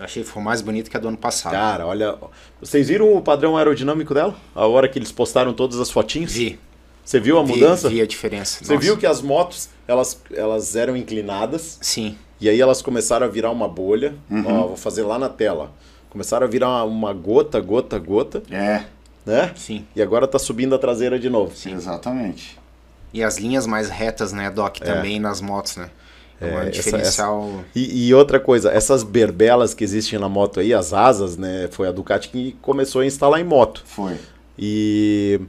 Eu 0.00 0.04
achei 0.06 0.22
que 0.22 0.28
ficou 0.28 0.42
mais 0.42 0.62
bonito 0.62 0.90
que 0.90 0.96
a 0.96 1.00
do 1.00 1.08
ano 1.08 1.16
passado. 1.18 1.52
Cara, 1.52 1.86
olha. 1.86 2.16
Vocês 2.58 2.88
viram 2.88 3.14
o 3.14 3.20
padrão 3.20 3.54
aerodinâmico 3.58 4.14
dela? 4.14 4.34
A 4.54 4.66
hora 4.66 4.88
que 4.88 4.98
eles 4.98 5.12
postaram 5.12 5.52
todas 5.52 5.78
as 5.78 5.90
fotinhas? 5.90 6.32
Vi. 6.32 6.58
Você 7.04 7.20
viu 7.20 7.38
a 7.38 7.42
vi, 7.44 7.52
mudança? 7.52 7.86
Vi 7.90 8.00
a 8.00 8.06
diferença. 8.06 8.64
Você 8.64 8.72
Nossa. 8.72 8.82
viu 8.86 8.96
que 8.96 9.04
as 9.06 9.20
motos, 9.20 9.68
elas, 9.86 10.18
elas 10.32 10.74
eram 10.74 10.96
inclinadas 10.96 11.78
Sim. 11.82 12.16
e 12.40 12.48
aí 12.48 12.58
elas 12.58 12.80
começaram 12.80 13.26
a 13.26 13.28
virar 13.28 13.50
uma 13.50 13.68
bolha. 13.68 14.14
Ó, 14.46 14.68
vou 14.68 14.76
fazer 14.76 15.02
lá 15.02 15.18
na 15.18 15.28
tela. 15.28 15.70
Começaram 16.08 16.46
a 16.46 16.48
virar 16.50 16.68
uma, 16.68 16.84
uma 16.84 17.12
gota, 17.12 17.60
gota, 17.60 17.98
gota, 17.98 18.42
É, 18.50 18.84
né? 19.26 19.52
Sim. 19.54 19.84
E 19.94 20.00
agora 20.00 20.26
tá 20.26 20.38
subindo 20.38 20.74
a 20.74 20.78
traseira 20.78 21.18
de 21.18 21.28
novo. 21.28 21.52
exatamente. 21.66 22.58
E 23.12 23.22
as 23.22 23.36
linhas 23.36 23.66
mais 23.66 23.90
retas, 23.90 24.32
né, 24.32 24.48
Doc, 24.50 24.78
também 24.78 25.20
nas 25.20 25.40
motos, 25.42 25.76
né? 25.76 25.90
É, 26.40 26.48
É, 26.48 26.54
um 26.54 26.58
essa- 26.60 26.70
diferencial. 26.70 27.64
E, 27.74 28.06
e 28.08 28.14
outra 28.14 28.40
coisa, 28.40 28.70
essas 28.72 29.02
berbelas 29.02 29.74
que 29.74 29.84
existem 29.84 30.18
na 30.18 30.28
moto 30.28 30.58
aí, 30.60 30.72
as 30.72 30.92
asas, 30.94 31.36
né? 31.36 31.68
Foi 31.70 31.86
a 31.86 31.92
Ducati 31.92 32.28
que 32.30 32.56
começou 32.62 33.02
a 33.02 33.06
instalar 33.06 33.40
em 33.40 33.44
moto. 33.44 33.82
Foi. 33.84 34.14
E 34.58 35.40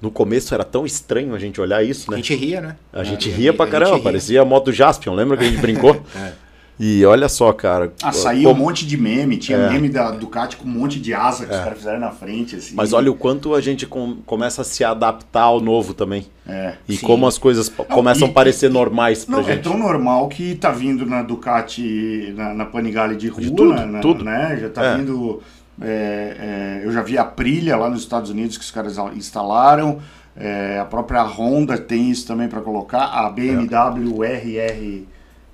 no 0.00 0.10
começo 0.10 0.54
era 0.54 0.62
tão 0.64 0.86
estranho 0.86 1.34
a 1.34 1.38
gente 1.38 1.60
olhar 1.60 1.82
isso, 1.84 2.08
A 2.08 2.12
né? 2.12 2.16
gente 2.18 2.34
ria, 2.34 2.60
né? 2.60 2.76
A 2.92 3.02
gente 3.02 3.28
É, 3.30 3.32
ria 3.32 3.52
pra 3.52 3.64
a 3.64 3.66
gente 3.66 3.72
caramba, 3.72 3.94
ria. 3.96 4.04
parecia 4.04 4.40
a 4.42 4.44
moto 4.44 4.72
Jaspion, 4.72 5.14
lembra 5.14 5.36
que 5.36 5.44
a 5.44 5.48
gente 5.48 5.60
brincou? 5.60 6.00
É. 6.16 6.32
E 6.80 7.04
olha 7.04 7.28
só, 7.28 7.52
cara. 7.52 7.92
Ah, 8.02 8.12
saía 8.12 8.48
um 8.48 8.52
como- 8.52 8.64
monte 8.66 8.86
de 8.86 8.96
meme, 8.96 9.36
tinha 9.36 9.58
É. 9.58 9.70
meme 9.70 9.88
da 9.88 10.12
Ducati 10.12 10.56
com 10.56 10.68
um 10.68 10.70
monte 10.70 11.00
de 11.00 11.12
asa 11.12 11.44
que 11.44 11.52
os 11.52 11.58
caras 11.58 11.76
fizeram 11.78 11.98
na 11.98 12.10
frente, 12.12 12.54
assim. 12.54 12.74
Mas 12.76 12.92
olha 12.92 13.10
o 13.10 13.14
quanto 13.16 13.52
a 13.54 13.60
gente 13.60 13.84
com- 13.84 14.18
começa 14.24 14.62
a 14.62 14.64
se 14.64 14.84
adaptar 14.84 15.42
ao 15.42 15.60
novo 15.60 15.92
também. 15.92 16.26
É. 16.46 16.74
E 16.88 16.96
Sim. 16.96 17.04
como 17.06 17.26
as 17.26 17.36
coisas 17.36 17.68
p- 17.68 17.82
começam 17.84 18.28
e- 18.28 18.30
a 18.30 18.34
parecer 18.34 18.70
normais 18.70 19.24
pra 19.24 19.36
Não, 19.36 19.42
é 19.42 19.54
gente. 19.54 19.64
tão 19.64 19.76
normal 19.76 20.28
que 20.28 20.54
tá 20.54 20.70
vindo 20.70 21.04
na 21.04 21.22
Ducati, 21.22 22.32
na, 22.36 22.54
na 22.54 22.64
Panigale 22.64 23.16
de 23.16 23.26
rua, 23.28 23.40
De 23.42 23.50
tudo, 23.50 23.74
na- 23.74 23.84
na- 23.86 24.00
tudo. 24.00 24.24
né? 24.24 24.56
Já 24.60 24.68
tá 24.68 24.84
É. 24.84 24.96
vindo. 24.96 25.42
é, 25.80 26.80
é, 26.82 26.86
eu 26.86 26.90
já 26.92 27.02
vi 27.02 27.16
a 27.16 27.22
Aprilia 27.22 27.76
lá 27.76 27.88
nos 27.88 28.00
Estados 28.00 28.30
Unidos 28.30 28.56
que 28.58 28.64
os 28.64 28.70
caras 28.70 28.96
instalaram. 29.16 29.98
é, 30.40 30.78
a 30.78 30.84
própria 30.84 31.22
Honda 31.24 31.76
tem 31.76 32.10
isso 32.10 32.24
também 32.24 32.46
para 32.48 32.60
colocar. 32.60 33.04
A 33.06 33.28
BMW 33.28 34.22
RR 34.22 35.04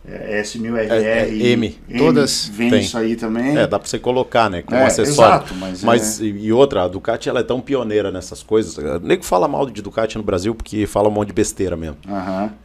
é, 0.07 0.41
S1000RR 0.43 0.91
É, 0.91 1.29
é, 1.29 1.35
M. 1.53 1.79
Todas 1.97 2.47
vem 2.53 2.71
tem. 2.71 2.81
isso 2.81 2.97
aí 2.99 3.17
também. 3.17 3.57
É, 3.57 3.67
dá 3.67 3.79
pra 3.79 3.89
você 3.89 3.99
colocar, 3.99 4.51
né? 4.51 4.63
Como 4.63 4.79
É, 4.79 4.85
acessório. 4.87 5.35
exato, 5.37 5.55
mas 5.55 5.83
mas 5.83 6.21
é- 6.21 6.25
e 6.25 6.53
outra, 6.53 6.83
a 6.83 6.89
Ducati 6.89 7.29
ela 7.29 7.41
é 7.41 7.43
tão 7.43 7.61
pioneira 7.61 8.11
nessas 8.11 8.43
coisas. 8.43 8.77
O 8.77 8.99
nego 9.01 9.25
fala 9.25 9.49
mal 9.49 9.69
de 9.69 9.81
Ducati 9.81 10.17
no 10.19 10.23
Brasil 10.25 10.55
porque 10.55 10.87
fala 10.87 11.09
um 11.09 11.13
monte 11.13 11.29
de 11.29 11.35
besteira 11.35 11.77
mesmo. 11.77 11.97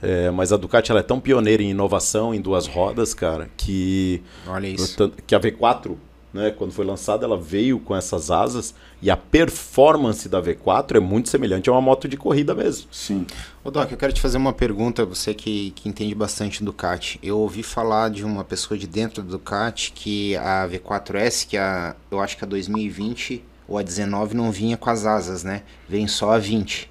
É, 0.02 0.30
mas 0.32 0.52
a 0.52 0.58
Ducati 0.58 0.92
ela 0.92 1.00
é 1.00 1.04
tão 1.04 1.20
pioneira 1.20 1.64
em 1.64 1.70
inovação 1.72 2.34
em 2.34 2.42
duas 2.42 2.68
rodas, 2.68 3.14
cara, 3.14 3.50
que 3.56 4.22
Olha 4.48 4.68
isso. 4.68 5.12
Que 5.26 5.34
a 5.36 5.40
V4, 5.40 5.96
né, 6.34 6.52
quando 6.52 6.72
foi 6.72 6.86
lançada, 6.86 7.26
ela 7.26 7.38
veio 7.38 7.80
com 7.80 7.96
essas 7.96 8.30
asas 8.30 8.74
e 9.02 9.10
a 9.10 9.18
performance 9.18 10.28
da 10.30 10.42
V4 10.42 10.98
é 10.98 11.00
muito 11.00 11.30
semelhante 11.30 11.70
a 11.70 11.74
uma 11.74 11.82
moto 11.82 12.08
de 12.08 12.18
corrida 12.18 12.54
mesmo. 12.54 12.88
Sim. 12.92 13.26
Ô 13.64 13.72
Doc, 13.72 13.92
eu 13.92 13.98
quero 13.98 14.14
te 14.14 14.22
fazer 14.22 14.38
uma 14.38 14.54
pergunta, 14.54 15.06
você 15.06 15.34
que, 15.34 15.72
que 15.72 15.90
entende 15.90 16.14
bastante 16.14 16.64
Ducati. 16.64 17.20
Eu 17.24 17.40
ouvi 17.40 17.64
falar 17.64 18.10
de 18.10 18.24
uma 18.24 18.44
pessoa 18.44 18.78
de 18.78 18.88
dentro 18.88 19.24
do 19.24 19.32
Ducati 19.32 19.92
que 19.92 20.36
a 20.38 20.68
V4S, 20.68 21.48
que 21.48 21.58
a, 21.58 21.96
eu 22.12 22.20
acho 22.20 22.38
que 22.38 22.44
a 22.44 22.48
2020 22.48 23.44
ou 23.68 23.78
a 23.78 23.84
19 23.84 24.36
não 24.36 24.52
vinha 24.52 24.78
com 24.78 24.90
as 24.90 25.06
asas, 25.06 25.44
né? 25.44 25.64
Vem 25.88 26.08
só 26.08 26.32
a 26.32 26.38
20. 26.38 26.90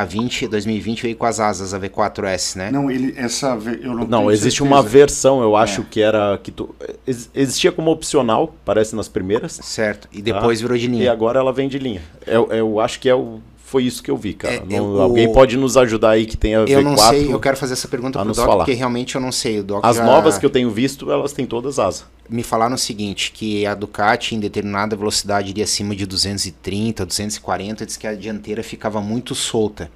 A 0.00 0.04
20, 0.04 0.46
2020 0.46 1.02
veio 1.02 1.16
com 1.16 1.26
as 1.26 1.40
asas, 1.40 1.74
a 1.74 1.80
V4S, 1.80 2.54
né? 2.56 2.70
Não, 2.70 2.88
ele, 2.88 3.14
essa. 3.16 3.58
Eu 3.82 3.94
não, 3.94 4.04
Não, 4.06 4.18
tenho 4.20 4.30
existe 4.30 4.58
certeza. 4.58 4.62
uma 4.64 4.82
versão, 4.82 5.42
eu 5.42 5.56
acho 5.56 5.80
É. 5.80 5.84
que 5.90 6.00
era 6.00 6.38
que 6.42 6.52
tu, 6.52 6.72
ex- 7.06 7.28
existia 7.34 7.72
como 7.72 7.90
opcional, 7.90 8.54
parece 8.64 8.94
nas 8.94 9.08
primeiras, 9.08 9.58
Certo. 9.62 10.08
E 10.12 10.22
depois 10.22 10.60
virou 10.60 10.76
de 10.78 10.84
e 10.84 10.88
linha. 10.88 11.10
agora 11.10 11.40
ela 11.40 11.52
vem 11.52 11.68
de 11.68 11.78
linha. 11.78 12.00
Eu, 12.26 12.46
eu 12.52 12.78
acho 12.78 13.00
que 13.00 13.08
é 13.08 13.14
o, 13.14 13.40
foi 13.70 13.84
isso 13.84 14.02
que 14.02 14.10
eu 14.10 14.16
vi, 14.16 14.32
cara. 14.34 14.54
É, 14.54 14.60
Não- 14.60 14.94
eu- 14.96 15.02
alguém 15.02 15.28
o- 15.28 15.32
pode 15.32 15.56
nos 15.56 15.76
ajudar 15.76 16.10
aí 16.10 16.24
que 16.26 16.36
tem 16.36 16.54
a 16.54 16.60
Eu 16.60 16.66
V4. 16.66 16.82
não 16.82 16.96
sei, 16.96 17.32
eu 17.32 17.38
quero 17.40 17.56
fazer 17.56 17.74
essa 17.74 17.86
pergunta 17.88 18.18
pro 18.18 18.28
Doc, 18.32 18.36
falar. 18.46 18.56
porque 18.64 18.72
realmente 18.72 19.14
eu 19.14 19.20
não 19.20 19.30
sei. 19.30 19.60
O 19.60 19.62
Doc 19.62 19.84
As 19.84 19.96
já 19.96 20.04
novas 20.04 20.38
que 20.38 20.46
eu 20.46 20.50
tenho 20.50 20.70
visto, 20.70 21.10
elas 21.10 21.32
têm 21.32 21.44
todas 21.46 21.78
asa. 21.78 22.04
me 22.30 22.42
falaram 22.42 22.74
o 22.74 22.78
seguinte, 22.78 23.30
que 23.32 23.64
a 23.66 23.74
Ducati 23.74 24.34
em 24.34 24.40
determinada 24.40 24.94
velocidade 24.96 25.50
iria 25.50 25.64
acima 25.64 25.94
de 25.96 26.04
230, 26.06 27.04
240, 27.06 27.84
diz 27.86 27.96
que 27.96 28.06
a 28.06 28.14
dianteira 28.14 28.62
ficava 28.62 29.00
muito 29.00 29.34
solta. 29.34 29.90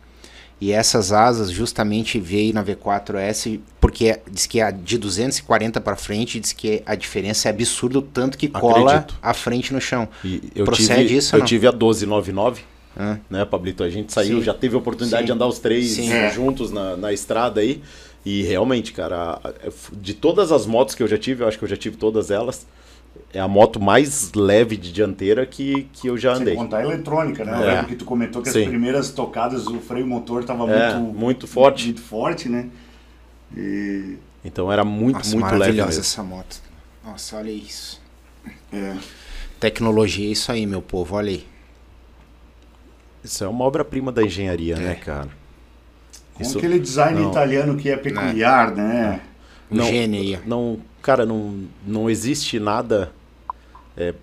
E 0.61 0.71
essas 0.71 1.11
asas 1.13 1.51
justamente 1.51 2.21
veio 2.21 2.55
na 2.55 2.63
V4S, 2.63 3.59
porque 3.81 4.21
diz 4.31 4.47
que 4.47 4.61
a 4.61 4.71
de 4.71 4.97
240 4.97 5.81
para 5.81 5.97
frente, 5.97 6.39
diz 6.39 6.53
que 6.53 6.83
a 6.87 6.95
diferença 6.95 7.49
é 7.49 7.51
absurda, 7.51 7.99
o 7.99 8.03
tanto 8.03 8.39
que 8.39 8.47
cola 8.49 8.93
Acredito. 8.93 9.19
a 9.21 9.35
frente 9.35 9.73
no 9.73 9.81
chão. 9.81 10.09
E 10.25 10.41
eu 10.55 10.65
Procede 10.65 11.03
tive, 11.03 11.17
isso 11.17 11.35
Eu 11.35 11.41
não? 11.41 11.47
tive 11.47 11.67
a 11.67 11.73
1299, 11.73 12.63
Né, 13.31 13.45
Pablito? 13.45 13.83
A 13.83 13.89
gente 13.91 14.13
saiu, 14.13 14.39
Sim. 14.39 14.45
já 14.45 14.53
teve 14.55 14.75
a 14.75 14.79
oportunidade 14.79 15.23
Sim. 15.23 15.27
de 15.27 15.33
andar 15.33 15.47
os 15.47 15.59
três 15.59 15.93
Sim. 15.93 16.13
É. 16.13 16.31
juntos 16.31 16.71
na, 16.71 16.97
na 16.97 17.13
estrada 17.13 17.61
aí. 17.61 17.83
E 18.25 18.43
realmente, 18.43 18.93
cara, 18.93 19.41
de 19.93 20.15
todas 20.15 20.53
as 20.53 20.65
motos 20.67 20.95
que 20.95 21.03
eu 21.03 21.09
já 21.09 21.19
tive, 21.19 21.43
eu 21.43 21.49
acho 21.49 21.59
que 21.59 21.65
eu 21.65 21.69
já 21.69 21.77
tive 21.77 21.97
todas 21.97 22.31
elas, 22.31 22.67
é 23.35 23.41
a 23.41 23.49
moto 23.49 23.81
mais 23.81 24.33
leve 24.35 24.77
de 24.77 24.93
dianteira 24.93 25.45
que, 25.45 25.89
que 25.93 26.07
eu 26.07 26.17
já 26.17 26.35
Sem 26.35 26.43
andei. 26.43 26.55
contar 26.55 26.79
a 26.79 26.83
eletrônica, 26.85 27.45
né? 27.45 27.53
Eu 27.53 27.63
É. 27.69 27.75
lembro 27.75 27.87
que 27.89 27.97
tu 27.97 28.05
comentou 28.05 28.41
que 28.43 28.49
as 28.49 28.55
primeiras 28.55 29.11
tocadas 29.11 29.67
o 29.67 29.81
freio 29.81 30.07
motor 30.07 30.45
tava 30.45 30.71
É, 30.71 30.95
muito, 30.95 31.19
muito 31.19 31.47
forte. 31.49 31.87
Muito 31.87 32.03
forte, 32.03 32.49
né? 32.49 32.69
E, 33.57 34.17
Então 34.45 34.71
era 34.73 34.85
muito, 34.85 35.17
Nossa, 35.19 35.31
muito 35.33 35.45
leve 35.47 35.59
maravilhosa 35.59 35.89
mesmo. 35.89 36.01
essa 36.03 36.23
moto. 36.23 36.61
Nossa, 37.05 37.37
olha 37.37 37.51
isso. 37.51 38.01
é, 38.73 38.97
Tecnologia 39.59 40.29
é 40.29 40.33
isso 40.33 40.51
aí, 40.53 40.65
meu 40.67 40.83
povo, 40.83 41.17
olha 41.17 41.31
aí. 41.31 41.45
Isso 43.25 43.45
é 43.45 43.49
uma 43.49 43.65
obra-prima 43.65 44.11
da 44.11 44.23
engenharia, 44.23 44.77
né, 44.77 44.95
cara? 44.95 45.29
com 46.35 46.43
Isso- 46.43 46.59
aquele 46.59 46.79
design 46.79 47.21
não. 47.21 47.31
italiano 47.31 47.77
que 47.77 47.91
é 47.91 47.97
peculiar, 47.97 48.75
né? 48.75 49.21
Um 49.71 49.77
Não, 49.77 49.85
gênio. 49.85 50.41
Não, 50.47 50.79
cara, 51.03 51.25
não, 51.27 51.65
não 51.87 52.09
existe 52.11 52.59
nada. 52.59 53.13
é, 53.97 54.15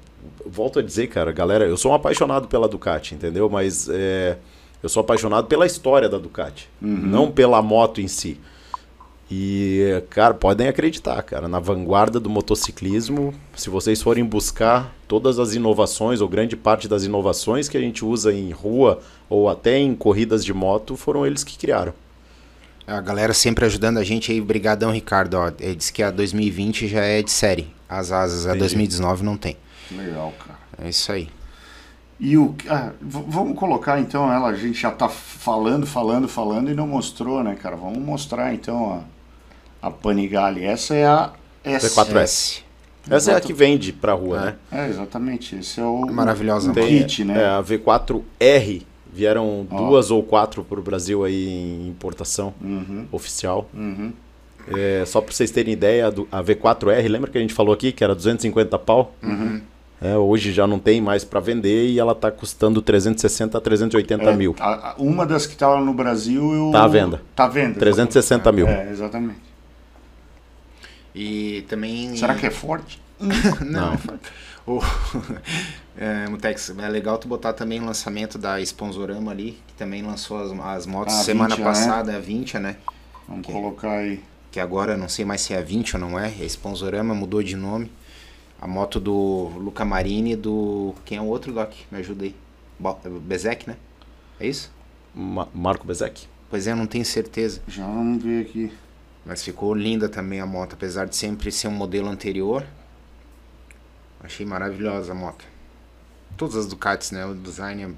volto 0.46 0.80
a 0.80 0.82
dizer, 0.82 1.08
cara, 1.08 1.32
galera, 1.32 1.66
eu 1.66 1.78
sou 1.78 1.92
um 1.92 1.96
apaixonado 1.96 2.48
pela 2.48 2.68
Ducati, 2.68 3.14
entendeu? 3.14 3.48
Mas 3.48 3.88
é, 3.88 4.38
eu 4.82 4.90
sou 4.90 5.02
apaixonado 5.02 5.46
pela 5.48 5.66
história 5.68 6.10
da 6.10 6.18
Ducati, 6.18 6.68
não 6.82 7.32
pela 7.32 7.62
moto 7.62 8.02
em 8.02 8.08
si. 8.08 8.40
E, 9.32 10.04
cara, 10.10 10.34
podem 10.34 10.68
acreditar, 10.68 11.22
cara, 11.22 11.48
na 11.48 11.60
vanguarda 11.60 12.20
do 12.20 12.30
motociclismo, 12.30 13.32
se 13.56 13.70
vocês 13.70 14.02
forem 14.02 14.26
buscar 14.26 14.96
todas 15.08 15.38
as 15.38 15.54
inovações, 15.54 16.20
ou 16.20 16.28
grande 16.28 16.56
parte 16.56 16.88
das 16.88 17.04
inovações 17.04 17.70
que 17.70 17.78
a 17.78 17.82
gente 17.82 18.04
usa 18.04 18.34
em 18.34 18.50
rua 18.52 19.00
ou 19.30 19.48
até 19.48 19.78
em 19.78 19.94
corridas 19.94 20.44
de 20.44 20.52
moto, 20.52 20.98
foram 20.98 21.28
eles 21.28 21.44
que 21.44 21.58
criaram. 21.58 21.94
A 22.88 23.00
galera 23.02 23.34
sempre 23.36 23.66
ajudando 23.66 24.00
a 24.00 24.04
gente 24.04 24.32
aí. 24.32 24.42
Brigadão, 24.42 24.92
Ricardo. 24.92 25.36
Ó, 25.36 25.52
ele 25.60 25.76
disse 25.76 25.94
que 25.94 26.02
a 26.02 26.10
2020 26.10 26.88
já 26.88 27.02
é 27.02 27.22
de 27.22 27.30
série. 27.30 27.68
As 27.88 28.12
asas, 28.12 28.48
a 28.48 28.50
Entendi. 28.50 28.62
2019 28.62 29.24
não 29.24 29.38
tem. 29.38 29.56
Legal, 29.92 30.34
cara. 30.40 30.58
É 30.82 30.90
isso 30.90 31.12
aí. 31.12 31.30
E 32.20 32.36
o. 32.36 32.56
ah, 32.68 32.92
vamos 33.00 33.58
colocar 33.58 34.00
então 34.00 34.32
ela, 34.32 34.50
a 34.50 34.56
gente 34.56 34.82
já 34.82 34.90
tá 34.90 35.08
falando, 35.08 35.86
falando, 35.86 36.28
falando 36.28 36.72
e 36.72 36.74
não 36.74 36.88
mostrou, 36.88 37.44
né, 37.44 37.56
cara? 37.56 37.76
Vamos 37.76 38.00
mostrar 38.00 38.54
então 38.54 38.94
a, 38.94 39.04
a 39.82 39.90
Panigale. 39.92 40.64
Essa 40.64 40.96
é 40.96 41.06
a 41.06 41.32
S. 41.64 41.88
V4S. 41.96 42.62
Essa 43.10 43.32
é 43.32 43.36
a 43.36 43.42
que 43.42 43.54
vende 43.54 43.92
pra 43.92 44.14
rua, 44.14 44.40
né? 44.42 44.56
É, 44.72 44.88
exatamente. 44.90 45.56
Esse 45.56 45.80
é 45.80 45.84
o. 45.84 46.06
Maravilhosa 46.06 46.72
o 46.72 46.76
moto. 46.76 46.86
kit, 46.88 47.24
né? 47.24 47.42
É, 47.42 47.46
a 47.48 47.64
V4R 47.64 48.84
vieram 49.12 49.66
Ó. 49.72 49.78
duas 49.90 50.12
ou 50.12 50.22
quatro 50.22 50.64
para 50.64 50.80
o 50.80 50.84
Brasil 50.84 51.24
aí 51.24 51.48
em 51.50 51.88
importação 51.88 52.54
Uhum, 52.62 53.06
oficial. 53.12 53.68
uhum. 53.74 54.14
É, 54.78 55.04
só 55.08 55.20
para 55.20 55.34
vocês 55.34 55.50
terem 55.50 55.74
ideia, 55.74 56.08
a 56.08 56.10
do- 56.12 56.28
a 56.32 56.44
V4R, 56.44 57.08
lembra 57.08 57.32
que 57.32 57.38
a 57.38 57.42
gente 57.42 57.54
falou 57.56 57.74
aqui 57.74 57.92
que 57.92 58.04
era 58.04 58.14
250 58.14 58.78
pau? 58.78 59.16
Uhum. 59.24 59.62
É, 60.00 60.16
hoje 60.16 60.54
já 60.54 60.68
não 60.68 60.78
tem 60.78 61.02
mais 61.02 61.24
para 61.26 61.40
vender 61.40 61.88
e 61.90 62.00
ela 62.00 62.14
tá 62.14 62.30
custando 62.30 62.82
360 62.82 63.58
a 63.58 63.62
380 63.62 64.26
É, 64.30 64.36
mil. 64.36 64.56
a- 64.60 64.94
uma 65.00 65.26
das 65.26 65.48
que 65.48 65.54
estava 65.54 65.82
no 65.82 65.94
Brasil. 65.94 66.54
Eu... 66.54 66.72
Tá 66.72 66.84
à 66.84 66.88
venda. 66.88 67.22
Tá 67.36 67.46
à 67.46 67.48
venda. 67.48 67.80
360 67.80 68.52
mil. 68.52 68.68
É, 68.68 68.92
exatamente. 68.92 69.40
E 71.22 71.64
também. 71.68 72.16
Será 72.16 72.34
que 72.34 72.46
é 72.46 72.50
forte? 72.50 73.02
Não. 73.66 73.98
O, 74.66 74.80
é, 75.98 76.28
Mutex, 76.30 76.74
é 76.78 76.88
legal 76.88 77.18
tu 77.18 77.28
botar 77.28 77.52
também 77.52 77.82
o 77.82 77.86
lançamento 77.86 78.38
da 78.38 78.62
Sponsorama 78.62 79.30
ali, 79.32 79.58
que 79.68 79.74
também 79.74 80.02
lançou 80.02 80.38
as, 80.40 80.58
as 80.78 80.86
motos 80.86 81.14
Ah, 81.16 81.24
semana 81.24 81.56
20, 81.56 81.60
né? 81.60 81.66
passada, 81.66 82.16
a 82.16 82.20
20, 82.20 82.58
né? 82.60 82.78
Vamos 83.28 83.46
Ok. 83.48 83.54
colocar 83.54 83.92
aí. 83.92 84.24
Que 84.50 84.60
agora 84.62 84.96
não 84.96 85.10
sei 85.10 85.26
mais 85.26 85.42
se 85.42 85.54
é 85.54 85.58
a 85.58 85.62
20 85.62 85.96
ou 85.96 86.00
não 86.00 86.18
é. 86.18 86.28
É 86.40 86.46
Sponsorama, 86.46 87.14
mudou 87.14 87.44
de 87.44 87.56
nome. 87.58 87.92
A 88.62 88.68
moto 88.68 89.00
do 89.00 89.52
Luca 89.58 89.84
Marini 89.84 90.34
e 90.34 90.36
do. 90.38 90.94
Quem 91.06 91.18
é 91.18 91.22
o 91.22 91.26
outro, 91.26 91.52
Doc? 91.52 91.74
Me 91.92 92.00
ajuda 92.00 92.24
aí. 92.26 92.36
Bo- 92.80 92.98
Bezek, 93.22 93.68
né? 93.70 93.76
É 94.40 94.48
isso? 94.48 94.72
Ma- 95.14 95.48
Marco 95.54 95.86
Bezek. 95.86 96.28
Pois 96.50 96.66
é, 96.68 96.72
eu 96.72 96.76
não 96.76 96.88
tenho 96.88 97.06
certeza. 97.06 97.62
Já 97.68 97.86
vamos 97.86 98.24
ver 98.24 98.42
aqui. 98.46 98.72
Mas 99.30 99.44
ficou 99.44 99.76
linda 99.76 100.10
também 100.10 100.40
a 100.40 100.46
moto, 100.48 100.74
apesar 100.74 101.06
de 101.06 101.16
sempre 101.16 101.52
ser 101.52 101.68
um 101.68 101.72
modelo 101.72 102.10
anterior. 102.10 102.66
Achei 104.24 104.44
maravilhosa 104.44 105.12
a 105.12 105.16
moto. 105.16 105.46
Todas 106.36 106.56
as 106.56 106.66
Ducatis, 106.66 107.12
né? 107.12 107.28
O 107.28 107.36
design 107.36 107.84
é... 107.84 107.90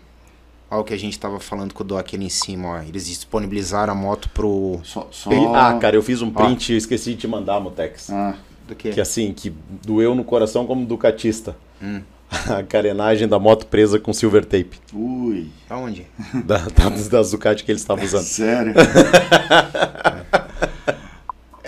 Olha 0.70 0.82
o 0.82 0.84
que 0.84 0.94
a 0.94 0.98
gente 0.98 1.18
tava 1.18 1.40
falando 1.40 1.74
com 1.74 1.84
o 1.84 1.88
Doc 1.88 2.14
ali 2.14 2.26
em 2.26 2.30
cima, 2.30 2.68
ó. 2.68 2.80
Eles 2.82 3.08
disponibilizaram 3.08 3.94
a 3.94 3.96
moto 3.96 4.28
pro... 4.34 4.82
Só. 4.84 5.08
só... 5.10 5.30
Ah, 5.56 5.78
cara, 5.80 5.96
eu 5.96 6.04
fiz 6.04 6.22
um 6.22 6.30
print 6.30 6.74
e 6.74 6.76
esqueci 6.76 7.12
de 7.12 7.22
te 7.22 7.28
mandar, 7.30 7.62
Motex. 7.62 8.10
Ah, 8.10 8.36
Do 8.68 8.76
que? 8.76 8.92
Que 8.92 9.00
assim, 9.00 9.32
que 9.32 9.50
doeu 9.86 10.14
no 10.14 10.26
coração 10.26 10.68
como 10.68 10.86
ducatista. 10.86 11.56
Hum. 11.82 12.02
A 12.58 12.62
carenagem 12.62 13.26
da 13.26 13.40
moto 13.40 13.68
presa 13.68 13.98
com 13.98 14.12
silver 14.12 14.44
tape. 14.44 14.82
ui. 14.94 15.50
Aonde? 15.70 16.08
Da, 16.44 16.58
das, 16.58 17.08
das 17.10 17.32
Ducati 17.32 17.64
que 17.64 17.72
eles 17.72 17.82
estavam 17.82 18.04
usando. 18.04 18.24
Sério? 18.24 18.74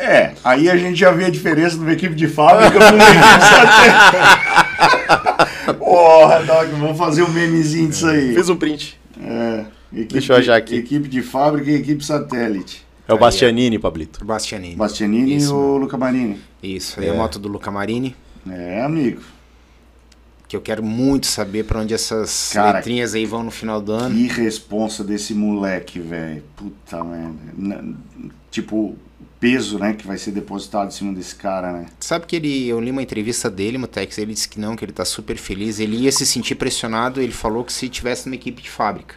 é, 0.04 0.34
aí 0.44 0.70
a 0.70 0.76
gente 0.78 1.00
já 1.00 1.12
vê 1.12 1.26
a 1.26 1.30
diferença 1.30 1.76
de 1.76 1.82
uma 1.82 1.94
equipe 1.94 2.14
de 2.16 2.28
fábrica 2.28 2.78
para 2.78 2.94
uma 2.94 3.04
equipe 3.04 3.42
satélite. 3.56 4.44
Porra, 5.80 6.44
Doc, 6.44 6.68
vamos 6.80 6.98
fazer 6.98 7.24
um 7.24 7.30
memezinho 7.30 7.90
disso 7.90 8.08
aí. 8.08 8.34
Fiz 8.34 8.50
um 8.50 8.56
print. 8.56 9.00
É, 9.22 9.66
Equipe, 9.94 10.14
Deixa 10.14 10.34
eu 10.34 10.38
achar 10.38 10.56
aqui. 10.58 10.76
Equipe 10.76 11.08
de 11.08 11.22
fábrica 11.22 11.70
e 11.70 11.76
equipe 11.76 12.04
satélite. 12.04 12.84
É 13.08 13.14
o 13.14 13.18
Bastianini, 13.18 13.78
Pablito. 13.78 14.26
Bastianini. 14.26 14.76
Bastianini 14.76 15.36
Isso, 15.36 15.52
e 15.52 15.56
o 15.56 15.78
Luca 15.78 15.98
Marini. 15.98 16.40
Isso, 16.64 17.00
aí 17.00 17.08
é 17.08 17.12
a 17.12 17.14
moto 17.14 17.38
do 17.38 17.48
Luca 17.48 17.70
Marini. 17.70 18.16
É, 18.50 18.82
amigo. 18.82 19.22
Que 20.48 20.56
eu 20.56 20.62
quero 20.62 20.82
muito 20.82 21.28
saber 21.28 21.66
pra 21.66 21.80
onde 21.80 21.94
essas 21.94 22.52
Cara, 22.54 22.78
letrinhas 22.78 23.14
aí 23.14 23.26
vão 23.26 23.44
no 23.44 23.52
final 23.52 23.80
do 23.80 23.92
ano. 23.92 24.16
Que 24.16 24.28
responsa 24.28 25.04
desse 25.04 25.34
moleque, 25.34 26.00
velho. 26.00 26.44
Puta 26.56 27.04
merda. 27.04 27.84
Tipo, 28.50 28.96
peso, 29.44 29.78
né, 29.78 29.92
que 29.92 30.08
vai 30.08 30.18
ser 30.18 30.32
depositado 30.32 30.88
em 30.88 30.92
cima 30.92 31.12
desse 31.12 31.36
cara, 31.36 31.74
né? 31.74 31.88
Sabe 32.00 32.26
que 32.26 32.38
ele, 32.38 32.66
eu 32.66 32.80
li 32.80 32.92
uma 32.92 33.02
entrevista 33.02 33.52
dele, 33.52 33.78
Mutex, 33.78 34.18
ele 34.18 34.34
disse 34.34 34.48
que 34.48 34.58
não, 34.58 34.74
que 34.74 34.86
ele 34.86 34.94
tá 34.94 35.04
super 35.04 35.36
feliz. 35.36 35.82
Ele 35.82 35.98
ia 35.98 36.12
se 36.14 36.26
sentir 36.26 36.56
pressionado, 36.56 37.20
ele 37.20 37.34
falou 37.34 37.66
que 37.66 37.74
se 37.74 37.90
tivesse 37.90 38.26
numa 38.26 38.36
equipe 38.36 38.62
de 38.62 38.70
fábrica. 38.70 39.16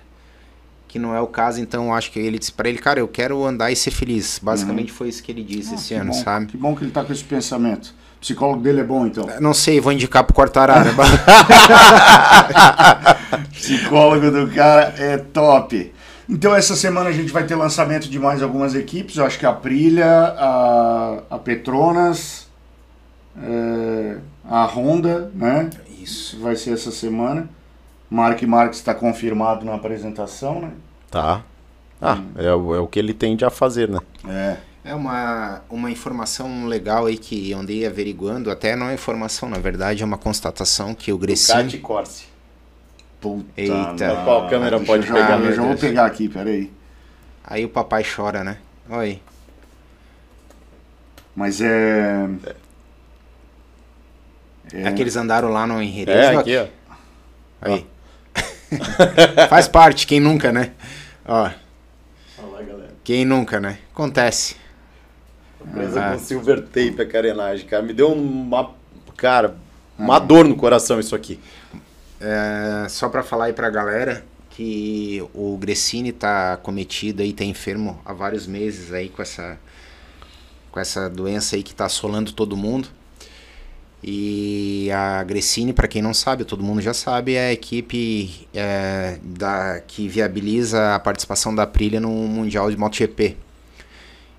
Que 0.88 0.98
não 0.98 1.14
é 1.14 1.20
o 1.20 1.28
caso, 1.28 1.60
então 1.60 1.94
acho 1.94 2.10
que 2.10 2.18
ele 2.18 2.40
disse 2.40 2.50
pra 2.50 2.68
ele, 2.68 2.78
cara, 2.78 2.98
eu 2.98 3.06
quero 3.06 3.44
andar 3.44 3.70
e 3.70 3.76
ser 3.76 3.92
feliz. 3.92 4.40
Basicamente 4.42 4.90
foi 4.90 5.10
isso 5.10 5.22
que 5.22 5.30
ele 5.30 5.44
disse 5.44 5.76
esse 5.76 5.94
Uhum. 5.94 6.00
Ah, 6.00 6.02
Que 6.02 6.08
ano, 6.08 6.12
bom, 6.12 6.24
sabe? 6.24 6.46
Que 6.46 6.56
bom 6.56 6.74
que 6.74 6.82
ele 6.82 6.90
tá 6.90 7.04
com 7.04 7.12
esse 7.12 7.22
pensamento. 7.22 7.94
O 8.16 8.20
psicólogo 8.20 8.60
dele 8.60 8.80
é 8.80 8.84
bom, 8.84 9.06
então. 9.06 9.28
Não 9.40 9.54
sei, 9.54 9.80
vou 9.80 9.92
indicar 9.92 10.24
pro 10.24 10.34
Quartararo. 10.34 10.90
Psicólogo 13.52 14.28
do 14.32 14.52
cara 14.52 14.92
é 14.98 15.18
top. 15.18 15.92
Então 16.28 16.54
essa 16.54 16.74
semana 16.74 17.08
a 17.08 17.12
gente 17.12 17.32
vai 17.32 17.46
ter 17.46 17.54
lançamento 17.54 18.08
de 18.08 18.18
mais 18.18 18.42
algumas 18.42 18.74
equipes. 18.74 19.16
Eu 19.16 19.24
acho 19.24 19.38
que 19.38 19.46
a 19.46 19.50
Aprilia, 19.50 20.06
a, 20.06 21.22
a 21.30 21.38
Petronas, 21.38 22.48
é, 23.40 24.18
a 24.44 24.64
Honda, 24.64 25.30
né? 25.34 25.70
Isso. 26.02 26.38
Vai 26.40 26.56
ser 26.56 26.72
essa 26.74 26.90
semana. 26.90 27.48
Mark 28.10 28.40
Marques 28.42 28.78
está 28.78 28.94
confirmado 28.94 29.64
na 29.64 29.74
apresentação, 29.74 30.60
né? 30.60 30.70
Tá. 31.10 31.42
Ah, 32.00 32.18
é, 32.36 32.52
o- 32.54 32.74
é 32.74 32.78
o 32.80 32.86
que 32.86 32.98
ele 32.98 33.14
tende 33.14 33.44
a 33.44 33.50
fazer, 33.50 33.88
né? 33.88 33.98
É. 34.28 34.56
É 34.84 34.94
uma, 34.94 35.62
uma 35.68 35.90
informação 35.90 36.66
legal 36.66 37.06
aí 37.06 37.18
que 37.18 37.50
eu 37.50 37.58
andei 37.58 37.84
averiguando, 37.84 38.52
até 38.52 38.76
não 38.76 38.86
é 38.88 38.94
informação, 38.94 39.48
na 39.50 39.58
verdade 39.58 40.00
é 40.00 40.06
uma 40.06 40.16
constatação 40.16 40.94
que 40.94 41.12
o 41.12 41.18
Gresini... 41.18 41.78
Corsi. 41.78 42.26
Puta. 43.34 43.60
Eita. 43.60 43.74
merda. 44.06 44.22
Qual 44.24 44.48
câmera 44.48 44.76
Deixa 44.78 44.92
pode 44.92 45.06
eu 45.06 45.08
já- 45.08 45.14
pegar, 45.26 45.40
Eu 45.40 45.52
já 45.54 45.62
vou 45.62 45.76
pegar 45.76 46.06
aqui, 46.06 46.28
peraí. 46.28 46.72
Aí 47.44 47.64
o 47.64 47.68
papai 47.68 48.04
chora, 48.04 48.42
né? 48.44 48.58
Oi. 48.88 49.20
Mas 51.34 51.60
é. 51.60 52.28
É. 54.72 54.92
que 54.92 55.02
eles 55.02 55.16
andaram 55.16 55.48
lá 55.50 55.66
no 55.66 55.80
Henriquez. 55.80 56.16
É, 56.16 56.36
aqui, 56.36 56.56
ó. 56.56 56.66
Aí. 57.62 57.86
Faz 59.48 59.68
parte, 59.68 60.06
quem 60.06 60.18
nunca, 60.20 60.50
né? 60.52 60.72
Ó, 61.24 61.42
Olha 61.42 61.54
lá, 62.52 62.62
galera. 62.62 62.94
quem 63.04 63.24
nunca, 63.24 63.60
né? 63.60 63.78
Acontece. 63.92 64.56
Presa 65.72 66.04
Ah. 66.04 66.12
com 66.12 66.18
silver 66.18 66.62
tape 66.62 67.00
a 67.00 67.06
carenagem, 67.06 67.66
cara. 67.66 67.82
Me 67.82 67.92
deu 67.92 68.12
uma. 68.12 68.70
Cara, 69.16 69.56
uma 69.98 70.18
dor 70.18 70.44
no 70.46 70.56
coração 70.56 70.98
isso 71.00 71.14
aqui. 71.14 71.40
É, 72.20 72.88
só 72.88 73.08
pra 73.08 73.22
falar 73.22 73.46
aí 73.46 73.52
pra 73.52 73.68
galera 73.68 74.24
que 74.50 75.22
o 75.34 75.56
Gressini 75.58 76.12
tá 76.12 76.56
cometido 76.56 77.22
aí, 77.22 77.32
tá 77.32 77.44
enfermo 77.44 78.00
há 78.04 78.12
vários 78.12 78.46
meses 78.46 78.92
aí 78.92 79.10
com 79.10 79.20
essa 79.20 79.58
com 80.70 80.80
essa 80.80 81.08
doença 81.08 81.56
aí 81.56 81.62
que 81.62 81.74
tá 81.74 81.86
assolando 81.86 82.32
todo 82.32 82.56
mundo. 82.56 82.88
E 84.02 84.90
a 84.92 85.22
Gressini, 85.24 85.72
pra 85.72 85.88
quem 85.88 86.02
não 86.02 86.12
sabe, 86.12 86.44
todo 86.44 86.62
mundo 86.62 86.80
já 86.82 86.92
sabe, 86.94 87.34
é 87.34 87.48
a 87.48 87.52
equipe 87.52 88.46
é, 88.54 89.18
da, 89.22 89.80
que 89.80 90.06
viabiliza 90.06 90.94
a 90.94 91.00
participação 91.00 91.54
da 91.54 91.62
Aprilia 91.62 91.98
no 91.98 92.10
Mundial 92.10 92.70
de 92.70 92.76
MotoGP. 92.76 93.36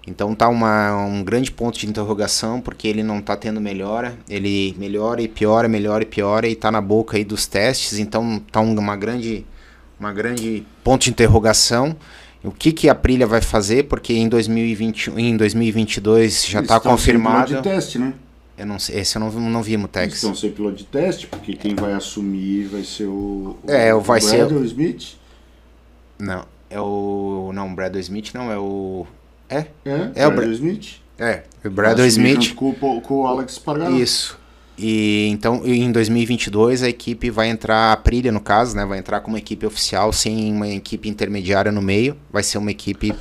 Então 0.08 0.34
tá 0.34 0.47
uma, 0.47 0.95
um 1.05 1.22
grande 1.22 1.51
ponto 1.51 1.78
de 1.78 1.86
interrogação, 1.86 2.62
porque 2.62 2.88
ele 2.88 3.03
não 3.03 3.22
tá 3.22 3.36
tendo 3.36 3.60
melhora. 3.60 4.18
Ele 4.30 4.74
melhora 4.80 5.22
e 5.22 5.28
piora, 5.28 5.68
melhora 5.68 6.01
e 6.03 6.05
piora, 6.08 6.47
e 6.47 6.55
tá 6.55 6.72
na 6.72 6.80
boca 6.80 7.18
aí 7.18 7.26
dos 7.26 7.45
testes. 7.45 7.99
Então 7.99 8.41
tá 8.51 8.62
um- 8.62 8.74
uma 8.80 8.95
grande, 8.95 9.45
uma 9.99 10.14
grande 10.14 10.66
ponto 10.84 11.03
de 11.03 11.10
interrogação. 11.10 11.93
O 12.43 12.51
que, 12.51 12.72
que 12.72 12.88
a 12.88 12.93
Aprilia 12.93 13.28
vai 13.28 13.41
fazer? 13.41 13.84
Porque 13.84 14.14
em 14.14 14.30
2020, 14.30 15.12
em 15.18 15.36
2022 15.36 16.45
já 16.45 16.60
Eles 16.60 16.70
tá 16.70 16.80
confirmado. 16.80 17.53
de 17.55 17.62
teste, 17.62 17.99
né? 17.99 18.14
Eu 18.58 18.66
não 18.66 18.80
sei, 18.80 18.99
esse 19.01 19.16
eu 19.18 19.20
não, 19.20 19.30
não 19.32 19.62
vi, 19.62 19.76
Mutex. 19.78 20.16
estão 20.16 20.34
sem 20.34 20.51
piloto 20.51 20.78
de 20.78 20.86
teste, 20.86 21.28
porque 21.28 21.53
quem 21.53 21.76
vai 21.76 21.93
assumir 21.93 22.64
vai 22.68 22.84
ser 22.84 23.05
o. 23.05 23.58
o 23.62 23.70
É, 23.72 23.93
o 23.93 23.99
vai 23.99 24.22
ser- 24.22 24.38
Bradley 24.45 24.66
Smith. 24.66 25.16
Não, 26.18 26.45
é 26.70 26.80
o. 26.80 27.51
Não, 27.53 27.72
o 27.72 27.76
Bradley 27.76 28.01
Smith 28.01 28.32
não, 28.34 28.51
é 28.51 28.58
o. 28.58 29.05
É? 29.49 29.65
É, 29.85 30.11
É 30.15 30.27
o 30.27 30.31
Bradley 30.31 30.55
Smith. 30.55 31.01
É, 31.19 31.43
o 31.63 31.69
assumir 32.07 32.07
Smith. 32.07 32.55
Com, 32.55 32.73
com 33.01 33.21
o 33.21 33.27
Alex 33.27 33.53
Spargaro. 33.53 33.95
Isso. 33.95 34.37
E 34.77 35.27
então 35.31 35.65
em 35.65 35.91
2022 35.91 36.83
a 36.83 36.89
equipe 36.89 37.31
vai 37.31 37.49
entrar, 37.49 37.89
a 37.89 37.93
Aprilia 37.93 38.31
no 38.31 38.39
caso, 38.39 38.75
né, 38.75 38.85
vai 38.85 38.99
entrar 38.99 39.21
como 39.21 39.35
equipe 39.35 39.65
oficial 39.65 40.13
sem 40.13 40.53
uma 40.53 40.67
equipe 40.67 41.09
intermediária 41.09 41.71
no 41.71 41.81
meio, 41.81 42.15
vai 42.31 42.43
ser 42.43 42.59
uma 42.59 42.69
equipe, 42.69 43.11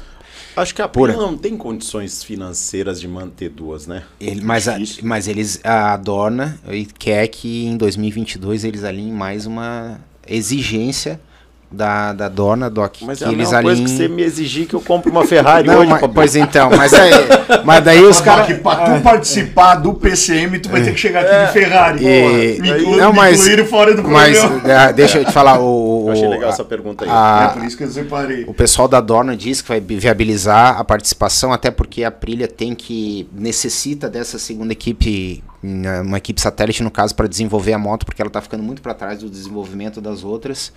Acho 0.55 0.75
que 0.75 0.81
a 0.81 0.89
Pura. 0.89 1.13
Pura 1.13 1.27
não 1.27 1.37
tem 1.37 1.55
condições 1.57 2.25
financeiras 2.25 2.99
de 2.99 3.07
manter 3.07 3.51
duas, 3.51 3.87
né? 3.87 4.05
ele, 4.19 4.43
mas, 4.43 4.67
a, 4.69 4.79
mas 5.03 5.29
eles 5.29 5.61
a 5.63 5.97
Dorna 5.97 6.59
quer 6.99 7.27
que 7.29 7.67
em 7.67 7.77
2022 7.77 8.65
eles 8.65 8.83
alinhem 8.83 9.13
mais 9.13 9.45
uma 9.45 10.01
exigência 10.27 11.21
da, 11.71 12.13
da 12.13 12.29
Dorna, 12.29 12.71
do 12.71 12.81
Mas 12.81 13.19
que 13.19 13.25
é 13.25 13.29
a 13.29 13.63
coisa 13.63 13.83
que 13.83 13.91
você 13.91 14.09
me 14.09 14.23
exigir 14.23 14.67
que 14.67 14.75
eu 14.75 14.81
compre 14.81 15.11
uma 15.11 15.25
Ferrari 15.27 15.67
Não, 15.67 15.81
hoje, 15.81 15.91
mas- 15.91 16.03
pois 16.15 16.37
então, 16.37 16.71
mas 16.71 16.95
aí, 16.95 17.11
mas 17.65 17.85
daí 17.85 18.03
os 18.03 18.17
Os 18.17 18.21
caras 18.21 18.47
que 18.47 18.55
pra 18.55 18.77
tu 18.77 19.03
participar 19.03 19.75
do 19.77 19.93
PCM, 19.95 20.59
tu 20.59 20.69
vai 20.69 20.83
ter 20.83 20.93
que 20.93 21.01
chegar 21.01 21.25
aqui 21.25 21.47
de 21.47 21.53
Ferrari. 21.53 22.07
É. 22.07 22.19
E- 22.19 22.23
porra. 22.23 22.63
Me, 22.63 22.71
inclu- 22.83 22.97
não, 22.97 23.11
me 23.13 23.17
mas- 23.19 23.39
incluíram 23.41 23.67
fora 23.67 23.95
do 23.95 24.03
mas 24.05 24.39
programa. 24.39 24.81
ah, 24.81 24.93
deixa 24.93 25.19
eu 25.19 25.25
te 25.25 25.33
falar 25.33 25.59
o 25.59 25.65
Eu 26.07 26.13
achei 26.13 26.29
legal 26.29 26.51
a- 26.51 26.53
essa 26.53 26.65
pergunta 26.65 27.05
aí. 27.05 27.11
a- 27.11 27.51
É 27.51 27.55
por 27.59 27.65
isso 27.65 27.77
que 27.77 27.85
eu 27.85 27.91
separei. 27.91 28.45
O 28.47 28.55
pessoal 28.55 28.89
da 28.89 29.01
Dorna 29.01 29.37
diz 29.37 29.61
que 29.63 29.69
vai 29.69 29.81
viabilizar 29.81 30.79
a 30.79 30.85
participação, 30.85 31.53
até 31.53 31.71
porque 31.71 32.05
a 32.05 32.09
Aprilia 32.09 32.49
tem 32.49 32.75
que 32.75 33.29
necessita 33.33 34.09
dessa 34.09 34.39
segunda 34.39 34.73
equipe, 34.73 35.43
uma 36.05 36.19
equipe 36.19 36.41
satélite 36.41 36.83
no 36.83 36.91
caso, 36.91 37.15
para 37.15 37.27
desenvolver 37.27 37.73
a 37.73 37.79
moto, 37.79 38.07
porque 38.07 38.21
ela 38.23 38.31
tá 38.31 38.41
ficando 38.41 38.63
muito 38.63 38.81
para 38.81 38.95
trás 38.95 39.19
do 39.21 39.29
desenvolvimento 39.31 40.01
das 40.01 40.23
outras. 40.23 40.73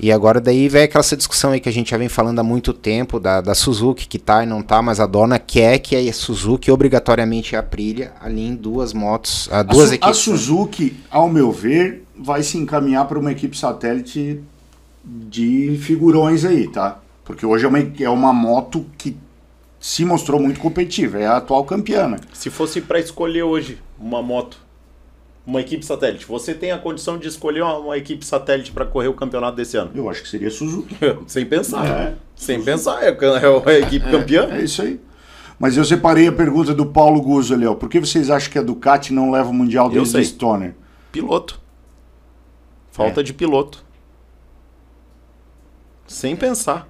E 0.00 0.12
agora 0.12 0.40
daí 0.40 0.68
vem 0.68 0.82
aquela 0.82 1.00
essa 1.00 1.16
discussão 1.16 1.52
aí 1.52 1.60
que 1.60 1.68
a 1.68 1.72
gente 1.72 1.90
já 1.90 1.96
vem 1.96 2.08
falando 2.08 2.38
há 2.38 2.42
muito 2.42 2.72
tempo 2.72 3.18
da, 3.20 3.40
da 3.40 3.54
Suzuki 3.54 4.06
que 4.08 4.18
tá 4.18 4.42
e 4.42 4.46
não 4.46 4.60
tá, 4.62 4.82
mas 4.82 4.98
a 5.00 5.06
Dorna 5.06 5.38
quer 5.38 5.78
que 5.78 5.96
a 5.96 6.12
Suzuki 6.12 6.70
obrigatoriamente 6.70 7.54
a 7.56 7.60
Aprilia 7.60 8.12
alinhem 8.20 8.54
duas 8.54 8.92
motos, 8.92 9.48
A, 9.52 9.62
duas 9.62 9.88
Su- 9.88 9.92
a 9.92 9.96
equipes. 9.96 10.16
Suzuki, 10.18 10.96
ao 11.10 11.28
meu 11.28 11.50
ver, 11.52 12.04
vai 12.18 12.42
se 12.42 12.58
encaminhar 12.58 13.06
para 13.06 13.18
uma 13.18 13.30
equipe 13.32 13.56
satélite 13.56 14.40
de 15.06 15.78
figurões 15.78 16.44
aí, 16.44 16.66
tá? 16.66 17.00
Porque 17.24 17.46
hoje 17.46 17.64
é 17.64 17.68
uma, 17.68 17.78
é 17.78 18.10
uma 18.10 18.32
moto 18.32 18.84
que 18.98 19.16
se 19.78 20.04
mostrou 20.04 20.40
muito 20.40 20.58
competitiva, 20.58 21.18
é 21.18 21.26
a 21.26 21.36
atual 21.36 21.64
campeã, 21.64 22.08
né? 22.08 22.18
Se 22.32 22.50
fosse 22.50 22.80
pra 22.80 22.98
escolher 22.98 23.44
hoje 23.44 23.78
uma 23.98 24.20
moto, 24.20 24.58
uma 25.46 25.60
equipe 25.60 25.84
satélite, 25.86 26.26
você 26.26 26.52
tem 26.52 26.72
a 26.72 26.78
condição 26.78 27.16
de 27.16 27.28
escolher 27.28 27.62
uma, 27.62 27.78
uma 27.78 27.96
equipe 27.96 28.26
satélite 28.26 28.72
pra 28.72 28.84
correr 28.84 29.06
o 29.06 29.14
campeonato 29.14 29.56
desse 29.56 29.76
ano? 29.76 29.92
Eu 29.94 30.10
acho 30.10 30.22
que 30.22 30.28
seria 30.28 30.50
Suzuki. 30.50 30.96
Sem 31.28 31.46
pensar. 31.46 31.86
É. 31.86 32.14
Sem 32.34 32.62
pensar, 32.62 33.02
é, 33.02 33.08
é 33.10 33.70
a 33.70 33.78
equipe 33.78 34.10
campeã. 34.10 34.48
É 34.50 34.62
isso 34.62 34.82
aí. 34.82 35.00
Mas 35.58 35.76
eu 35.76 35.84
separei 35.84 36.26
a 36.26 36.32
pergunta 36.32 36.74
do 36.74 36.84
Paulo 36.84 37.20
Guzzo 37.22 37.54
ali, 37.54 37.64
ó. 37.64 37.74
Por 37.74 37.88
que 37.88 38.00
vocês 38.00 38.28
acham 38.28 38.50
que 38.50 38.58
a 38.58 38.62
Ducati 38.62 39.12
não 39.12 39.30
leva 39.30 39.48
o 39.48 39.54
Mundial 39.54 39.88
desde 39.88 40.22
Stoner? 40.24 40.74
Piloto. 41.12 41.60
Falta 42.90 43.22
de 43.22 43.32
piloto. 43.32 43.85
Sem 46.06 46.34
pensar. 46.36 46.88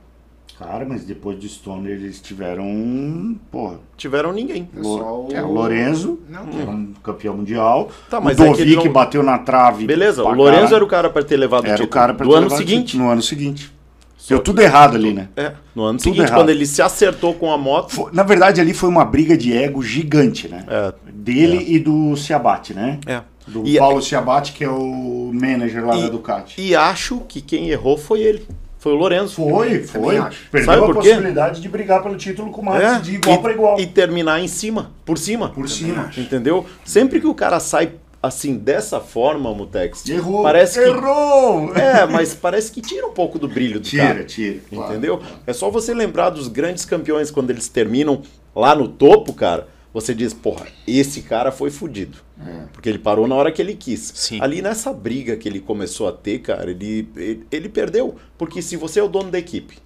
Cara, 0.59 0.86
mas 0.88 1.05
depois 1.05 1.36
do 1.38 1.47
Stoner 1.47 1.93
eles 1.93 2.18
tiveram. 2.18 3.36
Porra. 3.51 3.78
Tiveram 3.97 4.32
ninguém. 4.32 4.68
Lo- 4.74 5.28
é, 5.32 5.43
o 5.43 5.52
Lorenzo, 5.52 6.18
Não, 6.30 6.47
que 6.47 6.59
era 6.59 6.70
um 6.70 6.94
campeão 7.02 7.36
mundial. 7.36 7.90
Tá, 8.09 8.18
o 8.18 8.24
mas 8.24 8.38
é 8.40 8.44
que 8.55 8.62
ele 8.62 8.70
Dovi 8.70 8.76
que 8.78 8.86
não- 8.86 8.93
bateu 8.94 9.22
na 9.22 9.38
trave. 9.38 9.86
Beleza, 9.86 10.22
o 10.24 10.32
Lorenzo 10.32 10.56
caralho. 10.60 10.74
era 10.76 10.84
o 10.84 10.88
cara 10.88 11.10
pra 11.10 11.22
ter 11.22 11.36
levado 11.36 11.64
o 11.64 11.66
Era 11.66 11.74
título. 11.76 11.88
o 11.88 11.90
cara 11.93 12.14
pra 12.14 12.24
do 12.24 12.30
ter 12.30 12.36
ano 12.38 12.44
levado 12.47 12.59
seguinte. 12.59 12.97
No 12.97 13.10
ano 13.10 13.20
seguinte. 13.22 13.70
Só 14.16 14.34
Deu 14.34 14.43
tudo 14.43 14.60
errado 14.62 14.97
ali, 14.97 15.12
né? 15.12 15.28
É, 15.36 15.52
no 15.74 15.82
ano 15.84 15.98
Tudo 15.98 16.05
seguinte, 16.05 16.20
errado. 16.26 16.38
quando 16.40 16.48
ele 16.48 16.66
se 16.66 16.80
acertou 16.80 17.34
com 17.34 17.52
a 17.52 17.59
moto. 17.59 17.93
Fo- 17.93 18.10
Na 18.12 18.22
verdade, 18.22 18.59
ali 18.60 18.72
foi 18.72 18.88
uma 18.88 19.05
briga 19.05 19.36
de 19.36 19.52
ego 19.52 19.82
gigante, 19.82 20.48
né? 20.48 20.64
É, 20.66 20.93
Dele 21.12 21.64
e 21.68 21.78
do 21.78 22.16
Ciabatti, 22.16 22.72
né? 22.72 22.98
é. 23.06 23.20
Do 23.47 23.64
E- 23.64 23.78
Paulo 23.78 24.01
Ciabatti, 24.02 24.52
que 24.52 24.64
é 24.64 24.68
o 24.70 25.30
manager 25.34 25.84
lá 25.86 25.97
E- 25.97 26.02
da 26.02 26.09
Ducati. 26.09 26.60
E 26.60 26.74
acho 26.74 27.20
que 27.28 27.40
quem 27.40 27.68
errou 27.68 27.97
foi 27.98 28.20
ele. 28.22 28.44
Foi 28.78 28.92
o 28.92 28.96
Lorenzo. 28.96 29.34
Foi, 29.34 29.82
foi. 29.82 30.16
Perdeu 30.50 30.74
Sabe 30.74 30.90
a 30.90 30.94
possibilidade 30.94 31.60
de 31.60 31.68
brigar 31.68 32.02
pelo 32.02 32.16
título 32.16 32.50
com 32.50 32.60
o 32.60 32.64
Max 32.64 32.84
É, 32.84 32.98
de 33.00 33.14
igual 33.14 33.40
para 33.40 33.52
igual. 33.52 33.80
E 33.80 33.86
terminar 33.86 34.40
em 34.40 34.48
cima, 34.48 34.92
por 35.04 35.18
cima. 35.18 35.48
Por 35.48 35.68
cima. 35.68 36.10
Entendeu? 36.16 36.64
Sempre 36.84 37.20
que 37.20 37.26
o 37.26 37.34
cara 37.34 37.58
sai 37.58 37.92
assim, 38.22 38.56
dessa 38.56 39.00
forma, 39.00 39.52
Mutex, 39.54 40.08
Errou! 40.08 40.42
parece 40.42 40.80
que 40.80 40.88
Errou! 40.88 41.72
É, 41.76 42.06
mas 42.06 42.34
parece 42.34 42.72
que 42.72 42.80
tira 42.80 43.06
um 43.06 43.12
pouco 43.12 43.38
do 43.38 43.46
brilho 43.46 43.74
do 43.74 43.80
Tira, 43.80 44.06
cara. 44.06 44.24
tira. 44.24 44.60
claro. 44.68 44.92
Entendeu? 44.92 45.22
É 45.46 45.52
só 45.52 45.70
você 45.70 45.94
lembrar 45.94 46.30
dos 46.30 46.48
grandes 46.48 46.84
campeões 46.84 47.30
quando 47.30 47.50
eles 47.50 47.68
terminam 47.68 48.22
lá 48.54 48.74
no 48.74 48.88
topo, 48.88 49.32
cara. 49.32 49.68
Você 49.97 50.14
diz, 50.14 50.35
porra, 50.35 50.66
esse 50.86 51.23
cara 51.23 51.51
foi 51.51 51.70
fudido. 51.70 52.18
É. 52.39 52.64
Porque 52.70 52.86
ele 52.86 52.98
parou 52.98 53.27
na 53.27 53.35
hora 53.35 53.51
que 53.51 53.62
ele 53.62 53.74
quis. 53.74 54.12
Sim. 54.14 54.39
Ali 54.43 54.60
nessa 54.60 54.93
briga 54.93 55.39
que 55.39 55.48
ele 55.48 55.59
começou 55.59 56.06
a 56.06 56.12
ter, 56.12 56.40
cara, 56.40 56.70
ele, 56.70 57.09
ele, 57.16 57.47
ele 57.51 57.68
perdeu. 57.70 58.14
Porque 58.36 58.60
se 58.60 58.77
você 58.77 59.01
é 59.01 59.02
o 59.02 59.09
dono 59.09 59.31
da 59.31 59.39
equipe, 59.39 59.78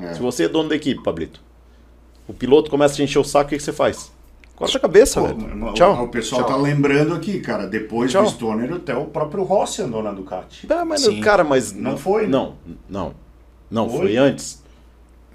É. 0.00 0.14
se 0.14 0.20
você 0.20 0.46
é 0.46 0.48
dono 0.48 0.68
da 0.68 0.74
equipe, 0.74 1.00
Pablito, 1.00 1.40
o 2.26 2.34
piloto 2.34 2.68
começa 2.68 2.94
a 2.94 2.96
te 2.96 3.04
encher 3.04 3.20
o 3.20 3.24
saco, 3.24 3.46
o 3.46 3.48
que, 3.50 3.56
que 3.58 3.62
você 3.62 3.72
faz? 3.72 4.10
Corta 4.56 4.78
a 4.78 4.80
cabeça, 4.80 5.20
Pô, 5.20 5.28
velho. 5.28 5.66
o- 5.68 5.74
Tchau. 5.74 6.04
O 6.04 6.08
pessoal 6.08 6.42
Tchau. 6.42 6.50
tá 6.50 6.56
lembrando 6.56 7.14
aqui, 7.14 7.38
cara. 7.38 7.68
Depois 7.68 8.10
Tchau. 8.10 8.24
do 8.24 8.30
Stoner, 8.30 8.72
até 8.72 8.96
o 8.96 9.04
próprio 9.04 9.44
Rossi 9.44 9.80
andou 9.80 10.02
na 10.02 10.10
Ducati. 10.10 10.66
Ah, 10.68 10.84
mas, 10.84 11.02
Sim. 11.02 11.20
cara, 11.20 11.44
mas. 11.44 11.72
Não 11.72 11.96
foi, 11.96 12.22
né? 12.22 12.30
Não, 12.30 12.54
não. 12.88 13.14
Não, 13.70 13.88
Foi? 13.88 13.98
foi 13.98 14.16
antes. 14.16 14.60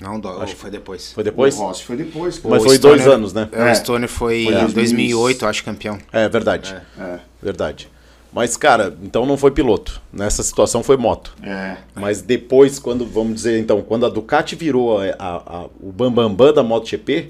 Não, 0.02 0.19
do, 0.19 0.28
Acho 0.41 0.56
foi 0.56 0.72
depois. 0.72 1.14
Foi 1.14 1.23
depois? 1.23 1.56
O 1.56 1.60
Rossi 1.61 1.84
foi 1.84 1.95
depois. 1.95 2.40
cara. 2.40 2.49
Mas 2.56 2.64
O 2.64 2.65
foi 2.65 2.78
dois 2.80 3.02
Stoner- 3.02 3.15
anos, 3.18 3.34
né? 3.34 3.48
É, 3.52 3.69
É. 3.69 3.72
O 3.72 3.76
Stone 3.76 4.07
foi, 4.07 4.44
Foi 4.45 4.53
em 4.56 4.64
em 4.65 4.68
2008, 4.72 5.45
acho, 5.45 5.64
campeão. 5.64 5.99
É 6.11 6.28
verdade. 6.28 6.76
É, 6.99 7.19
Verdade. 7.41 7.88
Mas, 8.34 8.56
cara, 8.56 8.98
então 9.03 9.26
não 9.26 9.36
foi 9.38 9.52
piloto. 9.52 10.02
Nessa 10.11 10.41
situação 10.41 10.82
foi 10.82 10.98
moto. 10.98 11.34
é. 11.44 11.78
Mas 11.94 12.22
depois, 12.22 12.80
quando, 12.80 13.06
vamos 13.06 13.36
dizer, 13.36 13.60
então, 13.60 13.82
quando 13.82 14.06
a 14.06 14.10
Ducati 14.10 14.56
virou 14.56 14.98
a, 14.99 15.06
a- 15.19 15.44
a- 15.45 15.65
o 15.80 15.91
bambambam 15.91 16.30
bam, 16.34 16.45
bam 16.48 16.53
da 16.53 16.64
MotoGP, 16.64 17.30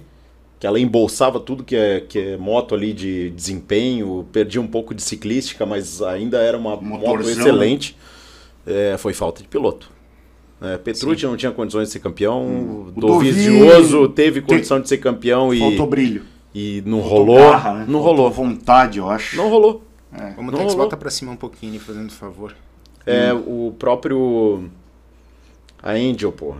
que 0.59 0.67
ela 0.67 0.79
embolsava 0.79 1.39
tudo 1.39 1.63
que 1.63 1.75
é, 1.75 2.01
que 2.01 2.19
é 2.19 2.37
moto 2.37 2.75
ali 2.75 2.93
de 2.93 3.31
desempenho, 3.31 4.27
perdia 4.31 4.61
um 4.61 4.67
pouco 4.67 4.93
de 4.93 5.01
ciclística, 5.01 5.65
mas 5.65 6.01
ainda 6.03 6.37
era 6.37 6.55
uma 6.57 6.75
moto 6.75 6.83
Motorzão, 6.83 7.31
excelente, 7.31 7.97
é, 8.67 8.95
foi 8.97 9.11
falta 9.11 9.41
de 9.41 9.47
piloto. 9.47 9.89
É, 10.61 10.77
Petrucci 10.77 11.25
não 11.25 11.35
tinha 11.35 11.51
condições 11.51 11.87
de 11.87 11.93
ser 11.93 11.99
campeão, 11.99 12.43
O 12.87 12.91
Dovizioso 12.95 14.01
Dovi- 14.01 14.13
teve 14.13 14.41
condição 14.41 14.79
de 14.79 14.87
ser 14.87 14.97
campeão 14.99 15.51
e, 15.53 15.59
Faltou 15.59 15.87
brilho. 15.87 16.23
e 16.53 16.83
não 16.85 16.99
Faltou 17.01 17.17
rolou. 17.17 17.39
garra, 17.39 17.73
né? 17.73 17.85
Não 17.87 18.03
Faltou 18.03 18.15
rolou. 18.15 18.31
vontade, 18.31 18.99
eu 18.99 19.09
acho. 19.09 19.35
Não 19.37 19.49
rolou. 19.49 19.83
Vamos 20.35 20.51
Não 20.51 20.59
ter 20.59 20.67
que 20.67 20.75
volta 20.75 20.95
pra 20.97 21.09
cima 21.09 21.31
um 21.31 21.35
pouquinho, 21.35 21.79
fazendo 21.79 22.11
favor. 22.11 22.53
É 23.05 23.33
o 23.33 23.73
próprio. 23.79 24.65
A 25.81 25.93
Angel, 25.93 26.31
porra. 26.31 26.59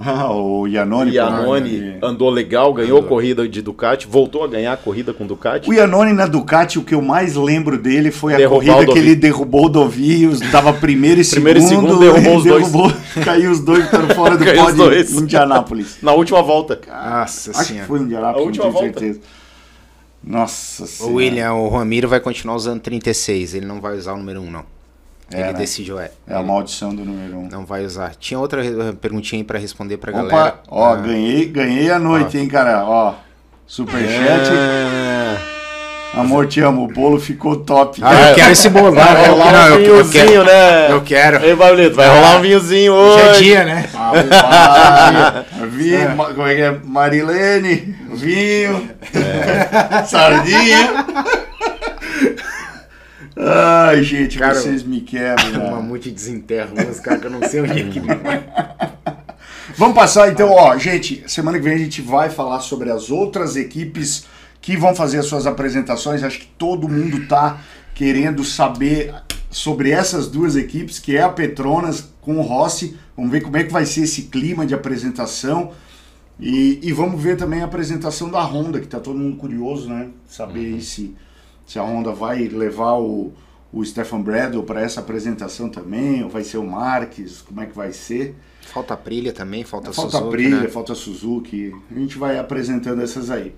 Ai. 0.00 0.24
o 0.28 0.66
Iannone. 0.68 1.10
O 1.10 1.14
Iannone 1.14 1.96
pô, 2.00 2.06
andou 2.06 2.30
legal, 2.30 2.72
ganhou 2.72 2.98
Andou. 2.98 3.08
corrida 3.08 3.48
de 3.48 3.60
Ducati, 3.62 4.06
voltou 4.06 4.44
a 4.44 4.46
ganhar 4.48 4.72
a 4.72 4.76
corrida 4.76 5.12
com 5.12 5.26
Ducati. 5.26 5.68
O 5.68 5.72
Iannone 5.74 6.12
na 6.12 6.26
Ducati, 6.26 6.78
o 6.78 6.82
que 6.84 6.94
eu 6.94 7.02
mais 7.02 7.34
lembro 7.34 7.76
dele 7.76 8.10
foi 8.10 8.34
a 8.34 8.36
Derrubar 8.36 8.64
corrida 8.76 8.92
que 8.92 8.98
ele 8.98 9.14
derrubou 9.16 9.66
o 9.66 9.68
Dovi, 9.68 10.26
dava 10.52 10.72
primeiro 10.72 11.20
e 11.20 11.24
Primeiro 11.28 11.58
e 11.58 11.62
segundo. 11.62 11.88
segundo, 11.96 12.00
derrubou 12.00 12.36
os 12.36 12.44
dois. 12.44 12.62
derrubou, 12.70 12.92
Caiu 13.24 13.50
os 13.50 13.60
dois 13.60 13.86
para 13.88 14.14
fora 14.14 14.36
do 14.36 14.44
pódio 14.54 14.76
dois. 14.76 15.12
em 15.12 15.18
Indianápolis. 15.22 15.98
Na 16.02 16.12
última 16.12 16.42
volta. 16.42 16.78
Nossa 16.86 17.50
Acho 17.50 17.60
que 17.60 17.66
senhora. 17.66 17.86
foi 17.86 17.98
em 17.98 18.02
Indianápolis, 18.02 18.42
A 18.42 18.46
última 18.46 18.64
não 18.66 18.72
tenho 18.72 18.84
volta. 18.84 19.00
certeza. 19.00 19.20
Nossa 20.22 20.84
O 20.84 20.86
senhora. 20.86 21.14
William, 21.14 21.52
o 21.54 21.68
Ramiro 21.68 22.08
vai 22.08 22.20
continuar 22.20 22.56
usando 22.56 22.80
36, 22.80 23.54
ele 23.54 23.66
não 23.66 23.80
vai 23.80 23.96
usar 23.96 24.14
o 24.14 24.16
número 24.18 24.40
1, 24.42 24.50
não. 24.50 24.77
É, 25.32 25.40
ele 25.40 25.46
né? 25.52 25.58
decidiu, 25.58 25.98
é. 25.98 26.10
É 26.26 26.34
a 26.34 26.42
maldição 26.42 26.94
do 26.94 27.04
número 27.04 27.38
um. 27.38 27.48
Não 27.48 27.64
vai 27.66 27.84
usar. 27.84 28.14
Tinha 28.18 28.40
outra 28.40 28.62
perguntinha 29.00 29.40
aí 29.40 29.44
pra 29.44 29.58
responder 29.58 29.96
pra 29.98 30.10
Opa, 30.12 30.22
galera. 30.28 30.54
ó, 30.68 30.92
Ah, 30.92 30.96
ganhei, 30.96 31.44
ganhei 31.46 31.90
a 31.90 31.98
noite, 31.98 32.38
hein, 32.38 32.48
cara. 32.48 32.84
Ó, 32.84 33.14
superchat. 33.66 34.50
É. 34.50 35.36
Amor, 36.14 36.46
te 36.46 36.60
amo. 36.62 36.84
O 36.84 36.88
bolo 36.88 37.20
ficou 37.20 37.56
top. 37.56 38.00
Ah, 38.02 38.30
eu 38.30 38.34
quero 38.34 38.52
esse 38.52 38.70
bolo. 38.70 38.92
Vai 38.92 39.26
eu- 39.26 39.32
rolar 39.32 39.52
não, 39.52 39.60
um 39.60 39.64
eu, 39.64 39.70
eu 39.96 40.04
vinhozinho, 40.04 40.24
quero. 40.24 40.44
né? 40.44 40.90
Eu 40.92 41.02
quero. 41.02 41.44
Ei, 41.44 41.54
Pablito, 41.54 41.94
vai 41.96 42.08
rolar 42.08 42.38
um 42.38 42.40
vinhozinho 42.40 42.92
Hoje 42.94 43.20
é 43.26 43.30
hoje. 43.30 43.44
dia, 43.44 43.64
né? 43.64 43.90
Ah, 43.94 45.44
Vi, 45.68 45.98
ma- 46.16 46.32
como 46.32 46.46
é 46.46 46.54
que 46.54 46.62
é? 46.62 46.78
Marilene, 46.82 47.94
vinho, 48.14 48.88
É. 49.14 50.02
sardinha. 50.08 51.04
Ai, 53.40 54.02
gente, 54.02 54.36
Cara, 54.36 54.54
vocês 54.54 54.82
me 54.82 55.00
quebram. 55.00 55.48
Um 55.54 55.64
né? 55.64 55.70
mamute 55.70 56.10
desenterra 56.10 56.72
uns 56.72 56.98
caras 56.98 57.20
que 57.20 57.26
eu 57.26 57.30
não 57.30 57.42
sei 57.48 57.60
onde 57.60 57.80
é 57.80 57.88
que 57.88 58.00
Vamos 59.78 59.94
passar 59.94 60.32
então, 60.32 60.50
ó, 60.50 60.76
gente, 60.76 61.22
semana 61.28 61.56
que 61.56 61.64
vem 61.64 61.74
a 61.74 61.78
gente 61.78 62.02
vai 62.02 62.30
falar 62.30 62.58
sobre 62.60 62.90
as 62.90 63.10
outras 63.10 63.54
equipes 63.54 64.24
que 64.60 64.76
vão 64.76 64.92
fazer 64.92 65.18
as 65.18 65.26
suas 65.26 65.46
apresentações. 65.46 66.24
Acho 66.24 66.40
que 66.40 66.48
todo 66.58 66.88
mundo 66.88 67.28
tá 67.28 67.60
querendo 67.94 68.42
saber 68.42 69.14
sobre 69.50 69.90
essas 69.90 70.26
duas 70.28 70.56
equipes, 70.56 70.98
que 70.98 71.16
é 71.16 71.22
a 71.22 71.28
Petronas 71.28 72.08
com 72.20 72.38
o 72.38 72.42
Rossi. 72.42 72.96
Vamos 73.16 73.30
ver 73.30 73.40
como 73.40 73.56
é 73.56 73.62
que 73.62 73.72
vai 73.72 73.86
ser 73.86 74.02
esse 74.02 74.22
clima 74.22 74.66
de 74.66 74.74
apresentação. 74.74 75.70
E, 76.40 76.80
e 76.82 76.92
vamos 76.92 77.22
ver 77.22 77.36
também 77.36 77.62
a 77.62 77.64
apresentação 77.64 78.30
da 78.30 78.42
Honda, 78.42 78.80
que 78.80 78.86
tá 78.86 78.98
todo 78.98 79.18
mundo 79.18 79.36
curioso, 79.36 79.88
né? 79.88 80.08
Saber 80.26 80.74
aí 80.74 80.80
se, 80.80 81.14
se 81.68 81.78
a 81.78 81.82
Honda 81.82 82.12
vai 82.12 82.48
levar 82.48 82.94
o, 82.94 83.30
o 83.70 83.84
Stefan 83.84 84.22
Bradle 84.22 84.62
para 84.62 84.80
essa 84.80 85.00
apresentação 85.00 85.68
também, 85.68 86.24
ou 86.24 86.30
vai 86.30 86.42
ser 86.42 86.56
o 86.56 86.66
Marques, 86.66 87.42
como 87.42 87.60
é 87.60 87.66
que 87.66 87.76
vai 87.76 87.92
ser. 87.92 88.34
Falta 88.72 88.96
Prilha 88.96 89.34
também, 89.34 89.64
falta, 89.64 89.92
Falta 89.92 90.12
Suzuki, 90.12 90.30
Brilha, 90.30 90.60
né? 90.62 90.68
falta 90.68 90.94
Suzuki. 90.94 91.74
A 91.94 91.98
gente 91.98 92.16
vai 92.16 92.38
apresentando 92.38 93.02
essas 93.02 93.30
aí. 93.30 93.54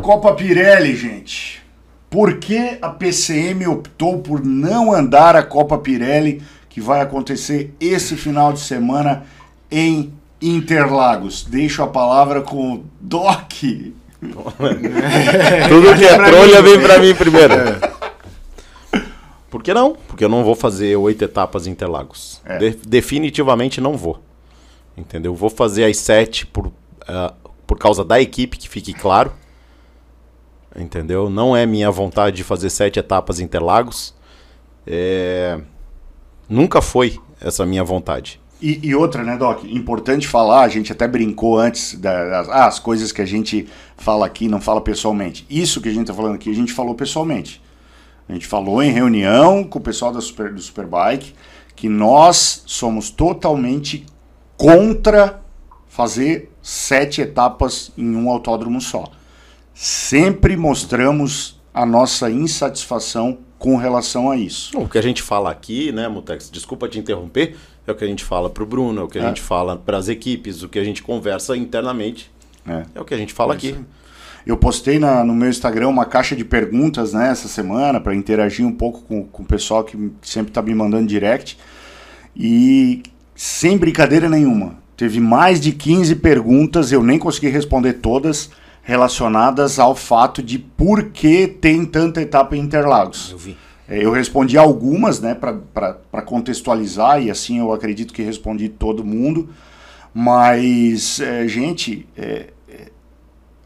Copa 0.00 0.34
Pirelli, 0.34 0.96
gente. 0.96 1.62
Por 2.08 2.38
que 2.38 2.78
a 2.80 2.88
PCM 2.88 3.66
optou 3.66 4.20
por 4.20 4.42
não 4.42 4.90
andar 4.90 5.36
a 5.36 5.42
Copa 5.42 5.76
Pirelli, 5.78 6.42
que 6.70 6.80
vai 6.80 7.02
acontecer 7.02 7.74
esse 7.78 8.16
final 8.16 8.54
de 8.54 8.60
semana 8.60 9.24
em 9.70 10.12
Interlagos? 10.40 11.44
Deixo 11.44 11.82
a 11.82 11.86
palavra 11.86 12.40
com 12.40 12.74
o 12.74 12.84
Doc. 12.98 13.52
Tudo 15.68 15.96
que 15.96 16.04
é 16.04 16.16
trolha 16.16 16.62
vem 16.62 16.80
pra 16.80 16.98
mim 16.98 17.14
primeiro. 17.14 17.54
Por 19.50 19.62
que 19.62 19.74
não? 19.74 19.96
Porque 20.06 20.24
eu 20.24 20.28
não 20.28 20.44
vou 20.44 20.54
fazer 20.54 20.94
oito 20.96 21.24
etapas 21.24 21.66
em 21.66 21.70
Interlagos. 21.70 22.40
É. 22.44 22.58
De- 22.58 22.76
definitivamente 22.86 23.80
não 23.80 23.96
vou. 23.96 24.22
Entendeu? 24.96 25.34
Vou 25.34 25.50
fazer 25.50 25.84
as 25.84 25.96
sete 25.96 26.46
por, 26.46 26.70
ah, 27.08 27.32
por 27.66 27.78
causa 27.78 28.04
da 28.04 28.20
equipe, 28.20 28.56
que 28.58 28.68
fique 28.68 28.92
claro. 28.92 29.32
Entendeu? 30.76 31.28
Não 31.28 31.56
é 31.56 31.66
minha 31.66 31.90
vontade 31.90 32.36
de 32.36 32.44
fazer 32.44 32.70
sete 32.70 32.98
etapas 33.00 33.40
em 33.40 33.44
Interlagos. 33.44 34.14
É, 34.86 35.58
Nunca 36.48 36.80
foi 36.82 37.18
essa 37.40 37.64
minha 37.64 37.82
vontade. 37.84 38.40
E, 38.60 38.88
e 38.88 38.94
outra, 38.94 39.22
né, 39.22 39.36
Doc? 39.36 39.64
Importante 39.64 40.28
falar, 40.28 40.62
a 40.62 40.68
gente 40.68 40.92
até 40.92 41.08
brincou 41.08 41.58
antes 41.58 41.94
das 41.94 42.48
ah, 42.48 42.66
as 42.66 42.78
coisas 42.78 43.10
que 43.10 43.22
a 43.22 43.26
gente 43.26 43.66
fala 43.96 44.26
aqui, 44.26 44.48
não 44.48 44.60
fala 44.60 44.80
pessoalmente. 44.80 45.46
Isso 45.48 45.80
que 45.80 45.88
a 45.88 45.92
gente 45.92 46.06
tá 46.06 46.14
falando 46.14 46.34
aqui, 46.34 46.50
a 46.50 46.54
gente 46.54 46.72
falou 46.72 46.94
pessoalmente. 46.94 47.62
A 48.28 48.32
gente 48.32 48.46
falou 48.46 48.82
em 48.82 48.92
reunião 48.92 49.64
com 49.64 49.78
o 49.78 49.82
pessoal 49.82 50.12
da 50.12 50.20
Super, 50.20 50.52
do 50.52 50.60
Superbike 50.60 51.34
que 51.74 51.88
nós 51.88 52.62
somos 52.66 53.08
totalmente 53.08 54.04
contra 54.56 55.40
fazer 55.88 56.52
sete 56.62 57.22
etapas 57.22 57.90
em 57.96 58.14
um 58.14 58.28
autódromo 58.28 58.80
só. 58.80 59.10
Sempre 59.72 60.58
mostramos 60.58 61.58
a 61.72 61.86
nossa 61.86 62.30
insatisfação 62.30 63.38
com 63.60 63.76
relação 63.76 64.30
a 64.30 64.36
isso. 64.38 64.76
O 64.76 64.88
que 64.88 64.96
a 64.96 65.02
gente 65.02 65.20
fala 65.22 65.50
aqui, 65.50 65.92
né, 65.92 66.08
Mutex? 66.08 66.50
Desculpa 66.50 66.88
te 66.88 66.98
interromper. 66.98 67.54
É 67.86 67.92
o 67.92 67.94
que 67.94 68.02
a 68.02 68.06
gente 68.06 68.24
fala 68.24 68.48
pro 68.48 68.64
Bruno, 68.64 69.02
é 69.02 69.04
o 69.04 69.08
que 69.08 69.18
a 69.18 69.22
É. 69.22 69.28
gente 69.28 69.42
fala 69.42 69.76
para 69.76 69.98
as 69.98 70.08
equipes, 70.08 70.62
o 70.62 70.68
que 70.68 70.78
a 70.78 70.84
gente 70.84 71.02
conversa 71.02 71.54
internamente. 71.54 72.30
É. 72.66 72.84
É 72.94 73.00
o 73.00 73.04
que 73.04 73.12
a 73.12 73.18
gente 73.18 73.34
fala 73.34 73.52
aqui. 73.52 73.76
Eu 74.46 74.56
postei 74.56 74.98
na- 74.98 75.22
no 75.22 75.34
meu 75.34 75.50
Instagram 75.50 75.88
uma 75.88 76.06
caixa 76.06 76.34
de 76.34 76.42
perguntas 76.44 77.12
né, 77.12 77.28
essa 77.30 77.48
semana 77.48 78.00
para 78.00 78.14
interagir 78.14 78.66
um 78.66 78.72
pouco 78.72 79.02
com, 79.02 79.24
com 79.24 79.42
o 79.42 79.46
pessoal 79.46 79.84
que 79.84 80.10
sempre 80.22 80.50
está 80.50 80.62
me 80.62 80.74
mandando 80.74 81.06
direct. 81.06 81.58
E 82.34 83.02
sem 83.34 83.76
brincadeira 83.76 84.28
nenhuma, 84.28 84.76
teve 84.96 85.20
mais 85.20 85.60
de 85.60 85.72
15 85.72 86.16
perguntas, 86.16 86.92
eu 86.92 87.02
nem 87.02 87.18
consegui 87.18 87.48
responder 87.48 87.94
todas, 87.94 88.50
relacionadas 88.82 89.78
ao 89.78 89.94
fato 89.94 90.42
de 90.42 90.58
por 90.58 91.10
que 91.10 91.46
tem 91.46 91.84
tanta 91.84 92.20
etapa 92.20 92.56
em 92.56 92.60
Interlagos. 92.60 93.30
Eu 93.32 93.38
vi. 93.38 93.56
É, 93.88 94.04
Eu 94.04 94.12
respondi 94.12 94.56
algumas, 94.56 95.20
né, 95.20 95.34
para 95.34 96.22
contextualizar, 96.22 97.20
e 97.20 97.30
assim 97.30 97.58
eu 97.58 97.72
acredito 97.72 98.14
que 98.14 98.22
respondi 98.22 98.68
todo 98.68 99.04
mundo. 99.04 99.50
Mas, 100.14 101.20
é, 101.20 101.46
gente, 101.46 102.06
é, 102.16 102.48
é, 102.68 102.88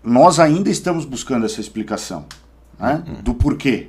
nós 0.03 0.39
ainda 0.39 0.71
estamos 0.71 1.05
buscando 1.05 1.45
essa 1.47 1.61
explicação 1.61 2.27
né, 2.79 3.03
do 3.23 3.35
porquê. 3.35 3.89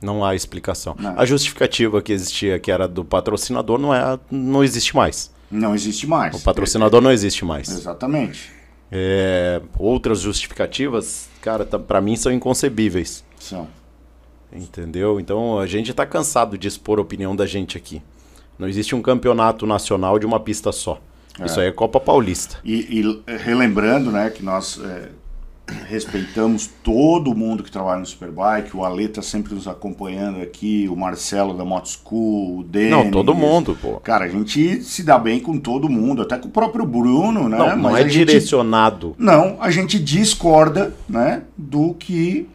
Não 0.00 0.24
há 0.24 0.34
explicação. 0.34 0.94
Não. 0.98 1.18
A 1.18 1.24
justificativa 1.24 2.02
que 2.02 2.12
existia, 2.12 2.58
que 2.58 2.70
era 2.70 2.86
do 2.86 3.04
patrocinador, 3.04 3.78
não, 3.78 3.94
é, 3.94 4.18
não 4.30 4.62
existe 4.62 4.94
mais. 4.94 5.32
Não 5.50 5.74
existe 5.74 6.06
mais. 6.06 6.34
O 6.34 6.40
patrocinador 6.42 7.00
não 7.00 7.10
existe 7.10 7.44
mais. 7.44 7.68
Exatamente. 7.68 8.52
É, 8.90 9.60
outras 9.78 10.20
justificativas, 10.20 11.28
cara, 11.40 11.64
tá, 11.64 11.78
para 11.78 12.00
mim 12.00 12.16
são 12.16 12.32
inconcebíveis. 12.32 13.24
São. 13.38 13.68
Entendeu? 14.52 15.18
Então 15.18 15.58
a 15.58 15.66
gente 15.66 15.90
está 15.90 16.06
cansado 16.06 16.56
de 16.56 16.68
expor 16.68 16.98
a 16.98 17.02
opinião 17.02 17.34
da 17.34 17.46
gente 17.46 17.76
aqui. 17.76 18.00
Não 18.58 18.68
existe 18.68 18.94
um 18.94 19.02
campeonato 19.02 19.66
nacional 19.66 20.18
de 20.18 20.26
uma 20.26 20.38
pista 20.38 20.70
só. 20.70 21.00
É. 21.40 21.46
Isso 21.46 21.58
aí 21.58 21.66
é 21.66 21.72
Copa 21.72 21.98
Paulista. 21.98 22.58
E, 22.64 23.00
e 23.00 23.36
relembrando, 23.36 24.12
né, 24.12 24.30
que 24.30 24.44
nós 24.44 24.80
é, 24.80 25.08
respeitamos 25.66 26.70
todo 26.82 27.34
mundo 27.34 27.62
que 27.62 27.70
trabalha 27.70 28.00
no 28.00 28.06
Superbike, 28.06 28.76
o 28.76 28.84
Ale 28.84 29.08
tá 29.08 29.22
sempre 29.22 29.54
nos 29.54 29.66
acompanhando 29.66 30.42
aqui, 30.42 30.88
o 30.90 30.96
Marcelo 30.96 31.54
da 31.54 31.64
Moto 31.64 31.88
School, 31.88 32.58
o 32.58 32.64
Denis. 32.64 32.90
Não, 32.90 33.10
todo 33.10 33.34
mundo, 33.34 33.76
pô. 33.80 33.98
Cara, 34.00 34.26
a 34.26 34.28
gente 34.28 34.82
se 34.82 35.02
dá 35.02 35.18
bem 35.18 35.40
com 35.40 35.58
todo 35.58 35.88
mundo, 35.88 36.22
até 36.22 36.36
com 36.36 36.48
o 36.48 36.50
próprio 36.50 36.84
Bruno, 36.84 37.48
né? 37.48 37.56
Não, 37.56 37.76
não 37.76 37.96
é 37.96 38.04
direcionado. 38.04 39.08
Gente, 39.08 39.20
não, 39.20 39.56
a 39.60 39.70
gente 39.70 39.98
discorda, 39.98 40.94
né, 41.08 41.42
do 41.56 41.94
que 41.94 42.46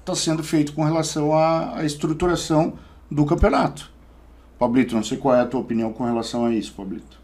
está 0.00 0.14
sendo 0.14 0.42
feito 0.42 0.72
com 0.72 0.82
relação 0.82 1.32
à, 1.32 1.78
à 1.78 1.84
estruturação 1.84 2.74
do 3.10 3.24
campeonato. 3.24 3.90
Pablito, 4.58 4.94
não 4.94 5.04
sei 5.04 5.18
qual 5.18 5.36
é 5.36 5.40
a 5.40 5.46
tua 5.46 5.60
opinião 5.60 5.92
com 5.92 6.04
relação 6.04 6.46
a 6.46 6.52
isso, 6.52 6.72
Pablito. 6.76 7.18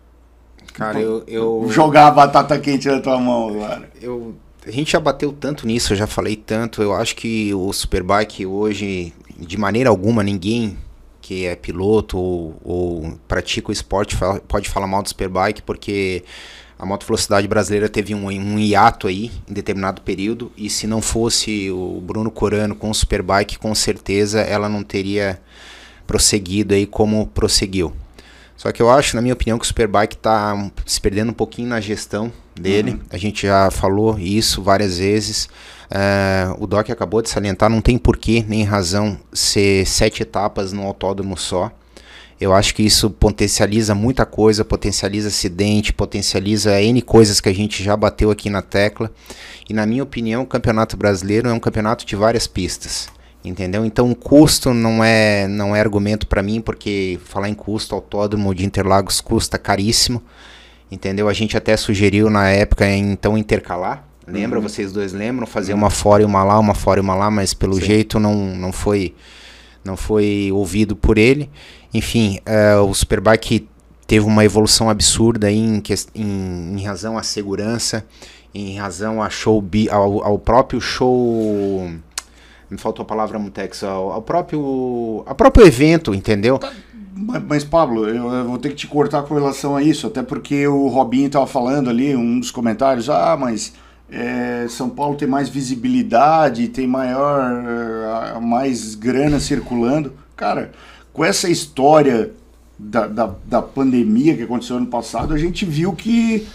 Cara, 0.73 1.01
eu, 1.01 1.25
eu. 1.27 1.67
Jogar 1.69 2.09
a 2.09 2.11
batata 2.11 2.59
quente 2.59 2.89
na 2.89 3.01
tua 3.01 3.19
mão 3.19 3.49
agora. 3.49 3.91
Eu 4.01 4.35
a 4.67 4.71
gente 4.71 4.93
já 4.93 5.01
bateu 5.01 5.33
tanto 5.33 5.67
nisso, 5.67 5.93
eu 5.93 5.97
já 5.97 6.07
falei 6.07 6.37
tanto. 6.37 6.83
Eu 6.83 6.95
acho 6.95 7.15
que 7.17 7.53
o 7.55 7.73
Superbike 7.73 8.47
hoje, 8.47 9.13
de 9.39 9.57
maneira 9.57 9.91
alguma, 9.91 10.23
ninguém 10.23 10.79
que 11.21 11.47
é 11.47 11.57
piloto 11.57 12.19
ou, 12.19 12.61
ou 12.63 13.19
pratica 13.27 13.71
o 13.71 13.73
esporte 13.73 14.15
fala, 14.15 14.41
pode 14.41 14.69
falar 14.69 14.87
mal 14.87 15.03
do 15.03 15.09
Superbike, 15.09 15.63
porque 15.63 16.23
a 16.79 16.85
moto 16.85 17.07
velocidade 17.07 17.49
brasileira 17.49 17.89
teve 17.89 18.15
um, 18.15 18.27
um 18.27 18.59
hiato 18.59 19.07
aí 19.07 19.31
em 19.49 19.55
determinado 19.55 20.03
período 20.03 20.53
e 20.55 20.69
se 20.69 20.87
não 20.87 21.01
fosse 21.01 21.71
o 21.71 21.99
Bruno 22.03 22.31
Corano 22.31 22.75
com 22.75 22.91
o 22.91 22.95
Superbike, 22.95 23.59
com 23.59 23.75
certeza 23.75 24.41
ela 24.41 24.69
não 24.69 24.83
teria 24.83 25.41
prosseguido 26.07 26.75
aí 26.75 26.85
como 26.85 27.27
prosseguiu. 27.29 27.95
Só 28.55 28.71
que 28.71 28.83
eu 28.83 28.91
acho, 28.91 29.17
na 29.17 29.23
minha 29.23 29.35
opinião, 29.35 29.59
que 29.59 29.65
o 29.65 29.67
Superbike 29.67 30.17
está 30.17 30.71
se 30.85 31.01
perdendo 31.01 31.31
um 31.31 31.35
pouquinho 31.35 31.69
na 31.69 31.81
gestão 31.81 32.31
dele. 32.55 32.93
Uhum. 32.93 33.01
A 33.11 33.17
gente 33.17 33.47
já 33.47 33.71
falou 33.71 34.19
isso 34.19 34.63
várias 34.63 34.99
vezes. 34.99 35.49
Uh, 35.85 36.63
o 36.63 36.67
Doc 36.67 36.91
acabou 36.91 37.23
de 37.23 37.29
salientar, 37.29 37.69
não 37.69 37.81
tem 37.81 37.99
porquê 37.99 38.45
nem 38.49 38.65
razão 38.65 39.19
ser 39.33 39.87
sete 39.87 40.23
etapas 40.23 40.73
no 40.73 40.83
autódromo 40.83 41.37
só. 41.37 41.71
Eu 42.41 42.53
acho 42.53 42.75
que 42.75 42.83
isso 42.83 43.11
potencializa 43.11 43.95
muita 43.95 44.27
coisa, 44.27 44.65
potencializa 44.65 45.29
acidente, 45.29 45.93
potencializa 45.93 46.81
N 46.83 47.01
coisas 47.01 47.41
que 47.41 47.49
a 47.49 47.55
gente 47.55 47.83
já 47.83 47.97
bateu 47.97 48.31
aqui 48.31 48.51
na 48.51 48.61
tecla. 48.61 49.11
E 49.69 49.73
na 49.73 49.87
minha 49.87 50.03
opinião, 50.03 50.43
o 50.43 50.47
Campeonato 50.47 50.97
Brasileiro 50.97 51.49
é 51.49 51.53
um 51.53 51.61
campeonato 51.61 52.05
de 52.05 52.17
várias 52.17 52.47
pistas. 52.47 53.09
Entendeu? 53.45 53.85
Então 53.85 54.11
o 54.11 54.17
custo 54.17 54.73
não 54.73 55.05
é 55.05 55.47
não 55.47 55.77
é 55.77 55.81
argumento 55.81 56.27
para 56.27 56.43
mim, 56.43 56.63
porque 56.63 57.21
falar 57.27 57.49
em 57.49 57.55
custo, 57.55 57.95
autódromo 57.95 58.55
de 58.55 58.65
Interlagos 58.65 59.21
custa 59.21 59.59
caríssimo. 59.59 60.23
Entendeu? 60.95 61.29
A 61.29 61.33
gente 61.33 61.57
até 61.57 61.77
sugeriu 61.77 62.31
na 62.31 62.49
época 62.49 62.89
então 62.89 63.37
intercalar. 63.37 64.07
Lembra? 64.27 64.61
Uhum. 64.61 64.69
Vocês 64.69 64.93
dois 64.93 65.13
lembram? 65.13 65.45
Fazer 65.45 65.73
uhum. 65.73 65.81
uma 65.81 65.91
fora 65.91 66.23
e 66.23 66.25
uma 66.25 66.45
lá, 66.45 66.59
uma 66.59 66.75
fora 66.75 67.01
e 67.01 67.03
uma 67.03 67.17
lá, 67.17 67.31
mas 67.31 67.53
pelo 67.53 67.75
Sim. 67.75 67.81
jeito 67.81 68.21
não, 68.21 68.35
não 68.55 68.73
foi 68.73 69.13
não 69.85 69.97
foi 69.97 70.51
ouvido 70.53 70.95
por 70.95 71.19
ele. 71.19 71.51
Enfim, 71.93 72.39
uh, 72.49 72.83
o 72.85 72.95
Superbike 72.95 73.69
teve 74.07 74.25
uma 74.25 74.45
evolução 74.45 74.89
absurda 74.89 75.51
em, 75.51 75.83
em, 76.15 76.79
em 76.79 76.85
razão 76.85 77.19
à 77.19 77.23
segurança, 77.23 78.07
em 78.55 78.79
razão 78.79 79.21
a 79.21 79.29
show, 79.29 79.63
ao, 79.91 80.25
ao 80.25 80.39
próprio 80.39 80.81
show 80.81 81.91
me 82.71 82.79
faltou 82.79 83.03
a 83.03 83.07
palavra 83.07 83.39
Mutex, 83.39 83.85
ao, 83.85 84.11
ao 84.13 84.23
próprio, 84.23 85.23
ao 85.27 85.35
próprio 85.35 85.67
evento, 85.67 86.15
entendeu? 86.15 86.59
Tá, 86.59 86.73
mas, 87.17 87.63
Pablo, 87.63 88.09
eu, 88.09 88.45
vou 88.45 88.59
ter 88.59 88.71
que 88.71 88.75
te 88.75 88.87
cortar 88.87 89.23
com 89.23 89.35
relação 89.35 89.77
a 89.77 89.83
isso, 89.83 90.07
até 90.07 90.23
porque 90.23 90.67
o 90.67 90.89
Robinho 90.89 91.29
estava 91.29 91.47
falando 91.47 91.89
ali, 91.89 92.17
um 92.17 92.41
dos 92.41 92.51
comentários, 92.51 93.09
ah, 93.09 93.37
mas 93.39 93.73
é, 94.11 94.67
São 94.69 94.91
Paulo 94.91 95.17
tem 95.17 95.29
mais 95.29 95.49
visibilidade, 95.49 96.69
tem 96.69 96.87
maior, 96.87 97.53
uh, 97.53 98.41
mais 98.41 98.95
grana 98.95 99.39
circulando. 99.39 100.13
Cara, 100.37 100.73
com 101.13 101.25
essa 101.25 101.49
história 101.49 102.33
da, 102.79 103.07
da, 103.07 103.35
da 103.45 103.63
pandemia 103.63 104.37
que 104.37 104.43
aconteceu 104.43 104.77
ano 104.77 104.87
passado, 104.87 105.33
a 105.33 105.39
gente 105.39 105.65
viu 105.65 105.93
que 105.93 106.47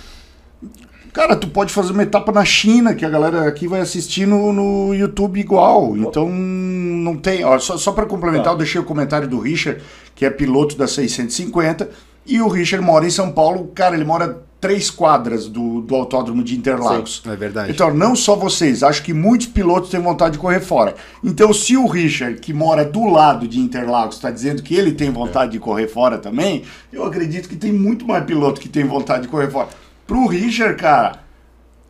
Cara, 1.13 1.35
tu 1.35 1.47
pode 1.47 1.73
fazer 1.73 1.91
uma 1.91 2.03
etapa 2.03 2.31
na 2.31 2.45
China, 2.45 2.93
que 2.93 3.05
a 3.05 3.09
galera 3.09 3.47
aqui 3.47 3.67
vai 3.67 3.81
assistir 3.81 4.27
no, 4.27 4.53
no 4.53 4.93
YouTube 4.93 5.39
igual. 5.39 5.97
Então, 5.97 6.29
não 6.29 7.15
tem. 7.17 7.43
Ó, 7.43 7.57
só 7.59 7.77
só 7.77 7.91
para 7.91 8.05
complementar, 8.05 8.45
tá. 8.45 8.51
eu 8.51 8.57
deixei 8.57 8.79
o 8.79 8.83
comentário 8.83 9.27
do 9.27 9.39
Richard, 9.39 9.81
que 10.13 10.25
é 10.25 10.29
piloto 10.29 10.77
da 10.77 10.87
650. 10.87 11.89
E 12.25 12.41
o 12.41 12.47
Richard 12.47 12.85
mora 12.85 13.07
em 13.07 13.09
São 13.09 13.31
Paulo. 13.31 13.71
Cara, 13.73 13.95
ele 13.95 14.05
mora 14.05 14.43
três 14.61 14.89
quadras 14.89 15.47
do, 15.47 15.81
do 15.81 15.95
autódromo 15.95 16.43
de 16.43 16.55
Interlagos. 16.55 17.21
Sim, 17.23 17.31
é 17.31 17.35
verdade. 17.35 17.71
Então, 17.71 17.93
não 17.93 18.15
só 18.15 18.35
vocês, 18.35 18.83
acho 18.83 19.01
que 19.03 19.13
muitos 19.13 19.47
pilotos 19.47 19.89
têm 19.89 19.99
vontade 19.99 20.33
de 20.33 20.39
correr 20.39 20.59
fora. 20.59 20.95
Então, 21.23 21.53
se 21.53 21.77
o 21.77 21.87
Richard, 21.87 22.39
que 22.39 22.53
mora 22.53 22.83
do 22.83 23.05
lado 23.05 23.47
de 23.47 23.59
Interlagos, 23.59 24.15
está 24.15 24.29
dizendo 24.29 24.61
que 24.61 24.75
ele 24.75 24.91
tem 24.91 25.09
vontade 25.09 25.51
é. 25.51 25.51
de 25.53 25.59
correr 25.59 25.87
fora 25.87 26.17
também, 26.17 26.63
eu 26.91 27.05
acredito 27.05 27.47
que 27.47 27.55
tem 27.55 27.71
muito 27.71 28.05
mais 28.05 28.23
piloto 28.25 28.59
que 28.59 28.69
tem 28.69 28.85
vontade 28.85 29.23
de 29.23 29.27
correr 29.29 29.49
fora. 29.49 29.69
Pro 30.09 30.25
Richard, 30.25 30.75
cara, 30.75 31.19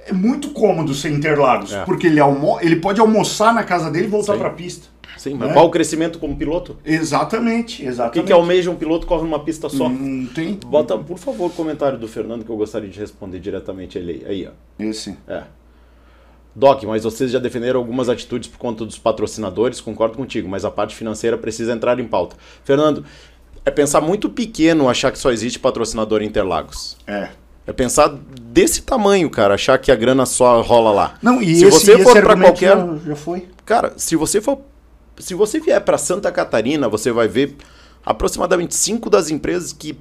é 0.05 0.11
muito 0.11 0.49
cômodo 0.49 0.93
ser 0.93 1.09
Interlagos, 1.09 1.71
é. 1.71 1.85
porque 1.85 2.07
ele, 2.07 2.19
almo 2.19 2.59
ele 2.59 2.75
pode 2.75 2.99
almoçar 2.99 3.53
na 3.53 3.63
casa 3.63 3.89
dele 3.89 4.07
e 4.07 4.09
voltar 4.09 4.37
para 4.37 4.49
a 4.49 4.51
pista. 4.51 4.89
Sim, 5.17 5.35
mas 5.35 5.47
né? 5.47 5.53
qual 5.53 5.67
o 5.67 5.69
crescimento 5.69 6.19
como 6.19 6.35
piloto? 6.35 6.75
Exatamente, 6.83 7.81
exatamente. 7.85 8.19
O 8.19 8.21
que, 8.21 8.27
que 8.27 8.33
almeja 8.33 8.69
um 8.69 8.75
piloto 8.75 9.07
corre 9.07 9.23
numa 9.23 9.39
pista 9.39 9.69
só? 9.69 9.87
Não 9.87 10.25
tem. 10.25 10.59
Bota, 10.65 10.97
por 10.97 11.17
favor, 11.17 11.47
o 11.47 11.53
comentário 11.53 11.97
do 11.97 12.09
Fernando 12.09 12.43
que 12.43 12.49
eu 12.49 12.57
gostaria 12.57 12.89
de 12.89 12.99
responder 12.99 13.39
diretamente 13.39 13.97
ele 13.97 14.25
aí, 14.27 14.45
ó. 14.45 14.51
Esse. 14.83 15.17
É. 15.25 15.43
Doc, 16.53 16.83
mas 16.83 17.05
vocês 17.05 17.31
já 17.31 17.39
defenderam 17.39 17.79
algumas 17.79 18.09
atitudes 18.09 18.49
por 18.49 18.57
conta 18.57 18.85
dos 18.85 18.99
patrocinadores, 18.99 19.79
concordo 19.79 20.17
contigo, 20.17 20.49
mas 20.49 20.65
a 20.65 20.71
parte 20.71 20.93
financeira 20.93 21.37
precisa 21.37 21.71
entrar 21.71 21.97
em 22.01 22.07
pauta. 22.07 22.35
Fernando, 22.65 23.05
é 23.63 23.71
pensar 23.71 24.01
muito 24.01 24.29
pequeno 24.29 24.89
achar 24.89 25.09
que 25.09 25.17
só 25.17 25.31
existe 25.31 25.57
patrocinador 25.57 26.21
em 26.21 26.25
Interlagos. 26.25 26.97
É. 27.07 27.29
É 27.69 27.73
pensar 27.73 28.07
desse 28.07 28.81
tamanho, 28.81 29.29
cara, 29.29 29.53
achar 29.53 29.77
que 29.77 29.91
a 29.91 29.95
grana 29.95 30.25
só 30.25 30.59
rola 30.59 30.89
lá. 30.91 31.13
Não, 31.21 31.39
e 31.39 31.55
se 31.55 31.65
esse, 31.65 31.85
você 31.85 32.03
for 32.03 32.19
para 32.19 32.35
qualquer, 32.35 32.75
já, 32.75 32.97
já 33.05 33.15
foi. 33.15 33.47
Cara, 33.63 33.93
se 33.95 34.15
você 34.15 34.41
for 34.41 34.59
se 35.19 35.35
você 35.35 35.59
vier 35.59 35.79
para 35.81 35.95
Santa 35.95 36.31
Catarina, 36.31 36.89
você 36.89 37.11
vai 37.11 37.27
ver 37.27 37.55
aproximadamente 38.03 38.73
cinco 38.73 39.07
das 39.07 39.29
empresas 39.29 39.71
que 39.71 39.99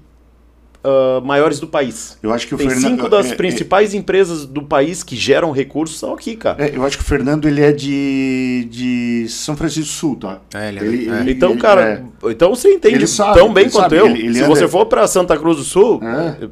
uh, 0.85 1.25
maiores 1.25 1.61
do 1.61 1.67
país. 1.67 2.19
Eu 2.23 2.33
acho 2.33 2.47
que 2.47 2.55
o 2.55 2.59
Tem 2.59 2.69
Fernando, 2.69 2.91
cinco 2.91 3.09
das 3.09 3.27
é, 3.27 3.31
é 3.31 3.35
principais 3.35 3.95
é, 3.95 3.97
empresas 3.97 4.47
do 4.47 4.63
país 4.63 5.03
que 5.03 5.17
geram 5.17 5.51
recursos 5.51 5.99
são 5.99 6.13
aqui, 6.13 6.37
cara. 6.37 6.67
É, 6.67 6.77
eu 6.77 6.85
acho 6.85 6.97
que 6.97 7.03
o 7.03 7.07
Fernando 7.07 7.47
ele 7.49 7.63
é 7.63 7.73
de, 7.73 8.69
de 8.71 9.27
São 9.29 9.57
Francisco 9.57 9.89
do 9.89 9.93
Sul, 9.93 10.17
tá? 10.17 10.41
É, 10.55 10.69
ele, 10.69 10.79
é 10.79 10.83
ele, 10.83 11.11
ele 11.11 11.33
então, 11.33 11.57
cara, 11.57 12.05
então 12.25 12.55
você 12.55 12.73
entende 12.73 13.07
sabe, 13.07 13.39
tão 13.39 13.53
bem 13.53 13.69
quanto 13.69 13.95
sabe, 13.95 14.27
eu. 14.27 14.35
Se 14.35 14.43
você 14.45 14.69
for 14.69 14.87
para 14.87 15.07
Santa 15.07 15.37
Cruz 15.37 15.57
do 15.57 15.65
Sul, 15.65 16.01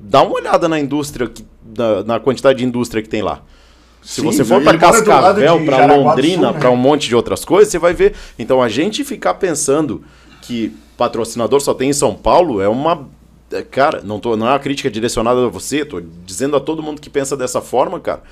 dá 0.03 0.23
uma 0.23 0.35
olhada 0.35 0.69
na 0.69 0.78
indústria, 0.78 1.28
que, 1.28 1.44
na, 1.77 2.03
na 2.03 2.20
quantidade 2.20 2.59
de 2.59 2.65
indústria 2.65 3.03
que 3.03 3.09
tem 3.09 3.23
lá. 3.23 3.43
Se 4.03 4.20
Sim, 4.20 4.27
você 4.27 4.44
for 4.44 4.62
para 4.62 4.78
Cascavel, 4.78 5.65
para 5.65 5.97
Londrina, 5.97 6.53
né? 6.53 6.59
para 6.61 6.70
um 6.70 6.77
monte 6.77 7.09
de 7.09 7.16
outras 7.16 7.44
coisas, 7.44 7.73
você 7.73 7.78
vai 7.78 7.93
ver. 7.93 8.15
Então 8.39 8.62
a 8.62 8.69
gente 8.69 9.03
ficar 9.03 9.35
pensando 9.35 10.05
que 10.43 10.73
patrocinador 10.97 11.61
só 11.61 11.74
tem 11.74 11.90
em 11.90 11.93
São 11.93 12.15
Paulo 12.15 12.62
é 12.62 12.69
uma 12.69 12.93
é, 12.93 12.98
cara, 13.70 14.01
não, 14.02 14.18
tô, 14.18 14.36
não 14.36 14.47
é 14.47 14.51
uma 14.51 14.59
crítica 14.59 14.90
direcionada 14.90 15.47
a 15.47 15.48
você, 15.48 15.85
tô 15.85 16.01
dizendo 16.24 16.56
a 16.56 16.60
todo 16.60 16.82
mundo 16.82 17.01
que 17.01 17.10
pensa 17.10 17.36
dessa 17.36 17.60
forma, 17.60 18.01
cara. 18.01 18.23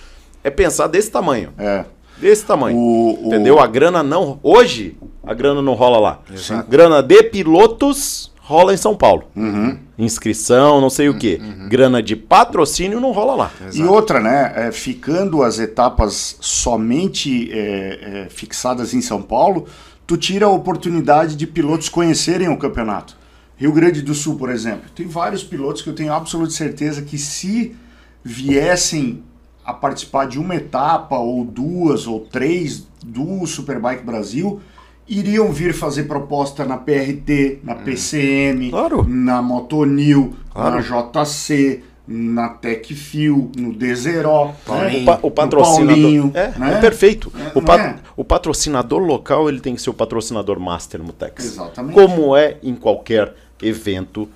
É 0.43 0.51
pensar 0.51 0.87
desse 0.89 1.11
tamanho. 1.11 1.53
É. 1.59 1.85
Desse 2.19 2.45
tamanho. 2.45 2.77
O, 2.77 3.23
entendeu? 3.27 3.57
O... 3.57 3.61
A 3.61 3.67
grana 3.67 4.03
não. 4.03 4.39
Hoje, 4.43 4.97
a 5.23 5.35
grana 5.35 5.63
não 5.63 5.75
rola 5.75 5.99
lá. 5.99 6.21
Exato. 6.33 6.69
Grana 6.69 7.03
de 7.03 7.23
pilotos 7.25 8.33
rola 8.41 8.75
em 8.75 8.77
São 8.77 8.95
Paulo. 8.95 9.25
Uhum. 9.35 9.79
Inscrição, 9.99 10.81
não 10.81 10.91
sei 10.91 11.09
o 11.09 11.17
quê. 11.17 11.41
Uhum. 11.41 11.69
Grana 11.69 12.03
de 12.03 12.15
patrocínio 12.15 13.01
não 13.01 13.11
rola 13.11 13.35
lá. 13.35 13.51
Exato. 13.61 13.79
E 13.79 13.85
outra, 13.85 14.21
né? 14.21 14.53
É, 14.55 14.73
ficando 14.73 15.43
as 15.43 15.59
etapas 15.59 16.37
somente 16.41 17.51
é, 17.51 18.27
é, 18.27 18.29
fixadas 18.29 18.93
em 18.93 19.01
São 19.01 19.23
Paulo, 19.23 19.67
tu 20.07 20.17
tira 20.17 20.47
a 20.47 20.51
oportunidade 20.51 21.37
de 21.37 21.47
pilotos 21.47 21.89
conhecerem 21.89 22.49
o 22.49 22.59
campeonato. 22.59 23.17
Rio 23.57 23.73
Grande 23.73 24.03
do 24.03 24.15
Sul, 24.15 24.37
por 24.37 24.51
exemplo, 24.51 24.91
tem 24.95 25.07
vários 25.07 25.45
pilotos 25.45 25.83
que 25.83 25.89
eu 25.89 25.95
tenho 25.95 26.13
absoluta 26.13 26.51
certeza 26.53 27.03
que 27.03 27.17
se 27.19 27.75
viessem 28.23 29.23
a 29.65 29.73
participar 29.73 30.27
de 30.27 30.39
uma 30.39 30.55
etapa 30.57 31.17
ou 31.17 31.45
duas 31.45 32.07
ou 32.07 32.21
três 32.21 32.87
do 33.05 33.47
Superbike 33.47 34.03
Brasil, 34.05 34.61
iriam 35.09 35.53
vir 35.53 35.73
fazer 35.75 36.05
proposta 36.05 36.65
na 36.65 36.77
PRT, 36.77 37.61
na 37.63 37.75
hum. 37.75 37.85
PCM, 37.85 38.71
claro. 38.71 39.07
na 39.09 39.41
Motonil, 39.41 40.35
claro. 40.53 40.77
na 40.77 40.83
JC, 41.23 41.83
na 42.07 42.51
Tecfil, 42.51 43.51
no 43.57 43.73
Deseró, 43.73 44.53
né? 44.69 45.01
O, 45.01 45.05
pa- 45.05 45.19
o 45.23 45.27
No 45.27 45.31
patrocinador. 45.31 45.87
Paulinho, 46.03 46.31
é, 46.35 46.59
né? 46.59 46.75
é 46.75 46.81
perfeito. 46.81 47.33
É, 47.39 47.59
o, 47.59 47.63
pat- 47.63 47.81
é? 47.81 47.97
o 48.17 48.25
patrocinador 48.25 49.01
local 49.03 49.49
ele 49.49 49.61
tem 49.61 49.75
que 49.75 49.81
ser 49.81 49.89
o 49.91 49.95
patrocinador 49.95 50.61
master 50.61 51.03
Mutex. 51.03 51.45
Exatamente. 51.45 51.95
Como 51.95 52.37
é 52.37 52.59
em 52.63 52.75
qualquer 52.75 53.35
evento 53.63 54.29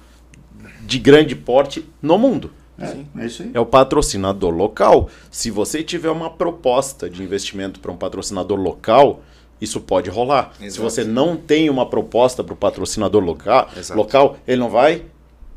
de 0.85 0.99
grande 0.99 1.35
porte 1.35 1.85
no 2.01 2.19
mundo. 2.19 2.51
É, 2.79 3.23
é 3.23 3.27
isso 3.27 3.43
aí. 3.43 3.51
É 3.53 3.61
o 3.61 3.67
patrocinador 3.67 4.55
local. 4.55 5.11
Se 5.31 5.51
você 5.51 5.83
tiver 5.83 6.11
uma 6.11 6.31
proposta 6.31 7.11
de 7.11 7.23
investimento 7.23 7.81
para 7.81 7.91
um 7.91 7.97
patrocinador 7.97 8.59
local, 8.59 9.23
isso 9.61 9.81
pode 9.81 10.09
rolar. 10.09 10.53
Se 10.59 10.67
Exato. 10.67 10.83
você 10.83 11.05
não 11.05 11.37
tem 11.37 11.69
uma 11.69 11.87
proposta 11.87 12.45
para 12.45 12.55
o 12.55 12.57
patrocinador 12.57 13.23
local, 13.23 13.69
Exato. 13.77 13.99
local, 13.99 14.37
ele 14.47 14.61
não 14.61 14.71
vai 14.71 15.03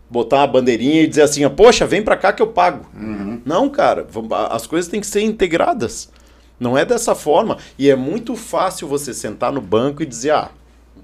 botar 0.10 0.38
uma 0.38 0.48
bandeirinha 0.48 1.04
e 1.04 1.08
dizer 1.08 1.22
assim, 1.22 1.48
poxa, 1.50 1.86
vem 1.86 2.04
para 2.04 2.18
cá 2.18 2.34
que 2.34 2.42
eu 2.42 2.48
pago. 2.48 2.86
Não, 3.46 3.70
cara, 3.70 4.06
as 4.50 4.68
coisas 4.68 4.90
têm 4.90 5.00
que 5.00 5.08
ser 5.08 5.22
integradas. 5.22 6.10
Não 6.60 6.78
é 6.78 6.84
dessa 6.84 7.16
forma. 7.16 7.58
E 7.78 7.90
é 7.90 7.96
muito 7.96 8.36
fácil 8.36 8.88
você 8.88 9.14
sentar 9.14 9.52
no 9.52 9.62
banco 9.62 10.04
e 10.04 10.06
dizer, 10.06 10.32
ah, 10.32 10.52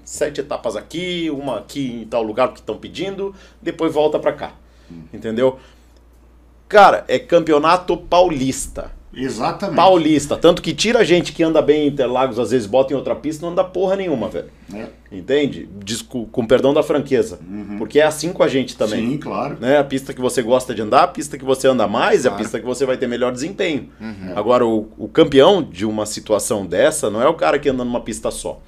sete 0.08 0.40
etapas 0.40 0.74
aqui, 0.74 1.30
uma 1.30 1.58
aqui 1.58 2.00
em 2.02 2.06
tal 2.06 2.22
lugar 2.22 2.52
que 2.52 2.60
estão 2.60 2.76
pedindo, 2.78 3.34
depois 3.60 3.92
volta 3.92 4.18
para 4.18 4.32
cá. 4.32 4.52
Entendeu? 5.12 5.58
Cara, 6.66 7.04
é 7.08 7.18
campeonato 7.18 7.96
paulista. 7.96 8.90
Exatamente. 9.12 9.76
Paulista. 9.76 10.36
Tanto 10.36 10.62
que 10.62 10.72
tira 10.72 11.00
a 11.00 11.04
gente 11.04 11.32
que 11.32 11.42
anda 11.42 11.60
bem 11.60 11.84
em 11.84 11.88
Interlagos, 11.88 12.38
às 12.38 12.50
vezes 12.50 12.66
bota 12.66 12.92
em 12.92 12.96
outra 12.96 13.14
pista, 13.14 13.44
não 13.44 13.52
anda 13.52 13.64
porra 13.64 13.96
nenhuma, 13.96 14.28
velho. 14.28 14.50
É. 14.72 14.86
Entende? 15.10 15.68
Diz, 15.82 16.00
com, 16.02 16.46
perdão 16.46 16.72
da 16.72 16.82
franqueza. 16.82 17.38
Porque 17.78 17.98
é 18.00 18.04
assim 18.04 18.32
com 18.32 18.42
a 18.42 18.48
gente 18.48 18.76
também. 18.76 19.10
Sim, 19.10 19.18
claro. 19.18 19.56
Né? 19.60 19.78
A 19.78 19.84
pista 19.84 20.14
que 20.14 20.20
você 20.20 20.42
gosta 20.42 20.74
de 20.74 20.82
andar, 20.82 21.02
a 21.04 21.08
pista 21.08 21.36
que 21.36 21.44
você 21.44 21.66
anda 21.68 21.86
mais, 21.88 22.24
é 22.24 22.28
a 22.28 22.30
Claro. 22.30 22.42
pista 22.44 22.60
que 22.60 22.66
você 22.66 22.84
vai 22.86 22.96
ter 22.96 23.06
melhor 23.06 23.32
desempenho. 23.32 23.88
Agora, 24.36 24.64
o, 24.66 24.88
o 24.96 25.08
campeão 25.08 25.62
de 25.62 25.84
uma 25.84 26.06
situação 26.06 26.64
dessa 26.66 27.10
não 27.10 27.20
é 27.22 27.28
o 27.28 27.34
cara 27.34 27.58
que 27.58 27.68
anda 27.68 27.84
numa 27.84 28.00
pista 28.00 28.30
só. 28.30 28.60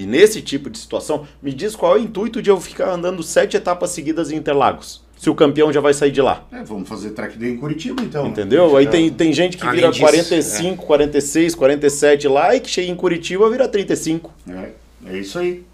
E 0.00 0.06
nesse 0.06 0.42
tipo 0.42 0.68
de 0.68 0.78
situação, 0.78 1.26
me 1.42 1.52
diz 1.52 1.74
qual 1.74 1.96
é 1.96 2.00
o 2.00 2.02
intuito 2.02 2.42
de 2.42 2.50
eu 2.50 2.60
ficar 2.60 2.90
andando 2.90 3.22
sete 3.22 3.56
etapas 3.56 3.90
seguidas 3.90 4.30
em 4.30 4.36
Interlagos, 4.36 5.02
se 5.16 5.30
o 5.30 5.34
campeão 5.34 5.72
já 5.72 5.80
vai 5.80 5.94
sair 5.94 6.10
de 6.12 6.20
lá. 6.20 6.44
É, 6.52 6.62
vamos 6.62 6.88
fazer 6.88 7.10
track 7.10 7.38
day 7.38 7.52
em 7.52 7.56
Curitiba, 7.56 8.02
então. 8.02 8.26
Entendeu? 8.26 8.76
Aí 8.76 8.86
É. 8.86 8.88
tem, 8.90 9.10
tem 9.10 9.32
gente 9.32 9.56
que 9.56 9.64
Além 9.64 9.76
vira 9.76 9.88
disso, 9.90 10.02
45, 10.02 10.84
46, 10.86 11.54
47 11.54 12.28
lá 12.28 12.54
e 12.54 12.60
que 12.60 12.68
chega 12.68 12.90
em 12.90 12.94
Curitiba 12.94 13.48
vira 13.50 13.66
35. 13.66 14.32
É, 14.48 14.70
é 15.06 15.18
isso 15.18 15.38
aí. 15.38 15.64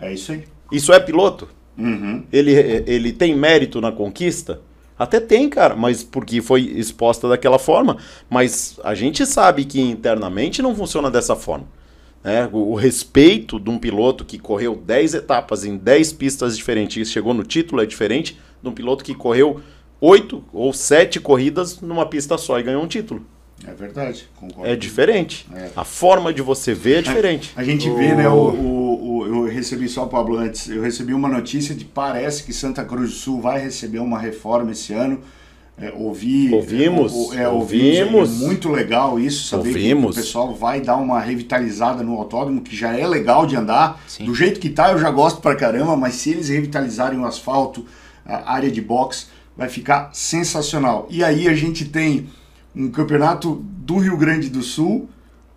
É 0.00 0.12
isso 0.12 0.32
aí. 0.32 0.44
Isso 0.72 0.92
é 0.92 0.98
piloto? 1.00 1.48
Uhum. 1.76 2.24
Ele, 2.32 2.52
ele 2.86 3.12
tem 3.12 3.36
mérito 3.36 3.80
na 3.80 3.92
conquista? 3.92 4.60
Até 4.98 5.18
tem, 5.18 5.48
cara, 5.48 5.74
mas 5.74 6.04
porque 6.04 6.40
foi 6.40 6.62
exposta 6.62 7.28
daquela 7.28 7.58
forma. 7.58 7.96
Mas 8.30 8.78
a 8.84 8.94
gente 8.94 9.26
sabe 9.26 9.64
que 9.64 9.80
internamente 9.80 10.62
não 10.62 10.74
funciona 10.74 11.10
dessa 11.10 11.34
forma. 11.34 11.66
Né? 12.24 12.48
O, 12.52 12.72
o 12.72 12.74
respeito 12.74 13.60
de 13.60 13.68
um 13.70 13.78
piloto 13.78 14.24
que 14.24 14.38
correu 14.38 14.74
10 14.74 15.14
etapas 15.14 15.64
em 15.64 15.76
10 15.76 16.12
pistas 16.14 16.56
diferentes 16.56 17.06
e 17.08 17.10
chegou 17.12 17.34
no 17.34 17.44
título 17.44 17.82
é 17.82 17.86
diferente 17.86 18.38
de 18.62 18.68
um 18.68 18.72
piloto 18.72 19.04
que 19.04 19.14
correu 19.14 19.60
8 20.00 20.42
ou 20.52 20.72
7 20.72 21.20
corridas 21.20 21.80
numa 21.80 22.06
pista 22.06 22.36
só 22.38 22.58
e 22.58 22.62
ganhou 22.62 22.82
um 22.82 22.88
título. 22.88 23.24
É 23.66 23.72
verdade, 23.72 24.28
concordo. 24.36 24.70
É 24.70 24.76
diferente. 24.76 25.46
É. 25.54 25.70
A 25.76 25.84
forma 25.84 26.34
de 26.34 26.42
você 26.42 26.74
ver 26.74 26.98
é 26.98 27.02
diferente. 27.02 27.52
A 27.56 27.62
gente 27.64 27.88
vê, 27.90 28.14
né, 28.14 28.28
o, 28.28 28.32
o- 28.34 29.18
o- 29.18 29.26
eu 29.26 29.44
recebi 29.44 29.88
só, 29.88 30.04
Pablo, 30.06 30.36
antes, 30.36 30.68
eu 30.68 30.82
recebi 30.82 31.14
uma 31.14 31.28
notícia 31.28 31.74
de 31.74 31.84
parece 31.84 32.42
que 32.42 32.52
Santa 32.52 32.84
Cruz 32.84 33.10
do 33.10 33.16
Sul 33.16 33.40
vai 33.40 33.60
receber 33.60 34.00
uma 34.00 34.18
reforma 34.18 34.72
esse 34.72 34.92
ano. 34.92 35.20
É, 35.76 35.92
ouvi, 35.92 36.54
Ouvimos, 36.54 37.32
é, 37.32 37.42
é, 37.42 37.48
ouvimos. 37.48 38.42
É 38.42 38.46
muito 38.46 38.70
legal 38.70 39.18
isso, 39.18 39.48
saber 39.48 39.70
Ouvimos. 39.70 40.14
que 40.14 40.20
o 40.20 40.22
pessoal 40.22 40.54
vai 40.54 40.80
dar 40.80 40.96
uma 40.96 41.20
revitalizada 41.20 42.02
no 42.02 42.16
autódromo, 42.16 42.60
que 42.60 42.76
já 42.76 42.96
é 42.96 43.04
legal 43.06 43.44
de 43.44 43.56
andar. 43.56 44.00
Sim. 44.06 44.24
Do 44.24 44.34
jeito 44.34 44.60
que 44.60 44.70
tá, 44.70 44.92
eu 44.92 44.98
já 44.98 45.10
gosto 45.10 45.40
pra 45.40 45.56
caramba, 45.56 45.96
mas 45.96 46.14
se 46.14 46.30
eles 46.30 46.48
revitalizarem 46.48 47.18
o 47.18 47.24
asfalto, 47.24 47.84
a 48.24 48.52
área 48.52 48.70
de 48.70 48.80
box, 48.80 49.28
vai 49.56 49.68
ficar 49.68 50.10
sensacional. 50.12 51.08
E 51.10 51.24
aí 51.24 51.48
a 51.48 51.54
gente 51.54 51.84
tem 51.86 52.28
um 52.74 52.88
campeonato 52.88 53.60
do 53.64 53.98
Rio 53.98 54.16
Grande 54.16 54.48
do 54.48 54.62
Sul 54.62 55.08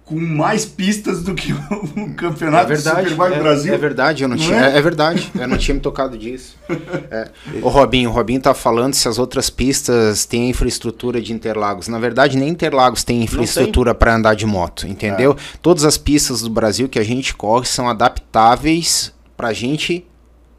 com 0.08 0.16
mais 0.18 0.66
pistas 0.66 1.22
do 1.22 1.36
que 1.36 1.52
o 1.98 2.14
campeonato 2.16 2.72
É 2.72 2.76
verdade, 2.76 3.04
do 3.04 3.10
Superbike 3.10 3.36
é, 3.36 3.44
Brasil. 3.44 3.74
é 3.74 3.78
verdade, 3.78 4.24
eu 4.24 4.30
não, 4.30 4.38
Não 4.38 4.44
tinha. 4.44 4.58
é? 4.58 4.78
É? 4.78 4.82
verdade, 4.82 5.30
eu 5.36 5.48
não 5.48 5.58
tinha 5.58 5.76
me 5.76 5.82
tocado 5.82 6.18
disso. 6.18 6.56
É. 7.12 7.30
O 7.62 7.70
Robinho, 7.70 8.10
o 8.10 8.14
Robinho 8.14 8.42
tá 8.42 8.54
falando 8.54 8.94
se 8.94 9.08
as 9.08 9.18
outras 9.20 9.50
pistas 9.50 10.26
têm 10.26 10.50
infraestrutura 10.50 11.22
de 11.22 11.32
Interlagos. 11.34 11.88
Na 11.88 12.00
verdade, 12.00 12.38
nem 12.38 12.50
Interlagos 12.50 13.04
tem 13.04 13.24
infraestrutura 13.24 13.94
para 13.96 14.16
andar 14.16 14.34
de 14.36 14.46
moto, 14.46 14.88
entendeu? 14.88 15.32
É. 15.32 15.58
Todas 15.62 15.84
as 15.86 15.98
pistas 15.98 16.42
do 16.42 16.50
Brasil 16.50 16.88
que 16.90 17.00
a 17.00 17.04
gente 17.04 17.34
corre 17.36 17.66
são 17.66 17.88
adaptáveis 17.90 19.14
pra 19.36 19.54
gente 19.54 20.06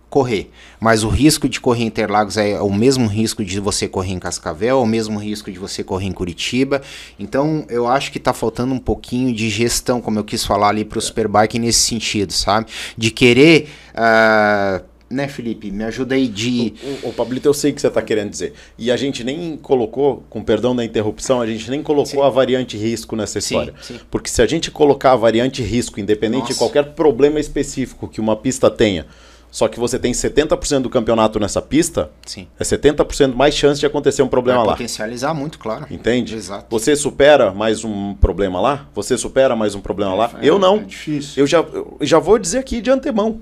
correr. 0.09 0.51
Mas 0.81 1.05
o 1.05 1.09
risco 1.09 1.49
de 1.49 1.61
correr 1.61 1.85
em 1.85 1.87
Interlagos 1.87 2.37
é 2.37 2.61
o 2.61 2.73
mesmo 2.73 3.07
risco 3.07 3.45
de 3.45 3.61
você 3.61 3.89
correr 3.89 4.13
em 4.13 4.19
Cascavel, 4.19 4.79
é 4.79 4.83
o 4.83 4.87
mesmo 4.87 5.19
risco 5.19 5.51
de 5.51 5.59
você 5.59 5.85
correr 5.85 6.07
em 6.07 6.13
Curitiba. 6.13 6.83
Então, 7.19 7.65
eu 7.69 7.87
acho 7.87 8.11
que 8.13 8.19
tá 8.19 8.33
faltando 8.33 8.73
um 8.73 8.79
pouquinho 8.79 9.35
de 9.35 9.49
gestão, 9.49 10.01
como 10.01 10.19
eu 10.19 10.25
quis 10.25 10.45
falar 10.45 10.69
ali 10.69 10.85
pro 10.85 11.01
Superbike 11.01 11.59
nesse 11.59 11.81
sentido, 11.81 12.33
sabe? 12.33 12.67
De 12.97 13.11
querer. 13.11 13.69
ah, 13.95 14.83
né, 15.11 15.27
Felipe? 15.27 15.71
Me 15.71 15.85
ajuda 15.85 16.15
aí 16.15 16.29
de. 16.29 16.75
O, 17.03 17.09
o 17.09 17.13
Pablito, 17.13 17.49
eu 17.49 17.55
sei 17.55 17.71
o 17.71 17.75
que 17.75 17.81
você 17.81 17.87
está 17.89 18.03
querendo 18.03 18.29
dizer. 18.31 18.53
E 18.77 18.91
a 18.91 18.97
gente 18.97 19.25
nem 19.25 19.57
colocou, 19.57 20.23
com 20.29 20.43
perdão 20.43 20.77
da 20.77 20.85
interrupção, 20.85 21.41
a 21.41 21.47
gente 21.47 21.71
nem 21.71 21.83
colocou 21.83 22.23
a 22.23 22.29
variante 22.29 22.77
risco 22.77 23.17
nessa 23.17 23.41
Sim, 23.41 23.55
história. 23.55 23.75
sim. 23.81 23.99
Porque 24.11 24.29
se 24.29 24.43
a 24.43 24.47
gente 24.47 24.71
colocar 24.71 25.13
a 25.13 25.17
variante 25.17 25.63
risco, 25.63 25.99
independente 25.99 26.49
de 26.49 26.49
Nossa. 26.51 26.59
qualquer 26.59 26.93
problema 26.93 27.41
específico 27.41 28.07
que 28.07 28.21
uma 28.21 28.37
pista 28.37 28.71
tenha, 28.71 29.07
só 29.51 29.67
que 29.67 29.79
você 29.81 29.99
tem 29.99 30.13
70% 30.13 30.83
do 30.83 30.91
campeonato 30.91 31.41
nessa 31.41 31.63
pista, 31.63 32.11
Sim. 32.27 32.47
é 32.59 32.63
70% 32.65 33.35
mais 33.35 33.55
chance 33.55 33.81
de 33.81 33.87
acontecer 33.87 34.23
um 34.23 34.29
problema 34.29 34.59
Vai 34.59 34.67
lá. 34.69 34.73
potencializar 34.75 35.33
muito, 35.33 35.59
claro. 35.59 35.87
Entende? 35.91 36.35
Exato. 36.35 36.67
Você 36.71 36.95
supera 36.95 37.53
mais 37.53 37.83
um 37.85 38.15
problema 38.15 38.61
lá? 38.61 38.87
Você 38.95 39.17
supera 39.17 39.57
mais 39.57 39.75
um 39.75 39.81
problema 39.81 40.15
lá? 40.15 40.31
É, 40.41 40.47
eu 40.47 40.59
não. 40.59 40.77
É 40.77 40.81
difícil. 40.85 41.43
Eu 41.43 41.47
já, 41.47 41.59
eu 41.61 41.97
já 42.03 42.19
vou 42.19 42.39
dizer 42.39 42.59
aqui 42.59 42.81
de 42.83 42.91
antemão, 42.91 43.41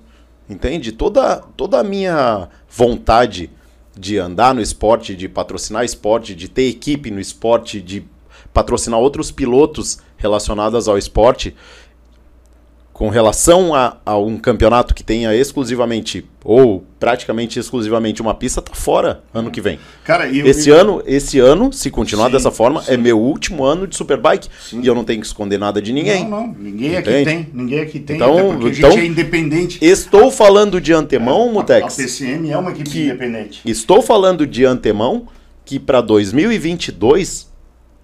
entende? 0.49 0.93
Toda, 0.93 1.43
toda 1.57 1.81
a 1.81 1.85
minha 1.85 2.49
vontade 2.71 3.51
de 3.99 4.19
andar 4.19 4.55
no 4.55 4.61
esporte, 4.61 5.17
de 5.17 5.29
patrocinar 5.29 5.85
esporte, 5.85 6.35
de 6.35 6.49
ter 6.49 6.69
equipe 6.69 7.11
no 7.11 7.19
esporte, 7.19 7.81
de 7.81 8.05
patrocinar 8.53 9.01
outros 9.01 9.31
pilotos 9.31 9.99
relacionados 10.17 10.87
ao 10.89 10.97
esporte, 10.97 11.55
com 12.97 13.11
relação 13.11 13.75
a, 13.75 13.99
a 14.07 14.17
um 14.17 14.39
campeonato 14.39 14.95
que 14.95 15.05
tenha 15.05 15.35
exclusivamente, 15.37 16.25
ou 16.43 16.83
praticamente 16.99 17.59
exclusivamente 17.59 18.23
uma 18.23 18.33
pista, 18.33 18.63
tá 18.63 18.75
fora 18.75 19.23
ano 19.35 19.51
que 19.51 19.61
vem. 19.61 19.79
Cara, 20.03 20.27
eu- 20.27 20.47
Esse 20.47 20.71
ano, 20.71 21.03
esse 21.05 21.39
ano, 21.39 21.71
se 21.71 21.91
continuar 21.91 22.29
Sim, 22.29 22.33
dessa 22.33 22.51
forma, 22.51 22.81
sim. 22.83 22.93
é 22.95 22.97
meu 22.97 23.21
último 23.21 23.65
ano 23.67 23.87
de 23.87 23.95
Superbike 23.95 24.49
Sim. 24.59 24.81
e 24.83 24.87
eu 24.87 24.95
não 24.95 25.05
tenho 25.05 25.21
que 25.21 25.27
esconder 25.27 25.59
nada 25.59 25.83
de 25.83 25.93
ninguém. 25.93 26.25
Não, 26.27 26.47
não, 26.47 26.55
ninguém 26.59 26.97
aqui 26.97 27.11
Entende? 27.11 27.25
tem. 27.27 27.49
Ninguém 27.53 27.81
aqui 27.81 28.01
tem. 28.01 28.17
Então- 28.17 28.35
a 28.53 28.55
então- 28.55 28.73
gente 28.73 28.99
é 29.01 29.05
independente. 29.05 29.79
Estou 29.83 30.31
falando 30.31 30.81
de 30.81 30.95
antemão, 30.95 31.51
A- 31.51 31.53
Mutex. 31.53 31.93
A, 31.93 32.03
PCM 32.03 32.51
é 32.51 32.57
uma 32.57 32.71
equipe 32.71 32.89
Que- 32.89 33.03
independente. 33.05 33.61
Estou 33.67 34.01
falando 34.01 34.47
de 34.47 34.65
antemão 34.65 35.27
que 35.67 35.79
para 35.79 36.01
2022 36.01 37.47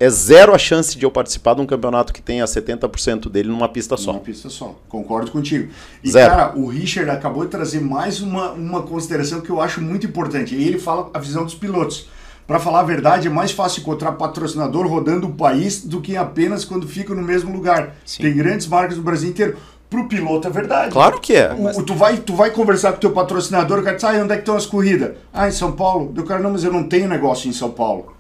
é 0.05 0.11
zero 0.11 0.55
a 0.55 0.59
chance 0.59 0.97
de 0.99 1.05
eu 1.05 1.11
participar 1.11 1.55
de 1.55 1.61
um 1.61 1.67
campeonato 1.67 2.13
que 2.13 2.21
tenha 2.23 2.45
70% 2.45 3.29
dele 3.31 3.49
numa 3.49 3.69
pista 3.69 3.97
Só. 3.97 4.05
só. 4.05 4.11
Uma 4.13 4.21
pista 4.21 4.49
só. 4.51 4.75
Concordo 4.89 5.31
contigo. 5.31 5.71
E, 6.03 6.11
Zero. 6.11 6.31
cara, 6.31 6.53
o 6.59 6.67
Richard 6.67 7.11
acabou 7.11 7.45
de 7.45 7.51
trazer 7.51 7.81
mais 7.81 8.21
uma, 8.21 8.51
uma 8.53 8.83
consideração 8.83 9.41
que 9.41 9.51
eu 9.51 9.61
acho 9.61 9.81
muito 9.81 10.07
importante. 10.07 10.55
E 10.55 10.67
ele 10.67 10.79
fala 10.79 11.11
a 11.15 11.19
visão 11.19 11.45
dos 11.45 11.55
pilotos. 11.55 12.09
Para 12.47 12.59
falar 12.59 12.81
a 12.81 12.83
verdade, 12.83 13.29
é 13.29 13.31
mais 13.31 13.53
fácil 13.53 13.81
encontrar 13.83 14.13
patrocinador 14.13 14.87
rodando 14.89 15.29
o 15.29 15.33
país 15.33 15.85
do 15.85 16.01
que 16.01 16.17
apenas 16.17 16.65
quando 16.65 16.89
fica 16.89 17.15
no 17.15 17.23
mesmo 17.23 17.53
lugar. 17.53 17.95
Sim. 18.05 18.23
Tem 18.25 18.35
grandes 18.35 18.67
marcas 18.67 18.97
no 18.97 19.03
Brasil 19.03 19.31
inteiro. 19.31 19.57
Pro 19.89 20.09
piloto 20.09 20.49
é 20.49 20.51
verdade. 20.51 20.91
Claro 20.91 21.21
que 21.21 21.35
é. 21.37 21.53
O- 21.53 21.79
o- 21.79 21.83
tu, 21.85 21.95
vai, 21.95 22.17
tu 22.17 22.35
vai 22.35 22.51
conversar 22.51 22.91
com 22.93 22.97
o 22.97 23.01
teu 23.01 23.13
patrocinador, 23.13 23.79
o 23.79 23.83
cara 23.83 23.95
diz, 23.95 24.05
ah, 24.05 24.13
onde 24.23 24.33
é 24.33 24.37
que 24.37 24.43
estão 24.43 24.57
as 24.57 24.67
corridas? 24.67 25.13
Ah, 25.33 25.49
em 25.49 25.53
São 25.53 25.71
Paulo. 25.73 26.11
Do 26.13 26.25
cara, 26.25 26.41
não, 26.41 26.51
mas 26.51 26.65
eu 26.65 26.73
não 26.73 26.83
tenho 26.83 27.07
negócio 27.09 27.49
em 27.49 27.53
São 27.53 27.71
Paulo. 27.71 28.13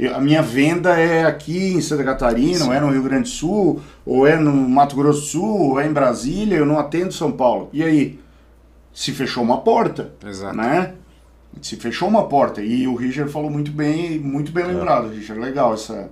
Eu- 0.00 0.16
a 0.16 0.20
minha 0.20 0.40
venda 0.42 0.98
é 0.98 1.24
aqui 1.24 1.74
em 1.74 1.80
Santa 1.80 2.02
Catarina, 2.04 2.64
ou 2.66 2.72
é 2.72 2.80
no 2.80 2.90
Rio 2.90 3.02
Grande 3.02 3.24
do 3.24 3.28
Sul, 3.28 3.80
ou 4.06 4.26
é 4.26 4.36
no 4.36 4.52
Mato 4.52 4.96
Grosso 4.96 5.20
do 5.20 5.26
Sul, 5.26 5.60
ou 5.70 5.80
é 5.80 5.86
em 5.86 5.92
Brasília, 5.92 6.56
eu 6.58 6.66
não 6.66 6.78
atendo 6.78 7.12
São 7.12 7.30
Paulo. 7.32 7.68
E 7.72 7.82
aí? 7.82 8.18
Se 8.92 9.12
fechou 9.12 9.42
uma 9.42 9.58
porta, 9.58 10.12
Exato. 10.26 10.56
né? 10.56 10.94
Se 11.62 11.76
fechou 11.76 12.08
uma 12.08 12.26
porta. 12.28 12.60
E 12.62 12.86
o 12.88 12.94
Richard 12.94 13.30
falou 13.30 13.50
muito 13.50 13.70
bem, 13.70 14.18
muito 14.18 14.50
É. 14.50 14.54
bem 14.54 14.64
lembrado, 14.74 15.08
Richard. 15.10 15.40
Legal 15.40 15.74
essa, 15.74 16.10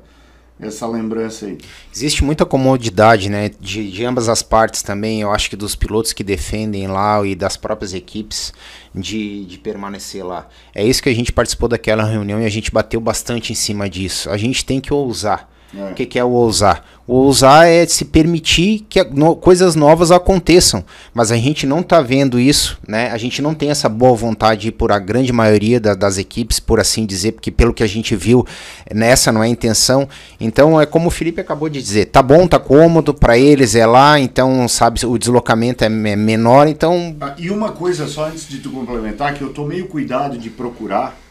essa 0.61 0.87
lembrança 0.87 1.47
aí. 1.47 1.59
Existe 1.95 2.25
muita 2.25 2.45
comodidade, 2.45 3.29
né, 3.29 3.51
de, 3.61 3.91
de, 3.91 4.05
ambas 4.05 4.29
as 4.29 4.43
partes 4.43 4.83
também, 4.83 5.21
eu 5.21 5.31
acho 5.31 5.49
que 5.49 5.57
dos 5.57 5.77
pilotos 5.77 6.13
que 6.13 6.25
defendem 6.25 6.89
lá 6.89 7.25
e 7.25 7.35
das 7.35 7.57
próprias 7.57 7.95
equipes 7.95 8.53
de, 8.95 9.45
de 9.45 9.59
permanecer 9.59 10.25
lá. 10.25 10.49
É 10.75 10.85
isso 10.85 11.03
que 11.03 11.09
a 11.09 11.15
gente 11.15 11.33
participou 11.33 11.69
daquela 11.69 12.05
reunião 12.05 12.41
e 12.41 12.45
a 12.45 12.51
gente 12.51 12.71
bateu 12.71 13.01
bastante 13.01 13.53
em 13.53 13.57
cima 13.57 13.89
disso. 13.89 14.31
A 14.31 14.37
gente 14.37 14.65
tem 14.65 14.81
que 14.81 14.93
ousar. 14.93 15.49
É. 15.77 15.91
O 15.91 15.95
que, 15.95 16.07
que, 16.07 16.19
é 16.19 16.25
o 16.25 16.31
ousar? 16.31 16.83
O 17.07 17.15
ousar 17.15 17.67
é 17.67 17.85
se 17.87 18.07
permitir 18.07 18.87
que 18.89 19.03
no, 19.05 19.37
coisas 19.37 19.75
novas 19.75 20.11
aconteçam, 20.11 20.83
mas 21.13 21.31
a 21.31 21.37
gente 21.37 21.67
não 21.67 21.81
está 21.81 22.01
vendo 22.01 22.41
isso, 22.41 22.79
né? 22.87 23.11
A 23.11 23.19
gente 23.19 23.43
não 23.43 23.55
tem 23.55 23.71
essa 23.71 23.89
boa 23.89 24.15
vontade 24.15 24.73
por 24.73 24.91
a 24.91 24.99
grande 24.99 25.33
maioria 25.33 25.79
da, 25.79 25.95
das 25.95 26.17
equipes, 26.17 26.59
por 26.59 26.81
assim 26.81 27.05
dizer, 27.05 27.33
porque 27.33 27.51
pelo 27.51 27.75
que 27.75 27.83
a 27.83 27.87
gente 27.87 28.17
viu, 28.17 28.47
nessa 28.95 29.31
não 29.31 29.43
é 29.43 29.47
a 29.47 29.51
intenção. 29.51 30.09
Então 30.41 30.81
é 30.81 30.87
como 30.87 31.09
o 31.09 31.11
Felipe 31.11 31.41
acabou 31.41 31.69
de 31.69 31.83
dizer, 31.83 32.07
tá 32.07 32.23
bom, 32.23 32.47
tá 32.47 32.59
cômodo 32.59 33.13
para 33.13 33.37
eles 33.37 33.75
é 33.75 33.85
lá, 33.85 34.19
então 34.19 34.67
sabe 34.69 35.05
o 35.05 35.19
deslocamento 35.19 35.85
é, 35.85 35.87
é 35.87 36.17
menor, 36.17 36.67
então. 36.67 37.15
Ah, 37.21 37.35
e 37.37 37.51
uma 37.51 37.73
coisa 37.73 38.07
só 38.07 38.27
antes 38.27 38.49
de 38.49 38.59
tu 38.59 38.71
complementar 38.71 39.35
que 39.35 39.43
eu 39.43 39.51
tomei 39.51 39.83
o 39.83 39.87
cuidado 39.87 40.39
de 40.39 40.49
procurar 40.49 41.28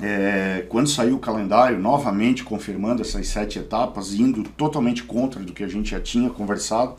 é, 0.00 0.64
quando 0.68 0.88
saiu 0.88 1.16
o 1.16 1.18
calendário, 1.18 1.78
novamente 1.78 2.44
confirmando 2.44 3.02
essas 3.02 3.28
sete 3.28 3.58
etapas, 3.58 4.14
indo 4.14 4.42
totalmente 4.42 5.02
contra 5.02 5.42
do 5.42 5.52
que 5.52 5.64
a 5.64 5.68
gente 5.68 5.90
já 5.90 6.00
tinha 6.00 6.30
conversado, 6.30 6.94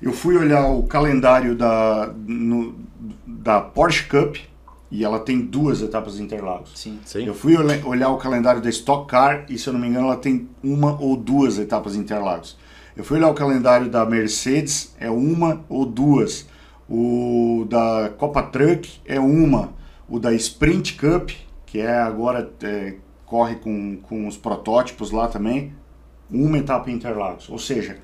eu 0.00 0.12
fui 0.12 0.36
olhar 0.36 0.66
o 0.68 0.84
calendário 0.84 1.56
da, 1.56 2.12
no, 2.26 2.76
da 3.26 3.60
Porsche 3.60 4.04
Cup, 4.04 4.36
e 4.90 5.04
ela 5.04 5.20
tem 5.20 5.40
duas 5.40 5.82
etapas 5.82 6.16
de 6.16 6.22
Interlagos. 6.22 6.72
Sim, 6.74 6.98
sim. 7.04 7.26
Eu 7.26 7.34
fui 7.34 7.56
olhar 7.56 8.08
o 8.08 8.16
calendário 8.16 8.62
da 8.62 8.70
Stock 8.70 9.06
Car, 9.06 9.44
e 9.48 9.58
se 9.58 9.66
eu 9.66 9.72
não 9.72 9.80
me 9.80 9.86
engano 9.86 10.06
ela 10.06 10.16
tem 10.16 10.48
uma 10.62 10.98
ou 11.00 11.16
duas 11.16 11.58
etapas 11.58 11.92
de 11.92 11.98
Interlagos. 11.98 12.56
Eu 12.96 13.04
fui 13.04 13.18
olhar 13.18 13.28
o 13.28 13.34
calendário 13.34 13.90
da 13.90 14.04
Mercedes, 14.06 14.94
é 14.98 15.10
uma 15.10 15.64
ou 15.68 15.84
duas. 15.84 16.46
O 16.88 17.66
da 17.68 18.10
Copa 18.16 18.42
Truck 18.42 18.90
é 19.04 19.20
uma. 19.20 19.72
O 20.08 20.18
da 20.18 20.32
Sprint 20.32 20.94
Cup 20.94 21.30
que 21.70 21.80
é 21.80 21.98
agora 21.98 22.50
é, 22.62 22.94
corre 23.26 23.56
com, 23.56 23.98
com 23.98 24.26
os 24.26 24.36
protótipos 24.36 25.10
lá 25.10 25.28
também, 25.28 25.74
uma 26.30 26.58
etapa 26.58 26.90
Interlagos. 26.90 27.48
Ou 27.48 27.58
seja, 27.58 27.98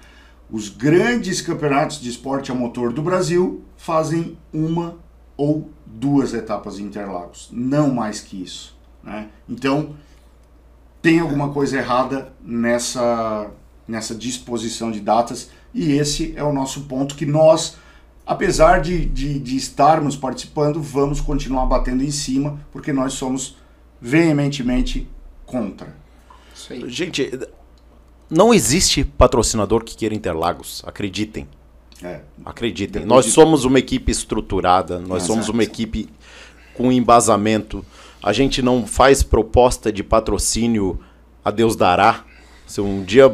os 0.51 0.69
grandes 0.69 1.41
campeonatos 1.41 2.01
de 2.01 2.11
esporte 2.11 2.53
a 2.53 2.55
motor 2.55 2.93
do 2.93 3.03
Brasil 3.03 3.63
fazem 3.77 4.39
uma 4.53 4.99
ou 5.37 5.71
duas 5.87 6.35
etapas 6.35 6.79
Interlagos, 6.79 7.49
não 7.53 7.93
mais 7.93 8.21
que 8.21 8.43
isso. 8.43 8.77
Né? 9.03 9.29
Então, 9.49 9.95
tem 11.01 11.21
alguma 11.21 11.53
coisa 11.53 11.79
errada 11.79 12.33
nessa, 12.43 13.51
nessa 13.89 14.15
disposição 14.15 14.91
de 14.91 15.01
datas, 15.01 15.51
e 15.73 15.93
esse 15.93 16.35
é 16.37 16.45
o 16.45 16.53
nosso 16.53 16.83
ponto 16.83 17.17
que 17.17 17.27
nós 17.27 17.77
apesar 18.27 18.81
de, 18.81 19.05
de, 19.07 19.39
de, 19.39 19.57
estarmos 19.57 20.17
participando, 20.17 20.81
vamos 20.81 21.21
continuar 21.21 21.67
batendo 21.67 22.03
em 22.03 22.11
cima, 22.11 22.61
porque 22.73 22.93
nós 22.93 23.15
somos 23.15 23.57
veementemente 24.01 25.09
contra. 25.45 25.95
Gente, 26.87 27.31
não 28.31 28.55
existe 28.55 29.05
patrocinador 29.05 29.85
que 29.85 29.97
queira 29.97 30.15
Interlagos, 30.15 30.83
acreditem. 30.87 31.47
É. 32.03 32.21
Acreditem. 32.45 33.05
Nós 33.05 33.27
somos 33.27 33.65
uma 33.65 33.79
equipe 33.79 34.11
estruturada, 34.11 34.99
nós 34.99 35.25
Exato. 35.25 35.27
somos 35.27 35.49
uma 35.49 35.63
equipe 35.63 36.09
com 36.75 36.91
embasamento. 36.91 37.85
A 38.23 38.33
gente 38.33 38.63
não 38.63 38.87
faz 38.87 39.23
proposta 39.23 39.93
de 39.93 40.03
patrocínio 40.03 40.99
a 41.45 41.51
Deus 41.51 41.77
dará. 41.77 42.25
Se 42.67 42.81
um 42.81 43.03
dia 43.05 43.25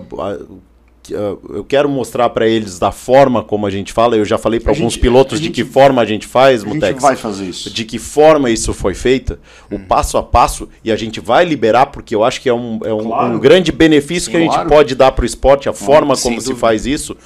eu 1.08 1.64
quero 1.66 1.88
mostrar 1.88 2.28
para 2.30 2.46
eles 2.46 2.78
da 2.78 2.92
forma 2.92 3.42
como 3.42 3.66
a 3.66 3.70
gente 3.70 3.92
fala. 3.92 4.16
Eu 4.16 4.24
já 4.24 4.38
falei 4.38 4.60
para 4.60 4.72
alguns 4.72 4.94
gente, 4.94 5.02
pilotos 5.02 5.38
gente, 5.38 5.48
de 5.48 5.54
que 5.54 5.64
forma 5.68 6.02
a 6.02 6.04
gente 6.04 6.26
faz, 6.26 6.62
Mutex. 6.62 6.84
A 6.84 6.92
gente 6.92 7.00
vai 7.00 7.16
fazer 7.16 7.44
isso. 7.46 7.70
De 7.70 7.84
que 7.84 7.98
forma 7.98 8.50
isso 8.50 8.72
foi 8.72 8.94
feito, 8.94 9.38
hum. 9.70 9.76
o 9.76 9.78
passo 9.80 10.18
a 10.18 10.22
passo, 10.22 10.68
e 10.84 10.92
a 10.92 10.96
gente 10.96 11.20
vai 11.20 11.44
liberar, 11.44 11.86
porque 11.86 12.14
eu 12.14 12.22
acho 12.22 12.40
que 12.40 12.48
é 12.48 12.54
um, 12.54 12.78
é 12.84 12.92
um, 12.92 13.04
claro. 13.04 13.34
um 13.34 13.38
grande 13.38 13.72
benefício 13.72 14.30
que 14.30 14.36
a 14.36 14.40
gente 14.40 14.64
pode 14.66 14.94
dar 14.94 15.12
para 15.12 15.22
o 15.22 15.26
esporte, 15.26 15.68
a 15.68 15.72
forma 15.72 16.16
como 16.16 16.40
se 16.40 16.54
faz 16.54 16.86
isso. 16.86 17.16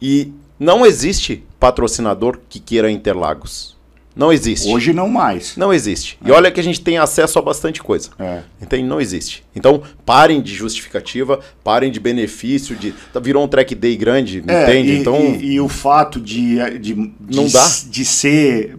E 0.00 0.32
não 0.58 0.84
existe 0.84 1.44
patrocinador 1.58 2.38
que 2.48 2.58
queira 2.58 2.90
Interlagos. 2.90 3.71
Não 4.14 4.32
existe. 4.32 4.68
Hoje 4.68 4.92
não 4.92 5.08
mais. 5.08 5.56
Não 5.56 5.72
existe. 5.72 6.18
É. 6.24 6.28
E 6.28 6.32
olha 6.32 6.50
que 6.50 6.60
a 6.60 6.62
gente 6.62 6.80
tem 6.80 6.98
acesso 6.98 7.38
a 7.38 7.42
bastante 7.42 7.82
coisa. 7.82 8.10
É. 8.18 8.40
Entende? 8.60 8.84
Não 8.84 9.00
existe. 9.00 9.44
Então, 9.56 9.82
parem 10.04 10.42
de 10.42 10.54
justificativa, 10.54 11.40
parem 11.64 11.90
de 11.90 11.98
benefício, 11.98 12.76
de. 12.76 12.92
Tá, 13.12 13.20
virou 13.20 13.44
um 13.44 13.48
track 13.48 13.74
day 13.74 13.96
grande, 13.96 14.42
é, 14.46 14.62
entende? 14.62 14.92
E, 14.92 14.98
então. 14.98 15.16
E, 15.16 15.52
e, 15.54 15.60
o 15.60 15.68
fato 15.68 16.20
de, 16.20 16.78
de, 16.78 16.94
não 16.94 17.46
de, 17.46 17.52
dá. 17.52 17.66
de 17.88 18.04
ser 18.04 18.76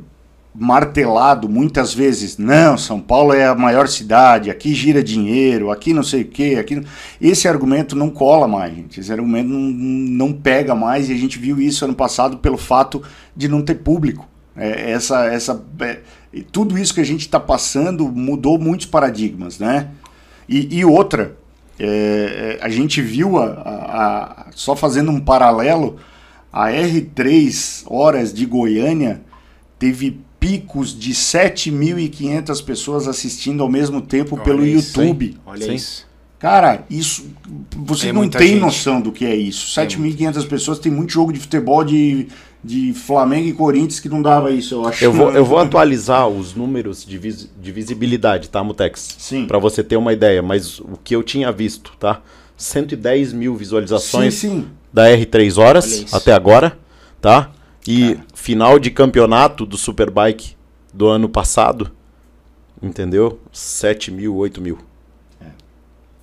martelado 0.56 1.50
muitas 1.50 1.94
vezes, 1.94 2.38
não, 2.38 2.78
São 2.78 3.00
Paulo 3.00 3.34
é 3.34 3.48
a 3.48 3.56
maior 3.56 3.88
cidade, 3.88 4.52
aqui 4.52 4.74
gira 4.74 5.04
dinheiro, 5.04 5.72
aqui 5.72 5.94
não 5.94 6.04
sei 6.04 6.22
o 6.22 6.26
quê, 6.26 6.58
aqui... 6.60 6.80
Esse 7.20 7.48
argumento 7.48 7.96
não 7.96 8.10
cola 8.10 8.48
mais, 8.48 8.76
gente. 8.76 9.00
Esse 9.00 9.12
argumento 9.12 9.50
não, 9.50 9.60
não 9.60 10.32
pega 10.32 10.76
mais 10.76 11.10
e 11.10 11.14
a 11.14 11.18
gente 11.18 11.40
viu 11.40 11.60
isso 11.60 11.84
ano 11.86 11.96
passado 11.96 12.38
pelo 12.38 12.58
fato 12.58 13.02
de 13.36 13.48
não 13.48 13.64
ter 13.64 13.76
público. 13.76 14.28
É, 14.56 14.92
essa, 14.92 15.26
essa, 15.26 15.66
é, 15.80 16.00
tudo 16.52 16.78
isso 16.78 16.94
que 16.94 17.02
a 17.02 17.06
gente 17.06 17.22
está 17.22 17.40
passando 17.40 18.08
mudou 18.10 18.60
muitos 18.60 18.86
paradigmas, 18.86 19.60
né? 19.60 19.90
E, 20.48 20.80
e 20.80 20.86
outra, 20.86 21.36
é, 21.80 22.60
é 22.60 22.66
a 22.66 22.70
gente 22.70 23.02
viu, 23.02 23.38
a, 23.38 23.46
a, 23.46 24.24
a, 24.26 24.46
só 24.52 24.76
fazendo 24.76 25.12
um 25.12 25.20
paralelo, 25.20 25.98
a 26.52 26.70
R3 26.70 27.84
Horas 27.88 28.34
de 28.34 28.46
Goiânia 28.46 29.22
teve 29.80 30.20
picos 30.40 30.98
de 30.98 31.14
7.500 31.14 32.64
pessoas 32.64 33.08
assistindo 33.08 33.64
ao 33.64 33.70
mesmo 33.70 34.02
tempo 34.02 34.36
Olha 34.36 34.44
pelo 34.44 34.66
isso, 34.66 35.00
YouTube. 35.00 35.26
Hein? 35.26 35.38
Olha 35.46 35.66
Sim. 35.66 35.74
isso. 35.76 36.14
Cara, 36.38 36.84
isso. 36.90 37.26
Você 37.78 38.10
é 38.10 38.14
não 38.14 38.28
tem 38.28 38.50
gente. 38.50 38.60
noção 38.60 39.00
do 39.00 39.14
que 39.14 39.26
é 39.26 39.34
isso. 39.34 39.80
7.500 39.80 40.46
pessoas, 40.46 40.78
tem 40.78 40.92
muito 40.92 41.14
jogo 41.14 41.32
de 41.32 41.40
futebol 41.40 41.86
de 41.86 42.28
de 42.64 42.94
Flamengo 42.94 43.48
e 43.48 43.54
Corinthians 43.54 44.00
que 44.00 44.08
não 44.08 44.22
dava 44.22 44.50
isso, 44.52 44.76
eu 44.76 44.88
acho. 44.88 45.04
Eu 45.04 45.12
vou, 45.12 45.32
eu 45.32 45.44
vou 45.44 45.58
atualizar 45.60 46.28
os 46.30 46.56
números 46.56 47.06
de, 47.06 47.18
vis, 47.18 47.50
de 47.60 47.72
visibilidade, 47.72 48.50
tá, 48.50 48.64
Mutex? 48.64 49.16
Sim. 49.20 49.46
Para 49.46 49.60
você 49.60 49.84
ter 49.84 49.98
uma 49.98 50.14
ideia, 50.14 50.42
mas 50.42 50.80
o 50.80 50.98
que 51.04 51.16
eu 51.16 51.22
tinha 51.22 51.52
visto, 51.52 51.92
tá? 52.00 52.22
110 52.56 53.34
mil 53.34 53.56
visualizações 53.56 54.36
sim, 54.36 54.50
sim. 54.50 54.68
da 54.94 55.08
R3 55.10 55.58
Horas 55.58 56.14
até 56.14 56.32
agora, 56.32 56.78
tá? 57.20 57.52
E 57.86 58.16
Cara. 58.16 58.28
final 58.34 58.80
de 58.80 58.90
campeonato 58.90 59.66
do 59.66 59.76
Superbike 59.76 60.56
do 60.94 61.08
ano 61.08 61.28
passado, 61.28 61.92
entendeu? 62.82 63.40
7 63.52 64.10
mil, 64.10 64.36
8 64.36 64.62
mil. 64.62 64.78
É. 65.42 65.48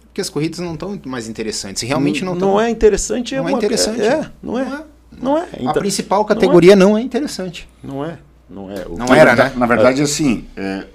Porque 0.06 0.22
as 0.22 0.30
corridas 0.30 0.60
não 0.60 0.72
estão 0.72 0.98
mais 1.04 1.28
interessantes. 1.28 1.82
Realmente 1.82 2.24
não 2.24 2.32
estão. 2.32 2.52
Não 2.52 2.60
é 2.60 2.70
interessante. 2.70 3.34
Não 3.34 3.38
é, 3.40 3.42
uma... 3.42 3.50
é 3.50 3.52
interessante. 3.52 4.00
É, 4.00 4.30
não 4.42 4.58
é. 4.58 4.64
Não 4.64 4.76
é. 4.76 4.84
Não 5.20 5.36
é. 5.36 5.48
Então, 5.54 5.70
a 5.70 5.74
principal 5.74 6.24
categoria 6.24 6.76
não 6.76 6.88
é. 6.88 6.90
não 6.90 6.98
é, 6.98 7.02
interessante. 7.02 7.68
Não 7.82 8.04
é. 8.04 8.18
Não 8.48 8.70
é. 8.70 8.86
O 8.86 8.96
não 8.96 9.14
era, 9.14 9.34
né? 9.34 9.52
Na 9.56 9.66
verdade, 9.66 10.02
assim, 10.02 10.46
é, 10.56 10.86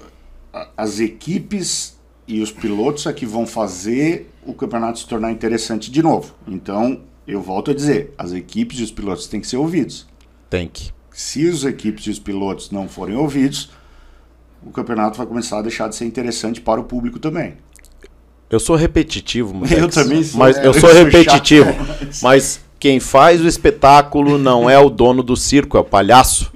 as 0.75 0.99
equipes 0.99 1.97
e 2.27 2.41
os 2.41 2.51
pilotos 2.51 3.05
é 3.05 3.13
que 3.13 3.25
vão 3.25 3.45
fazer 3.45 4.31
o 4.45 4.53
campeonato 4.53 4.99
se 4.99 5.07
tornar 5.07 5.31
interessante 5.31 5.91
de 5.91 6.01
novo. 6.01 6.33
Então, 6.47 7.01
eu 7.27 7.41
volto 7.41 7.71
a 7.71 7.73
dizer, 7.73 8.13
as 8.17 8.33
equipes 8.33 8.79
e 8.79 8.83
os 8.83 8.91
pilotos 8.91 9.27
têm 9.27 9.41
que 9.41 9.47
ser 9.47 9.57
ouvidos. 9.57 10.05
Tem 10.49 10.67
que. 10.67 10.93
Se 11.11 11.47
as 11.47 11.63
equipes 11.63 12.05
e 12.07 12.09
os 12.09 12.19
pilotos 12.19 12.71
não 12.71 12.89
forem 12.89 13.15
ouvidos, 13.15 13.71
o 14.65 14.71
campeonato 14.71 15.17
vai 15.17 15.25
começar 15.25 15.59
a 15.59 15.61
deixar 15.61 15.87
de 15.87 15.95
ser 15.95 16.05
interessante 16.05 16.59
para 16.59 16.79
o 16.79 16.83
público 16.83 17.19
também. 17.19 17.55
Eu 18.49 18.59
sou 18.59 18.75
repetitivo, 18.75 19.53
Molex, 19.55 19.71
Eu 19.71 19.89
também 19.89 20.23
sou. 20.23 20.39
Mas 20.39 20.57
é, 20.57 20.67
eu, 20.67 20.73
sou 20.73 20.91
repetitivo. 20.91 21.69
mas 22.21 22.59
quem 22.85 22.99
faz 22.99 23.41
o 23.41 23.47
espetáculo 23.47 24.37
não 24.37 24.69
é 24.69 24.77
o 24.77 24.91
dono 24.91 25.23
do 25.23 25.35
circo, 25.35 25.75
é 25.75 25.79
o 25.79 25.83
palhaço. 25.83 26.53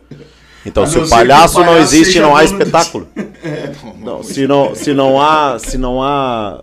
Então, 0.63 0.85
se 0.85 0.99
o 0.99 1.09
palhaço, 1.09 1.55
palhaço 1.55 1.63
não 1.63 1.75
existe, 1.75 2.19
não 2.19 2.35
há 2.35 2.43
espetáculo. 2.43 3.07
É. 3.41 3.71
Não, 3.97 4.21
se 4.21 4.45
não, 4.45 4.75
se 4.75 4.93
não 4.93 5.19
há, 5.19 5.57
se 5.57 5.77
não 5.77 6.03
há, 6.03 6.59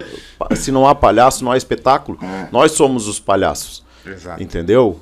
se 0.54 0.70
não 0.70 0.86
há 0.86 0.94
palhaço, 0.94 1.42
não 1.42 1.50
há 1.50 1.56
espetáculo. 1.56 2.18
É. 2.22 2.48
Nós 2.52 2.72
somos 2.72 3.08
os 3.08 3.18
palhaços. 3.18 3.82
Exato. 4.04 4.42
Entendeu? 4.42 5.00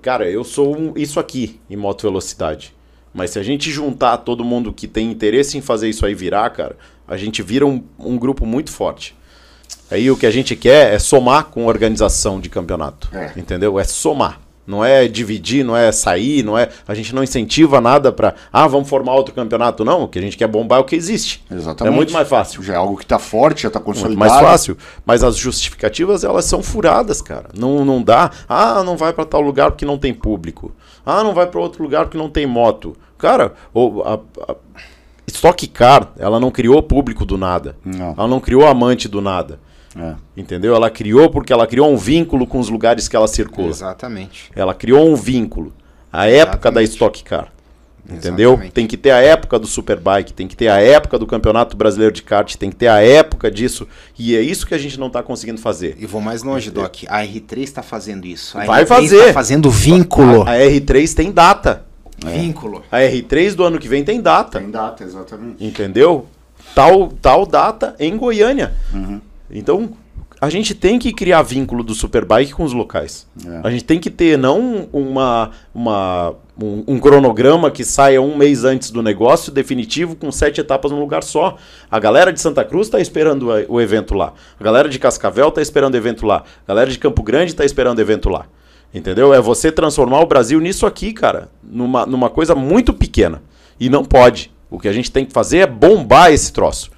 Cara, 0.00 0.30
eu 0.30 0.44
sou 0.44 0.74
um, 0.74 0.92
isso 0.94 1.18
aqui 1.18 1.60
em 1.68 1.76
moto 1.76 2.02
velocidade. 2.02 2.72
Mas 3.12 3.30
se 3.30 3.38
a 3.40 3.42
gente 3.42 3.68
juntar 3.68 4.18
todo 4.18 4.44
mundo 4.44 4.72
que 4.72 4.86
tem 4.86 5.10
interesse 5.10 5.58
em 5.58 5.60
fazer 5.60 5.88
isso 5.88 6.06
aí 6.06 6.14
virar, 6.14 6.48
cara, 6.50 6.76
a 7.06 7.16
gente 7.16 7.42
vira 7.42 7.66
um, 7.66 7.82
um 7.98 8.16
grupo 8.16 8.46
muito 8.46 8.70
forte. 8.70 9.14
Aí 9.90 10.10
o 10.10 10.16
que 10.16 10.26
a 10.26 10.30
gente 10.30 10.56
quer 10.56 10.94
é 10.94 10.98
somar 10.98 11.44
com 11.44 11.66
organização 11.66 12.40
de 12.40 12.48
campeonato. 12.48 13.08
É. 13.12 13.32
Entendeu? 13.36 13.78
É 13.78 13.84
somar. 13.84 14.40
Não 14.64 14.84
é 14.84 15.08
dividir, 15.08 15.64
não 15.64 15.76
é 15.76 15.90
sair, 15.90 16.44
não 16.44 16.56
é. 16.56 16.68
A 16.86 16.94
gente 16.94 17.12
não 17.14 17.22
incentiva 17.22 17.80
nada 17.80 18.12
para. 18.12 18.34
Ah, 18.52 18.66
vamos 18.68 18.88
formar 18.88 19.14
outro 19.14 19.34
campeonato. 19.34 19.84
Não, 19.84 20.04
o 20.04 20.08
que 20.08 20.18
a 20.18 20.22
gente 20.22 20.36
quer 20.36 20.46
bombar 20.46 20.78
é 20.78 20.80
o 20.82 20.84
que 20.84 20.94
existe. 20.94 21.44
Exatamente. 21.50 21.92
É 21.92 21.96
muito 21.96 22.12
mais 22.12 22.28
fácil. 22.28 22.62
Já 22.62 22.74
é 22.74 22.76
algo 22.76 22.96
que 22.96 23.02
está 23.02 23.18
forte, 23.18 23.62
já 23.62 23.68
está 23.68 23.80
consolidado. 23.80 24.18
Muito 24.18 24.30
mais 24.30 24.40
fácil. 24.40 24.78
Mas 25.04 25.24
as 25.24 25.36
justificativas, 25.36 26.22
elas 26.22 26.44
são 26.44 26.62
furadas, 26.62 27.20
cara. 27.20 27.48
Não, 27.58 27.84
não 27.84 28.00
dá. 28.00 28.30
Ah, 28.48 28.84
não 28.84 28.96
vai 28.96 29.12
para 29.12 29.24
tal 29.24 29.40
lugar 29.40 29.72
porque 29.72 29.84
não 29.84 29.98
tem 29.98 30.14
público. 30.14 30.72
Ah, 31.04 31.24
não 31.24 31.34
vai 31.34 31.48
para 31.48 31.60
outro 31.60 31.82
lugar 31.82 32.04
porque 32.04 32.18
não 32.18 32.30
tem 32.30 32.46
moto. 32.46 32.96
Cara, 33.18 33.54
o, 33.74 34.02
a, 34.02 34.14
a 34.48 34.56
Stock 35.34 35.66
Car, 35.68 36.12
ela 36.18 36.38
não 36.38 36.50
criou 36.50 36.82
público 36.82 37.24
do 37.24 37.36
nada. 37.36 37.76
Não. 37.84 38.14
Ela 38.16 38.28
não 38.28 38.40
criou 38.40 38.66
amante 38.66 39.08
do 39.08 39.20
nada. 39.20 39.58
É. 39.96 40.14
Entendeu? 40.36 40.74
Ela 40.74 40.90
criou 40.90 41.28
porque 41.30 41.52
ela 41.52 41.66
criou 41.66 41.92
um 41.92 41.96
vínculo 41.96 42.46
com 42.46 42.58
os 42.58 42.68
lugares 42.68 43.08
que 43.08 43.16
ela 43.16 43.28
circula. 43.28 43.68
Exatamente. 43.68 44.50
Ela 44.54 44.74
criou 44.74 45.08
um 45.08 45.16
vínculo. 45.16 45.72
A 46.12 46.26
época 46.26 46.70
da 46.70 46.82
Exatamente. 46.82 46.90
Stock 46.90 47.24
Car. 47.24 47.52
Entendeu? 48.08 48.50
Exatamente. 48.50 48.72
Tem 48.72 48.86
que 48.86 48.96
ter 48.96 49.10
a 49.12 49.20
época 49.20 49.58
do 49.58 49.66
Superbike, 49.66 50.32
tem 50.32 50.48
que 50.48 50.56
ter 50.56 50.68
a 50.68 50.80
época 50.80 51.18
do 51.18 51.26
Campeonato 51.26 51.76
Brasileiro 51.76 52.12
de 52.12 52.22
Kart, 52.22 52.56
tem 52.56 52.68
que 52.68 52.76
ter 52.76 52.88
a 52.88 53.00
época 53.00 53.50
disso. 53.50 53.86
E 54.18 54.34
é 54.36 54.40
isso 54.40 54.66
que 54.66 54.74
a 54.74 54.78
gente 54.78 54.98
não 54.98 55.06
está 55.06 55.22
conseguindo 55.22 55.60
fazer. 55.60 55.96
E 55.98 56.06
vou 56.06 56.20
mais 56.20 56.42
longe, 56.42 56.70
Doc. 56.70 57.04
A 57.06 57.22
R3 57.22 57.58
está 57.58 57.82
fazendo 57.82 58.26
isso. 58.26 58.58
A 58.58 58.64
Vai 58.64 58.84
R3 58.84 58.86
fazer. 58.88 59.26
Tá 59.26 59.32
fazendo 59.32 59.70
vínculo. 59.70 60.42
A, 60.42 60.50
a 60.50 60.58
R3 60.58 61.14
tem 61.14 61.30
data. 61.30 61.84
Vínculo. 62.30 62.82
A 62.90 62.98
R3 62.98 63.54
do 63.54 63.64
ano 63.64 63.78
que 63.78 63.88
vem 63.88 64.04
tem 64.04 64.20
data. 64.20 64.58
Tem 64.58 64.70
data, 64.70 65.02
exatamente. 65.02 65.64
Entendeu? 65.64 66.26
Tal, 66.74 67.08
tal 67.20 67.44
data 67.44 67.94
em 67.98 68.16
Goiânia. 68.16 68.74
Então, 69.50 69.90
a 70.42 70.50
gente 70.50 70.74
tem 70.74 70.98
que 70.98 71.12
criar 71.12 71.40
vínculo 71.42 71.84
do 71.84 71.94
Superbike 71.94 72.52
com 72.52 72.64
os 72.64 72.72
locais. 72.72 73.28
É. 73.46 73.60
A 73.62 73.70
gente 73.70 73.84
tem 73.84 74.00
que 74.00 74.10
ter 74.10 74.36
não 74.36 74.88
uma, 74.92 75.52
uma, 75.72 76.34
um, 76.60 76.82
um 76.88 76.98
cronograma 76.98 77.70
que 77.70 77.84
saia 77.84 78.20
um 78.20 78.36
mês 78.36 78.64
antes 78.64 78.90
do 78.90 79.04
negócio 79.04 79.52
definitivo 79.52 80.16
com 80.16 80.32
sete 80.32 80.60
etapas 80.60 80.90
num 80.90 80.98
lugar 80.98 81.22
só. 81.22 81.56
A 81.88 82.00
galera 82.00 82.32
de 82.32 82.40
Santa 82.40 82.64
Cruz 82.64 82.88
está 82.88 82.98
esperando 82.98 83.50
o 83.68 83.80
evento 83.80 84.14
lá. 84.14 84.32
A 84.58 84.64
galera 84.64 84.88
de 84.88 84.98
Cascavel 84.98 85.48
está 85.48 85.62
esperando 85.62 85.94
o 85.94 85.96
evento 85.96 86.26
lá. 86.26 86.42
A 86.66 86.68
galera 86.68 86.90
de 86.90 86.98
Campo 86.98 87.22
Grande 87.22 87.52
está 87.52 87.64
esperando 87.64 87.98
o 87.98 88.00
evento 88.00 88.28
lá. 88.28 88.46
Entendeu? 88.94 89.32
É 89.32 89.40
você 89.40 89.72
transformar 89.72 90.20
o 90.20 90.26
Brasil 90.26 90.60
nisso 90.60 90.84
aqui, 90.86 91.12
cara. 91.12 91.50
Numa, 91.62 92.04
numa 92.04 92.28
coisa 92.28 92.54
muito 92.54 92.92
pequena. 92.92 93.42
E 93.80 93.88
não 93.88 94.04
pode. 94.04 94.52
O 94.70 94.78
que 94.78 94.88
a 94.88 94.92
gente 94.92 95.10
tem 95.10 95.24
que 95.24 95.32
fazer 95.32 95.58
é 95.58 95.66
bombar 95.66 96.30
esse 96.32 96.52
troço. 96.52 96.90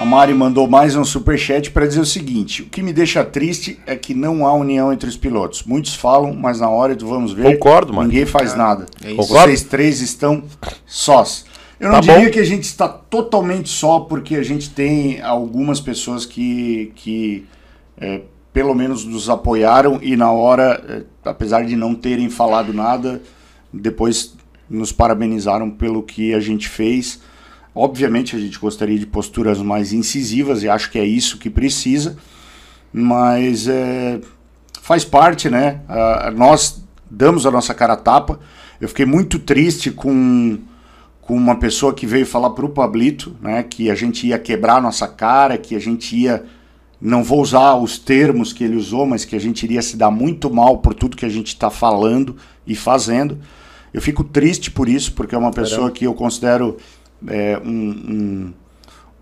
A 0.00 0.04
Mari 0.04 0.34
mandou 0.34 0.66
mais 0.66 0.96
um 0.96 1.04
superchat 1.04 1.70
para 1.70 1.86
dizer 1.86 2.00
o 2.00 2.04
seguinte: 2.06 2.62
o 2.62 2.66
que 2.66 2.82
me 2.82 2.92
deixa 2.92 3.24
triste 3.24 3.78
é 3.86 3.94
que 3.94 4.12
não 4.12 4.44
há 4.46 4.52
união 4.52 4.92
entre 4.92 5.08
os 5.08 5.16
pilotos. 5.16 5.62
Muitos 5.62 5.94
falam, 5.94 6.34
mas 6.34 6.60
na 6.60 6.68
hora 6.68 6.94
do 6.96 7.06
vamos 7.06 7.32
ver, 7.32 7.44
Concordo, 7.54 7.92
Mari. 7.92 8.08
ninguém 8.08 8.26
faz 8.26 8.54
nada. 8.56 8.86
é 9.04 9.08
isso. 9.08 9.16
Concordo. 9.16 9.46
Vocês 9.48 9.62
três 9.62 10.00
estão 10.00 10.42
sós. 10.84 11.44
Eu 11.78 11.88
não 11.88 11.94
Tá 11.96 12.00
diria 12.00 12.24
bom. 12.26 12.30
que 12.30 12.40
a 12.40 12.44
gente 12.44 12.64
está 12.64 12.88
totalmente 12.88 13.68
só, 13.68 14.00
porque 14.00 14.34
a 14.36 14.42
gente 14.42 14.70
tem 14.70 15.20
algumas 15.22 15.80
pessoas 15.80 16.26
que, 16.26 16.92
que 16.96 17.46
é, 17.98 18.22
pelo 18.54 18.74
menos 18.74 19.04
nos 19.04 19.28
apoiaram 19.28 19.98
e 20.00 20.16
na 20.16 20.30
hora, 20.30 20.82
é, 20.88 21.28
apesar 21.28 21.66
de 21.66 21.74
não 21.74 21.94
terem 21.94 22.30
falado 22.30 22.72
nada, 22.72 23.20
depois 23.72 24.34
nos 24.70 24.92
parabenizaram 24.92 25.68
pelo 25.68 26.02
que 26.04 26.32
a 26.32 26.40
gente 26.40 26.68
fez. 26.68 27.20
Obviamente 27.74 28.36
a 28.36 28.38
gente 28.38 28.56
gostaria 28.58 28.98
de 28.98 29.06
posturas 29.06 29.58
mais 29.58 29.92
incisivas 29.92 30.62
e 30.62 30.68
acho 30.68 30.90
que 30.92 30.98
é 31.00 31.04
isso 31.04 31.36
que 31.38 31.50
precisa, 31.50 32.16
mas 32.92 33.66
é, 33.66 34.20
faz 34.80 35.04
parte, 35.04 35.50
né? 35.50 35.80
Nós 36.36 36.80
damos 37.10 37.46
a 37.46 37.50
nossa 37.50 37.74
cara 37.74 37.94
a 37.94 37.96
tapa. 37.96 38.38
Eu 38.80 38.88
fiquei 38.88 39.04
muito 39.04 39.40
triste 39.40 39.90
com, 39.90 40.58
com 41.20 41.34
uma 41.34 41.56
pessoa 41.56 41.92
que 41.92 42.06
veio 42.06 42.24
falar 42.24 42.50
para 42.50 42.64
o 42.64 42.68
Pablito, 42.68 43.34
né? 43.40 43.64
Que 43.64 43.90
a 43.90 43.96
gente 43.96 44.28
ia 44.28 44.38
quebrar 44.38 44.76
a 44.76 44.80
nossa 44.80 45.08
cara, 45.08 45.58
que 45.58 45.74
a 45.74 45.80
gente 45.80 46.14
ia. 46.14 46.44
Não 47.04 47.22
vou 47.22 47.42
usar 47.42 47.74
os 47.74 47.98
termos 47.98 48.50
que 48.50 48.64
ele 48.64 48.76
usou, 48.76 49.04
mas 49.04 49.26
que 49.26 49.36
a 49.36 49.38
gente 49.38 49.62
iria 49.64 49.82
se 49.82 49.94
dar 49.94 50.10
muito 50.10 50.48
mal 50.50 50.78
por 50.78 50.94
tudo 50.94 51.18
que 51.18 51.26
a 51.26 51.28
gente 51.28 51.48
está 51.48 51.68
falando 51.68 52.34
e 52.66 52.74
fazendo. 52.74 53.38
Eu 53.92 54.00
fico 54.00 54.24
triste 54.24 54.70
por 54.70 54.88
isso, 54.88 55.12
porque 55.12 55.34
é 55.34 55.38
uma 55.38 55.50
pessoa 55.50 55.90
que 55.90 56.06
eu 56.06 56.14
considero 56.14 56.78
é, 57.28 57.60
um, 57.62 58.52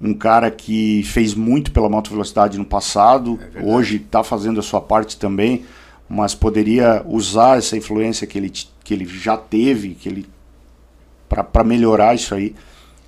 um, 0.00 0.10
um 0.10 0.14
cara 0.14 0.48
que 0.48 1.02
fez 1.02 1.34
muito 1.34 1.72
pela 1.72 1.88
moto 1.88 2.08
velocidade 2.08 2.56
no 2.56 2.64
passado, 2.64 3.36
hoje 3.60 3.96
está 3.96 4.22
fazendo 4.22 4.60
a 4.60 4.62
sua 4.62 4.80
parte 4.80 5.16
também, 5.18 5.64
mas 6.08 6.36
poderia 6.36 7.02
usar 7.04 7.58
essa 7.58 7.76
influência 7.76 8.28
que 8.28 8.38
ele, 8.38 8.52
que 8.84 8.94
ele 8.94 9.06
já 9.06 9.36
teve, 9.36 9.96
que 9.96 10.08
ele 10.08 10.26
para 11.28 11.64
melhorar 11.64 12.14
isso 12.14 12.32
aí. 12.32 12.54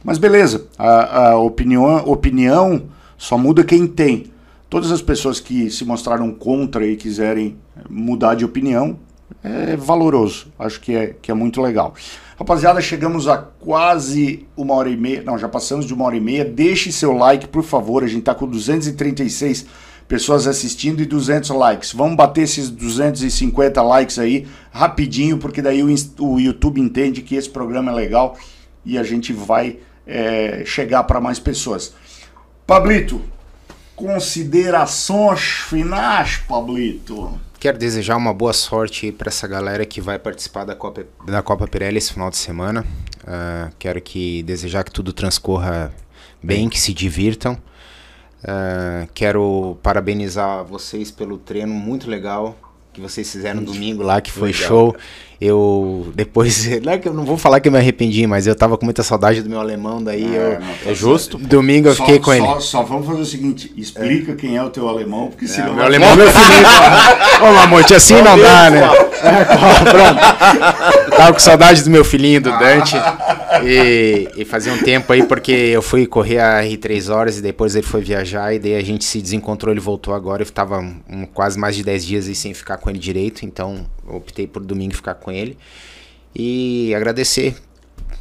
Mas 0.02 0.18
beleza, 0.18 0.66
a, 0.76 1.28
a 1.30 1.38
opinião, 1.38 1.98
opinião 2.08 2.86
só 3.16 3.38
muda 3.38 3.62
quem 3.62 3.86
tem. 3.86 4.33
Todas 4.74 4.90
as 4.90 5.00
pessoas 5.00 5.38
que 5.38 5.70
se 5.70 5.84
mostraram 5.84 6.32
contra 6.32 6.84
e 6.84 6.96
quiserem 6.96 7.56
mudar 7.88 8.34
de 8.34 8.44
opinião, 8.44 8.98
é 9.40 9.76
valoroso. 9.76 10.48
Acho 10.58 10.80
que 10.80 10.92
é, 10.96 11.14
que 11.22 11.30
é 11.30 11.34
muito 11.34 11.62
legal. 11.62 11.94
Rapaziada, 12.36 12.80
chegamos 12.80 13.28
a 13.28 13.38
quase 13.38 14.48
uma 14.56 14.74
hora 14.74 14.90
e 14.90 14.96
meia. 14.96 15.22
Não, 15.22 15.38
já 15.38 15.48
passamos 15.48 15.86
de 15.86 15.94
uma 15.94 16.04
hora 16.04 16.16
e 16.16 16.20
meia. 16.20 16.44
Deixe 16.44 16.90
seu 16.90 17.12
like, 17.12 17.46
por 17.46 17.62
favor. 17.62 18.02
A 18.02 18.08
gente 18.08 18.24
tá 18.24 18.34
com 18.34 18.48
236 18.48 19.64
pessoas 20.08 20.44
assistindo 20.48 21.00
e 21.00 21.06
200 21.06 21.50
likes. 21.50 21.92
Vamos 21.92 22.16
bater 22.16 22.42
esses 22.42 22.68
250 22.68 23.80
likes 23.80 24.18
aí 24.18 24.44
rapidinho, 24.72 25.38
porque 25.38 25.62
daí 25.62 25.84
o, 25.84 25.94
o 26.18 26.40
YouTube 26.40 26.80
entende 26.80 27.22
que 27.22 27.36
esse 27.36 27.48
programa 27.48 27.92
é 27.92 27.94
legal 27.94 28.36
e 28.84 28.98
a 28.98 29.04
gente 29.04 29.32
vai 29.32 29.78
é, 30.04 30.64
chegar 30.66 31.04
para 31.04 31.20
mais 31.20 31.38
pessoas. 31.38 31.94
Pablito, 32.66 33.22
considerações 33.94 35.40
finais, 35.40 36.38
Pablito. 36.48 37.38
Quero 37.58 37.78
desejar 37.78 38.16
uma 38.16 38.34
boa 38.34 38.52
sorte 38.52 39.10
para 39.10 39.28
essa 39.28 39.46
galera 39.46 39.86
que 39.86 40.00
vai 40.00 40.18
participar 40.18 40.64
da 40.64 40.74
Copa, 40.74 41.06
da 41.26 41.42
Copa 41.42 41.66
Pirelli 41.66 41.98
esse 41.98 42.12
final 42.12 42.28
de 42.28 42.36
semana. 42.36 42.84
Ah, 43.26 43.70
quero 43.78 44.00
que 44.00 44.42
desejar 44.42 44.84
que 44.84 44.90
tudo 44.90 45.12
transcorra 45.12 45.92
bem, 46.42 46.68
que 46.68 46.78
se 46.78 46.92
divirtam. 46.92 47.56
Ah, 48.42 49.06
quero 49.14 49.78
parabenizar 49.82 50.64
vocês 50.64 51.10
pelo 51.10 51.38
treino 51.38 51.72
muito 51.72 52.10
legal 52.10 52.58
que 52.94 53.00
vocês 53.00 53.30
fizeram 53.30 53.60
no 53.60 53.66
domingo 53.66 54.02
lá, 54.04 54.20
que 54.20 54.30
foi 54.30 54.52
Legal, 54.52 54.68
show. 54.68 54.96
Eu 55.40 56.12
depois, 56.14 56.66
não 56.82 56.92
é 56.92 56.98
que 56.98 57.08
eu 57.08 57.12
não 57.12 57.24
vou 57.24 57.36
falar 57.36 57.60
que 57.60 57.68
eu 57.68 57.72
me 57.72 57.78
arrependi, 57.78 58.26
mas 58.26 58.46
eu 58.46 58.54
tava 58.54 58.78
com 58.78 58.84
muita 58.84 59.02
saudade 59.02 59.42
do 59.42 59.50
meu 59.50 59.60
alemão, 59.60 60.02
daí 60.02 60.22
eu 60.34 60.60
não, 60.60 60.90
É 60.90 60.94
justo? 60.94 61.36
domingo 61.38 61.88
eu 61.88 61.94
Só- 61.94 62.04
fiquei 62.04 62.18
com 62.18 62.26
só, 62.26 62.34
ele. 62.52 62.60
Só 62.60 62.82
vamos 62.82 63.06
fazer 63.06 63.20
o 63.20 63.26
seguinte: 63.26 63.72
explica 63.76 64.34
quem 64.34 64.56
é 64.56 64.62
o 64.62 64.70
teu 64.70 64.88
alemão, 64.88 65.28
porque 65.28 65.46
senão. 65.48 65.74
Meu 65.74 65.84
alemão 65.84 66.10
é 66.10 66.16
meu 66.16 66.26
filhinho. 66.32 67.48
Ô, 67.48 67.52
Mamonte, 67.52 67.94
assim 67.94 68.14
não 68.22 68.38
dá, 68.38 68.70
né? 68.70 68.80
É, 69.24 69.42
pronto. 69.90 71.16
Tava 71.16 71.32
com 71.32 71.38
saudade 71.38 71.82
do 71.82 71.88
meu 71.88 72.04
filhinho, 72.04 72.42
do 72.42 72.50
Dante. 72.58 72.94
E, 73.64 74.28
e 74.36 74.44
fazia 74.44 74.70
um 74.70 74.76
tempo 74.78 75.10
aí, 75.14 75.22
porque 75.22 75.50
eu 75.50 75.80
fui 75.80 76.06
correr 76.06 76.40
a 76.40 76.62
R3 76.62 77.10
horas 77.10 77.38
e 77.38 77.40
depois 77.42 77.74
ele 77.74 77.86
foi 77.86 78.02
viajar. 78.02 78.52
E 78.54 78.58
daí 78.58 78.74
a 78.74 78.82
gente 78.84 79.02
se 79.04 79.22
desencontrou, 79.22 79.72
ele 79.72 79.80
voltou 79.80 80.12
agora. 80.12 80.42
Eu 80.42 80.50
tava 80.50 80.78
um- 80.80 81.24
quase 81.32 81.58
mais 81.58 81.74
de 81.74 81.82
10 81.82 82.04
dias 82.04 82.28
aí 82.28 82.34
sem 82.34 82.52
ficar 82.52 82.76
com 82.76 82.90
ele 82.90 82.98
direito. 82.98 83.46
Então 83.46 83.86
eu 84.06 84.16
optei 84.16 84.46
por 84.46 84.62
domingo 84.62 84.94
ficar 84.94 85.14
com 85.14 85.23
ele. 85.30 85.56
E 86.34 86.92
agradecer 86.94 87.54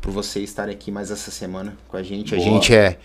por 0.01 0.11
vocês 0.11 0.49
estarem 0.49 0.73
aqui 0.75 0.91
mais 0.91 1.09
essa 1.09 1.31
semana 1.31 1.75
com 1.87 1.97
a 1.97 2.03
gente. 2.03 2.35
A 2.35 2.37
Boa. 2.37 2.49
gente 2.49 2.75
é. 2.75 2.97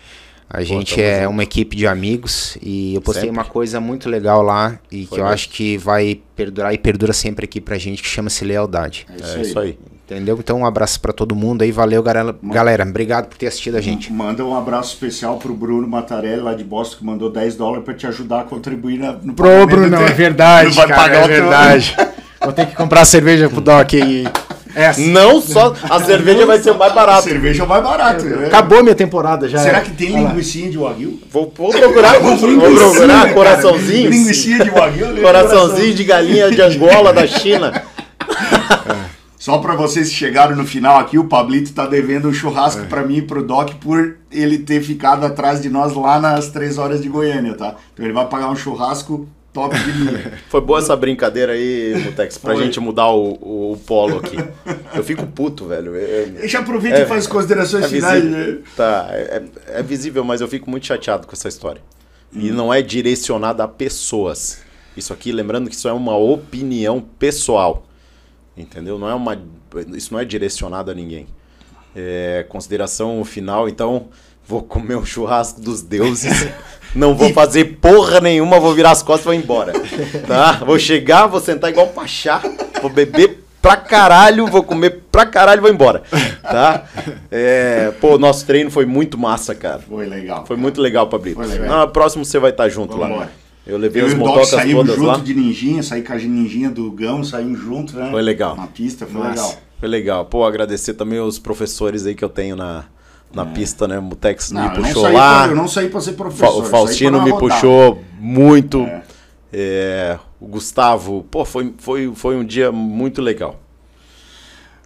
A 0.51 0.63
gente 0.63 0.99
é 0.99 1.19
junto. 1.21 1.29
uma 1.29 1.43
equipe 1.43 1.75
de 1.75 1.85
amigos 1.85 2.57
e 2.59 2.95
eu 2.95 3.01
postei 3.01 3.25
Sempre. 3.29 3.37
uma 3.37 3.45
coisa 3.45 3.79
muito 3.79 4.09
legal 4.09 4.41
lá 4.41 4.79
e 4.91 5.05
Foi 5.05 5.15
que 5.17 5.21
eu 5.21 5.25
mesmo. 5.25 5.33
acho 5.35 5.49
que 5.49 5.77
vai 5.77 6.19
perdurar 6.35 6.73
e 6.73 6.77
perdura 6.79 7.13
sempre 7.13 7.45
aqui 7.45 7.61
pra 7.61 7.77
gente, 7.77 8.01
que 8.01 8.07
chama-se 8.09 8.43
lealdade. 8.43 9.05
É 9.37 9.41
isso 9.41 9.59
aí. 9.59 9.77
Entendeu? 10.05 10.35
Então 10.39 10.57
um 10.61 10.65
abraço 10.65 10.99
pra 10.99 11.13
todo 11.13 11.35
mundo 11.35 11.61
aí, 11.61 11.71
valeu 11.71 12.01
galera. 12.01 12.35
Galera, 12.41 12.83
obrigado 12.83 13.27
por 13.27 13.37
ter 13.37 13.45
assistido 13.45 13.75
a 13.77 13.81
gente. 13.81 14.11
Manda 14.11 14.43
um 14.43 14.55
abraço 14.55 14.95
especial 14.95 15.37
pro 15.37 15.53
Bruno 15.53 15.87
Matarelli, 15.87 16.41
lá 16.41 16.55
de 16.55 16.63
Boston, 16.63 16.97
que 16.97 17.05
mandou 17.05 17.29
10 17.31 17.55
dólares 17.55 17.85
pra 17.85 17.93
te 17.93 18.07
ajudar 18.07 18.41
a 18.41 18.43
contribuir 18.45 18.97
na, 18.97 19.11
no 19.13 19.35
Pro 19.35 19.67
Bruno, 19.67 19.97
é 19.97 20.11
verdade, 20.13 20.69
Não 20.69 20.73
vai 20.73 20.87
cara, 20.87 20.99
pagar 20.99 21.23
é 21.25 21.27
verdade. 21.27 21.95
Vou 22.41 22.53
ter 22.53 22.67
que 22.67 22.75
comprar 22.75 23.05
cerveja 23.05 23.49
pro 23.49 23.61
Doc 23.61 23.93
aí. 23.93 24.27
Essa. 24.75 25.01
Não 25.01 25.41
só. 25.41 25.73
A 25.89 25.99
cerveja 26.03 26.45
vai 26.45 26.59
ser 26.59 26.71
o 26.71 26.77
mais 26.77 26.91
A 26.91 26.95
barato. 26.95 27.23
cerveja 27.23 27.63
é 27.63 27.65
o 27.65 27.69
mais 27.69 27.83
barato. 27.83 28.23
né? 28.23 28.47
Acabou 28.47 28.83
minha 28.83 28.95
temporada 28.95 29.49
já. 29.49 29.57
Será 29.57 29.79
é. 29.79 29.81
que 29.81 29.91
tem 29.91 30.09
linguicinha 30.13 30.69
de 30.69 30.77
Wagyu? 30.77 31.19
Vou, 31.31 31.51
vou 31.55 31.71
procurar. 31.71 32.19
Vou 32.19 32.37
procurar 32.37 33.21
cara. 33.23 33.33
coraçãozinhos. 33.33 34.15
Linguicinha 34.15 34.63
de 34.63 34.69
Wagyu? 34.69 35.07
aí, 35.07 35.21
Coraçãozinho 35.21 35.93
de 35.95 36.03
galinha 36.03 36.51
de 36.51 36.61
Angola, 36.61 37.11
da 37.11 37.25
China. 37.25 37.83
Só 39.37 39.57
pra 39.57 39.73
vocês 39.73 40.09
que 40.09 40.15
chegaram 40.15 40.55
no 40.55 40.65
final 40.65 40.99
aqui, 40.99 41.17
o 41.17 41.23
Pablito 41.23 41.71
tá 41.71 41.87
devendo 41.87 42.27
um 42.27 42.33
churrasco 42.33 42.85
pra 42.87 43.03
mim 43.03 43.17
e 43.17 43.21
pro 43.21 43.41
Doc 43.41 43.71
por 43.79 44.17
ele 44.29 44.59
ter 44.59 44.81
ficado 44.81 45.25
atrás 45.25 45.61
de 45.61 45.69
nós 45.69 45.93
lá 45.95 46.19
nas 46.19 46.49
3 46.49 46.77
horas 46.77 47.01
de 47.01 47.07
Goiânia, 47.07 47.53
tá? 47.55 47.75
Então 47.93 48.05
ele 48.05 48.13
vai 48.13 48.25
pagar 48.27 48.49
um 48.49 48.55
churrasco 48.55 49.27
top 49.59 49.77
de 49.77 49.91
linha. 49.91 50.33
Foi 50.49 50.61
boa 50.61 50.79
essa 50.79 50.95
brincadeira 50.95 51.53
aí, 51.53 51.93
Mutex, 52.05 52.37
pra 52.37 52.53
Foi. 52.53 52.63
gente 52.63 52.79
mudar 52.79 53.07
o, 53.09 53.33
o, 53.41 53.71
o 53.73 53.77
polo 53.77 54.19
aqui. 54.19 54.37
Eu 54.95 55.03
fico 55.03 55.25
puto, 55.27 55.65
velho. 55.67 55.95
É- 55.95 56.25
Deixa 56.25 56.59
aproveita 56.59 56.99
É, 56.99 57.01
e 57.03 57.05
faz 57.05 57.27
considerações 57.27 57.85
é 57.85 57.87
finais. 57.89 58.23
visível, 58.23 58.53
né? 58.55 58.61
tá, 58.75 59.07
é, 59.11 59.43
é 59.67 59.83
visível, 59.83 60.23
mas 60.23 60.41
eu 60.41 60.47
fico 60.47 60.69
muito 60.69 60.85
chateado 60.85 61.27
com 61.27 61.33
essa 61.33 61.47
história. 61.47 61.81
Hum. 62.33 62.39
E 62.41 62.51
não 62.51 62.73
é 62.73 62.81
direcionada 62.81 63.63
a 63.63 63.67
pessoas. 63.67 64.61
Isso 64.95 65.11
aqui, 65.13 65.31
lembrando 65.31 65.69
que 65.69 65.75
isso 65.75 65.87
é 65.87 65.93
uma 65.93 66.15
opinião 66.15 66.99
pessoal. 67.01 67.85
Entendeu? 68.57 68.97
Não 68.99 69.09
é 69.09 69.13
uma, 69.13 69.37
isso 69.95 70.13
não 70.13 70.19
é 70.19 70.25
direcionado 70.25 70.91
a 70.91 70.93
ninguém. 70.93 71.27
É, 71.95 72.45
consideração 72.49 73.23
final, 73.23 73.67
então, 73.69 74.09
vou 74.45 74.61
comer 74.61 74.95
o 74.95 75.05
churrasco 75.05 75.61
dos 75.61 75.81
deuses. 75.81 76.47
Não 76.95 77.15
vou 77.15 77.31
fazer 77.33 77.77
porra 77.79 78.19
nenhuma, 78.19 78.59
vou 78.59 78.73
virar 78.73 78.91
as 78.91 79.03
costas 79.03 79.21
e 79.21 79.25
vou 79.25 79.33
embora. 79.33 79.73
Tá? 80.27 80.53
Vou 80.65 80.77
chegar, 80.79 81.27
vou 81.27 81.39
sentar 81.39 81.69
igual 81.69 81.87
um 81.87 81.89
pachá, 81.93 82.41
vou 82.81 82.89
beber 82.89 83.43
pra 83.61 83.75
caralho, 83.75 84.47
vou 84.47 84.63
comer 84.63 85.01
pra 85.11 85.25
caralho 85.25 85.59
e 85.59 85.61
vou 85.61 85.69
embora. 85.71 86.01
Tá? 86.41 86.85
É, 87.31 87.91
pô, 88.01 88.17
nosso 88.17 88.45
treino 88.45 88.71
foi 88.71 88.85
muito 88.85 89.17
massa, 89.17 89.53
cara. 89.53 89.79
Foi 89.79 90.05
legal. 90.05 90.45
Foi 90.45 90.55
muito 90.57 90.81
legal, 90.81 91.07
Pablito. 91.07 91.35
Foi 91.43 91.45
legal. 91.47 91.85
No 91.85 91.91
próximo 91.91 92.25
você 92.25 92.39
vai 92.39 92.51
estar 92.51 92.67
junto 92.69 92.93
Vamos 92.93 93.07
lá. 93.09 93.13
embora. 93.15 93.31
Eu 93.67 93.77
levei 93.77 94.01
Eu 94.01 94.07
os 94.07 94.13
motocas 94.15 94.47
saímos 94.49 94.81
todas 94.87 94.95
junto 94.95 95.07
lá. 95.07 95.17
de 95.17 95.33
ninjinha, 95.35 95.83
saí 95.83 96.01
com 96.01 96.13
a 96.13 96.15
ninjinha 96.15 96.71
do 96.71 96.89
Gão, 96.91 97.23
saímos 97.23 97.59
juntos, 97.59 97.93
né? 97.93 98.07
Foi 98.09 98.21
legal. 98.21 98.55
Na 98.55 98.65
pista, 98.65 99.05
foi 99.05 99.21
Massa. 99.21 99.29
legal. 99.29 99.57
Foi 99.79 99.89
legal. 99.89 100.25
Pô, 100.25 100.43
agradecer 100.43 100.95
também 100.95 101.19
os 101.19 101.37
professores 101.37 102.05
aí 102.07 102.15
que 102.15 102.25
eu 102.25 102.29
tenho 102.29 102.55
na, 102.55 102.85
na 103.33 103.45
pista, 103.45 103.87
né? 103.87 103.99
O 103.99 104.01
Mutex 104.01 104.51
É. 104.51 104.55
Não, 104.55 104.61
me 104.61 104.67
eu 104.67 104.73
não, 104.73 104.83
puxou 104.87 105.03
saí 105.03 105.13
lá. 105.13 105.43
pra, 105.43 105.51
eu 105.51 105.55
não 105.55 105.67
saí 105.67 105.89
pra 105.89 106.01
ser 106.01 106.13
professor. 106.13 106.55
o 106.55 106.65
eu 106.65 106.69
Faustino 106.69 107.21
me 107.23 107.31
rodada. 107.31 107.53
puxou 107.53 108.03
muito. 108.19 108.81
É. 108.81 109.03
É, 109.51 110.19
o 110.39 110.45
Gustavo. 110.47 111.25
Pô, 111.31 111.43
foi, 111.45 111.73
foi, 111.79 112.11
foi 112.13 112.35
um 112.35 112.43
dia 112.45 112.71
muito 112.71 113.21
legal. 113.21 113.59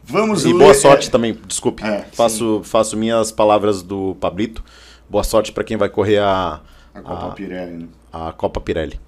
Vamos 0.05 0.43
E 0.43 0.47
ler- 0.51 0.57
boa 0.59 0.73
sorte 0.73 1.09
também, 1.09 1.37
desculpe. 1.47 1.83
É, 1.83 2.05
faço, 2.13 2.61
faço 2.63 2.97
minhas 2.97 3.31
palavras 3.31 3.81
do 3.81 4.15
Pablito. 4.19 4.63
Boa 5.09 5.23
sorte 5.23 5.51
para 5.51 5.63
quem 5.63 5.77
vai 5.77 5.87
correr 5.89 6.19
a, 6.19 6.59
A 6.93 7.01
Copa 7.01 7.27
a, 7.27 7.31
Pirelli, 7.31 7.77
né? 7.77 7.87
a 8.11 8.31
Copa 8.33 8.59
Pirelli. 8.59 8.99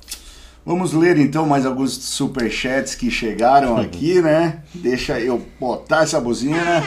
Vamos 0.65 0.93
ler 0.93 1.17
então 1.17 1.45
mais 1.45 1.65
alguns 1.65 1.93
superchats 1.93 2.95
que 2.95 3.11
chegaram 3.11 3.75
aqui, 3.79 4.21
né? 4.21 4.63
Deixa 4.73 5.19
eu 5.19 5.45
botar 5.59 6.03
essa 6.03 6.19
buzina. 6.19 6.83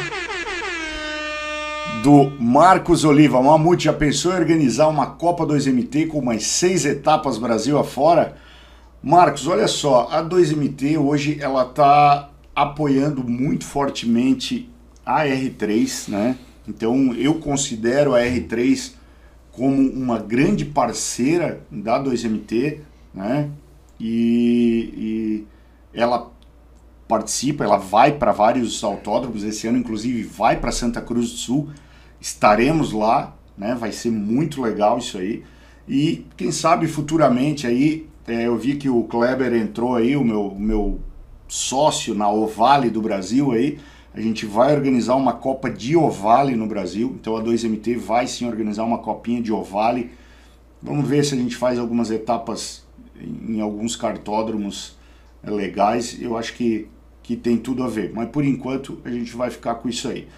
Do 2.03 2.31
Marcos 2.39 3.05
Oliva. 3.05 3.43
Mamute 3.43 3.85
já 3.85 3.93
pensou 3.93 4.33
em 4.33 4.37
organizar 4.37 4.89
uma 4.89 5.07
Copa 5.07 5.45
2MT 5.45 6.09
com 6.09 6.20
mais 6.20 6.47
seis 6.47 6.85
etapas 6.85 7.39
Brasil 7.39 7.79
afora? 7.79 8.37
Marcos, 9.03 9.47
olha 9.47 9.66
só, 9.66 10.09
a 10.11 10.23
2MT 10.23 10.99
hoje 10.99 11.39
ela 11.41 11.65
tá 11.65 12.31
apoiando 12.55 13.25
muito 13.25 13.65
fortemente 13.65 14.70
a 15.05 15.25
R3, 15.25 16.09
né? 16.09 16.37
Então 16.69 17.15
eu 17.15 17.35
considero 17.37 18.15
a 18.15 18.20
R3 18.20 18.93
como 19.51 19.91
uma 19.91 20.19
grande 20.19 20.65
parceira 20.65 21.61
da 21.70 22.03
2MT, 22.03 22.79
né? 23.12 23.51
E, 23.99 24.95
e 24.97 25.47
ela 25.93 26.31
participa, 27.09 27.65
ela 27.65 27.79
vai 27.79 28.12
para 28.12 28.31
vários 28.31 28.85
autódromos 28.85 29.43
esse 29.43 29.66
ano, 29.66 29.79
inclusive 29.79 30.23
vai 30.23 30.61
para 30.61 30.70
Santa 30.70 31.01
Cruz 31.01 31.31
do 31.31 31.37
Sul. 31.37 31.70
Estaremos 32.20 32.93
lá, 32.93 33.36
né? 33.57 33.74
Vai 33.74 33.93
ser 33.93 34.11
muito 34.11 34.61
legal 34.62 34.99
isso 34.99 35.19
aí. 35.19 35.45
E 35.89 36.27
quem 36.36 36.53
sabe 36.53 36.86
futuramente 36.86 37.66
aí, 37.66 38.07
é, 38.27 38.47
eu 38.47 38.57
vi 38.59 38.77
que 38.77 38.89
o 38.89 39.05
Kleber 39.05 39.55
entrou 39.55 39.95
aí, 39.95 40.15
o 40.16 40.24
meu, 40.24 40.49
o 40.49 40.61
meu 40.61 41.01
sócio 41.49 42.15
na 42.15 42.31
Ovale 42.31 42.90
do 42.90 43.01
Brasil 43.01 43.53
aí. 43.53 43.78
A 44.12 44.20
gente 44.20 44.45
vai 44.47 44.74
organizar 44.74 45.15
uma 45.15 45.32
Copa 45.32 45.70
de 45.70 45.97
Ovale 45.97 46.55
no 46.55 46.66
Brasil. 46.66 47.16
Então 47.20 47.36
a 47.36 47.43
2MT 47.43 47.97
vai 47.97 48.27
sim 48.27 48.47
organizar 48.47 48.85
uma 48.85 48.99
copinha 48.99 49.40
de 49.40 49.53
Ovale. 49.53 50.11
Vamos 50.82 51.09
ver 51.09 51.24
se 51.24 51.35
a 51.35 51.39
gente 51.39 51.57
faz 51.57 51.78
algumas 51.78 52.11
etapas 52.11 52.85
em, 53.20 53.61
alguns 53.61 53.97
cartódromos 53.97 54.97
é, 55.43 55.51
legais. 55.51 56.20
Eu 56.20 56.36
acho 56.36 56.55
que, 56.55 56.89
que 57.23 57.36
tem 57.36 57.57
tudo 57.57 57.82
a 57.82 57.89
ver. 57.89 58.12
Mas 58.15 58.28
por 58.28 58.45
enquanto 58.45 58.99
a 59.05 59.11
gente 59.11 59.35
vai 59.35 59.51
ficar 59.51 59.77
com 59.77 59.89
isso 59.89 60.09
aí. 60.09 60.28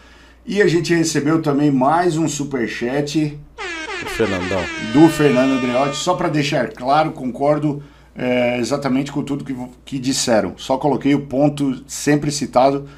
E 0.44 0.62
a 0.62 0.66
gente 0.66 0.94
recebeu 0.94 1.42
também 1.42 1.70
mais 1.70 2.16
um 2.16 2.26
superchat 2.28 3.38
O 4.02 4.06
Fernandão. 4.08 4.62
do 4.92 5.08
Fernando 5.08 5.52
Andreotti. 5.52 5.96
Só 5.96 6.14
para 6.14 6.28
deixar 6.28 6.72
claro, 6.72 7.12
concordo 7.12 7.82
é, 8.16 8.58
exatamente 8.58 9.12
com 9.12 9.22
tudo 9.22 9.44
que, 9.44 9.54
que 9.84 9.98
disseram. 9.98 10.54
Só 10.56 10.78
coloquei 10.78 11.14
o 11.14 11.26
ponto 11.26 11.84
sempre 11.86 12.30
citado, 12.32 12.88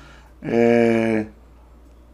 é, 0.41 1.27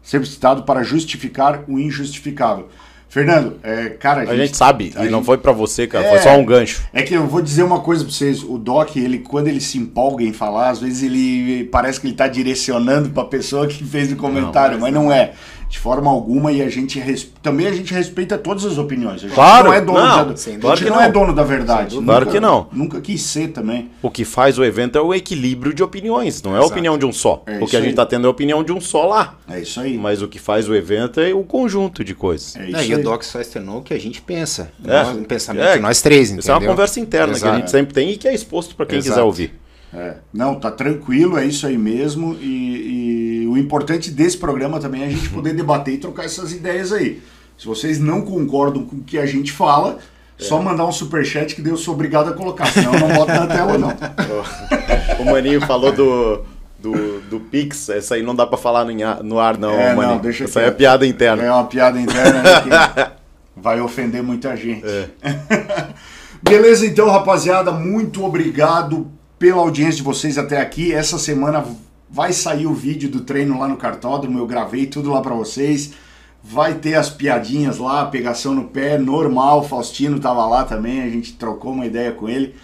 sempre 0.01 0.27
citado 0.27 0.63
para 0.63 0.83
justificar 0.83 1.63
o 1.67 1.79
injustificável. 1.79 2.67
Fernando, 3.09 3.55
é, 3.63 3.89
cara, 3.89 4.21
A 4.29 4.35
gente 4.37 4.55
sabe, 4.55 4.93
a 4.95 5.03
e 5.03 5.09
não 5.09 5.17
gente- 5.17 5.25
foi 5.25 5.37
pra 5.39 5.51
você, 5.51 5.87
cara. 5.87 6.05
É. 6.05 6.09
Foi 6.11 6.19
só 6.19 6.37
um 6.37 6.45
gancho. 6.45 6.83
É 6.93 7.01
que 7.01 7.15
eu 7.15 7.25
vou 7.25 7.41
dizer 7.41 7.63
uma 7.63 7.79
coisa 7.79 8.03
pra 8.05 8.13
vocês, 8.13 8.43
o 8.43 8.55
Doc, 8.57 8.95
ele 8.97 9.17
quando 9.17 9.47
ele 9.47 9.59
se 9.59 9.79
empolga 9.79 10.23
em 10.23 10.31
falar, 10.31 10.69
às 10.69 10.79
vezes 10.79 11.01
ele 11.01 11.63
parece 11.71 11.99
que 11.99 12.05
ele 12.05 12.13
tá 12.13 12.27
direcionando 12.27 13.09
pra 13.09 13.25
pessoa 13.25 13.65
que 13.65 13.83
fez 13.83 14.11
o 14.11 14.15
comentário, 14.15 14.79
mas, 14.79 14.93
não 14.93 15.11
é. 15.11 15.31
De 15.69 15.77
forma 15.77 16.09
alguma 16.09 16.51
e 16.51 16.63
a 16.63 16.67
gente 16.67 16.99
res- 16.99 17.31
também 17.43 17.67
a 17.67 17.71
gente 17.71 17.93
respeita 17.93 18.39
todas 18.39 18.65
as 18.65 18.79
opiniões. 18.79 19.17
A 19.17 19.27
gente 19.27 19.35
Claro, 19.35 19.67
não 19.67 19.73
é 19.73 19.79
dono 19.79 19.99
não, 19.99 20.27
da, 20.29 20.35
sem 20.35 20.55
a 20.55 20.59
gente 20.59 20.83
que 20.83 20.89
não 20.89 20.99
é 20.99 21.05
não. 21.05 21.11
dono 21.11 21.35
da 21.35 21.43
verdade. 21.43 21.93
dúvida. 21.93 22.11
Claro 22.11 22.25
que 22.25 22.39
não. 22.39 22.67
Nunca 22.73 22.99
quis 22.99 23.21
ser 23.21 23.49
também. 23.49 23.91
O 24.01 24.09
que 24.09 24.25
faz 24.25 24.57
o 24.57 24.65
evento 24.65 24.97
é 24.97 25.01
o 25.01 25.13
equilíbrio 25.13 25.71
de 25.71 25.83
opiniões, 25.83 26.41
não 26.41 26.53
é 26.53 26.55
a 26.55 26.57
Exato. 26.61 26.71
opinião 26.73 26.97
de 26.97 27.05
um 27.05 27.13
só. 27.13 27.43
É 27.45 27.59
o 27.63 27.67
que 27.67 27.77
a 27.77 27.81
gente 27.81 27.89
aí. 27.91 27.95
tá 27.95 28.03
tendo 28.03 28.25
é 28.25 28.27
a 28.27 28.31
opinião 28.31 28.63
de 28.63 28.71
um 28.73 28.81
só 28.81 29.05
lá. 29.05 29.37
É 29.47 29.59
isso 29.59 29.79
aí. 29.79 29.95
Mas 29.95 30.23
o 30.23 30.27
que 30.27 30.39
faz 30.39 30.67
o 30.67 30.73
evento 30.73 31.19
é 31.19 31.31
o 31.35 31.43
conjunto 31.43 32.03
de 32.03 32.15
coisas. 32.15 32.55
É 32.55 32.61
Não, 32.67 32.79
isso 32.79 32.89
e 32.89 32.93
o 32.95 32.97
aí. 32.97 33.03
Doc 33.03 33.21
só 33.21 33.39
externou 33.39 33.77
o 33.77 33.83
que 33.83 33.93
a 33.93 33.99
gente 33.99 34.21
pensa. 34.23 34.71
É. 34.83 34.87
Nós- 35.03 35.15
um 35.17 35.23
pensamento 35.23 35.65
É, 35.65 35.75
de 35.75 35.81
nós 35.83 36.01
três, 36.01 36.29
entendeu? 36.29 36.39
Isso 36.39 36.51
é 36.51 36.53
uma 36.55 36.65
conversa 36.67 36.99
interna 36.99 37.27
que 37.27 37.43
a 37.43 37.47
Exato. 37.47 37.57
gente 37.59 37.69
sempre 37.69 37.93
tem 37.93 38.09
e 38.09 38.17
que 38.17 38.27
é 38.27 38.33
exposto 38.33 38.75
para 38.75 38.87
quem 38.87 38.97
Exato. 38.97 39.11
quiser 39.13 39.23
ouvir. 39.23 39.53
É. 39.91 40.15
Não, 40.31 40.53
tá 40.53 40.69
tranquilo, 40.69 41.35
é 41.37 41.45
isso 41.45 41.65
aí 41.65 41.75
mesmo. 41.77 42.35
E, 42.39 42.45
e 42.45 43.28
o 43.51 43.57
importante 43.57 44.11
desse 44.11 44.37
programa 44.37 44.79
também 44.79 45.03
é 45.03 45.05
a 45.07 45.09
gente 45.09 45.29
poder 45.29 45.53
debater 45.53 45.93
e 45.93 45.97
trocar 45.97 46.25
essas 46.25 46.51
ideias 46.51 46.91
aí. 46.93 47.21
Se 47.57 47.65
vocês 47.67 47.99
não 47.99 48.21
concordam 48.21 48.83
com 48.85 48.97
o 48.97 49.01
que 49.03 49.17
a 49.17 49.25
gente 49.25 49.51
fala, 49.51 49.99
É. 50.39 50.43
só 50.43 50.61
mandar 50.61 50.85
um 50.85 50.91
superchat 50.91 51.53
que 51.55 51.61
daí 51.61 51.71
eu 51.73 51.77
sou 51.77 51.93
obrigado 51.93 52.29
a 52.29 52.33
colocar, 52.33 52.65
senão 52.67 52.93
eu 52.93 52.99
não 53.01 53.09
boto 53.15 53.31
na 53.33 53.47
tela, 53.47 53.77
não. 53.77 53.89
O 55.19 55.25
Maninho 55.25 55.59
falou 55.61 55.91
do, 55.91 56.41
do, 56.79 57.19
do 57.29 57.39
Pix, 57.41 57.89
essa 57.89 58.15
aí 58.15 58.23
não 58.23 58.33
dá 58.33 58.47
para 58.47 58.57
falar 58.57 58.85
no 58.85 59.37
ar- 59.39 59.57
não, 59.57 59.71
É, 59.71 59.89
não, 59.89 59.97
Maninho. 59.97 60.19
deixa 60.21 60.45
essa 60.45 60.61
aí 60.61 60.67
é 60.67 60.71
piada 60.71 61.05
interna. 61.05 61.43
É 61.43 61.51
uma 61.51 61.65
piada 61.65 61.99
interna 61.99 62.41
né, 62.41 62.61
que 62.61 63.11
vai 63.61 63.81
ofender 63.81 64.23
muita 64.23 64.55
gente. 64.55 64.85
É. 64.85 65.09
Beleza, 66.41 66.85
então, 66.85 67.09
rapaziada, 67.09 67.71
muito 67.71 68.23
obrigado 68.23 69.11
pela 69.37 69.57
audiência 69.61 69.97
de 69.97 70.03
vocês 70.03 70.37
até 70.37 70.61
aqui. 70.61 70.93
Essa 70.93 71.17
semana 71.19 71.65
vai 72.09 72.33
sair 72.33 72.65
o 72.65 72.73
vídeo 72.73 73.09
do 73.09 73.21
treino 73.21 73.59
lá 73.59 73.67
no 73.67 73.77
cartódromo, 73.77 74.39
eu 74.39 74.47
gravei 74.47 74.85
tudo 74.85 75.11
lá 75.11 75.21
pra 75.21 75.35
vocês. 75.35 75.93
Vai 76.41 76.75
ter 76.75 76.95
as 76.95 77.09
piadinhas 77.09 77.77
lá, 77.77 78.05
pegação 78.05 78.55
no 78.55 78.65
pé, 78.65 78.97
normal. 78.97 79.63
Faustino 79.63 80.19
tava 80.19 80.45
lá 80.47 80.63
também, 80.63 81.01
a 81.01 81.09
gente 81.09 81.33
trocou 81.33 81.73
uma 81.73 81.85
ideia 81.85 82.11
com 82.11 82.29
ele 82.29 82.55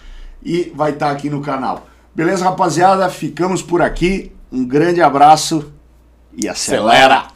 e 0.42 0.72
vai 0.74 0.92
estar 0.92 1.10
aqui 1.10 1.28
no 1.28 1.40
canal. 1.40 1.86
Beleza, 2.14 2.44
rapaziada? 2.44 3.08
Ficamos 3.10 3.60
por 3.60 3.82
aqui. 3.82 4.32
Um 4.50 4.64
grande 4.64 5.02
abraço 5.02 5.72
e 6.34 6.48
acelera. 6.48 7.35